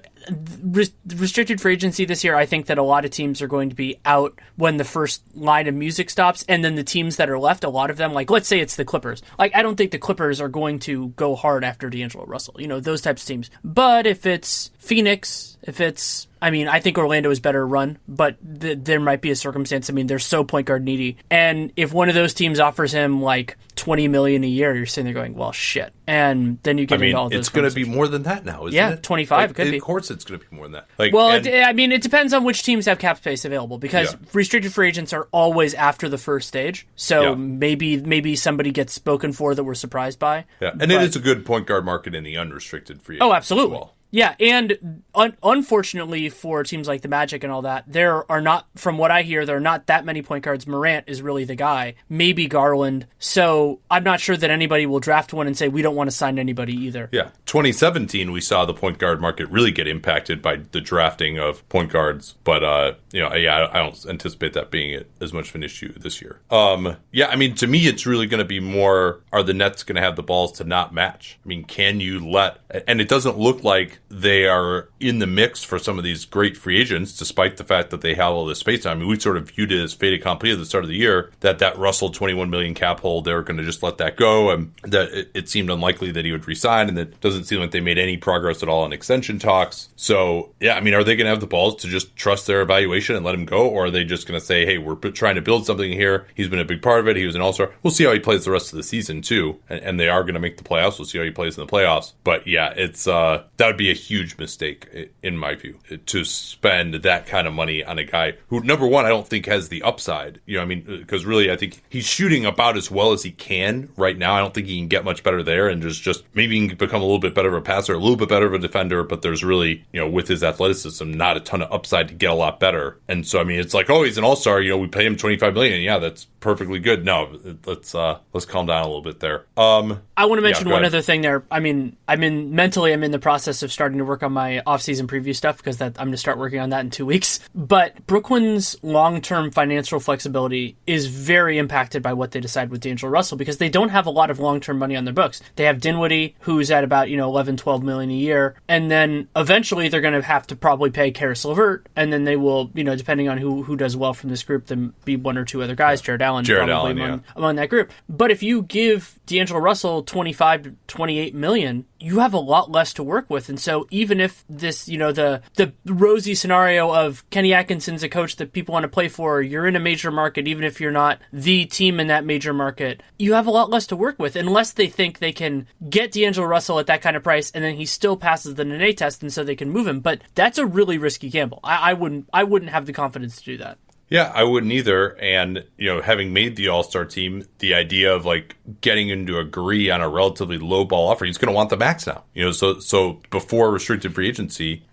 restricted 1.08 1.62
free 1.62 1.74
agency 1.74 2.06
this 2.06 2.24
year, 2.24 2.36
I 2.36 2.46
think 2.46 2.66
that 2.68 2.78
a 2.78 2.84
lot 2.84 3.06
of 3.06 3.12
teams 3.12 3.42
are 3.42 3.48
going 3.48 3.70
to 3.70 3.76
be 3.76 3.98
out 4.06 4.40
when 4.56 4.78
the 4.78 4.84
first 4.84 5.24
line 5.36 5.68
of 5.68 5.76
music 5.76 6.10
stops. 6.10 6.44
And 6.48 6.64
then 6.64 6.76
the 6.76 6.84
teams 6.84 7.18
that 7.18 7.30
are 7.30 7.40
left, 7.40 7.64
a 7.64 7.70
lot 7.70 7.90
of 7.90 7.98
them, 7.98 8.14
like, 8.14 8.30
let's 8.30 8.48
say 8.48 8.60
it's 8.60 8.76
the 8.76 8.86
Clippers. 8.86 9.22
Like, 9.38 9.56
I 9.56 9.62
don't 9.62 9.76
think 9.82 9.92
the 9.92 9.98
Clippers 9.98 10.40
are 10.40 10.48
going 10.48 10.78
to 10.78 11.08
go 11.10 11.36
hard 11.36 11.64
after 11.64 11.90
D'Angelo 11.90 12.24
Russell, 12.26 12.54
you 12.60 12.68
know, 12.68 12.80
those 12.80 13.02
types 13.02 13.24
of 13.24 13.28
teams. 13.28 13.50
But 13.64 14.06
if 14.06 14.28
it's 14.28 14.70
Phoenix, 14.78 15.58
if 15.64 15.82
it's 15.82 16.28
I 16.42 16.50
mean, 16.50 16.68
I 16.68 16.80
think 16.80 16.98
Orlando 16.98 17.30
is 17.30 17.40
better 17.40 17.66
run, 17.66 17.98
but 18.08 18.38
th- 18.62 18.80
there 18.82 19.00
might 19.00 19.22
be 19.22 19.30
a 19.32 19.36
circumstance. 19.36 19.90
I 19.90 19.94
mean, 19.94 20.08
they're 20.08 20.18
so 20.20 20.44
point 20.44 20.66
guard 20.68 20.84
needy, 20.84 21.18
and 21.30 21.72
if 21.76 21.94
one 21.94 22.10
of 22.10 22.16
those 22.16 22.34
teams 22.34 22.60
offers 22.60 22.92
him 22.92 23.22
like 23.22 23.58
twenty 23.76 24.08
million 24.08 24.44
a 24.44 24.48
year, 24.48 24.76
you're 24.76 24.86
sitting 24.86 25.06
there 25.06 25.14
going, 25.14 25.36
"Well, 25.36 25.52
shit." 25.52 25.94
And 26.08 26.58
then 26.64 26.78
you 26.78 26.86
get 26.86 26.96
I 26.96 26.98
mean, 26.98 27.10
into 27.10 27.20
all 27.20 27.30
those. 27.30 27.40
It's 27.40 27.50
going 27.50 27.70
to 27.70 27.74
be 27.76 27.86
more 27.86 28.08
than 28.08 28.24
that 28.24 28.44
now, 28.44 28.66
isn't 28.66 28.76
yeah, 28.76 28.92
it? 28.92 29.04
twenty 29.04 29.26
five. 29.26 29.50
Like, 29.52 29.56
could 29.56 29.68
of 29.68 29.72
be. 29.72 29.78
Of 29.78 29.84
course, 29.84 30.10
it's 30.12 30.24
going 30.26 30.40
to 30.40 30.46
be 30.50 30.56
more 30.56 30.66
than 30.66 30.74
that. 30.74 30.88
Like, 30.98 31.14
well, 31.14 31.30
and, 31.30 31.46
it, 31.46 31.64
I 31.64 31.74
mean, 31.74 31.92
it 31.92 32.02
depends 32.02 32.34
on 32.34 32.44
which 32.44 32.64
teams 32.64 32.86
have 32.88 32.98
cap 33.00 33.18
space 33.18 33.46
available 33.46 33.78
because 33.78 34.12
Yeah. 34.14 34.20
restricted 34.34 34.74
free 34.74 34.88
agents 34.88 35.14
are 35.14 35.28
always 35.32 35.74
after 35.76 36.10
the 36.10 36.18
first 36.18 36.48
stage. 36.48 36.88
So 36.96 37.22
Yeah. 37.22 37.36
maybe 37.36 37.98
maybe 37.98 38.36
somebody 38.36 38.72
gets 38.72 38.94
spoken 38.94 39.32
for 39.32 39.54
that 39.56 39.64
we're 39.64 39.76
surprised 39.76 40.20
by. 40.20 40.46
yeah, 40.60 40.72
and 40.80 40.92
it 40.92 41.02
is 41.02 41.16
a 41.16 41.20
good 41.20 41.46
point 41.46 41.68
guard 41.68 41.86
market 41.86 42.16
in 42.16 42.24
the 42.24 42.36
unrestricted 42.38 43.02
free. 43.02 43.20
Oh, 43.22 43.32
absolutely. 43.34 43.78
well. 43.78 43.94
Yeah, 44.12 44.36
and 44.40 45.02
un- 45.16 45.38
unfortunately 45.42 46.30
for 46.30 46.64
teams 46.64 46.88
like 46.88 47.02
the 47.02 47.08
Magic 47.08 47.44
and 47.44 47.52
all 47.52 47.64
that, 47.64 47.86
there 47.88 48.30
are 48.30 48.42
not, 48.42 48.68
from 48.76 48.98
what 48.98 49.10
I 49.10 49.22
hear, 49.22 49.46
there 49.46 49.58
are 49.58 49.62
not 49.62 49.88
that 49.88 50.06
many 50.06 50.22
point 50.22 50.44
guards. 50.44 50.68
Morant 50.68 51.06
is 51.08 51.22
really 51.22 51.46
the 51.46 51.56
guy, 51.56 51.96
maybe 52.10 52.48
Garland. 52.48 53.08
So 53.20 53.80
I'm 53.90 54.04
not 54.04 54.20
sure 54.20 54.36
that 54.36 54.50
anybody 54.50 54.86
will 54.86 55.00
draft 55.00 55.34
one 55.34 55.48
and 55.48 55.58
say 55.58 55.70
we 55.70 55.82
don't 55.82 55.96
want 55.96 56.10
to 56.10 56.16
sign 56.16 56.38
anybody 56.38 56.74
either. 56.74 57.10
Yeah, 57.12 57.30
2017 57.46 58.32
we 58.32 58.42
saw 58.42 58.66
the 58.66 58.74
point 58.74 58.98
guard 58.98 59.22
market 59.22 59.48
really 59.50 59.72
get 59.72 59.88
impacted 59.88 60.42
by 60.42 60.58
the 60.58 60.82
drafting 60.82 61.40
of 61.40 61.68
point 61.70 61.92
guards, 61.92 62.36
but 62.44 62.64
uh, 62.64 62.94
you 63.14 63.22
know, 63.22 63.34
yeah, 63.34 63.68
I 63.72 63.80
don't 63.80 64.06
anticipate 64.06 64.54
that 64.54 64.72
being 64.72 65.04
as 65.22 65.32
much 65.32 65.50
of 65.50 65.56
an 65.56 65.64
issue 65.64 65.94
this 65.94 66.22
year. 66.22 66.42
Um, 66.50 66.98
yeah, 67.12 67.28
I 67.28 67.38
mean, 67.38 67.56
to 67.56 67.68
me, 67.68 67.88
it's 67.88 68.06
really 68.06 68.28
going 68.28 68.40
to 68.40 68.46
be 68.46 68.60
more: 68.60 69.22
Are 69.32 69.44
the 69.44 69.54
Nets 69.54 69.84
going 69.84 69.96
to 69.96 70.02
have 70.02 70.16
the 70.16 70.24
balls 70.24 70.52
to 70.54 70.64
not 70.64 70.94
match? 70.94 71.40
I 71.44 71.48
mean, 71.48 71.64
can 71.64 72.00
you 72.00 72.26
let? 72.28 72.58
And 72.88 73.00
it 73.00 73.08
doesn't 73.08 73.38
look 73.38 73.64
like 73.64 74.00
they 74.12 74.46
are 74.46 74.90
in 75.00 75.20
the 75.20 75.28
mix 75.28 75.64
for 75.64 75.80
some 75.80 75.98
of 75.98 76.04
these 76.04 76.26
great 76.26 76.58
free 76.58 76.80
agents, 76.80 77.18
despite 77.18 77.58
the 77.58 77.64
fact 77.64 77.90
that 77.90 78.02
they 78.02 78.14
have 78.14 78.34
all 78.34 78.46
this 78.46 78.60
space. 78.60 78.86
I 78.86 78.94
mean, 78.94 79.08
we 79.08 79.20
sort 79.20 79.38
of 79.38 79.50
viewed 79.50 79.72
it 79.72 79.82
as 79.82 79.94
fait 79.94 80.14
accompli 80.14 80.52
at 80.52 80.58
the 80.58 80.66
start 80.66 80.84
of 80.84 80.90
the 80.90 80.96
year 80.96 81.32
that 81.40 81.60
that 81.60 81.78
Russell 81.78 82.10
21 82.10 82.50
million 82.50 82.74
cap 82.74 83.00
hold, 83.00 83.26
they 83.26 83.34
were 83.34 83.44
going 83.44 83.58
to 83.58 83.64
just 83.64 83.82
let 83.82 83.98
that 84.00 84.18
go, 84.18 84.52
and 84.52 84.74
that 84.84 85.10
it, 85.12 85.32
it 85.34 85.50
seemed 85.50 85.70
unlikely 85.70 86.12
that 86.12 86.26
he 86.26 86.32
would 86.32 86.48
resign, 86.48 86.90
and 86.90 87.00
it 87.00 87.20
doesn't 87.22 87.46
seem 87.46 87.60
like 87.60 87.72
they 87.72 87.80
made 87.80 87.98
any 87.98 88.18
progress 88.18 88.62
at 88.62 88.70
all 88.70 88.86
in 88.86 88.94
extension 88.94 89.40
talks. 89.40 89.90
So, 89.96 90.54
yeah, 90.60 90.76
I 90.76 90.82
mean, 90.82 90.94
are 90.94 91.04
they 91.04 91.16
going 91.16 91.26
to 91.26 91.32
have 91.32 91.40
the 91.40 91.48
balls 91.48 91.76
to 91.78 91.88
just 91.88 92.16
trust 92.16 92.48
their 92.48 92.62
evaluation 92.62 93.16
and 93.16 93.26
let 93.26 93.36
him 93.36 93.46
go, 93.46 93.68
or 93.68 93.86
are 93.86 93.92
they 93.92 94.04
just 94.04 94.28
going 94.28 94.40
to 94.40 94.46
say, 94.46 94.66
hey, 94.66 94.78
we're 94.78 94.96
trying 94.96 95.36
to 95.36 95.42
build 95.42 95.66
something 95.66 95.92
here? 95.92 96.28
He's 96.36 96.50
been 96.50 96.60
a 96.60 96.66
big 96.66 96.82
part 96.82 97.00
of 97.00 97.08
it. 97.08 97.16
He 97.16 97.26
was 97.26 97.36
an 97.36 97.42
all 97.42 97.54
star. 97.54 97.72
We'll 97.84 97.92
see 97.92 98.04
how 98.04 98.14
he 98.14 98.20
plays 98.20 98.46
the 98.46 98.52
rest 98.52 98.74
of 98.74 98.78
the 98.78 98.84
season, 98.84 99.22
too, 99.22 99.60
and, 99.70 99.82
and 99.82 100.00
they 100.00 100.10
are 100.10 100.24
going 100.24 100.34
to 100.34 100.40
make 100.40 100.58
the 100.58 100.64
playoffs. 100.64 101.00
We'll 101.00 101.08
see 101.08 101.18
how 101.18 101.24
he 101.24 101.32
plays 101.32 101.58
in 101.58 101.66
the 101.66 101.72
playoffs. 101.72 102.14
But 102.24 102.48
yeah, 102.48 102.74
it's 102.76 103.08
uh, 103.08 103.44
that 103.58 103.68
would 103.68 103.78
be 103.78 103.92
a 103.92 103.96
huge 104.02 104.38
mistake 104.38 105.12
in 105.22 105.38
my 105.38 105.56
view 105.56 105.78
to 106.06 106.24
spend 106.24 106.96
that 106.96 107.26
kind 107.26 107.48
of 107.48 107.54
money 107.54 107.84
on 107.84 107.98
a 107.98 108.04
guy 108.04 108.34
who, 108.48 108.62
number 108.62 108.88
one, 108.88 109.06
I 109.06 109.10
don't 109.10 109.28
think 109.28 109.46
has 109.46 109.70
the 109.70 109.84
upside. 109.84 110.40
You 110.46 110.58
know, 110.58 110.64
I 110.64 110.66
mean, 110.66 110.84
because 110.86 111.26
really, 111.26 111.52
I 111.52 111.56
think 111.56 111.82
he's 111.90 112.06
shooting 112.06 112.46
about 112.46 112.78
as 112.78 112.90
well 112.90 113.12
as 113.12 113.24
he 113.24 113.32
can 113.32 113.90
right 113.98 114.18
now. 114.18 114.34
I 114.34 114.40
don't 114.40 114.54
think 114.54 114.68
he 114.68 114.78
can 114.78 114.88
get 114.88 115.06
much 115.06 115.24
better 115.24 115.44
there, 115.44 115.68
and 115.68 115.82
just 115.82 116.02
just 116.02 116.24
maybe 116.34 116.60
he 116.60 116.68
can 116.68 116.78
become 116.78 117.02
a 117.02 117.06
little 117.06 117.20
bit 117.20 117.36
better 117.36 117.50
of 117.50 117.56
a 117.56 117.62
passer, 117.62 117.94
a 117.94 117.98
little 117.98 118.16
bit 118.16 118.30
better 118.30 118.48
of 118.48 118.54
a 118.54 118.60
defender. 118.60 119.04
But 119.04 119.22
there's 119.22 119.44
really, 119.44 119.86
you 119.92 120.00
know, 120.00 120.10
with 120.10 120.28
his 120.28 120.44
athleticism, 120.44 121.12
not 121.12 121.38
a 121.38 121.40
ton 121.40 121.62
of 121.62 121.72
upside 121.72 122.08
to 122.10 122.14
get 122.14 122.30
a 122.30 122.36
lot 122.36 122.60
better. 122.60 122.98
And 123.08 123.26
so, 123.26 123.40
I 123.40 123.44
mean, 123.44 123.60
it's 123.60 123.74
like, 123.74 123.90
oh, 123.90 124.04
he's 124.04 124.18
an 124.18 124.24
all 124.24 124.36
star. 124.36 124.62
You 124.62 124.72
know, 124.72 124.78
we 124.78 124.88
pay 124.88 125.06
him 125.06 125.16
25 125.16 125.54
million. 125.54 125.82
Yeah, 125.82 126.00
that's 126.00 126.26
perfectly 126.40 126.80
good. 126.80 127.06
No, 127.06 127.40
let's 127.66 127.96
uh 127.96 128.20
let's 128.34 128.46
calm 128.46 128.66
down 128.66 128.84
a 128.84 128.88
little 128.88 129.02
bit 129.02 129.20
there. 129.20 129.46
Um, 129.56 130.02
I 130.18 130.26
want 130.26 130.40
to 130.40 130.44
mention 130.44 130.68
yeah, 130.68 130.74
one 130.74 130.84
ahead. 130.84 130.94
other 130.94 131.02
thing 131.02 131.22
there. 131.22 131.44
I 131.50 131.60
mean, 131.60 131.96
I'm 132.08 132.24
in 132.24 132.54
mentally, 132.54 132.94
I'm 132.94 133.04
in 133.04 133.12
the 133.12 133.20
process 133.20 133.64
of 133.64 133.72
starting 133.72 133.91
to 134.00 134.06
work 134.06 134.24
on 134.24 134.32
my 134.32 134.62
off-season 134.66 135.08
preview 135.08 135.36
stuff 135.36 135.58
because 135.58 135.78
that 135.78 136.00
I'm 136.00 136.08
going 136.08 136.12
to 136.12 136.18
start 136.18 136.38
working 136.38 136.60
on 136.60 136.70
that 136.70 136.82
in 136.82 136.90
two 136.90 137.06
weeks. 137.06 137.40
But 137.54 138.06
Brooklyn's 138.08 138.76
long-term 138.84 139.52
financial 139.52 140.00
flexibility 140.00 140.78
is 140.88 141.08
very 141.08 141.58
impacted 141.58 142.02
by 142.04 142.14
what 142.14 142.32
they 142.32 142.40
decide 142.40 142.70
with 142.70 142.82
D'Angelo 142.82 143.12
Russell 143.12 143.38
because 143.38 143.58
they 143.58 143.70
don't 143.70 143.90
have 143.90 144.06
a 144.06 144.12
lot 144.12 144.30
of 144.30 144.40
long-term 144.40 144.78
money 144.78 144.96
on 144.96 145.06
their 145.06 145.14
books. 145.14 145.42
They 145.56 145.66
have 145.66 145.80
Dinwiddie, 145.80 146.36
who's 146.42 146.72
at 146.72 146.84
about 146.84 147.10
you 147.10 147.18
know 147.18 147.28
11, 147.28 147.58
12 147.58 147.84
million 147.84 148.10
a 148.10 148.16
year, 148.16 148.56
and 148.68 148.90
then 148.90 149.28
eventually 149.36 149.90
they're 149.90 150.02
going 150.02 150.14
to 150.14 150.22
have 150.22 150.48
to 150.48 150.56
probably 150.56 150.90
pay 150.90 151.12
Caris 151.12 151.46
LeVert, 151.46 151.88
and 151.96 152.12
then 152.12 152.24
they 152.24 152.36
will, 152.36 152.72
you 152.74 152.84
know, 152.84 152.96
depending 152.96 153.30
on 153.30 153.38
who 153.38 153.64
who 153.64 153.76
does 153.76 153.96
well 153.96 154.14
from 154.14 154.30
this 154.30 154.44
group, 154.44 154.68
then 154.68 154.94
be 155.06 155.16
one 155.16 155.38
or 155.38 155.46
two 155.46 155.62
other 155.62 155.76
guys, 155.76 156.02
Jared 156.02 156.22
Allen, 156.22 156.46
Jarrett 156.46 156.70
Allen, 156.70 156.98
among, 156.98 157.10
yeah. 157.10 157.32
among 157.36 157.56
that 157.56 157.70
group. 157.70 157.92
But 158.10 158.32
if 158.32 158.44
you 158.44 158.64
give 158.64 159.20
D'Angelo 159.26 159.60
Russell 159.60 160.04
25 160.04 160.64
to 160.64 160.76
28 160.88 161.36
million, 161.36 161.86
you 162.02 162.20
have 162.20 162.34
a 162.34 162.40
lot 162.40 162.72
less 162.72 162.94
to 162.94 163.04
work 163.04 163.30
with. 163.30 163.48
And 163.48 163.60
so 163.60 163.88
even 163.92 164.20
if 164.20 164.44
this, 164.50 164.90
you 164.90 164.98
know, 164.98 165.12
the 165.12 165.42
the 165.56 165.74
rosy 165.86 166.36
scenario 166.36 166.94
of 166.94 167.28
Kenny 167.30 167.54
Atkinson's 167.54 168.04
a 168.04 168.10
coach 168.10 168.38
that 168.38 168.54
people 168.54 168.74
want 168.74 168.84
to 168.84 168.90
play 168.90 169.08
for, 169.08 169.42
you're 169.42 169.68
in 169.68 169.76
a 169.76 169.80
major 169.80 170.12
market, 170.12 170.48
even 170.48 170.64
if 170.64 170.82
you're 170.82 170.92
not 170.92 171.20
the 171.32 171.66
team 171.66 172.00
in 172.00 172.08
that 172.08 172.26
major 172.26 172.54
market, 172.54 173.04
you 173.20 173.34
have 173.34 173.48
a 173.48 173.52
lot 173.52 173.70
less 173.70 173.86
to 173.88 173.96
work 173.96 174.18
with 174.20 174.36
unless 174.36 174.72
they 174.72 174.88
think 174.88 175.20
they 175.20 175.32
can 175.32 175.68
get 175.90 176.12
D'Angelo 176.12 176.48
Russell 176.48 176.80
at 176.80 176.88
that 176.88 177.02
kind 177.02 177.16
of 177.16 177.24
price 177.24 177.52
and 177.52 177.64
then 177.64 177.76
he 177.76 177.86
still 177.86 178.18
passes 178.18 178.56
the 178.56 178.66
Nene 178.66 178.96
test 178.96 179.22
and 179.22 179.32
so 179.32 179.44
they 179.44 179.56
can 179.56 179.70
move 179.70 179.88
him. 179.88 180.00
But 180.00 180.22
that's 180.36 180.58
a 180.58 180.66
really 180.66 180.98
risky 180.98 181.30
gamble. 181.30 181.60
I, 181.64 181.92
I 181.92 181.94
wouldn't 181.94 182.28
I 182.34 182.44
wouldn't 182.44 182.72
have 182.72 182.86
the 182.86 182.94
confidence 182.94 183.38
to 183.38 183.44
do 183.44 183.58
that. 183.58 183.78
Yeah, 184.12 184.30
I 184.36 184.44
wouldn't 184.44 184.74
either. 184.74 185.18
And, 185.22 185.64
you 185.78 185.88
know, 185.88 186.02
having 186.02 186.34
made 186.34 186.58
the 186.58 186.68
All 186.68 186.84
Star 186.84 187.06
team, 187.06 187.46
the 187.60 187.74
idea 187.74 188.14
of 188.14 188.26
like 188.26 188.58
getting 188.82 189.08
him 189.08 189.26
to 189.28 189.40
agree 189.40 189.90
on 189.90 190.02
a 190.02 190.10
relatively 190.10 190.58
low 190.58 190.84
ball 190.84 191.08
offer, 191.08 191.24
he's 191.24 191.38
going 191.38 191.48
to 191.48 191.56
want 191.56 191.70
the 191.70 191.78
max 191.78 192.06
now. 192.06 192.26
You 192.34 192.44
know, 192.44 192.52
so 192.52 192.80
so 192.80 193.22
before 193.32 193.72
restricted 193.72 194.14
free 194.14 194.28
agency, 194.28 194.84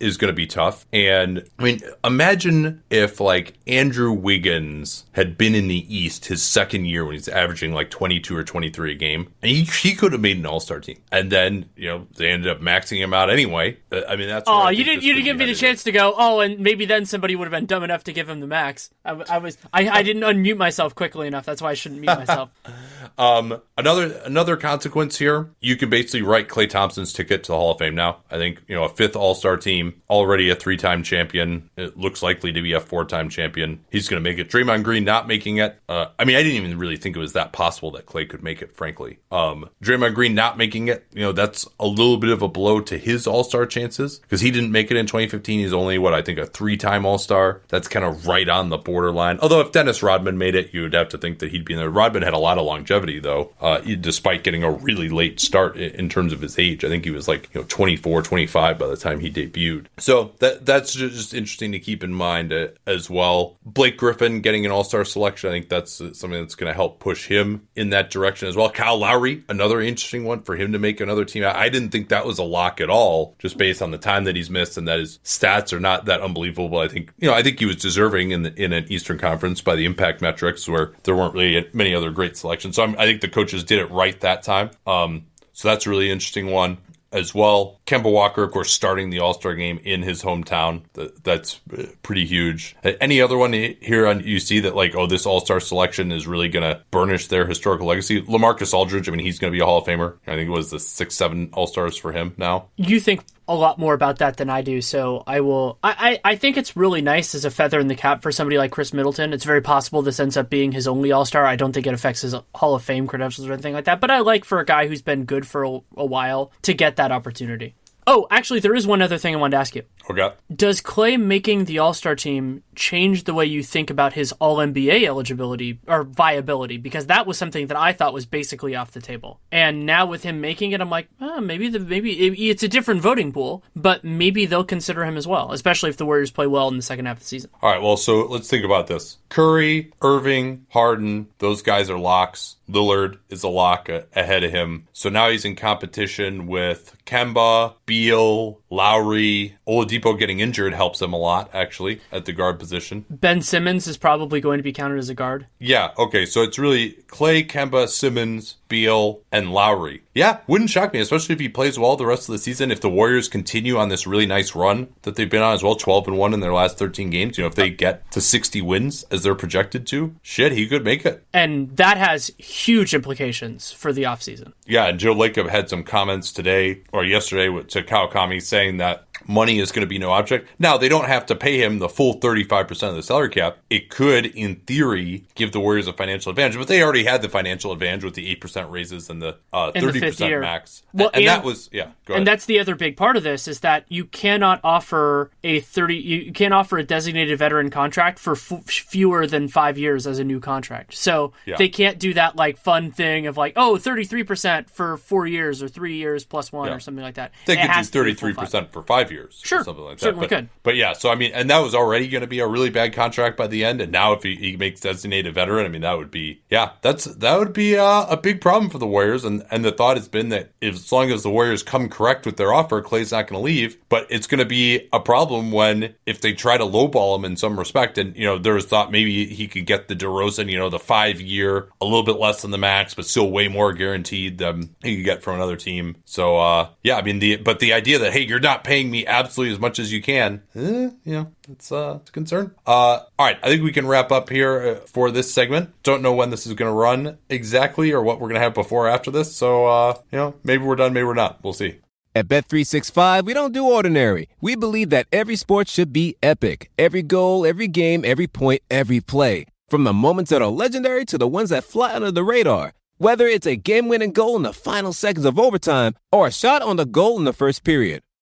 is 0.00 0.16
going 0.16 0.32
to 0.32 0.36
be 0.36 0.46
tough. 0.46 0.86
And 0.92 1.48
I 1.58 1.62
mean, 1.62 1.80
imagine 2.04 2.82
if 2.90 3.20
like 3.20 3.54
Andrew 3.66 4.12
Wiggins 4.12 5.04
had 5.12 5.36
been 5.36 5.54
in 5.54 5.68
the 5.68 5.94
East 5.94 6.26
his 6.26 6.42
second 6.42 6.86
year 6.86 7.04
when 7.04 7.14
he's 7.14 7.28
averaging 7.28 7.72
like 7.72 7.90
22 7.90 8.36
or 8.36 8.44
23 8.44 8.92
a 8.92 8.94
game, 8.94 9.32
and 9.42 9.50
he, 9.50 9.62
he 9.64 9.94
could 9.94 10.12
have 10.12 10.20
made 10.20 10.38
an 10.38 10.46
All 10.46 10.60
Star 10.60 10.80
team. 10.80 10.98
And 11.12 11.30
then 11.30 11.68
you 11.76 11.88
know 11.88 12.06
they 12.16 12.30
ended 12.30 12.50
up 12.50 12.60
maxing 12.60 12.98
him 12.98 13.12
out 13.12 13.30
anyway. 13.30 13.78
Uh, 13.90 14.02
I 14.08 14.16
mean, 14.16 14.28
that's 14.28 14.44
oh, 14.46 14.68
you 14.68 14.84
didn't 14.84 15.02
you 15.02 15.14
didn't 15.14 15.24
give 15.24 15.36
me 15.36 15.46
the 15.46 15.54
chance 15.54 15.82
to 15.84 15.92
go. 15.92 16.14
Oh, 16.16 16.40
and 16.40 16.60
maybe 16.60 16.86
then 16.86 17.06
somebody 17.06 17.36
would 17.36 17.46
have 17.46 17.52
been 17.52 17.66
dumb 17.66 17.82
enough 17.82 18.04
to 18.04 18.12
give 18.12 18.28
him 18.28 18.40
the 18.40 18.46
max. 18.46 18.90
I, 19.04 19.12
I 19.28 19.38
was 19.38 19.58
I, 19.72 19.88
I 19.88 20.02
didn't 20.02 20.22
unmute 20.22 20.56
myself 20.56 20.94
quickly 20.94 21.26
enough. 21.26 21.44
That's 21.44 21.62
why 21.62 21.70
I 21.70 21.74
shouldn't 21.74 22.00
mute 22.00 22.16
myself. 22.16 22.50
um, 23.18 23.60
another 23.76 24.20
another 24.24 24.56
consequence 24.56 25.18
here, 25.18 25.50
you 25.60 25.76
can 25.76 25.90
basically 25.90 26.22
write 26.22 26.48
Klay 26.48 26.68
Thompson's 26.68 27.12
ticket 27.12 27.44
to 27.44 27.52
the 27.52 27.56
Hall 27.56 27.72
of 27.72 27.78
Fame 27.78 27.94
now. 27.94 28.18
I 28.30 28.36
think 28.36 28.62
you 28.68 28.74
know 28.74 28.84
a 28.84 28.88
fifth 28.88 29.16
All 29.16 29.34
Star 29.34 29.56
team, 29.56 30.02
already 30.08 30.50
a 30.50 30.54
three 30.54 30.76
time 30.76 31.02
champion. 31.02 31.70
It 31.76 31.96
looks 31.96 32.22
likely 32.22 32.52
to 32.52 32.62
be 32.62 32.72
a 32.72 32.80
four 32.80 33.04
time 33.04 33.28
champion. 33.28 33.84
He's 33.90 34.08
going 34.08 34.22
to 34.22 34.28
make 34.28 34.38
it. 34.38 34.50
Draymond 34.50 34.82
Green 34.82 35.04
not 35.04 35.26
making 35.26 35.58
it. 35.58 35.78
Uh, 35.88 36.06
I 36.18 36.24
mean, 36.24 36.36
I 36.36 36.42
didn't 36.42 36.64
even 36.64 36.78
really 36.78 36.96
think 36.96 37.16
it 37.16 37.20
was 37.20 37.34
that 37.34 37.52
possible 37.52 37.90
that 37.92 38.06
Klay 38.06 38.28
could 38.28 38.42
make 38.42 38.62
it, 38.62 38.76
frankly. 38.76 39.18
Um, 39.30 39.68
Draymond 39.82 40.14
Green 40.14 40.34
not 40.34 40.58
making 40.58 40.88
it, 40.88 41.06
you 41.12 41.22
know, 41.22 41.32
that's 41.32 41.66
a 41.78 41.86
little 41.86 42.16
bit 42.16 42.30
of 42.30 42.42
a 42.42 42.48
blow 42.48 42.80
to 42.80 42.98
his 42.98 43.26
All 43.26 43.44
Star 43.44 43.66
chances 43.66 44.18
because 44.18 44.40
he 44.40 44.50
didn't 44.50 44.72
make 44.72 44.90
it 44.90 44.96
in 44.96 45.06
2015. 45.06 45.60
He's 45.60 45.72
only, 45.72 45.98
what, 45.98 46.14
I 46.14 46.22
think 46.22 46.38
a 46.38 46.46
three 46.46 46.76
time 46.76 47.04
All 47.04 47.18
Star. 47.18 47.62
That's 47.68 47.88
kind 47.88 48.04
of 48.04 48.26
right 48.26 48.48
on 48.48 48.68
the 48.68 48.78
borderline. 48.78 49.38
Although 49.40 49.60
if 49.60 49.72
Dennis 49.72 50.02
Rodman 50.02 50.38
made 50.38 50.54
it, 50.54 50.72
you 50.72 50.82
would 50.82 50.94
have 50.94 51.08
to 51.10 51.18
think 51.18 51.38
that 51.40 51.50
he'd 51.50 51.64
be 51.64 51.74
in 51.74 51.78
there. 51.80 51.90
Rodman 51.90 52.22
had 52.22 52.34
a 52.34 52.38
lot 52.38 52.58
of 52.58 52.64
longevity, 52.64 53.20
though, 53.20 53.52
uh, 53.66 53.80
despite 53.80 54.44
getting 54.44 54.62
a 54.62 54.70
really 54.70 55.08
late 55.08 55.40
start 55.40 55.76
in 55.76 56.08
terms 56.08 56.32
of 56.32 56.40
his 56.40 56.56
age. 56.56 56.84
I 56.84 56.88
think 56.88 57.04
he 57.04 57.10
was 57.10 57.26
like, 57.26 57.52
you 57.52 57.60
know, 57.60 57.66
24, 57.68 58.22
25 58.22 58.78
by 58.78 58.86
the 58.86 58.96
time 58.96 59.18
he 59.18 59.28
debuted. 59.28 59.86
So 59.98 60.34
that 60.38 60.64
that's 60.64 60.92
just 60.92 61.34
interesting 61.34 61.72
to 61.72 61.80
keep 61.80 62.04
in 62.04 62.14
mind 62.14 62.52
uh, 62.52 62.68
as 62.86 63.10
well. 63.10 63.58
Blake 63.64 63.96
Griffin 63.96 64.40
getting 64.40 64.64
an 64.64 64.70
All 64.70 64.84
Star 64.84 65.04
selection, 65.04 65.50
I 65.50 65.54
think 65.54 65.68
that's 65.68 66.00
uh, 66.00 66.14
something 66.14 66.40
that's 66.40 66.54
going 66.54 66.70
to 66.70 66.74
help 66.74 67.00
push 67.00 67.26
him 67.26 67.66
in 67.74 67.90
that 67.90 68.10
direction 68.10 68.46
as 68.46 68.54
well. 68.54 68.70
Kyle 68.70 68.98
Lowry, 68.98 69.42
another 69.48 69.80
interesting 69.80 70.22
one 70.22 70.42
for 70.42 70.54
him 70.54 70.70
to 70.70 70.78
make 70.78 71.00
another 71.00 71.24
team. 71.24 71.42
I 71.44 71.68
didn't 71.68 71.88
think 71.88 72.10
that 72.10 72.24
was 72.24 72.38
a 72.38 72.44
lock 72.44 72.80
at 72.80 72.88
all, 72.88 73.34
just 73.40 73.58
based 73.58 73.82
on 73.82 73.90
the 73.90 73.98
time 73.98 74.24
that 74.24 74.36
he's 74.36 74.48
missed 74.48 74.78
and 74.78 74.86
that 74.86 75.00
his 75.00 75.18
stats 75.24 75.72
are 75.72 75.80
not 75.80 76.04
that 76.04 76.20
unbelievable. 76.20 76.78
I 76.78 76.86
think 76.86 77.12
you 77.18 77.28
know 77.28 77.34
I 77.34 77.42
think 77.42 77.58
he 77.58 77.66
was 77.66 77.76
deserving 77.76 78.30
in 78.30 78.44
the, 78.44 78.54
in 78.54 78.72
an 78.72 78.86
Eastern 78.92 79.18
Conference 79.18 79.60
by 79.60 79.74
the 79.74 79.86
impact 79.86 80.22
metrics 80.22 80.68
where 80.68 80.92
there 81.02 81.16
weren't 81.16 81.34
really 81.34 81.68
many 81.72 81.96
other 81.96 82.12
great 82.12 82.36
selections. 82.36 82.76
So 82.76 82.84
I'm, 82.84 82.94
i 83.00 83.06
think 83.06 83.22
the 83.22 83.28
coaches 83.28 83.55
did 83.64 83.78
it 83.78 83.90
right 83.90 84.18
that 84.20 84.42
time. 84.42 84.70
Um, 84.86 85.26
so 85.52 85.68
that's 85.68 85.86
a 85.86 85.90
really 85.90 86.10
interesting 86.10 86.48
one 86.48 86.78
as 87.12 87.34
well. 87.34 87.80
Kemba 87.86 88.12
Walker, 88.12 88.42
of 88.42 88.52
course, 88.52 88.70
starting 88.70 89.10
the 89.10 89.20
All 89.20 89.32
Star 89.32 89.54
game 89.54 89.80
in 89.82 90.02
his 90.02 90.22
hometown. 90.22 90.82
That's 91.22 91.60
pretty 92.02 92.26
huge. 92.26 92.76
Any 92.84 93.20
other 93.20 93.38
one 93.38 93.52
here 93.52 94.06
on 94.06 94.20
you 94.20 94.38
see 94.38 94.60
that 94.60 94.76
like, 94.76 94.94
oh, 94.94 95.06
this 95.06 95.24
All 95.26 95.40
Star 95.40 95.60
selection 95.60 96.12
is 96.12 96.26
really 96.26 96.48
going 96.48 96.62
to 96.62 96.82
burnish 96.90 97.28
their 97.28 97.46
historical 97.46 97.86
legacy? 97.86 98.22
LaMarcus 98.22 98.74
Aldridge, 98.74 99.08
I 99.08 99.12
mean, 99.12 99.20
he's 99.20 99.38
going 99.38 99.52
to 99.52 99.56
be 99.56 99.62
a 99.62 99.64
Hall 99.64 99.78
of 99.78 99.86
Famer. 99.86 100.16
I 100.26 100.34
think 100.34 100.48
it 100.48 100.52
was 100.52 100.70
the 100.70 100.80
six, 100.80 101.14
seven 101.14 101.50
All 101.52 101.66
Stars 101.66 101.96
for 101.96 102.12
him 102.12 102.34
now. 102.36 102.68
You 102.76 103.00
think 103.00 103.24
a 103.48 103.54
lot 103.54 103.78
more 103.78 103.94
about 103.94 104.18
that 104.18 104.36
than 104.36 104.50
I 104.50 104.62
do, 104.62 104.80
so 104.80 105.22
I 105.26 105.40
will. 105.40 105.78
I, 105.82 106.20
I, 106.24 106.32
I 106.32 106.36
think 106.36 106.56
it's 106.56 106.76
really 106.76 107.00
nice 107.00 107.34
as 107.34 107.44
a 107.44 107.50
feather 107.50 107.78
in 107.78 107.88
the 107.88 107.94
cap 107.94 108.22
for 108.22 108.32
somebody 108.32 108.58
like 108.58 108.72
Khris 108.72 108.92
Middleton. 108.92 109.32
It's 109.32 109.44
very 109.44 109.60
possible 109.60 110.02
this 110.02 110.20
ends 110.20 110.36
up 110.36 110.50
being 110.50 110.72
his 110.72 110.88
only 110.88 111.12
All 111.12 111.24
Star. 111.24 111.46
I 111.46 111.56
don't 111.56 111.72
think 111.72 111.86
it 111.86 111.94
affects 111.94 112.22
his 112.22 112.34
Hall 112.54 112.74
of 112.74 112.82
Fame 112.82 113.06
credentials 113.06 113.48
or 113.48 113.52
anything 113.52 113.74
like 113.74 113.84
that, 113.84 114.00
but 114.00 114.10
I 114.10 114.20
like 114.20 114.44
for 114.44 114.58
a 114.58 114.64
guy 114.64 114.88
who's 114.88 115.02
been 115.02 115.24
good 115.24 115.46
for 115.46 115.64
a, 115.64 115.80
a 115.96 116.04
while 116.04 116.52
to 116.62 116.74
get 116.74 116.96
that 116.96 117.12
opportunity. 117.12 117.74
Oh, 118.06 118.26
actually, 118.30 118.60
there 118.60 118.74
is 118.74 118.86
one 118.86 119.02
other 119.02 119.18
thing 119.18 119.34
I 119.34 119.38
wanted 119.38 119.56
to 119.56 119.60
ask 119.60 119.74
you. 119.74 119.82
Okay. 120.08 120.30
Does 120.54 120.80
Klay 120.80 121.20
making 121.20 121.64
the 121.64 121.80
All 121.80 121.92
Star 121.92 122.14
team 122.14 122.62
change 122.76 123.24
the 123.24 123.34
way 123.34 123.46
you 123.46 123.62
think 123.62 123.90
about 123.90 124.12
his 124.12 124.30
All 124.32 124.58
NBA 124.58 125.04
eligibility 125.06 125.80
or 125.88 126.04
viability? 126.04 126.76
Because 126.76 127.06
that 127.06 127.26
was 127.26 127.36
something 127.36 127.66
that 127.66 127.76
I 127.76 127.92
thought 127.92 128.14
was 128.14 128.24
basically 128.24 128.76
off 128.76 128.92
the 128.92 129.00
table. 129.00 129.40
And 129.50 129.84
now 129.84 130.06
with 130.06 130.22
him 130.22 130.40
making 130.40 130.72
it, 130.72 130.80
I'm 130.80 130.90
like, 130.90 131.08
oh, 131.20 131.40
maybe 131.40 131.68
the 131.68 131.80
maybe 131.80 132.48
it's 132.48 132.62
a 132.62 132.68
different 132.68 133.00
voting 133.00 133.32
pool, 133.32 133.64
but 133.74 134.04
maybe 134.04 134.46
they'll 134.46 134.62
consider 134.64 135.04
him 135.04 135.16
as 135.16 135.26
well, 135.26 135.50
especially 135.52 135.90
if 135.90 135.96
the 135.96 136.06
Warriors 136.06 136.30
play 136.30 136.46
well 136.46 136.68
in 136.68 136.76
the 136.76 136.82
second 136.82 137.06
half 137.06 137.16
of 137.16 137.22
the 137.22 137.28
season. 137.28 137.50
All 137.60 137.70
right. 137.70 137.82
Well, 137.82 137.96
so 137.96 138.26
let's 138.26 138.48
think 138.48 138.64
about 138.64 138.86
this: 138.86 139.18
Curry, 139.28 139.92
Irving, 140.00 140.66
Harden, 140.70 141.26
those 141.38 141.62
guys 141.62 141.90
are 141.90 141.98
locks. 141.98 142.56
Lillard 142.68 143.18
is 143.28 143.44
a 143.44 143.48
lock 143.48 143.88
ahead 143.88 144.42
of 144.42 144.50
him. 144.50 144.88
So 144.92 145.08
now 145.08 145.30
he's 145.30 145.44
in 145.44 145.54
competition 145.54 146.46
with 146.48 146.96
Kemba, 147.06 147.74
Beal, 147.96 148.60
Lowry, 148.68 149.56
Oladipo 149.66 150.18
getting 150.18 150.40
injured 150.40 150.74
helps 150.74 151.00
him 151.00 151.14
a 151.14 151.16
lot, 151.16 151.48
actually, 151.54 152.02
at 152.12 152.26
the 152.26 152.32
guard 152.34 152.58
position. 152.58 153.06
Ben 153.08 153.40
Simmons 153.40 153.86
is 153.86 153.96
probably 153.96 154.38
going 154.38 154.58
to 154.58 154.62
be 154.62 154.70
counted 154.70 154.98
as 154.98 155.08
a 155.08 155.14
guard. 155.14 155.46
Yeah, 155.58 155.92
okay. 155.96 156.26
So 156.26 156.42
it's 156.42 156.58
really 156.58 156.90
Klay, 157.06 157.48
Kemba, 157.48 157.88
Simmons, 157.88 158.56
Beal, 158.68 159.20
and 159.32 159.52
Lowry. 159.52 160.02
Yeah, 160.14 160.38
wouldn't 160.46 160.70
shock 160.70 160.92
me, 160.92 161.00
especially 161.00 161.34
if 161.34 161.40
he 161.40 161.48
plays 161.48 161.78
well 161.78 161.96
the 161.96 162.06
rest 162.06 162.28
of 162.28 162.32
the 162.32 162.38
season. 162.38 162.70
If 162.70 162.80
the 162.80 162.88
Warriors 162.88 163.28
continue 163.28 163.76
on 163.76 163.88
this 163.88 164.06
really 164.06 164.26
nice 164.26 164.54
run 164.54 164.88
that 165.02 165.16
they've 165.16 165.28
been 165.28 165.42
on 165.42 165.54
as 165.54 165.62
well, 165.62 165.74
12 165.74 166.08
and 166.08 166.18
1 166.18 166.34
in 166.34 166.40
their 166.40 166.54
last 166.54 166.78
13 166.78 167.10
games, 167.10 167.36
you 167.36 167.44
know, 167.44 167.48
if 167.48 167.54
they 167.54 167.70
get 167.70 168.10
to 168.12 168.20
60 168.20 168.62
wins 168.62 169.04
as 169.10 169.22
they're 169.22 169.34
projected 169.34 169.86
to, 169.88 170.14
shit, 170.22 170.52
he 170.52 170.66
could 170.66 170.84
make 170.84 171.04
it. 171.04 171.24
And 171.32 171.76
that 171.76 171.98
has 171.98 172.30
huge 172.38 172.94
implications 172.94 173.72
for 173.72 173.92
the 173.92 174.04
offseason. 174.04 174.52
Yeah, 174.66 174.86
and 174.86 174.98
Joe 174.98 175.14
Lacob 175.14 175.50
had 175.50 175.68
some 175.68 175.84
comments 175.84 176.32
today 176.32 176.82
or 176.92 177.04
yesterday 177.04 177.46
to 177.46 177.82
Kawakami 177.82 178.42
saying 178.42 178.78
that 178.78 179.05
money 179.26 179.58
is 179.58 179.72
going 179.72 179.80
to 179.82 179.88
be 179.88 179.98
no 179.98 180.10
object. 180.10 180.48
Now, 180.58 180.76
they 180.76 180.88
don't 180.88 181.06
have 181.06 181.26
to 181.26 181.34
pay 181.34 181.62
him 181.62 181.78
the 181.78 181.88
full 181.88 182.18
35% 182.20 182.88
of 182.88 182.96
the 182.96 183.02
salary 183.02 183.28
cap. 183.28 183.58
It 183.70 183.88
could, 183.90 184.26
in 184.26 184.56
theory, 184.66 185.24
give 185.34 185.52
the 185.52 185.60
Warriors 185.60 185.86
a 185.86 185.92
financial 185.92 186.30
advantage, 186.30 186.58
but 186.58 186.68
they 186.68 186.82
already 186.82 187.04
had 187.04 187.22
the 187.22 187.28
financial 187.28 187.72
advantage 187.72 188.04
with 188.04 188.14
the 188.14 188.34
8% 188.36 188.70
raises 188.70 189.10
and 189.10 189.20
the 189.20 189.36
uh, 189.52 189.72
30% 189.72 190.16
the 190.16 190.40
max. 190.40 190.82
Well, 190.92 191.08
and, 191.08 191.16
and, 191.16 191.26
that 191.28 191.44
was, 191.44 191.68
yeah, 191.72 191.90
And 192.08 192.26
that's 192.26 192.46
the 192.46 192.58
other 192.58 192.74
big 192.74 192.96
part 192.96 193.16
of 193.16 193.22
this 193.22 193.48
is 193.48 193.60
that 193.60 193.84
you 193.88 194.04
cannot 194.04 194.60
offer 194.62 195.30
a 195.42 195.60
30, 195.60 195.96
you 195.96 196.32
can't 196.32 196.54
offer 196.54 196.78
a 196.78 196.84
designated 196.84 197.38
veteran 197.38 197.70
contract 197.70 198.18
for 198.18 198.32
f- 198.32 198.64
fewer 198.64 199.26
than 199.26 199.48
five 199.48 199.78
years 199.78 200.06
as 200.06 200.18
a 200.18 200.24
new 200.24 200.40
contract. 200.40 200.94
So 200.94 201.32
yeah. 201.44 201.56
they 201.56 201.68
can't 201.68 201.98
do 201.98 202.14
that 202.14 202.36
like 202.36 202.58
fun 202.58 202.90
thing 202.90 203.26
of 203.26 203.36
like, 203.36 203.54
oh, 203.56 203.76
33% 203.76 204.70
for 204.70 204.96
four 204.96 205.26
years 205.26 205.62
or 205.62 205.68
three 205.68 205.96
years 205.96 206.24
plus 206.24 206.52
one 206.52 206.68
yeah. 206.68 206.74
or 206.74 206.80
something 206.80 207.02
like 207.02 207.14
that. 207.14 207.32
They 207.46 207.54
it 207.54 207.70
could 207.70 207.90
do 207.90 208.14
33% 208.14 208.70
for 208.70 208.82
five 208.82 209.05
years. 209.10 209.40
Sure. 209.44 209.64
something 209.64 209.84
like 209.84 209.98
that. 209.98 210.04
Certainly 210.04 210.28
but, 210.28 210.36
could. 210.36 210.48
But 210.62 210.76
yeah, 210.76 210.92
so 210.92 211.10
I 211.10 211.14
mean, 211.14 211.32
and 211.34 211.50
that 211.50 211.58
was 211.58 211.74
already 211.74 212.08
going 212.08 212.22
to 212.22 212.26
be 212.26 212.40
a 212.40 212.46
really 212.46 212.70
bad 212.70 212.92
contract 212.92 213.36
by 213.36 213.46
the 213.46 213.64
end. 213.64 213.80
And 213.80 213.92
now 213.92 214.12
if 214.12 214.22
he, 214.22 214.36
he 214.36 214.56
makes 214.56 214.80
designated 214.80 215.34
veteran, 215.34 215.66
I 215.66 215.68
mean, 215.68 215.82
that 215.82 215.98
would 215.98 216.10
be, 216.10 216.42
yeah, 216.50 216.72
that's, 216.82 217.04
that 217.04 217.38
would 217.38 217.52
be 217.52 217.76
uh, 217.76 218.06
a 218.08 218.16
big 218.16 218.40
problem 218.40 218.70
for 218.70 218.78
the 218.78 218.86
Warriors. 218.86 219.24
And, 219.24 219.44
and 219.50 219.64
the 219.64 219.72
thought 219.72 219.96
has 219.96 220.08
been 220.08 220.30
that 220.30 220.52
if, 220.60 220.74
as 220.74 220.92
long 220.92 221.10
as 221.10 221.22
the 221.22 221.30
Warriors 221.30 221.62
come 221.62 221.88
correct 221.88 222.26
with 222.26 222.36
their 222.36 222.52
offer, 222.52 222.82
Klay's 222.82 223.12
not 223.12 223.26
going 223.26 223.40
to 223.40 223.44
leave. 223.44 223.76
But 223.88 224.06
it's 224.10 224.26
going 224.26 224.38
to 224.38 224.46
be 224.46 224.88
a 224.92 225.00
problem 225.00 225.52
when, 225.52 225.94
if 226.06 226.20
they 226.20 226.32
try 226.32 226.56
to 226.56 226.64
lowball 226.64 227.16
him 227.16 227.24
in 227.24 227.36
some 227.36 227.58
respect, 227.58 227.98
and, 227.98 228.16
you 228.16 228.24
know, 228.24 228.38
there 228.38 228.54
was 228.54 228.66
thought 228.66 228.92
maybe 228.92 229.26
he 229.26 229.48
could 229.48 229.66
get 229.66 229.88
the 229.88 229.96
DeRozan, 229.96 230.50
you 230.50 230.58
know, 230.58 230.70
the 230.70 230.78
five 230.78 231.20
year, 231.20 231.68
a 231.80 231.84
little 231.84 232.02
bit 232.02 232.16
less 232.16 232.42
than 232.42 232.50
the 232.50 232.58
max, 232.58 232.94
but 232.94 233.06
still 233.06 233.30
way 233.30 233.48
more 233.48 233.72
guaranteed 233.72 234.38
than 234.38 234.74
he 234.82 234.96
could 234.96 235.04
get 235.04 235.22
from 235.22 235.36
another 235.36 235.56
team. 235.56 235.96
So, 236.04 236.38
uh, 236.38 236.68
yeah, 236.82 236.96
I 236.96 237.02
mean, 237.02 237.18
the, 237.18 237.36
but 237.36 237.58
the 237.58 237.72
idea 237.72 237.98
that, 237.98 238.12
hey, 238.12 238.20
you're 238.26 238.40
not 238.40 238.64
paying 238.64 238.90
me 238.90 238.95
absolutely 239.04 239.52
as 239.52 239.58
much 239.58 239.80
as 239.80 239.92
you 239.92 240.00
can, 240.00 240.42
eh, 240.54 240.90
you 241.04 241.12
know, 241.12 241.32
it's, 241.50 241.72
uh, 241.72 241.98
it's 242.00 242.10
a 242.10 242.12
concern. 242.12 242.54
Uh, 242.64 243.00
all 243.18 243.26
right. 243.26 243.38
I 243.42 243.48
think 243.48 243.64
we 243.64 243.72
can 243.72 243.88
wrap 243.88 244.12
up 244.12 244.28
here 244.28 244.60
uh, 244.60 244.86
for 244.86 245.10
this 245.10 245.34
segment. 245.34 245.70
Don't 245.82 246.02
know 246.02 246.14
when 246.14 246.30
this 246.30 246.46
is 246.46 246.54
going 246.54 246.70
to 246.70 246.74
run 246.74 247.18
exactly 247.28 247.90
or 247.90 248.00
what 248.00 248.20
we're 248.20 248.28
going 248.28 248.40
to 248.40 248.44
have 248.44 248.54
before 248.54 248.86
or 248.86 248.88
after 248.88 249.10
this. 249.10 249.34
So, 249.34 249.66
uh, 249.66 249.94
you 250.12 250.18
know, 250.18 250.34
maybe 250.44 250.62
we're 250.62 250.76
done, 250.76 250.92
maybe 250.92 251.04
we're 251.04 251.14
not. 251.14 251.42
We'll 251.42 251.52
see. 251.52 251.80
At 252.14 252.28
Bet365, 252.28 253.26
we 253.26 253.34
don't 253.34 253.52
do 253.52 253.66
ordinary. 253.66 254.30
We 254.40 254.56
believe 254.56 254.88
that 254.88 255.06
every 255.12 255.36
sport 255.36 255.68
should 255.68 255.92
be 255.92 256.16
epic. 256.22 256.70
Every 256.78 257.02
goal, 257.02 257.44
every 257.44 257.68
game, 257.68 258.06
every 258.06 258.26
point, 258.26 258.62
every 258.70 259.00
play. 259.00 259.44
From 259.68 259.84
the 259.84 259.92
moments 259.92 260.30
that 260.30 260.40
are 260.40 260.48
legendary 260.48 261.04
to 261.06 261.18
the 261.18 261.28
ones 261.28 261.50
that 261.50 261.64
fly 261.64 261.94
under 261.94 262.10
the 262.10 262.24
radar. 262.24 262.72
Whether 262.96 263.26
it's 263.26 263.46
a 263.46 263.56
game-winning 263.56 264.12
goal 264.12 264.36
in 264.36 264.44
the 264.44 264.54
final 264.54 264.94
seconds 264.94 265.26
of 265.26 265.38
overtime 265.38 265.92
or 266.10 266.26
a 266.26 266.32
shot 266.32 266.62
on 266.62 266.76
the 266.76 266.86
goal 266.86 267.18
in 267.18 267.24
the 267.24 267.34
first 267.34 267.64
period. 267.64 268.00